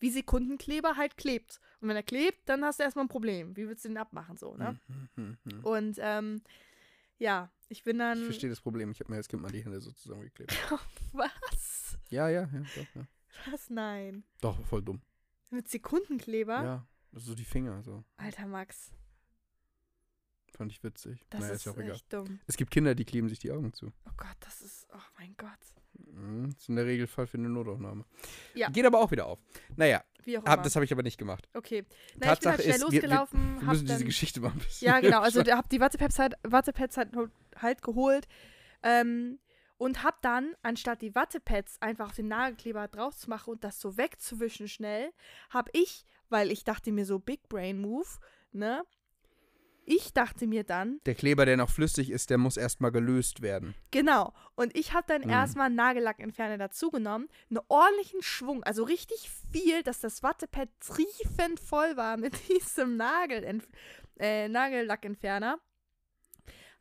wie 0.00 0.10
Sekundenkleber 0.10 0.96
halt 0.96 1.16
klebt. 1.16 1.60
Und 1.80 1.88
wenn 1.88 1.96
er 1.96 2.02
klebt, 2.02 2.48
dann 2.48 2.64
hast 2.64 2.78
du 2.78 2.84
erstmal 2.84 3.04
ein 3.04 3.08
Problem. 3.08 3.56
Wie 3.56 3.68
willst 3.68 3.84
du 3.84 3.88
den 3.88 3.98
abmachen 3.98 4.36
so, 4.36 4.56
ne? 4.56 4.78
Hm, 4.86 5.08
hm, 5.14 5.36
hm, 5.44 5.52
hm. 5.52 5.64
Und 5.64 5.96
ähm, 6.00 6.42
ja, 7.18 7.50
ich 7.68 7.84
bin 7.84 7.98
dann. 7.98 8.18
Ich 8.18 8.24
verstehe 8.24 8.50
das 8.50 8.60
Problem. 8.60 8.90
Ich 8.90 9.00
habe 9.00 9.10
mir 9.10 9.16
als 9.16 9.28
Kind 9.28 9.42
mal 9.42 9.50
die 9.52 9.64
Hände 9.64 9.80
so 9.80 9.92
zusammengeklebt. 9.92 10.52
Was? 11.12 11.98
Ja, 12.10 12.28
ja, 12.28 12.42
ja, 12.52 12.60
doch, 12.60 12.94
ja. 12.94 13.06
Was? 13.50 13.70
Nein. 13.70 14.24
Doch, 14.40 14.60
voll 14.66 14.82
dumm. 14.82 15.00
Mit 15.50 15.68
Sekundenkleber? 15.68 16.64
Ja, 16.64 16.86
so 17.12 17.34
die 17.34 17.44
Finger, 17.44 17.82
so. 17.82 18.04
Alter 18.16 18.46
Max, 18.46 18.90
Fand 20.56 20.70
ich 20.70 20.82
witzig. 20.84 21.24
das 21.30 21.40
naja, 21.40 21.52
ist 21.52 21.58
ist 21.60 21.66
ja 21.66 21.72
auch 21.72 21.78
egal. 21.78 21.94
echt 21.94 22.12
dumm. 22.12 22.38
Es 22.46 22.56
gibt 22.56 22.70
Kinder, 22.70 22.94
die 22.94 23.04
kleben 23.04 23.28
sich 23.28 23.40
die 23.40 23.50
Augen 23.50 23.72
zu. 23.72 23.92
Oh 24.06 24.12
Gott, 24.16 24.36
das 24.40 24.60
ist. 24.62 24.86
Oh 24.92 25.00
mein 25.18 25.34
Gott. 25.36 25.50
Mhm, 25.94 26.50
Das 26.52 26.60
ist 26.62 26.68
in 26.68 26.76
der 26.76 26.86
Regelfall 26.86 27.26
für 27.26 27.38
eine 27.38 27.48
Notaufnahme. 27.48 28.04
Ja. 28.54 28.68
Geht 28.70 28.86
aber 28.86 29.00
auch 29.00 29.10
wieder 29.10 29.26
auf. 29.26 29.38
Naja, 29.76 30.02
Wie 30.24 30.38
auch 30.38 30.44
immer. 30.44 30.56
das 30.58 30.74
habe 30.76 30.84
ich 30.84 30.92
aber 30.92 31.02
nicht 31.02 31.18
gemacht. 31.18 31.48
okay. 31.54 31.84
Na, 31.88 31.94
ich 31.94 32.18
bin 32.18 32.28
Tatsache 32.28 32.52
halt 32.52 32.62
schnell 32.62 32.74
ist, 32.76 32.80
wir- 32.82 32.90
wir- 32.92 33.00
losgelaufen. 33.02 33.54
Wir 33.54 33.60
hab 33.66 33.72
müssen 33.72 33.86
diese 33.86 33.98
dann, 33.98 34.06
Geschichte 34.06 34.40
mal 34.40 34.50
ein 34.52 34.58
bisschen. 34.58 34.86
Ja, 34.86 35.00
genau. 35.00 35.20
Also 35.20 35.40
beschreiben. 35.40 35.50
da 35.50 35.56
hab 35.58 35.68
die 35.70 35.80
Wattepads 35.80 36.18
halt, 36.18 36.34
Wattepads 36.42 36.96
halt, 36.96 37.10
halt 37.60 37.82
geholt. 37.82 38.26
Ähm, 38.82 39.38
und 39.76 40.02
hab 40.04 40.22
dann, 40.22 40.54
anstatt 40.62 41.02
die 41.02 41.14
Wattepads 41.14 41.82
einfach 41.82 42.06
auf 42.10 42.14
den 42.14 42.28
Nagelkleber 42.28 42.86
drauf 42.88 43.16
zu 43.16 43.28
machen 43.28 43.50
und 43.50 43.64
das 43.64 43.80
so 43.80 43.96
wegzuwischen 43.96 44.68
schnell, 44.68 45.10
hab 45.50 45.68
ich, 45.72 46.04
weil 46.28 46.50
ich 46.50 46.64
dachte 46.64 46.92
mir 46.92 47.04
so 47.04 47.18
Big 47.18 47.48
Brain 47.48 47.80
Move, 47.80 48.06
ne? 48.52 48.84
Ich 49.86 50.12
dachte 50.12 50.46
mir 50.46 50.64
dann, 50.64 51.00
Der 51.06 51.14
Kleber, 51.14 51.44
der 51.46 51.56
noch 51.56 51.70
flüssig 51.70 52.10
ist, 52.10 52.30
der 52.30 52.38
muss 52.38 52.56
erstmal 52.56 52.90
gelöst 52.92 53.42
werden. 53.42 53.74
Genau. 53.90 54.32
Und 54.54 54.76
ich 54.76 54.92
habe 54.94 55.04
dann 55.06 55.22
Mhm. 55.22 55.30
erstmal 55.30 55.66
einen 55.66 55.74
Nagellackentferner 55.76 56.58
dazugenommen, 56.58 57.28
einen 57.50 57.60
ordentlichen 57.68 58.22
Schwung, 58.22 58.62
also 58.64 58.84
richtig 58.84 59.30
viel, 59.52 59.82
dass 59.82 60.00
das 60.00 60.22
Wattepad 60.22 60.68
triefend 60.80 61.60
voll 61.60 61.96
war 61.96 62.16
mit 62.16 62.34
diesem 62.48 62.96
Nagel 62.96 63.62
äh, 64.18 64.48
Nagellackentferner. 64.48 65.58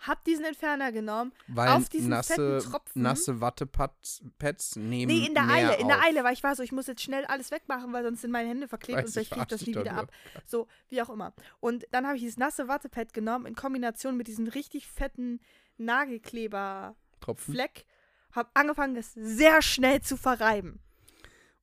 Hab 0.05 0.23
diesen 0.25 0.43
Entferner 0.45 0.91
genommen. 0.91 1.31
Weil 1.47 1.69
Auf 1.69 1.89
diesen 1.89 2.09
nasse, 2.09 2.33
fetten 2.33 2.71
Tropfen. 2.71 3.01
nasse 3.01 3.41
Wattepads 3.41 4.21
Pads 4.37 4.75
nehmen 4.75 5.11
Nee, 5.11 5.27
in 5.27 5.33
der 5.33 5.47
Eile, 5.47 5.75
in 5.77 5.87
der 5.87 5.97
auf. 5.97 6.03
Eile, 6.03 6.23
weil 6.23 6.33
ich 6.33 6.43
war 6.43 6.55
so, 6.55 6.63
ich 6.63 6.71
muss 6.71 6.87
jetzt 6.87 7.01
schnell 7.01 7.25
alles 7.25 7.51
wegmachen, 7.51 7.93
weil 7.93 8.03
sonst 8.03 8.21
sind 8.21 8.31
meine 8.31 8.49
Hände 8.49 8.67
verklebt 8.67 9.03
Weiß 9.03 9.15
und 9.15 9.21
ich, 9.21 9.29
kriege 9.29 9.45
das 9.45 9.61
nie 9.65 9.75
wieder 9.75 9.93
ab. 9.95 10.11
So, 10.45 10.67
wie 10.89 11.01
auch 11.01 11.09
immer. 11.09 11.33
Und 11.59 11.85
dann 11.91 12.05
habe 12.05 12.17
ich 12.17 12.21
dieses 12.21 12.37
nasse 12.37 12.67
Wattepad 12.67 13.13
genommen 13.13 13.45
in 13.45 13.55
Kombination 13.55 14.17
mit 14.17 14.27
diesem 14.27 14.47
richtig 14.47 14.87
fetten 14.87 15.39
Nagelkleber 15.77 16.95
Tropfen. 17.21 17.53
Fleck, 17.53 17.85
habe 18.31 18.49
angefangen, 18.53 18.95
es 18.97 19.13
sehr 19.13 19.61
schnell 19.61 20.01
zu 20.01 20.17
verreiben. 20.17 20.79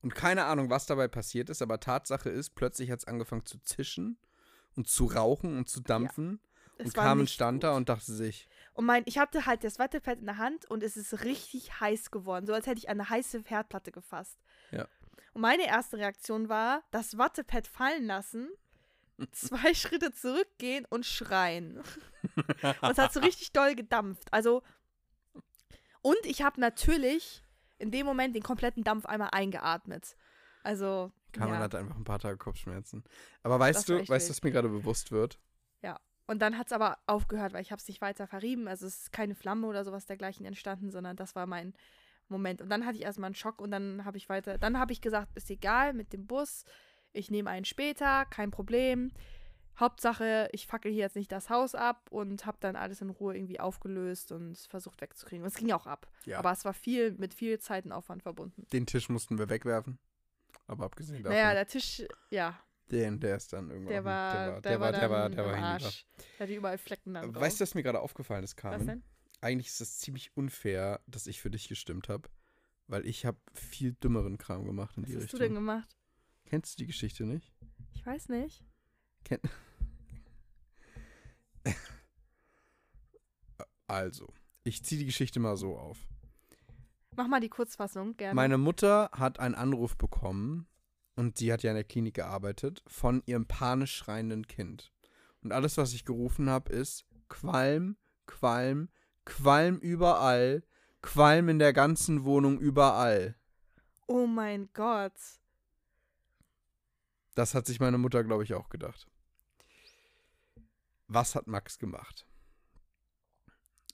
Und 0.01 0.15
keine 0.15 0.45
Ahnung, 0.45 0.69
was 0.69 0.87
dabei 0.87 1.07
passiert 1.07 1.49
ist, 1.49 1.61
aber 1.61 1.79
Tatsache 1.79 2.29
ist, 2.29 2.55
plötzlich 2.55 2.89
hat 2.89 2.99
es 2.99 3.05
angefangen 3.05 3.45
zu 3.45 3.59
zischen 3.59 4.17
und 4.75 4.87
zu 4.87 5.05
rauchen 5.05 5.57
und 5.57 5.69
zu 5.69 5.79
dampfen. 5.81 6.39
Es 6.50 6.50
und 6.85 6.93
Carmen 6.93 7.27
stand 7.27 7.57
gut. 7.57 7.63
da 7.63 7.75
und 7.75 7.89
dachte 7.89 8.11
sich, 8.13 8.47
Und 8.73 8.85
mein, 8.85 9.03
ich 9.05 9.17
hatte 9.17 9.45
halt 9.45 9.63
das 9.63 9.79
Wattepad 9.79 10.19
in 10.19 10.25
der 10.25 10.37
Hand 10.37 10.65
und 10.65 10.83
es 10.83 10.97
ist 10.97 11.23
richtig 11.23 11.79
heiß 11.79 12.11
geworden, 12.11 12.45
so 12.45 12.53
als 12.53 12.67
hätte 12.67 12.79
ich 12.79 12.89
eine 12.89 13.09
heiße 13.09 13.43
Herdplatte 13.45 13.91
gefasst. 13.91 14.37
Ja. 14.71 14.87
Und 15.33 15.41
meine 15.41 15.67
erste 15.67 15.97
Reaktion 15.97 16.49
war, 16.49 16.83
das 16.91 17.17
Wattepad 17.17 17.67
fallen 17.67 18.05
lassen, 18.05 18.49
zwei 19.31 19.73
Schritte 19.73 20.11
zurückgehen 20.11 20.85
und 20.89 21.05
schreien. 21.05 21.77
und 22.81 22.91
es 22.91 22.97
hat 22.97 23.13
so 23.13 23.19
richtig 23.19 23.51
doll 23.51 23.75
gedampft. 23.75 24.27
Also, 24.31 24.63
und 26.01 26.17
ich 26.23 26.41
habe 26.41 26.59
natürlich 26.59 27.43
in 27.77 27.91
dem 27.91 28.05
Moment 28.05 28.35
den 28.35 28.43
kompletten 28.43 28.83
Dampf 28.83 29.05
einmal 29.05 29.29
eingeatmet. 29.31 30.15
Also, 30.63 31.11
Carmen 31.31 31.55
ja. 31.55 31.59
hat 31.59 31.75
einfach 31.75 31.95
ein 31.95 32.03
paar 32.03 32.19
Tage 32.19 32.37
Kopfschmerzen. 32.37 33.03
Aber 33.41 33.59
weißt 33.59 33.79
Das 33.79 33.85
du, 33.85 34.07
weißt 34.07 34.27
du, 34.27 34.31
was 34.31 34.43
mir 34.43 34.51
gerade 34.51 34.69
bewusst 34.69 35.11
wird? 35.11 35.39
Und 36.27 36.41
dann 36.41 36.57
hat 36.57 36.67
es 36.67 36.73
aber 36.73 36.97
aufgehört, 37.07 37.53
weil 37.53 37.61
ich 37.61 37.71
habe 37.71 37.79
es 37.79 37.87
nicht 37.87 38.01
weiter 38.01 38.27
verrieben. 38.27 38.67
Also 38.67 38.85
es 38.85 39.03
ist 39.03 39.11
keine 39.11 39.35
Flamme 39.35 39.67
oder 39.67 39.83
sowas 39.83 40.05
dergleichen 40.05 40.45
entstanden, 40.45 40.91
sondern 40.91 41.15
das 41.15 41.35
war 41.35 41.45
mein 41.45 41.73
Moment. 42.29 42.61
Und 42.61 42.69
dann 42.69 42.85
hatte 42.85 42.97
ich 42.97 43.03
erstmal 43.03 43.27
einen 43.27 43.35
Schock 43.35 43.61
und 43.61 43.71
dann 43.71 44.05
habe 44.05 44.17
ich 44.17 44.29
weiter, 44.29 44.57
dann 44.57 44.79
habe 44.79 44.93
ich 44.93 45.01
gesagt, 45.01 45.35
ist 45.35 45.49
egal 45.49 45.93
mit 45.93 46.13
dem 46.13 46.25
Bus, 46.27 46.63
ich 47.13 47.29
nehme 47.29 47.49
einen 47.49 47.65
später, 47.65 48.25
kein 48.25 48.51
Problem. 48.51 49.11
Hauptsache, 49.79 50.49
ich 50.51 50.67
fackel 50.67 50.91
hier 50.91 51.01
jetzt 51.01 51.15
nicht 51.15 51.31
das 51.31 51.49
Haus 51.49 51.75
ab 51.75 52.07
und 52.11 52.45
habe 52.45 52.57
dann 52.59 52.75
alles 52.75 53.01
in 53.01 53.09
Ruhe 53.09 53.35
irgendwie 53.35 53.59
aufgelöst 53.59 54.31
und 54.31 54.57
versucht 54.57 55.01
wegzukriegen. 55.01 55.43
Und 55.43 55.49
es 55.49 55.55
ging 55.55 55.71
auch 55.71 55.87
ab. 55.87 56.07
Ja. 56.25 56.39
Aber 56.39 56.51
es 56.51 56.65
war 56.65 56.73
viel 56.73 57.13
mit 57.13 57.33
viel 57.33 57.59
Zeitenaufwand 57.59 58.21
verbunden. 58.21 58.65
Den 58.71 58.85
Tisch 58.85 59.09
mussten 59.09 59.39
wir 59.39 59.49
wegwerfen. 59.49 59.97
Aber 60.67 60.85
abgesehen 60.85 61.23
davon, 61.23 61.37
Naja, 61.37 61.53
der 61.53 61.67
Tisch, 61.67 62.03
ja, 62.29 62.57
den, 62.91 63.19
der 63.19 63.37
ist 63.37 63.53
dann 63.53 63.69
irgendwann. 63.69 63.93
der 63.93 64.03
war, 64.03 64.61
der 64.61 64.79
war, 64.79 64.91
der 64.91 65.09
war, 65.09 65.29
der 65.29 65.45
war, 65.45 65.53
am 65.53 65.55
hinüber. 65.55 65.85
Arsch. 65.85 66.05
Der 66.37 66.45
hatte 66.45 66.55
überall 66.55 66.77
Flecken 66.77 67.13
dann 67.13 67.31
drauf. 67.31 67.41
Weißt 67.41 67.59
du, 67.59 67.63
was 67.63 67.75
mir 67.75 67.83
gerade 67.83 67.99
aufgefallen 67.99 68.43
ist, 68.43 68.51
Was 68.51 68.61
Carmen? 68.61 68.87
denn? 68.87 69.03
Eigentlich 69.41 69.67
ist 69.67 69.81
es 69.81 69.99
ziemlich 69.99 70.35
unfair, 70.35 71.01
dass 71.07 71.27
ich 71.27 71.41
für 71.41 71.49
dich 71.49 71.67
gestimmt 71.67 72.09
habe, 72.09 72.29
weil 72.87 73.05
ich 73.05 73.25
habe 73.25 73.39
viel 73.53 73.93
dümmeren 73.93 74.37
Kram 74.37 74.65
gemacht 74.65 74.97
in 74.97 75.03
Was 75.03 75.09
die 75.09 75.15
hast 75.15 75.23
Richtung. 75.23 75.39
du 75.39 75.45
denn 75.45 75.55
gemacht? 75.55 75.97
Kennst 76.45 76.73
du 76.73 76.83
die 76.83 76.87
Geschichte 76.87 77.25
nicht? 77.25 77.53
Ich 77.93 78.05
weiß 78.05 78.29
nicht. 78.29 78.63
Ken 79.23 79.39
also, 83.87 84.27
ich 84.63 84.83
ziehe 84.83 84.99
die 84.99 85.05
Geschichte 85.05 85.39
mal 85.39 85.57
so 85.57 85.77
auf. 85.77 85.97
Mach 87.15 87.27
mal 87.27 87.39
die 87.39 87.49
Kurzfassung, 87.49 88.15
gerne. 88.17 88.35
Meine 88.35 88.57
Mutter 88.57 89.09
hat 89.13 89.39
einen 89.39 89.55
Anruf 89.55 89.97
bekommen 89.97 90.67
und 91.21 91.37
sie 91.37 91.53
hat 91.53 91.61
ja 91.61 91.69
in 91.69 91.75
der 91.75 91.83
Klinik 91.83 92.15
gearbeitet 92.15 92.81
von 92.87 93.21
ihrem 93.27 93.45
panisch 93.45 93.95
schreienden 93.95 94.47
Kind. 94.47 94.91
Und 95.43 95.51
alles, 95.51 95.77
was 95.77 95.93
ich 95.93 96.03
gerufen 96.03 96.49
habe, 96.49 96.73
ist 96.73 97.05
Qualm, 97.29 97.95
Qualm, 98.25 98.89
Qualm 99.23 99.77
überall, 99.77 100.63
Qualm 101.03 101.47
in 101.49 101.59
der 101.59 101.73
ganzen 101.73 102.23
Wohnung 102.23 102.59
überall. 102.59 103.35
Oh 104.07 104.25
mein 104.25 104.69
Gott. 104.73 105.13
Das 107.35 107.53
hat 107.53 107.67
sich 107.67 107.79
meine 107.79 107.99
Mutter, 107.99 108.23
glaube 108.23 108.43
ich, 108.43 108.55
auch 108.55 108.69
gedacht. 108.69 109.07
Was 111.07 111.35
hat 111.35 111.45
Max 111.45 111.77
gemacht? 111.77 112.25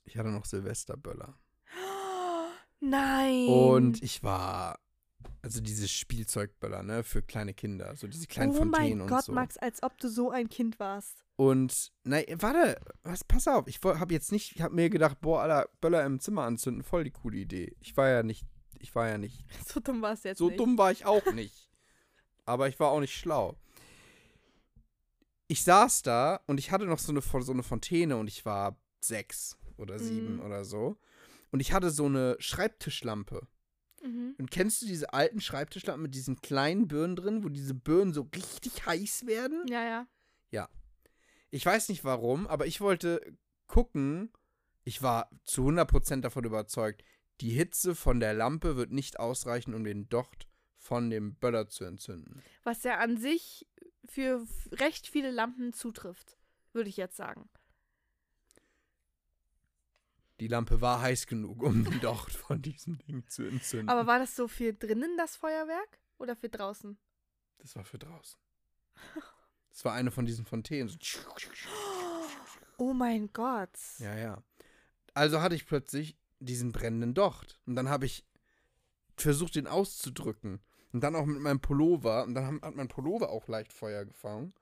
Ich 0.05 0.17
hatte 0.17 0.29
noch 0.29 0.45
Silvesterböller. 0.45 1.37
Nein. 2.79 3.47
Und 3.47 4.01
ich 4.01 4.23
war, 4.23 4.79
also 5.41 5.61
diese 5.61 5.87
Spielzeugböller, 5.87 6.83
ne, 6.83 7.03
für 7.03 7.21
kleine 7.21 7.53
Kinder, 7.53 7.95
so 7.95 8.07
diese 8.07 8.27
kleinen 8.27 8.51
oh 8.51 8.55
Fontänen 8.55 8.97
mein 8.97 9.01
und 9.01 9.07
Gott, 9.07 9.25
so. 9.25 9.31
Max, 9.31 9.57
als 9.57 9.83
ob 9.83 9.97
du 9.99 10.09
so 10.09 10.29
ein 10.31 10.49
Kind 10.49 10.79
warst. 10.79 11.23
Und, 11.35 11.91
nein, 12.03 12.25
warte, 12.39 12.79
was, 13.03 13.23
pass 13.23 13.47
auf, 13.47 13.67
ich 13.67 13.79
habe 13.83 14.13
jetzt 14.13 14.31
nicht, 14.31 14.55
ich 14.55 14.61
habe 14.61 14.75
mir 14.75 14.89
gedacht, 14.89 15.21
boah, 15.21 15.41
Alter, 15.41 15.69
Böller 15.81 16.05
im 16.05 16.19
Zimmer 16.19 16.43
anzünden, 16.43 16.83
voll 16.83 17.03
die 17.03 17.11
coole 17.11 17.37
Idee. 17.37 17.75
Ich 17.79 17.95
war 17.95 18.09
ja 18.09 18.23
nicht, 18.23 18.45
ich 18.79 18.93
war 18.95 19.07
ja 19.07 19.17
nicht, 19.17 19.45
So 19.67 19.79
dumm 19.79 20.01
warst 20.01 20.25
du 20.25 20.29
jetzt 20.29 20.37
so 20.39 20.47
nicht. 20.47 20.59
dumm 20.59 20.77
war 20.77 20.91
ich 20.91 21.05
auch 21.05 21.25
nicht. 21.33 21.69
Aber 22.45 22.67
ich 22.67 22.79
war 22.79 22.89
auch 22.91 22.99
nicht 23.01 23.15
schlau. 23.15 23.55
Ich 25.47 25.63
saß 25.63 26.01
da 26.01 26.41
und 26.47 26.59
ich 26.59 26.71
hatte 26.71 26.85
noch 26.85 26.99
so 26.99 27.11
eine, 27.11 27.21
so 27.21 27.51
eine 27.53 27.63
Fontäne 27.63 28.17
und 28.17 28.27
ich 28.27 28.45
war 28.45 28.77
sechs 28.99 29.57
oder 29.77 29.99
sieben 29.99 30.35
Mhm. 30.37 30.41
oder 30.41 30.65
so. 30.65 30.97
Und 31.51 31.59
ich 31.61 31.71
hatte 31.71 31.89
so 31.89 32.05
eine 32.05 32.35
Schreibtischlampe. 32.39 33.47
Mhm. 34.07 34.35
Und 34.37 34.51
kennst 34.51 34.81
du 34.81 34.85
diese 34.85 35.13
alten 35.13 35.41
Schreibtischlampen 35.41 36.01
mit 36.01 36.15
diesen 36.15 36.41
kleinen 36.41 36.87
Birnen 36.87 37.15
drin, 37.15 37.43
wo 37.43 37.49
diese 37.49 37.73
Birnen 37.73 38.13
so 38.13 38.29
richtig 38.33 38.85
heiß 38.85 39.27
werden? 39.27 39.65
Ja, 39.67 39.83
ja. 39.83 40.07
Ich 41.49 41.65
weiß 41.65 41.89
nicht 41.89 42.03
warum, 42.03 42.47
aber 42.47 42.67
ich 42.67 42.81
wollte 42.81 43.21
gucken. 43.67 44.31
Ich 44.83 45.01
war 45.01 45.29
zu 45.43 45.67
100% 45.67 46.21
davon 46.21 46.45
überzeugt, 46.45 47.03
die 47.41 47.49
Hitze 47.49 47.93
von 47.95 48.19
der 48.19 48.33
Lampe 48.33 48.75
wird 48.75 48.91
nicht 48.91 49.19
ausreichen, 49.19 49.73
um 49.73 49.83
den 49.83 50.09
Docht 50.09 50.47
von 50.77 51.09
dem 51.09 51.35
Böller 51.35 51.67
zu 51.67 51.83
entzünden. 51.83 52.41
Was 52.63 52.83
ja 52.83 52.97
an 52.97 53.17
sich 53.17 53.67
für 54.05 54.45
recht 54.71 55.07
viele 55.07 55.31
Lampen 55.31 55.73
zutrifft, 55.73 56.37
würde 56.73 56.89
ich 56.89 56.97
jetzt 56.97 57.17
sagen. 57.17 57.49
Die 60.39 60.47
Lampe 60.47 60.81
war 60.81 61.01
heiß 61.01 61.27
genug, 61.27 61.63
um 61.63 61.83
den 61.83 61.99
Docht 61.99 62.31
von 62.31 62.61
diesem 62.61 62.99
Ding 62.99 63.27
zu 63.27 63.43
entzünden. 63.43 63.89
Aber 63.89 64.05
war 64.05 64.19
das 64.19 64.35
so 64.35 64.47
für 64.47 64.73
drinnen 64.73 65.17
das 65.17 65.35
Feuerwerk 65.35 65.99
oder 66.17 66.35
für 66.35 66.49
draußen? 66.49 66.97
das 67.59 67.75
war 67.75 67.83
für 67.83 67.99
draußen. 67.99 68.39
Das 69.71 69.83
war 69.85 69.93
eine 69.93 70.11
von 70.11 70.25
diesen 70.25 70.45
Fontänen. 70.45 70.97
Oh 72.79 72.93
mein 72.93 73.33
Gott. 73.33 73.71
Ja, 73.97 74.15
ja. 74.15 74.43
Also 75.15 75.41
hatte 75.41 75.55
ich 75.55 75.65
plötzlich 75.65 76.15
diesen 76.39 76.71
brennenden 76.71 77.15
Docht. 77.15 77.59
Und 77.65 77.75
dann 77.75 77.89
habe 77.89 78.05
ich 78.05 78.23
versucht, 79.15 79.55
den 79.55 79.65
auszudrücken. 79.65 80.59
Und 80.93 81.01
dann 81.01 81.15
auch 81.15 81.25
mit 81.25 81.41
meinem 81.41 81.59
Pullover. 81.59 82.23
Und 82.23 82.35
dann 82.35 82.61
hat 82.61 82.75
mein 82.75 82.87
Pullover 82.87 83.31
auch 83.31 83.47
leicht 83.47 83.73
Feuer 83.73 84.05
gefangen. 84.05 84.53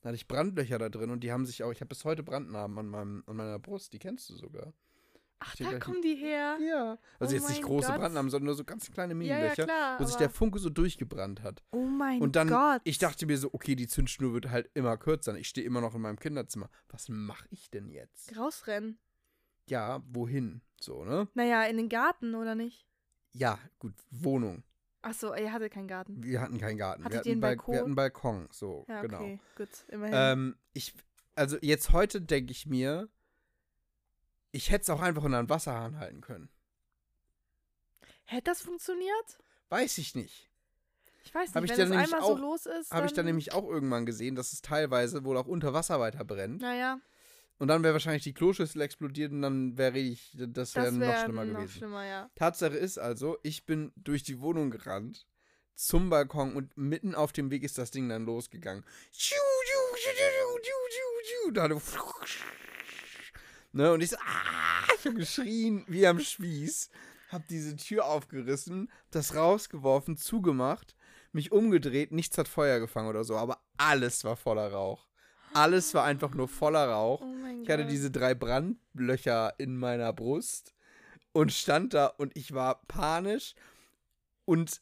Dann 0.00 0.10
hatte 0.10 0.16
ich 0.16 0.28
Brandlöcher 0.28 0.78
da 0.78 0.88
drin 0.88 1.10
und 1.10 1.24
die 1.24 1.32
haben 1.32 1.44
sich 1.44 1.64
auch, 1.64 1.72
ich 1.72 1.80
habe 1.80 1.88
bis 1.88 2.04
heute 2.04 2.22
Brandnarben 2.22 2.78
an, 2.78 2.86
meinem, 2.86 3.24
an 3.26 3.34
meiner 3.34 3.58
Brust, 3.58 3.92
die 3.92 3.98
kennst 3.98 4.30
du 4.30 4.36
sogar. 4.36 4.72
Ach, 5.38 5.54
da 5.56 5.68
gleich 5.68 5.80
kommen 5.82 6.00
die 6.02 6.14
her. 6.16 6.56
Ja. 6.60 6.98
Also 7.20 7.34
Oh 7.34 7.38
jetzt 7.38 7.48
nicht 7.50 7.62
große 7.62 7.88
Gott. 7.88 7.98
Brandnarben, 7.98 8.30
sondern 8.30 8.46
nur 8.46 8.54
so 8.54 8.64
ganz 8.64 8.90
kleine 8.90 9.12
Ja, 9.14 9.20
ja, 9.20 9.36
Minilöcher, 9.36 9.64
klar. 9.64 10.00
wo 10.00 10.04
sich 10.04 10.16
der 10.16 10.30
Funke 10.30 10.58
so 10.58 10.70
durchgebrannt 10.70 11.42
hat. 11.42 11.62
oh 11.72 11.84
mein 11.84 12.22
und 12.22 12.36
dann, 12.36 12.48
Gott. 12.48 12.80
ich 12.84 12.98
dachte 12.98 13.26
mir 13.26 13.36
so, 13.36 13.50
okay, 13.52 13.76
die 13.76 13.86
Zündschnur 13.86 14.32
wird 14.32 14.48
halt 14.50 14.70
immer 14.74 14.96
kürzer. 14.96 15.36
Ich 15.36 15.48
stehe 15.48 15.66
immer 15.66 15.80
noch 15.82 15.94
in 15.94 16.00
meinem 16.00 16.18
Kinderzimmer. 16.18 16.70
Was 16.88 17.08
mache 17.10 17.46
ich 17.50 17.70
denn 17.70 17.90
jetzt? 17.90 18.36
Rausrennen. 18.36 18.98
Ja, 19.68 20.02
wohin? 20.08 20.62
So, 20.80 21.04
ne? 21.04 21.28
Naja, 21.34 21.64
in 21.64 21.76
den 21.76 21.88
Garten, 21.88 22.34
oder 22.34 22.54
nicht? 22.54 22.86
Ja, 23.32 23.58
gut, 23.78 23.94
Wohnung. 24.10 24.62
Achso, 25.02 25.34
ihr 25.34 25.52
hattet 25.52 25.72
keinen 25.72 25.88
Garten. 25.88 26.22
Wir 26.22 26.40
hatten 26.40 26.58
keinen 26.58 26.78
Garten. 26.78 27.04
Hattet 27.04 27.12
wir, 27.14 27.18
hatten 27.20 27.28
ihr 27.28 27.32
einen 27.32 27.40
Balk- 27.40 27.58
Balkon? 27.58 27.72
wir 27.74 27.78
hatten 27.80 27.86
einen 27.88 27.94
Balkon, 27.96 28.48
so, 28.50 28.86
Ja, 28.88 29.02
genau. 29.02 29.18
okay, 29.18 29.40
gut. 29.56 29.68
Immerhin. 29.88 30.14
Ähm, 30.16 30.56
ich, 30.72 30.94
also 31.34 31.58
jetzt 31.60 31.92
heute 31.92 32.20
denke 32.22 32.50
ich 32.52 32.66
mir, 32.66 33.08
ich 34.56 34.70
hätte 34.70 34.82
es 34.82 34.90
auch 34.90 35.00
einfach 35.00 35.22
unter 35.22 35.38
einen 35.38 35.48
Wasserhahn 35.48 35.98
halten 35.98 36.20
können. 36.20 36.48
Hätte 38.24 38.44
das 38.50 38.62
funktioniert? 38.62 39.38
Weiß 39.68 39.98
ich 39.98 40.14
nicht. 40.14 40.50
Ich 41.24 41.34
weiß 41.34 41.48
nicht, 41.48 41.54
Hab 41.56 41.64
ich 41.64 41.70
wenn 41.70 41.78
das 41.78 41.90
einmal 41.90 42.20
so 42.22 42.34
auch- 42.34 42.38
los 42.38 42.66
ist. 42.66 42.90
Habe 42.90 43.06
ich 43.06 43.12
dann 43.12 43.26
nämlich 43.26 43.52
auch 43.52 43.68
irgendwann 43.68 44.06
gesehen, 44.06 44.34
dass 44.34 44.52
es 44.52 44.62
teilweise 44.62 45.24
wohl 45.24 45.36
auch 45.36 45.46
unter 45.46 45.72
Wasser 45.74 46.00
weiter 46.00 46.24
brennt. 46.24 46.62
Naja, 46.62 47.00
Und 47.58 47.68
dann 47.68 47.82
wäre 47.82 47.94
wahrscheinlich 47.94 48.22
die 48.22 48.34
Kloschüssel 48.34 48.82
explodiert 48.82 49.32
und 49.32 49.40
dann 49.42 49.78
wäre 49.78 49.98
ich, 49.98 50.32
das 50.38 50.74
wäre 50.74 50.86
das 50.86 50.94
noch 50.94 51.18
schlimmer 51.24 51.44
noch 51.46 51.54
gewesen. 51.60 51.72
schlimmer, 51.78 52.04
ja. 52.04 52.30
Tatsache 52.34 52.76
ist 52.76 52.98
also, 52.98 53.38
ich 53.42 53.64
bin 53.64 53.92
durch 53.96 54.22
die 54.22 54.40
Wohnung 54.40 54.70
gerannt 54.70 55.26
zum 55.74 56.10
Balkon 56.10 56.54
und 56.54 56.76
mitten 56.76 57.14
auf 57.14 57.32
dem 57.32 57.50
Weg 57.50 57.62
ist 57.62 57.78
das 57.78 57.90
Ding 57.90 58.08
dann 58.08 58.24
losgegangen. 58.26 58.84
Da 61.54 61.68
ne, 63.76 63.92
und 63.92 64.02
ich 64.02 64.10
so, 64.10 64.16
ah, 64.16 64.94
ich 64.98 65.06
hab 65.06 65.14
geschrien 65.14 65.84
wie 65.86 66.06
am 66.06 66.18
Spieß, 66.18 66.90
hab 67.30 67.46
diese 67.48 67.76
Tür 67.76 68.06
aufgerissen, 68.06 68.90
das 69.10 69.34
rausgeworfen, 69.34 70.16
zugemacht, 70.16 70.96
mich 71.32 71.52
umgedreht, 71.52 72.12
nichts 72.12 72.38
hat 72.38 72.48
Feuer 72.48 72.80
gefangen 72.80 73.08
oder 73.08 73.24
so, 73.24 73.36
aber 73.36 73.60
alles 73.76 74.24
war 74.24 74.36
voller 74.36 74.72
Rauch. 74.72 75.06
Alles 75.52 75.94
war 75.94 76.04
einfach 76.04 76.34
nur 76.34 76.48
voller 76.48 76.88
Rauch. 76.88 77.22
Oh 77.22 77.62
Ich 77.62 77.70
hatte 77.70 77.86
diese 77.86 78.10
drei 78.10 78.34
Brandlöcher 78.34 79.54
in 79.58 79.76
meiner 79.76 80.12
Brust 80.12 80.74
und 81.32 81.52
stand 81.52 81.94
da 81.94 82.06
und 82.06 82.36
ich 82.36 82.52
war 82.52 82.82
panisch 82.86 83.54
und 84.44 84.80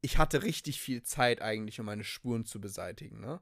ich 0.00 0.18
hatte 0.18 0.42
richtig 0.42 0.80
viel 0.80 1.02
Zeit 1.02 1.42
eigentlich, 1.42 1.78
um 1.78 1.86
meine 1.86 2.04
Spuren 2.04 2.44
zu 2.44 2.60
beseitigen. 2.60 3.20
Ne? 3.20 3.40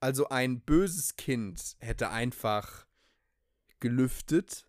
Also 0.00 0.28
ein 0.28 0.60
böses 0.60 1.16
Kind 1.16 1.76
hätte 1.78 2.10
einfach 2.10 2.86
gelüftet 3.80 4.66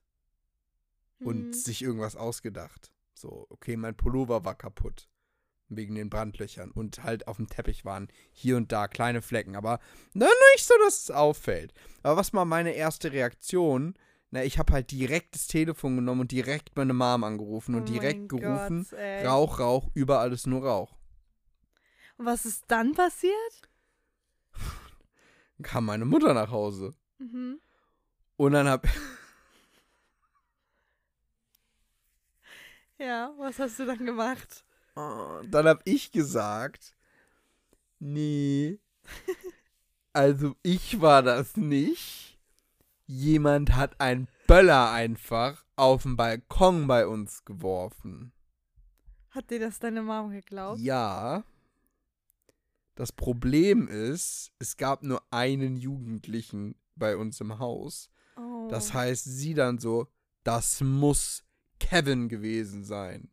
und 1.20 1.48
Mhm. 1.48 1.54
sich 1.54 1.82
irgendwas 1.82 2.16
ausgedacht. 2.16 2.92
So, 3.14 3.48
okay, 3.50 3.78
mein 3.78 3.96
Pullover 3.96 4.44
war 4.46 4.56
kaputt. 4.56 5.10
Wegen 5.68 5.96
den 5.96 6.12
Brandlöchern. 6.12 6.70
Und 6.70 7.02
halt 7.04 7.28
auf 7.28 7.38
dem 7.38 7.48
Teppich 7.48 7.86
waren 7.86 8.08
hier 8.32 8.56
und 8.56 8.72
da 8.72 8.88
kleine 8.88 9.24
Flecken. 9.24 9.56
Aber 9.56 9.80
na, 10.14 10.28
nicht 10.54 10.64
so, 10.66 10.76
dass 10.84 11.02
es 11.04 11.12
auffällt. 11.12 11.74
Aber 12.04 12.18
was 12.18 12.34
war 12.34 12.46
meine 12.46 12.74
erste 12.74 13.12
Reaktion? 13.12 13.96
Na, 14.30 14.44
ich 14.44 14.60
habe 14.60 14.74
halt 14.74 14.92
direkt 14.92 15.34
das 15.34 15.48
Telefon 15.48 15.96
genommen 15.96 16.22
und 16.22 16.32
direkt 16.32 16.76
meine 16.76 16.94
Mom 16.94 17.24
angerufen 17.24 17.74
und 17.74 17.82
Oh 17.84 17.86
direkt 17.86 18.30
gerufen. 18.30 18.86
Gott. 18.88 19.00
Rauch, 19.26 19.60
Rauch, 19.60 19.90
überall 19.96 20.32
ist 20.34 20.46
nur 20.46 20.64
Rauch. 20.64 20.94
Und 22.18 22.26
was 22.28 22.46
ist 22.46 22.66
dann 22.68 22.94
passiert? 22.94 23.62
Kam 25.64 25.86
meine 25.86 26.06
Mutter 26.06 26.34
nach 26.34 26.52
Hause. 26.52 26.94
Mhm. 27.18 27.60
Und 28.38 28.54
dann 28.54 28.68
hab. 28.68 28.88
Ja, 32.98 33.34
was 33.38 33.60
hast 33.60 33.78
du 33.78 33.86
dann 33.86 34.06
gemacht? 34.06 34.64
Oh, 34.96 35.42
dann 35.50 35.68
hab 35.68 35.82
ich 35.84 36.14
gesagt, 36.14 36.96
nee, 38.00 38.80
also 40.14 40.56
ich 40.64 41.02
war 41.02 41.22
das 41.22 41.58
nicht. 41.58 42.40
Jemand 43.06 43.76
hat 43.76 44.00
einen 44.00 44.30
Böller 44.48 44.92
einfach 44.92 45.66
auf 45.76 46.04
den 46.04 46.16
Balkon 46.16 46.88
bei 46.88 47.06
uns 47.06 47.44
geworfen. 47.44 48.32
Hat 49.32 49.52
dir 49.52 49.60
das 49.60 49.80
deine 49.80 50.02
Mom 50.02 50.32
geglaubt? 50.32 50.80
Ja. 50.80 51.44
Das 52.96 53.12
Problem 53.12 53.90
ist, 53.90 54.54
es 54.58 54.78
gab 54.78 55.04
nur 55.04 55.22
einen 55.32 55.76
Jugendlichen 55.76 56.76
bei 56.96 57.18
uns 57.18 57.42
im 57.42 57.60
Haus. 57.60 58.10
Oh. 58.66 58.70
Das 58.70 58.94
heißt, 58.94 59.24
sie 59.26 59.54
dann 59.54 59.78
so, 59.80 60.08
das 60.44 60.82
muss 60.82 61.44
Kevin 61.80 62.30
gewesen 62.30 62.84
sein. 62.84 63.30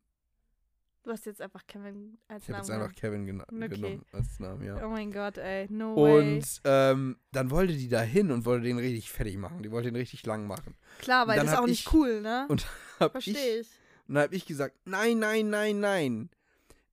du 1.04 1.10
hast 1.10 1.26
jetzt 1.26 1.40
einfach 1.42 1.66
Kevin 1.66 2.18
als 2.28 2.44
Ich 2.44 2.48
habe 2.50 2.58
Namen 2.58 2.62
jetzt 2.62 2.70
einfach. 2.70 2.94
Kevin 2.94 3.26
gena 3.26 3.44
Okay. 3.44 3.68
genommen 3.68 4.04
als 4.12 4.38
Namen, 4.40 4.64
ja. 4.64 4.84
Oh 4.86 4.88
mein 4.90 5.10
Gott, 5.12 5.36
ey. 5.38 5.66
No 5.70 5.96
way. 5.96 6.36
Und 6.38 6.60
ähm, 6.64 7.16
dann 7.32 7.50
wollte 7.50 7.74
die 7.74 7.88
da 7.88 8.00
hin 8.02 8.30
und 8.30 8.44
wollte 8.44 8.64
den 8.66 8.78
richtig 8.78 9.10
fertig 9.10 9.36
machen. 9.36 9.62
Die 9.62 9.70
wollte 9.70 9.90
den 9.90 9.96
richtig 9.96 10.24
lang 10.26 10.46
machen. 10.46 10.76
Klar, 11.00 11.26
weil 11.26 11.38
das 11.40 11.52
ist 11.52 11.58
auch 11.58 11.66
nicht 11.66 11.86
ich- 11.86 11.92
cool, 11.92 12.20
ne? 12.20 12.46
und 12.48 12.66
Hab 13.00 13.16
ich, 13.16 13.24
Verstehe 13.32 13.60
ich. 13.60 13.68
und 14.08 14.14
dann 14.14 14.24
hab 14.24 14.32
ich 14.32 14.46
gesagt, 14.46 14.76
nein, 14.84 15.18
nein, 15.18 15.50
nein, 15.50 15.80
nein. 15.80 16.30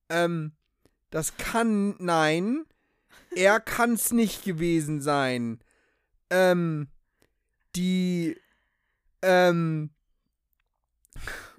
Ähm, 0.09 0.53
das 1.11 1.37
kann, 1.37 1.95
nein. 1.99 2.65
Er 3.35 3.59
kann's 3.59 4.11
nicht 4.11 4.43
gewesen 4.43 5.01
sein. 5.01 5.59
Ähm, 6.31 6.87
die, 7.75 8.37
ähm, 9.21 9.91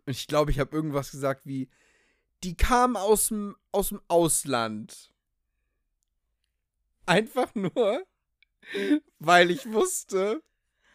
und 0.07 0.11
ich 0.13 0.27
glaube, 0.27 0.51
ich 0.51 0.59
habe 0.59 0.75
irgendwas 0.77 1.11
gesagt 1.11 1.43
wie, 1.47 1.71
die 2.43 2.57
kam 2.57 2.97
aus 2.97 3.29
dem 3.29 3.57
aus 3.73 3.91
dem 3.91 4.01
Ausland. 4.09 5.13
Einfach 7.07 7.55
nur, 7.55 8.05
weil 9.19 9.51
ich 9.51 9.71
wusste, 9.73 10.43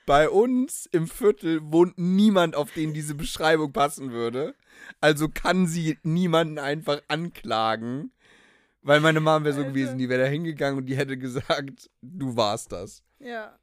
Bei 0.06 0.30
uns 0.30 0.88
im 0.92 1.08
Viertel 1.08 1.62
wohnt 1.72 1.98
niemand, 1.98 2.56
auf 2.56 2.72
den 2.72 2.94
diese 2.94 3.16
Beschreibung 3.16 3.74
passen 3.74 4.12
würde. 4.12 4.56
Also 5.02 5.30
kann 5.30 5.68
sie 5.68 5.98
niemanden 6.04 6.60
einfach 6.60 7.02
anklagen. 7.08 8.12
Weil 8.82 9.00
meine 9.02 9.20
Mom 9.22 9.44
wäre 9.46 9.56
so 9.56 9.66
gewesen, 9.66 9.98
die 9.98 10.10
wäre 10.10 10.24
da 10.24 10.30
hingegangen 10.30 10.78
und 10.80 10.86
die 10.88 10.98
hätte 10.98 11.18
gesagt, 11.18 11.90
du 12.02 12.36
warst 12.38 12.72
das. 12.72 13.04
Ja. 13.20 13.60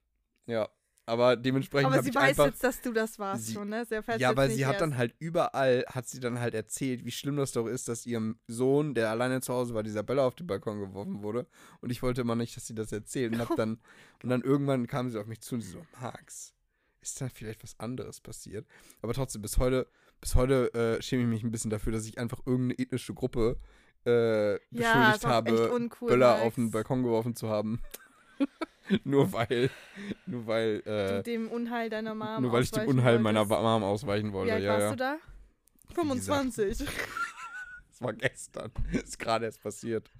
Ja. 0.46 0.68
Aber 1.05 1.34
dementsprechend 1.36 1.92
Aber 1.92 2.03
sie 2.03 2.14
weiß 2.14 2.36
jetzt, 2.36 2.62
dass 2.62 2.80
du 2.80 2.92
das 2.92 3.18
warst 3.18 3.46
Sie- 3.46 3.55
schon, 3.55 3.68
ne? 3.68 3.84
Sie 3.84 3.94
erfährt's 3.96 4.20
Ja, 4.20 4.36
weil 4.36 4.50
sie 4.50 4.66
hat 4.66 4.74
erst. 4.74 4.82
dann 4.82 4.96
halt 4.96 5.14
überall, 5.18 5.84
hat 5.88 6.07
sie 6.09 6.20
dann 6.20 6.38
halt 6.38 6.55
erzählt, 6.55 7.05
wie 7.05 7.11
schlimm 7.11 7.36
das 7.36 7.50
doch 7.53 7.66
ist, 7.66 7.88
dass 7.88 8.07
ihrem 8.07 8.38
Sohn, 8.46 8.94
der 8.94 9.11
alleine 9.11 9.40
zu 9.40 9.53
Hause 9.53 9.74
war, 9.74 9.82
dieser 9.82 10.05
Bälle 10.05 10.22
auf 10.22 10.36
den 10.36 10.46
Balkon 10.46 10.78
geworfen 10.78 11.22
wurde. 11.24 11.46
Und 11.80 11.90
ich 11.90 12.03
wollte 12.03 12.20
immer 12.20 12.36
nicht, 12.36 12.57
dass 12.57 12.68
sie 12.68 12.74
das 12.76 12.92
erzählt. 12.92 13.32
Und, 13.34 13.40
hab 13.40 13.57
dann, 13.57 13.80
und 14.22 14.28
dann 14.28 14.42
irgendwann 14.42 14.86
kam 14.86 15.11
sie 15.11 15.18
auf 15.18 15.26
mich 15.26 15.40
zu 15.40 15.57
und 15.57 15.62
sie 15.62 15.72
so, 15.72 15.84
Max, 16.00 16.55
ist 17.00 17.20
da 17.20 17.28
vielleicht 17.28 17.64
was 17.64 17.78
anderes 17.80 18.20
passiert? 18.20 18.64
Aber 19.00 19.12
trotzdem, 19.12 19.42
bis 19.42 19.59
heute, 19.59 19.88
bis 20.20 20.36
heute 20.36 20.72
äh, 20.72 21.03
schäme 21.03 21.22
ich 21.24 21.28
mich 21.28 21.42
ein 21.42 21.50
bisschen 21.50 21.70
dafür, 21.70 21.92
dass 21.92 22.07
ich 22.07 22.18
einfach 22.18 22.38
irgendeine 22.46 22.78
ethnische 22.78 23.12
Gruppe 23.12 23.59
äh, 24.07 24.53
ja, 24.53 24.59
beschuldigt 24.70 25.14
echt 25.16 25.26
habe, 25.26 25.72
uncool, 25.72 26.11
Böller 26.11 26.34
Max. 26.34 26.42
auf 26.42 26.55
den 26.55 26.70
Balkon 26.70 27.03
geworfen 27.03 27.34
zu 27.34 27.48
haben. 27.48 27.80
nur 29.05 29.33
weil, 29.33 29.70
nur 30.26 30.47
weil, 30.47 30.80
Du 30.83 30.91
äh, 30.91 31.22
dem 31.22 31.49
Unheil 31.49 31.91
deiner 31.91 32.14
Mom 32.14 32.43
nur 32.43 32.53
weil 32.53 32.62
ich 32.62 32.70
dem 32.70 32.89
Unheil 32.89 33.18
meiner 33.18 33.49
wolltest. 33.49 33.62
Mom 33.62 33.85
ausweichen 33.85 34.28
Wie 34.28 34.33
wollte. 34.33 34.53
alt 34.55 34.62
ja, 34.64 34.72
warst 34.72 34.83
ja. 34.83 34.91
du 34.91 34.97
da? 34.97 35.12
gesagt. 35.14 35.33
25. 35.95 36.78
Das 36.78 36.89
war 38.01 38.12
gestern. 38.12 38.72
Ist 38.93 39.18
gerade 39.18 39.45
erst 39.47 39.62
passiert. 39.62 40.11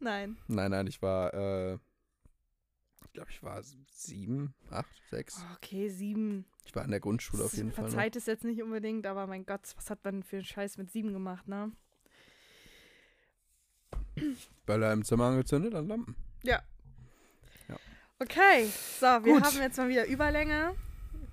Nein. 0.00 0.36
Nein, 0.46 0.70
nein, 0.70 0.86
ich 0.86 1.02
war, 1.02 1.34
äh, 1.34 1.74
ich 3.04 3.12
glaube, 3.12 3.30
ich 3.30 3.42
war 3.42 3.62
sieben, 3.90 4.54
acht, 4.70 5.02
sechs. 5.10 5.44
Okay, 5.56 5.88
sieben. 5.88 6.46
Ich 6.64 6.74
war 6.74 6.84
in 6.84 6.90
der 6.90 7.00
Grundschule 7.00 7.44
auf 7.44 7.50
Das 7.50 7.58
jeden 7.58 7.72
Fall. 7.72 7.88
Verzeiht 7.88 8.16
es 8.16 8.26
jetzt 8.26 8.44
nicht 8.44 8.62
unbedingt, 8.62 9.06
aber 9.06 9.26
mein 9.26 9.44
Gott, 9.44 9.60
was 9.76 9.90
hat 9.90 10.04
man 10.04 10.22
für 10.22 10.36
einen 10.36 10.44
Scheiß 10.44 10.78
mit 10.78 10.90
sieben 10.90 11.12
gemacht, 11.12 11.48
ne? 11.48 11.72
Böller 14.66 14.92
im 14.92 15.04
Zimmer 15.04 15.26
angezündet 15.26 15.74
an 15.74 15.88
Lampen. 15.88 16.16
Ja. 16.42 16.62
Okay, 18.20 18.66
so, 18.98 19.06
wir 19.06 19.20
Gut. 19.34 19.42
haben 19.44 19.58
jetzt 19.58 19.76
mal 19.78 19.88
wieder 19.88 20.06
Überlänge. 20.06 20.74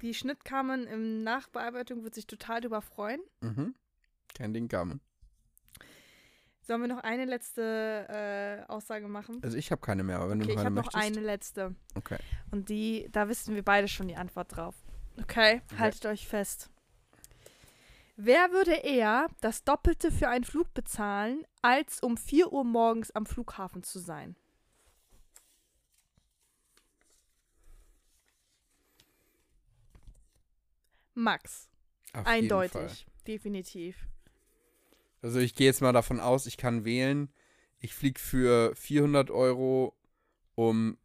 Die 0.01 0.13
Schnittkammern 0.13 0.85
im 0.85 1.23
Nachbearbeitung 1.23 2.03
wird 2.03 2.13
sich 2.13 2.27
total 2.27 2.61
drüber 2.61 2.81
freuen. 2.81 3.21
Mhm. 3.41 3.73
Kein 4.35 4.53
Ding 4.53 4.67
kam. 4.67 4.99
Sollen 6.61 6.81
wir 6.81 6.87
noch 6.87 7.03
eine 7.03 7.25
letzte 7.25 8.65
äh, 8.67 8.71
Aussage 8.71 9.07
machen? 9.07 9.39
Also 9.43 9.55
ich 9.57 9.71
habe 9.71 9.81
keine 9.81 10.03
mehr, 10.03 10.17
aber 10.17 10.29
wenn 10.31 10.41
Okay, 10.41 10.47
du 10.49 10.53
noch 10.55 10.55
ich 10.55 10.59
eine 10.59 10.65
habe 10.65 10.75
noch 10.75 10.93
möchtest. 10.93 11.17
eine 11.17 11.25
letzte. 11.25 11.75
Okay. 11.95 12.17
Und 12.51 12.69
die, 12.69 13.07
da 13.11 13.29
wissen 13.29 13.55
wir 13.55 13.63
beide 13.63 13.87
schon 13.87 14.07
die 14.07 14.15
Antwort 14.15 14.55
drauf. 14.55 14.75
Okay, 15.21 15.61
Okay. 15.71 15.79
haltet 15.79 16.05
euch 16.07 16.27
fest. 16.27 16.69
Wer 18.17 18.51
würde 18.51 18.71
eher 18.73 19.27
das 19.41 19.63
Doppelte 19.63 20.11
für 20.11 20.29
einen 20.29 20.43
Flug 20.43 20.73
bezahlen, 20.73 21.43
als 21.61 21.99
um 22.01 22.15
4 22.17 22.51
Uhr 22.51 22.63
morgens 22.63 23.11
am 23.11 23.25
Flughafen 23.25 23.83
zu 23.83 23.99
sein? 23.99 24.35
Max. 31.15 31.69
Auf 32.13 32.25
Eindeutig. 32.25 33.07
Definitiv. 33.27 34.07
Also 35.21 35.39
ich 35.39 35.55
gehe 35.55 35.65
jetzt 35.65 35.81
mal 35.81 35.91
davon 35.91 36.19
aus, 36.19 36.45
ich 36.45 36.57
kann 36.57 36.85
wählen. 36.85 37.31
Ich 37.79 37.93
fliege 37.93 38.19
für 38.19 38.75
400 38.75 39.31
Euro 39.31 39.95
um 40.55 40.97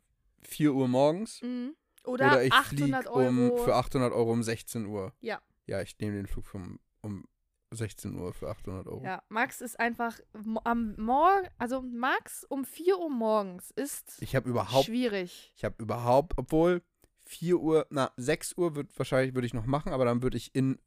4 0.43 0.73
Uhr 0.75 0.89
morgens. 0.89 1.41
Mhm. 1.43 1.75
Oder, 2.05 2.27
Oder, 2.33 2.45
ich 2.45 2.53
800 2.53 3.05
fliege 3.05 3.13
Euro. 3.13 3.29
um, 3.29 3.65
für 3.65 3.75
800 3.75 4.13
Euro 4.13 4.33
um 4.33 4.43
16 4.43 4.87
Uhr. 4.87 5.13
Ja. 5.21 5.41
Ja, 5.67 5.81
ich 5.83 5.99
nehme 5.99 6.17
den 6.17 6.27
Flug 6.27 6.47
vom, 6.47 6.81
um 7.03 7.25
16 7.71 8.17
Uhr 8.17 8.33
für 8.33 8.49
800 8.49 8.87
Euro. 8.87 9.05
ja, 9.05 9.23
Max 9.29 9.61
ist 9.61 9.79
einfach 9.79 10.19
am 10.65 10.95
Morgen, 10.97 11.49
also 11.59 11.83
Max 11.83 12.45
um 12.45 12.65
4 12.65 12.99
Uhr 12.99 13.11
morgens 13.11 13.71
ist 13.71 14.21
Ich 14.21 14.35
habe 14.35 14.49
überhaupt 14.49 14.87
schwierig. 14.87 15.53
Ich 15.57 15.65
habe 15.65 15.81
überhaupt, 15.83 16.37
obwohl 16.37 16.83
4 17.31 17.61
Uhr, 17.61 17.87
na, 17.91 18.13
6 18.17 18.55
Uhr 18.59 18.75
wird 18.75 18.97
wahrscheinlich 18.99 19.35
würde 19.35 19.47
ich 19.47 19.55
noch 19.55 19.67
machen, 19.67 19.93
aber 19.93 20.05
dann 20.05 20.21
würde 20.23 20.37
ich 20.37 20.53
in 20.55 20.79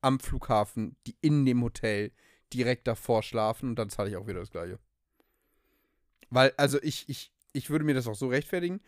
am 0.00 0.18
Flughafen, 0.18 0.96
die 1.06 1.16
in 1.20 1.46
dem 1.46 1.62
Hotel 1.62 2.10
direkt 2.52 2.86
davor 2.88 3.22
schlafen 3.22 3.70
und 3.70 3.76
dann 3.76 3.90
zahle 3.90 4.10
ich 4.10 4.16
auch 4.16 4.26
wieder 4.26 4.40
das 4.40 4.50
gleiche. 4.50 4.78
Weil, 6.30 6.52
also 6.56 6.82
ich, 6.82 7.08
ich, 7.08 7.32
ich 7.52 7.70
würde 7.70 7.84
mir 7.84 7.94
das 7.94 8.06
auch 8.08 8.16
so 8.16 8.28
rechtfertigen, 8.28 8.80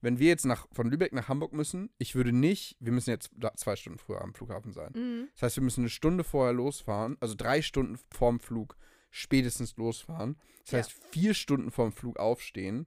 wenn 0.00 0.18
wir 0.20 0.28
jetzt 0.28 0.46
nach, 0.46 0.66
von 0.72 0.88
Lübeck 0.88 1.12
nach 1.12 1.28
Hamburg 1.28 1.52
müssen, 1.52 1.90
ich 1.98 2.14
würde 2.14 2.32
nicht, 2.32 2.76
wir 2.80 2.92
müssen 2.92 3.10
jetzt 3.10 3.30
zwei 3.56 3.76
Stunden 3.76 3.98
früher 3.98 4.20
am 4.22 4.32
Flughafen 4.32 4.72
sein. 4.72 4.92
Mhm. 4.94 5.28
Das 5.34 5.42
heißt, 5.42 5.56
wir 5.56 5.64
müssen 5.64 5.82
eine 5.82 5.90
Stunde 5.90 6.22
vorher 6.24 6.52
losfahren, 6.52 7.16
also 7.20 7.34
drei 7.36 7.60
Stunden 7.60 7.98
vorm 8.10 8.38
Flug 8.40 8.76
spätestens 9.10 9.76
losfahren. 9.76 10.38
Das 10.64 10.70
Ja. 10.72 10.78
heißt, 10.78 10.92
vier 11.10 11.34
Stunden 11.34 11.70
vorm 11.72 11.92
Flug 11.92 12.18
aufstehen. 12.18 12.86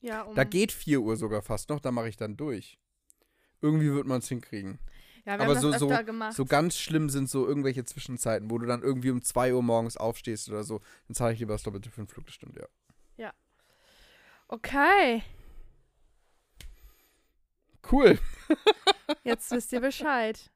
Ja, 0.00 0.22
um, 0.22 0.34
Da 0.34 0.44
geht 0.44 0.72
4 0.72 1.00
Uhr 1.00 1.16
sogar 1.16 1.42
fast 1.42 1.68
noch, 1.68 1.80
da 1.80 1.90
mache 1.92 2.08
ich 2.08 2.16
dann 2.16 2.36
durch. 2.36 2.78
Irgendwie 3.60 3.92
wird 3.92 4.06
man 4.06 4.20
es 4.20 4.28
hinkriegen. 4.28 4.78
ja, 5.26 5.36
wir 5.38 5.44
aber 5.44 5.54
haben 5.54 5.60
so- 5.60 5.70
das 5.70 5.80
so- 5.80 5.90
öfter 5.90 6.04
gemacht. 6.04 6.32
So 6.34 6.44
ganz 6.46 6.76
schlimm 6.78 7.10
sind 7.10 7.28
so 7.28 7.46
irgendwelche 7.46 7.84
Zwischenzeiten, 7.84 8.50
wo 8.50 8.58
du 8.58 8.66
dann 8.66 8.82
irgendwie 8.82 9.10
um 9.10 9.22
2 9.22 9.52
Uhr 9.54 9.62
morgens 9.62 9.96
aufstehst 9.98 10.48
oder 10.48 10.64
so. 10.64 10.80
Dann 11.08 11.14
zahle 11.14 11.34
ich 11.34 11.40
lieber 11.40 11.52
das 11.54 11.62
Doppelte 11.62 11.90
für 11.90 12.00
den 12.02 12.08
Flug, 12.08 12.24
das 12.26 12.34
stimmt, 12.34 12.56
ja. 12.56 12.66
Okay, 14.52 15.22
Cool. 17.90 18.18
jetzt 19.24 19.50
wisst 19.52 19.72
ihr 19.72 19.80
Bescheid. 19.80 20.50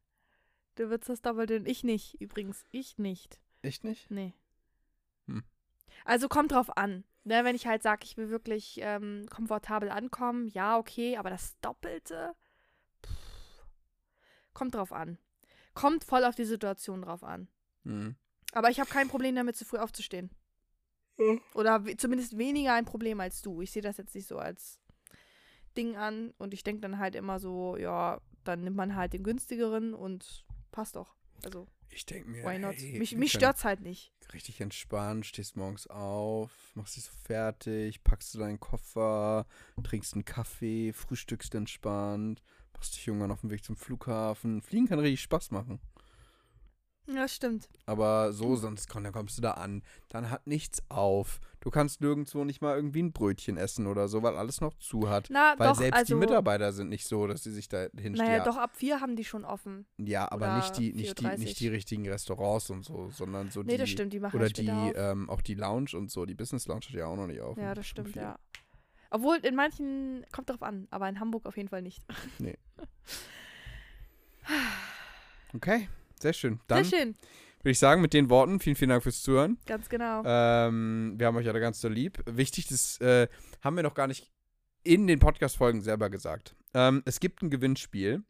Du 0.74 0.90
willst 0.90 1.08
das 1.08 1.22
Doppelte 1.22 1.56
und 1.56 1.66
ich 1.68 1.84
nicht. 1.84 2.20
Übrigens, 2.20 2.64
ich 2.70 2.98
nicht. 2.98 3.40
Echt 3.62 3.84
nicht? 3.84 4.10
Nee. 4.10 4.34
Hm. 5.26 5.42
Also 6.04 6.28
kommt 6.28 6.52
drauf 6.52 6.76
an. 6.76 7.04
Ne, 7.24 7.42
wenn 7.44 7.56
ich 7.56 7.66
halt 7.66 7.82
sage, 7.82 8.04
ich 8.04 8.16
will 8.18 8.28
wirklich 8.28 8.78
ähm, 8.82 9.26
komfortabel 9.30 9.90
ankommen, 9.90 10.46
ja, 10.48 10.76
okay, 10.78 11.16
aber 11.16 11.30
das 11.30 11.58
Doppelte, 11.60 12.34
pff, 13.04 13.64
kommt 14.52 14.74
drauf 14.74 14.92
an. 14.92 15.18
Kommt 15.72 16.04
voll 16.04 16.24
auf 16.24 16.34
die 16.34 16.44
Situation 16.44 17.02
drauf 17.02 17.24
an. 17.24 17.48
Hm. 17.84 18.14
Aber 18.52 18.70
ich 18.70 18.78
habe 18.78 18.90
kein 18.90 19.08
Problem 19.08 19.34
damit, 19.34 19.56
zu 19.56 19.64
früh 19.64 19.78
aufzustehen. 19.78 20.30
Oder 21.54 21.84
we- 21.86 21.96
zumindest 21.96 22.36
weniger 22.38 22.74
ein 22.74 22.84
Problem 22.84 23.20
als 23.20 23.40
du. 23.42 23.62
Ich 23.62 23.70
sehe 23.72 23.82
das 23.82 23.96
jetzt 23.96 24.14
nicht 24.14 24.28
so 24.28 24.38
als 24.38 24.80
Ding 25.76 25.96
an 25.96 26.32
und 26.38 26.54
ich 26.54 26.62
denke 26.62 26.82
dann 26.82 26.98
halt 26.98 27.14
immer 27.16 27.38
so, 27.40 27.76
ja, 27.76 28.20
dann 28.44 28.62
nimmt 28.62 28.76
man 28.76 28.94
halt 28.94 29.12
den 29.12 29.24
günstigeren 29.24 29.94
und 29.94 30.44
passt 30.72 30.94
doch. 30.96 31.16
Also, 31.44 31.66
Ich 31.88 32.06
denke 32.06 32.28
mir, 32.30 32.44
why 32.44 32.58
not? 32.58 32.74
hey, 32.76 32.98
mich 32.98 33.16
mich 33.16 33.32
können 33.32 33.40
stört's 33.40 33.64
halt 33.64 33.80
nicht. 33.80 34.12
Richtig 34.32 34.60
entspannt, 34.60 35.26
stehst 35.26 35.56
morgens 35.56 35.86
auf, 35.86 36.50
machst 36.74 36.96
dich 36.96 37.04
so 37.04 37.12
fertig, 37.24 38.02
packst 38.02 38.34
du 38.34 38.38
deinen 38.38 38.58
Koffer, 38.58 39.46
trinkst 39.82 40.14
einen 40.14 40.24
Kaffee, 40.24 40.92
frühstückst 40.92 41.54
entspannt, 41.54 42.42
machst 42.72 42.96
dich 42.96 43.06
irgendwann 43.06 43.30
auf 43.30 43.42
den 43.42 43.50
Weg 43.50 43.64
zum 43.64 43.76
Flughafen. 43.76 44.62
Fliegen 44.62 44.88
kann 44.88 44.98
richtig 44.98 45.22
Spaß 45.22 45.50
machen. 45.50 45.78
Ja, 47.06 47.28
stimmt. 47.28 47.68
Aber 47.84 48.32
so, 48.32 48.56
sonst 48.56 48.88
komm, 48.88 49.04
dann 49.04 49.12
kommst 49.12 49.36
du 49.36 49.42
da 49.42 49.52
an. 49.52 49.82
Dann 50.08 50.30
hat 50.30 50.46
nichts 50.46 50.82
auf. 50.88 51.40
Du 51.60 51.70
kannst 51.70 52.00
nirgendwo 52.00 52.44
nicht 52.44 52.62
mal 52.62 52.76
irgendwie 52.76 53.02
ein 53.02 53.12
Brötchen 53.12 53.58
essen 53.58 53.86
oder 53.86 54.08
so, 54.08 54.22
weil 54.22 54.36
alles 54.36 54.60
noch 54.62 54.74
zu 54.78 55.08
hat. 55.10 55.28
Na, 55.30 55.54
Weil 55.58 55.68
doch, 55.68 55.76
selbst 55.76 55.98
also, 55.98 56.14
die 56.14 56.20
Mitarbeiter 56.20 56.72
sind 56.72 56.88
nicht 56.88 57.06
so, 57.06 57.26
dass 57.26 57.42
sie 57.42 57.52
sich 57.52 57.68
da 57.68 57.82
hinstellen. 57.94 58.14
naja, 58.14 58.36
ja, 58.38 58.44
doch 58.44 58.56
ab 58.56 58.76
vier 58.76 59.00
haben 59.00 59.16
die 59.16 59.24
schon 59.24 59.44
offen. 59.44 59.86
ja, 59.98 60.30
aber 60.30 60.46
oder 60.46 60.56
nicht 60.56 60.78
die, 60.78 60.92
nicht, 60.94 61.20
die, 61.20 61.24
4.30 61.26 61.38
nicht 61.38 61.60
die 61.60 61.68
richtigen 61.68 62.08
Restaurants 62.08 62.70
und 62.70 62.84
so, 62.84 63.10
sondern 63.10 63.50
so 63.50 63.62
Nee, 63.62 63.72
die. 63.72 63.78
das 63.78 63.90
stimmt, 63.90 64.12
die 64.12 64.20
machen 64.20 64.36
Oder 64.36 64.48
die, 64.48 64.66
ähm, 64.66 65.28
auch 65.28 65.42
die 65.42 65.54
Lounge 65.54 65.90
und 65.94 66.10
so, 66.10 66.24
die 66.24 66.34
Business 66.34 66.66
Lounge 66.66 66.86
hat 66.86 66.94
ja 66.94 67.06
auch 67.06 67.16
noch 67.16 67.26
nicht 67.26 67.40
auf. 67.40 67.58
Ja, 67.58 67.74
das 67.74 67.86
stimmt, 67.86 68.14
ja. 68.16 68.38
Obwohl, 69.10 69.36
in 69.36 69.54
manchen, 69.54 70.24
kommt 70.32 70.48
drauf 70.50 70.62
an, 70.62 70.88
aber 70.90 71.08
in 71.08 71.20
Hamburg 71.20 71.44
auf 71.46 71.56
jeden 71.56 71.68
Fall 71.68 71.82
nicht. 71.82 72.02
Okay, 75.54 75.88
sehr 76.24 76.32
schön. 76.32 76.58
Dann 76.68 76.84
Sehr 76.84 76.98
schön, 77.00 77.16
würde 77.60 77.70
ich 77.70 77.78
sagen, 77.78 78.00
mit 78.00 78.14
den 78.14 78.30
Worten, 78.30 78.58
vielen, 78.60 78.76
vielen 78.76 78.88
Dank 78.88 79.02
fürs 79.02 79.22
Zuhören. 79.22 79.58
ganz 79.66 79.90
genau. 79.90 80.22
Ähm, 80.24 81.14
wir 81.18 81.26
haben 81.26 81.36
euch 81.36 81.46
alle 81.48 81.60
ganz 81.60 81.80
so 81.82 81.88
lieb. 81.88 82.22
Wichtig, 82.26 82.66
das 82.68 82.98
äh, 83.02 83.28
haben 83.62 83.76
wir 83.76 83.82
noch 83.82 83.94
gar 83.94 84.06
nicht 84.06 84.32
in 84.84 85.06
den 85.06 85.18
Podcast-Folgen 85.18 85.82
selber 85.82 86.08
gesagt. 86.08 86.56
Ähm, 86.72 87.02
es 87.04 87.20
gibt 87.20 87.42
ein 87.42 87.50
Gewinnspiel. 87.50 88.22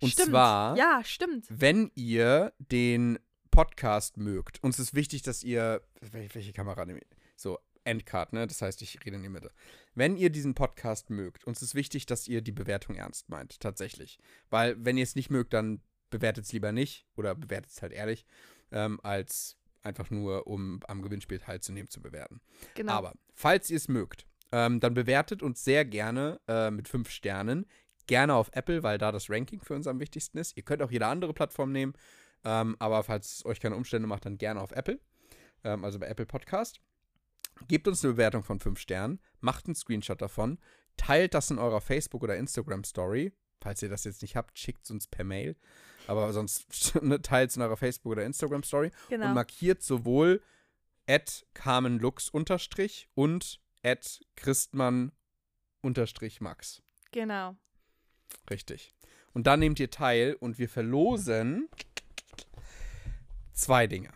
Und 0.00 0.10
stimmt. 0.12 0.28
zwar, 0.28 0.76
Ja, 0.76 1.00
stimmt. 1.04 1.46
wenn 1.48 1.90
ihr 1.94 2.52
den 2.58 3.18
Podcast 3.50 4.18
mögt, 4.18 4.62
uns 4.62 4.78
ist 4.78 4.94
wichtig, 4.94 5.22
dass 5.22 5.42
ihr, 5.42 5.82
welche, 6.00 6.34
welche 6.34 6.52
Kamera 6.52 6.84
nehme 6.84 7.00
ich? 7.00 7.08
So, 7.34 7.58
Endcard, 7.84 8.32
ne? 8.34 8.46
Das 8.46 8.60
heißt, 8.60 8.82
ich 8.82 9.02
rede 9.06 9.16
in 9.16 9.22
die 9.22 9.28
Mitte. 9.30 9.50
Wenn 9.94 10.16
ihr 10.18 10.28
diesen 10.30 10.54
Podcast 10.54 11.08
mögt, 11.08 11.44
uns 11.44 11.62
ist 11.62 11.74
wichtig, 11.74 12.04
dass 12.04 12.28
ihr 12.28 12.42
die 12.42 12.52
Bewertung 12.52 12.94
ernst 12.94 13.30
meint, 13.30 13.58
tatsächlich. 13.60 14.18
Weil, 14.50 14.76
wenn 14.84 14.98
ihr 14.98 15.02
es 15.04 15.16
nicht 15.16 15.30
mögt, 15.30 15.52
dann 15.54 15.80
bewertet 16.10 16.44
es 16.44 16.52
lieber 16.52 16.72
nicht 16.72 17.06
oder 17.16 17.34
bewertet 17.34 17.70
es 17.72 17.82
halt 17.82 17.92
ehrlich, 17.92 18.24
ähm, 18.72 19.00
als 19.02 19.56
einfach 19.82 20.10
nur, 20.10 20.46
um 20.46 20.80
am 20.88 21.02
Gewinnspiel 21.02 21.38
teilzunehmen, 21.38 21.88
zu 21.88 22.02
bewerten. 22.02 22.40
Genau. 22.74 22.92
Aber 22.92 23.14
falls 23.34 23.70
ihr 23.70 23.76
es 23.76 23.88
mögt 23.88 24.28
ähm, 24.52 24.80
dann 24.80 24.94
bewertet 24.94 25.42
uns 25.42 25.64
sehr 25.64 25.84
gerne 25.84 26.40
äh, 26.48 26.70
mit 26.70 26.88
fünf 26.88 27.10
Sternen. 27.10 27.66
Gerne 28.06 28.34
auf 28.34 28.50
Apple, 28.52 28.82
weil 28.82 28.96
da 28.96 29.12
das 29.12 29.28
Ranking 29.28 29.60
für 29.60 29.74
uns 29.74 29.86
am 29.86 30.00
wichtigsten 30.00 30.38
ist. 30.38 30.56
Ihr 30.56 30.62
könnt 30.62 30.82
auch 30.82 30.90
jede 30.90 31.06
andere 31.06 31.34
Plattform 31.34 31.72
nehmen, 31.72 31.92
ähm, 32.44 32.76
aber 32.78 33.02
falls 33.02 33.38
es 33.38 33.44
euch 33.44 33.60
keine 33.60 33.76
Umstände 33.76 34.08
macht, 34.08 34.24
dann 34.24 34.38
gerne 34.38 34.60
auf 34.60 34.72
Apple. 34.72 34.98
Ähm, 35.64 35.84
also 35.84 35.98
bei 35.98 36.06
Apple 36.06 36.26
Podcast. 36.26 36.80
Gebt 37.66 37.88
uns 37.88 38.04
eine 38.04 38.14
Bewertung 38.14 38.44
von 38.44 38.60
fünf 38.60 38.78
Sternen, 38.78 39.20
macht 39.40 39.66
einen 39.66 39.74
Screenshot 39.74 40.22
davon, 40.22 40.58
teilt 40.96 41.34
das 41.34 41.50
in 41.50 41.58
eurer 41.58 41.80
Facebook- 41.80 42.22
oder 42.22 42.36
Instagram-Story. 42.36 43.32
Falls 43.60 43.82
ihr 43.82 43.88
das 43.88 44.04
jetzt 44.04 44.22
nicht 44.22 44.36
habt, 44.36 44.58
schickt 44.58 44.84
es 44.84 44.90
uns 44.90 45.06
per 45.06 45.24
Mail. 45.24 45.56
Aber 46.06 46.32
sonst 46.32 46.94
ne, 47.02 47.20
teilt 47.20 47.50
es 47.50 47.56
in 47.56 47.62
eurer 47.62 47.76
Facebook- 47.76 48.12
oder 48.12 48.24
Instagram-Story 48.24 48.90
Genau. 49.08 49.26
und 49.28 49.34
markiert 49.34 49.82
sowohl 49.82 50.42
at 51.06 51.46
carmenlux 51.54 52.28
unterstrich 52.28 53.08
und 53.14 53.60
at 53.82 54.20
christmann 54.36 55.12
unterstrich 55.80 56.40
max. 56.40 56.82
Genau. 57.12 57.56
Richtig. 58.50 58.94
Und 59.32 59.46
dann 59.46 59.60
nehmt 59.60 59.78
ihr 59.80 59.90
teil 59.90 60.34
und 60.34 60.58
wir 60.58 60.68
verlosen 60.68 61.68
zwei 63.52 63.86
Dinge. 63.86 64.10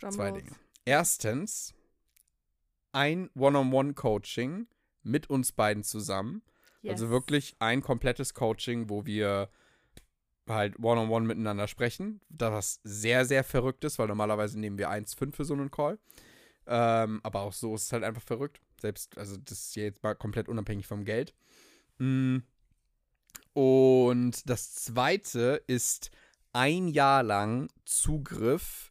Zwei 0.00 0.10
Drumrolls. 0.30 0.44
Dinge. 0.44 0.56
Erstens 0.84 1.74
ein 2.92 3.30
One-on-One-Coaching 3.34 4.66
mit 5.02 5.30
uns 5.30 5.52
beiden 5.52 5.84
zusammen. 5.84 6.42
Also 6.86 7.04
Yes. 7.06 7.10
wirklich 7.10 7.56
ein 7.58 7.82
komplettes 7.82 8.34
Coaching, 8.34 8.88
wo 8.88 9.04
wir 9.04 9.48
halt 10.48 10.78
One-on-One 10.78 11.26
miteinander 11.26 11.68
sprechen. 11.68 12.20
Das 12.28 12.52
was 12.52 12.80
sehr, 12.84 13.24
sehr 13.24 13.44
verrückt 13.44 13.84
ist, 13.84 13.98
weil 13.98 14.08
normalerweise 14.08 14.58
nehmen 14.58 14.78
wir 14.78 14.90
1,5 14.90 15.36
für 15.36 15.44
so 15.44 15.54
einen 15.54 15.70
Call. 15.70 15.98
Ähm, 16.66 17.20
aber 17.22 17.40
auch 17.42 17.52
so 17.52 17.74
ist 17.74 17.84
es 17.84 17.92
halt 17.92 18.04
einfach 18.04 18.22
verrückt. 18.22 18.60
Selbst, 18.80 19.16
also 19.18 19.36
das 19.36 19.60
ist 19.60 19.76
jetzt 19.76 20.02
mal 20.02 20.14
komplett 20.14 20.48
unabhängig 20.48 20.86
vom 20.86 21.04
Geld. 21.04 21.34
Mm. 21.98 22.38
Und 23.54 24.48
das 24.48 24.74
zweite 24.74 25.62
ist 25.66 26.10
ein 26.52 26.88
Jahr 26.88 27.22
lang 27.22 27.68
Zugriff 27.84 28.87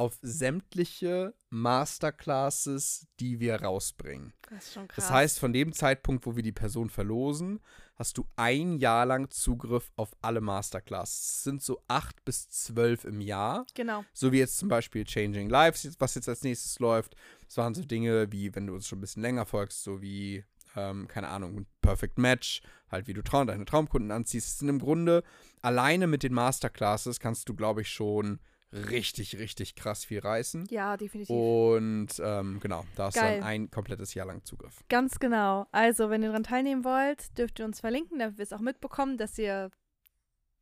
auf 0.00 0.18
sämtliche 0.22 1.34
Masterclasses, 1.50 3.06
die 3.20 3.38
wir 3.38 3.56
rausbringen. 3.60 4.32
Das 4.48 4.64
ist 4.64 4.72
schon 4.72 4.88
krass. 4.88 5.04
Das 5.04 5.10
heißt, 5.10 5.38
von 5.38 5.52
dem 5.52 5.74
Zeitpunkt, 5.74 6.24
wo 6.24 6.36
wir 6.36 6.42
die 6.42 6.52
Person 6.52 6.88
verlosen, 6.88 7.60
hast 7.96 8.16
du 8.16 8.26
ein 8.34 8.78
Jahr 8.78 9.04
lang 9.04 9.28
Zugriff 9.28 9.92
auf 9.96 10.16
alle 10.22 10.40
Masterclasses. 10.40 11.20
Es 11.20 11.42
sind 11.42 11.62
so 11.62 11.82
acht 11.86 12.24
bis 12.24 12.48
zwölf 12.48 13.04
im 13.04 13.20
Jahr. 13.20 13.66
Genau. 13.74 14.02
So 14.14 14.32
wie 14.32 14.38
jetzt 14.38 14.56
zum 14.56 14.70
Beispiel 14.70 15.04
Changing 15.04 15.50
Lives, 15.50 15.86
was 15.98 16.14
jetzt 16.14 16.30
als 16.30 16.42
nächstes 16.44 16.78
läuft. 16.78 17.14
Es 17.46 17.58
waren 17.58 17.74
so 17.74 17.84
Dinge 17.84 18.32
wie, 18.32 18.54
wenn 18.54 18.68
du 18.68 18.74
uns 18.74 18.88
schon 18.88 19.00
ein 19.00 19.02
bisschen 19.02 19.22
länger 19.22 19.44
folgst, 19.44 19.82
so 19.82 20.00
wie, 20.00 20.46
ähm, 20.76 21.08
keine 21.08 21.28
Ahnung, 21.28 21.66
Perfect 21.82 22.16
Match, 22.16 22.62
halt 22.90 23.06
wie 23.06 23.12
du 23.12 23.22
Traum, 23.22 23.46
deine 23.46 23.66
Traumkunden 23.66 24.12
anziehst. 24.12 24.48
Es 24.48 24.58
sind 24.60 24.70
im 24.70 24.78
Grunde 24.78 25.24
alleine 25.60 26.06
mit 26.06 26.22
den 26.22 26.32
Masterclasses 26.32 27.20
kannst 27.20 27.50
du, 27.50 27.54
glaube 27.54 27.82
ich, 27.82 27.90
schon 27.90 28.40
richtig, 28.72 29.38
richtig 29.38 29.74
krass 29.74 30.04
viel 30.04 30.20
reißen. 30.20 30.66
Ja, 30.70 30.96
definitiv. 30.96 31.30
Und 31.34 32.08
ähm, 32.22 32.60
genau, 32.60 32.84
da 32.96 33.06
hast 33.06 33.16
du 33.16 33.20
dann 33.20 33.42
ein 33.42 33.70
komplettes 33.70 34.14
Jahr 34.14 34.26
lang 34.26 34.44
Zugriff. 34.44 34.84
Ganz 34.88 35.18
genau. 35.18 35.66
Also, 35.72 36.10
wenn 36.10 36.22
ihr 36.22 36.28
daran 36.28 36.44
teilnehmen 36.44 36.84
wollt, 36.84 37.36
dürft 37.38 37.58
ihr 37.58 37.64
uns 37.64 37.80
verlinken, 37.80 38.18
damit 38.18 38.38
wir 38.38 38.42
es 38.44 38.52
auch 38.52 38.60
mitbekommen, 38.60 39.16
dass 39.16 39.36
ihr 39.38 39.70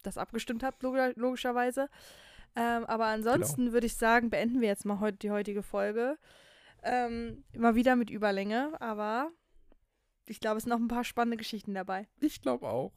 das 0.02 0.16
abgestimmt 0.16 0.62
habt, 0.62 0.82
log 0.82 0.94
logischerweise. 1.16 1.88
Ähm, 2.56 2.84
aber 2.86 3.06
ansonsten 3.06 3.62
Genau. 3.62 3.72
würde 3.72 3.86
ich 3.86 3.96
sagen, 3.96 4.30
beenden 4.30 4.60
wir 4.60 4.68
jetzt 4.68 4.84
mal 4.84 5.00
heute 5.00 5.18
die 5.18 5.30
heutige 5.30 5.62
Folge. 5.62 6.16
Ähm, 6.82 7.44
mal 7.56 7.74
wieder 7.74 7.96
mit 7.96 8.08
Überlänge, 8.08 8.80
aber 8.80 9.30
ich 10.26 10.40
glaube, 10.40 10.58
es 10.58 10.64
sind 10.64 10.70
noch 10.70 10.78
ein 10.78 10.88
paar 10.88 11.04
spannende 11.04 11.36
Geschichten 11.36 11.74
dabei. 11.74 12.06
Ich 12.20 12.40
glaube 12.40 12.68
auch. 12.68 12.92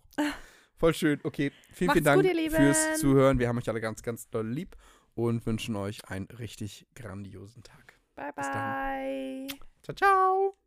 Voll 0.77 0.93
schön. 0.93 1.19
Okay, 1.23 1.51
vielen, 1.71 1.87
Macht's 1.87 1.97
vielen 2.01 2.05
Dank 2.05 2.23
gut, 2.23 2.51
fürs 2.53 2.99
Zuhören. 2.99 3.39
Wir 3.39 3.47
haben 3.47 3.57
euch 3.57 3.69
alle 3.69 3.81
ganz, 3.81 4.01
ganz 4.01 4.29
doll 4.29 4.47
lieb 4.47 4.75
und 5.27 5.45
wünschen 5.45 5.75
euch 5.75 6.09
einen 6.09 6.25
richtig 6.27 6.87
grandiosen 6.95 7.63
Tag. 7.63 7.99
Bye, 8.15 8.31
Bis 8.35 8.49
dann. 8.51 8.71
bye. 8.71 9.47
Ciao, 9.83 9.95
ciao. 9.95 10.57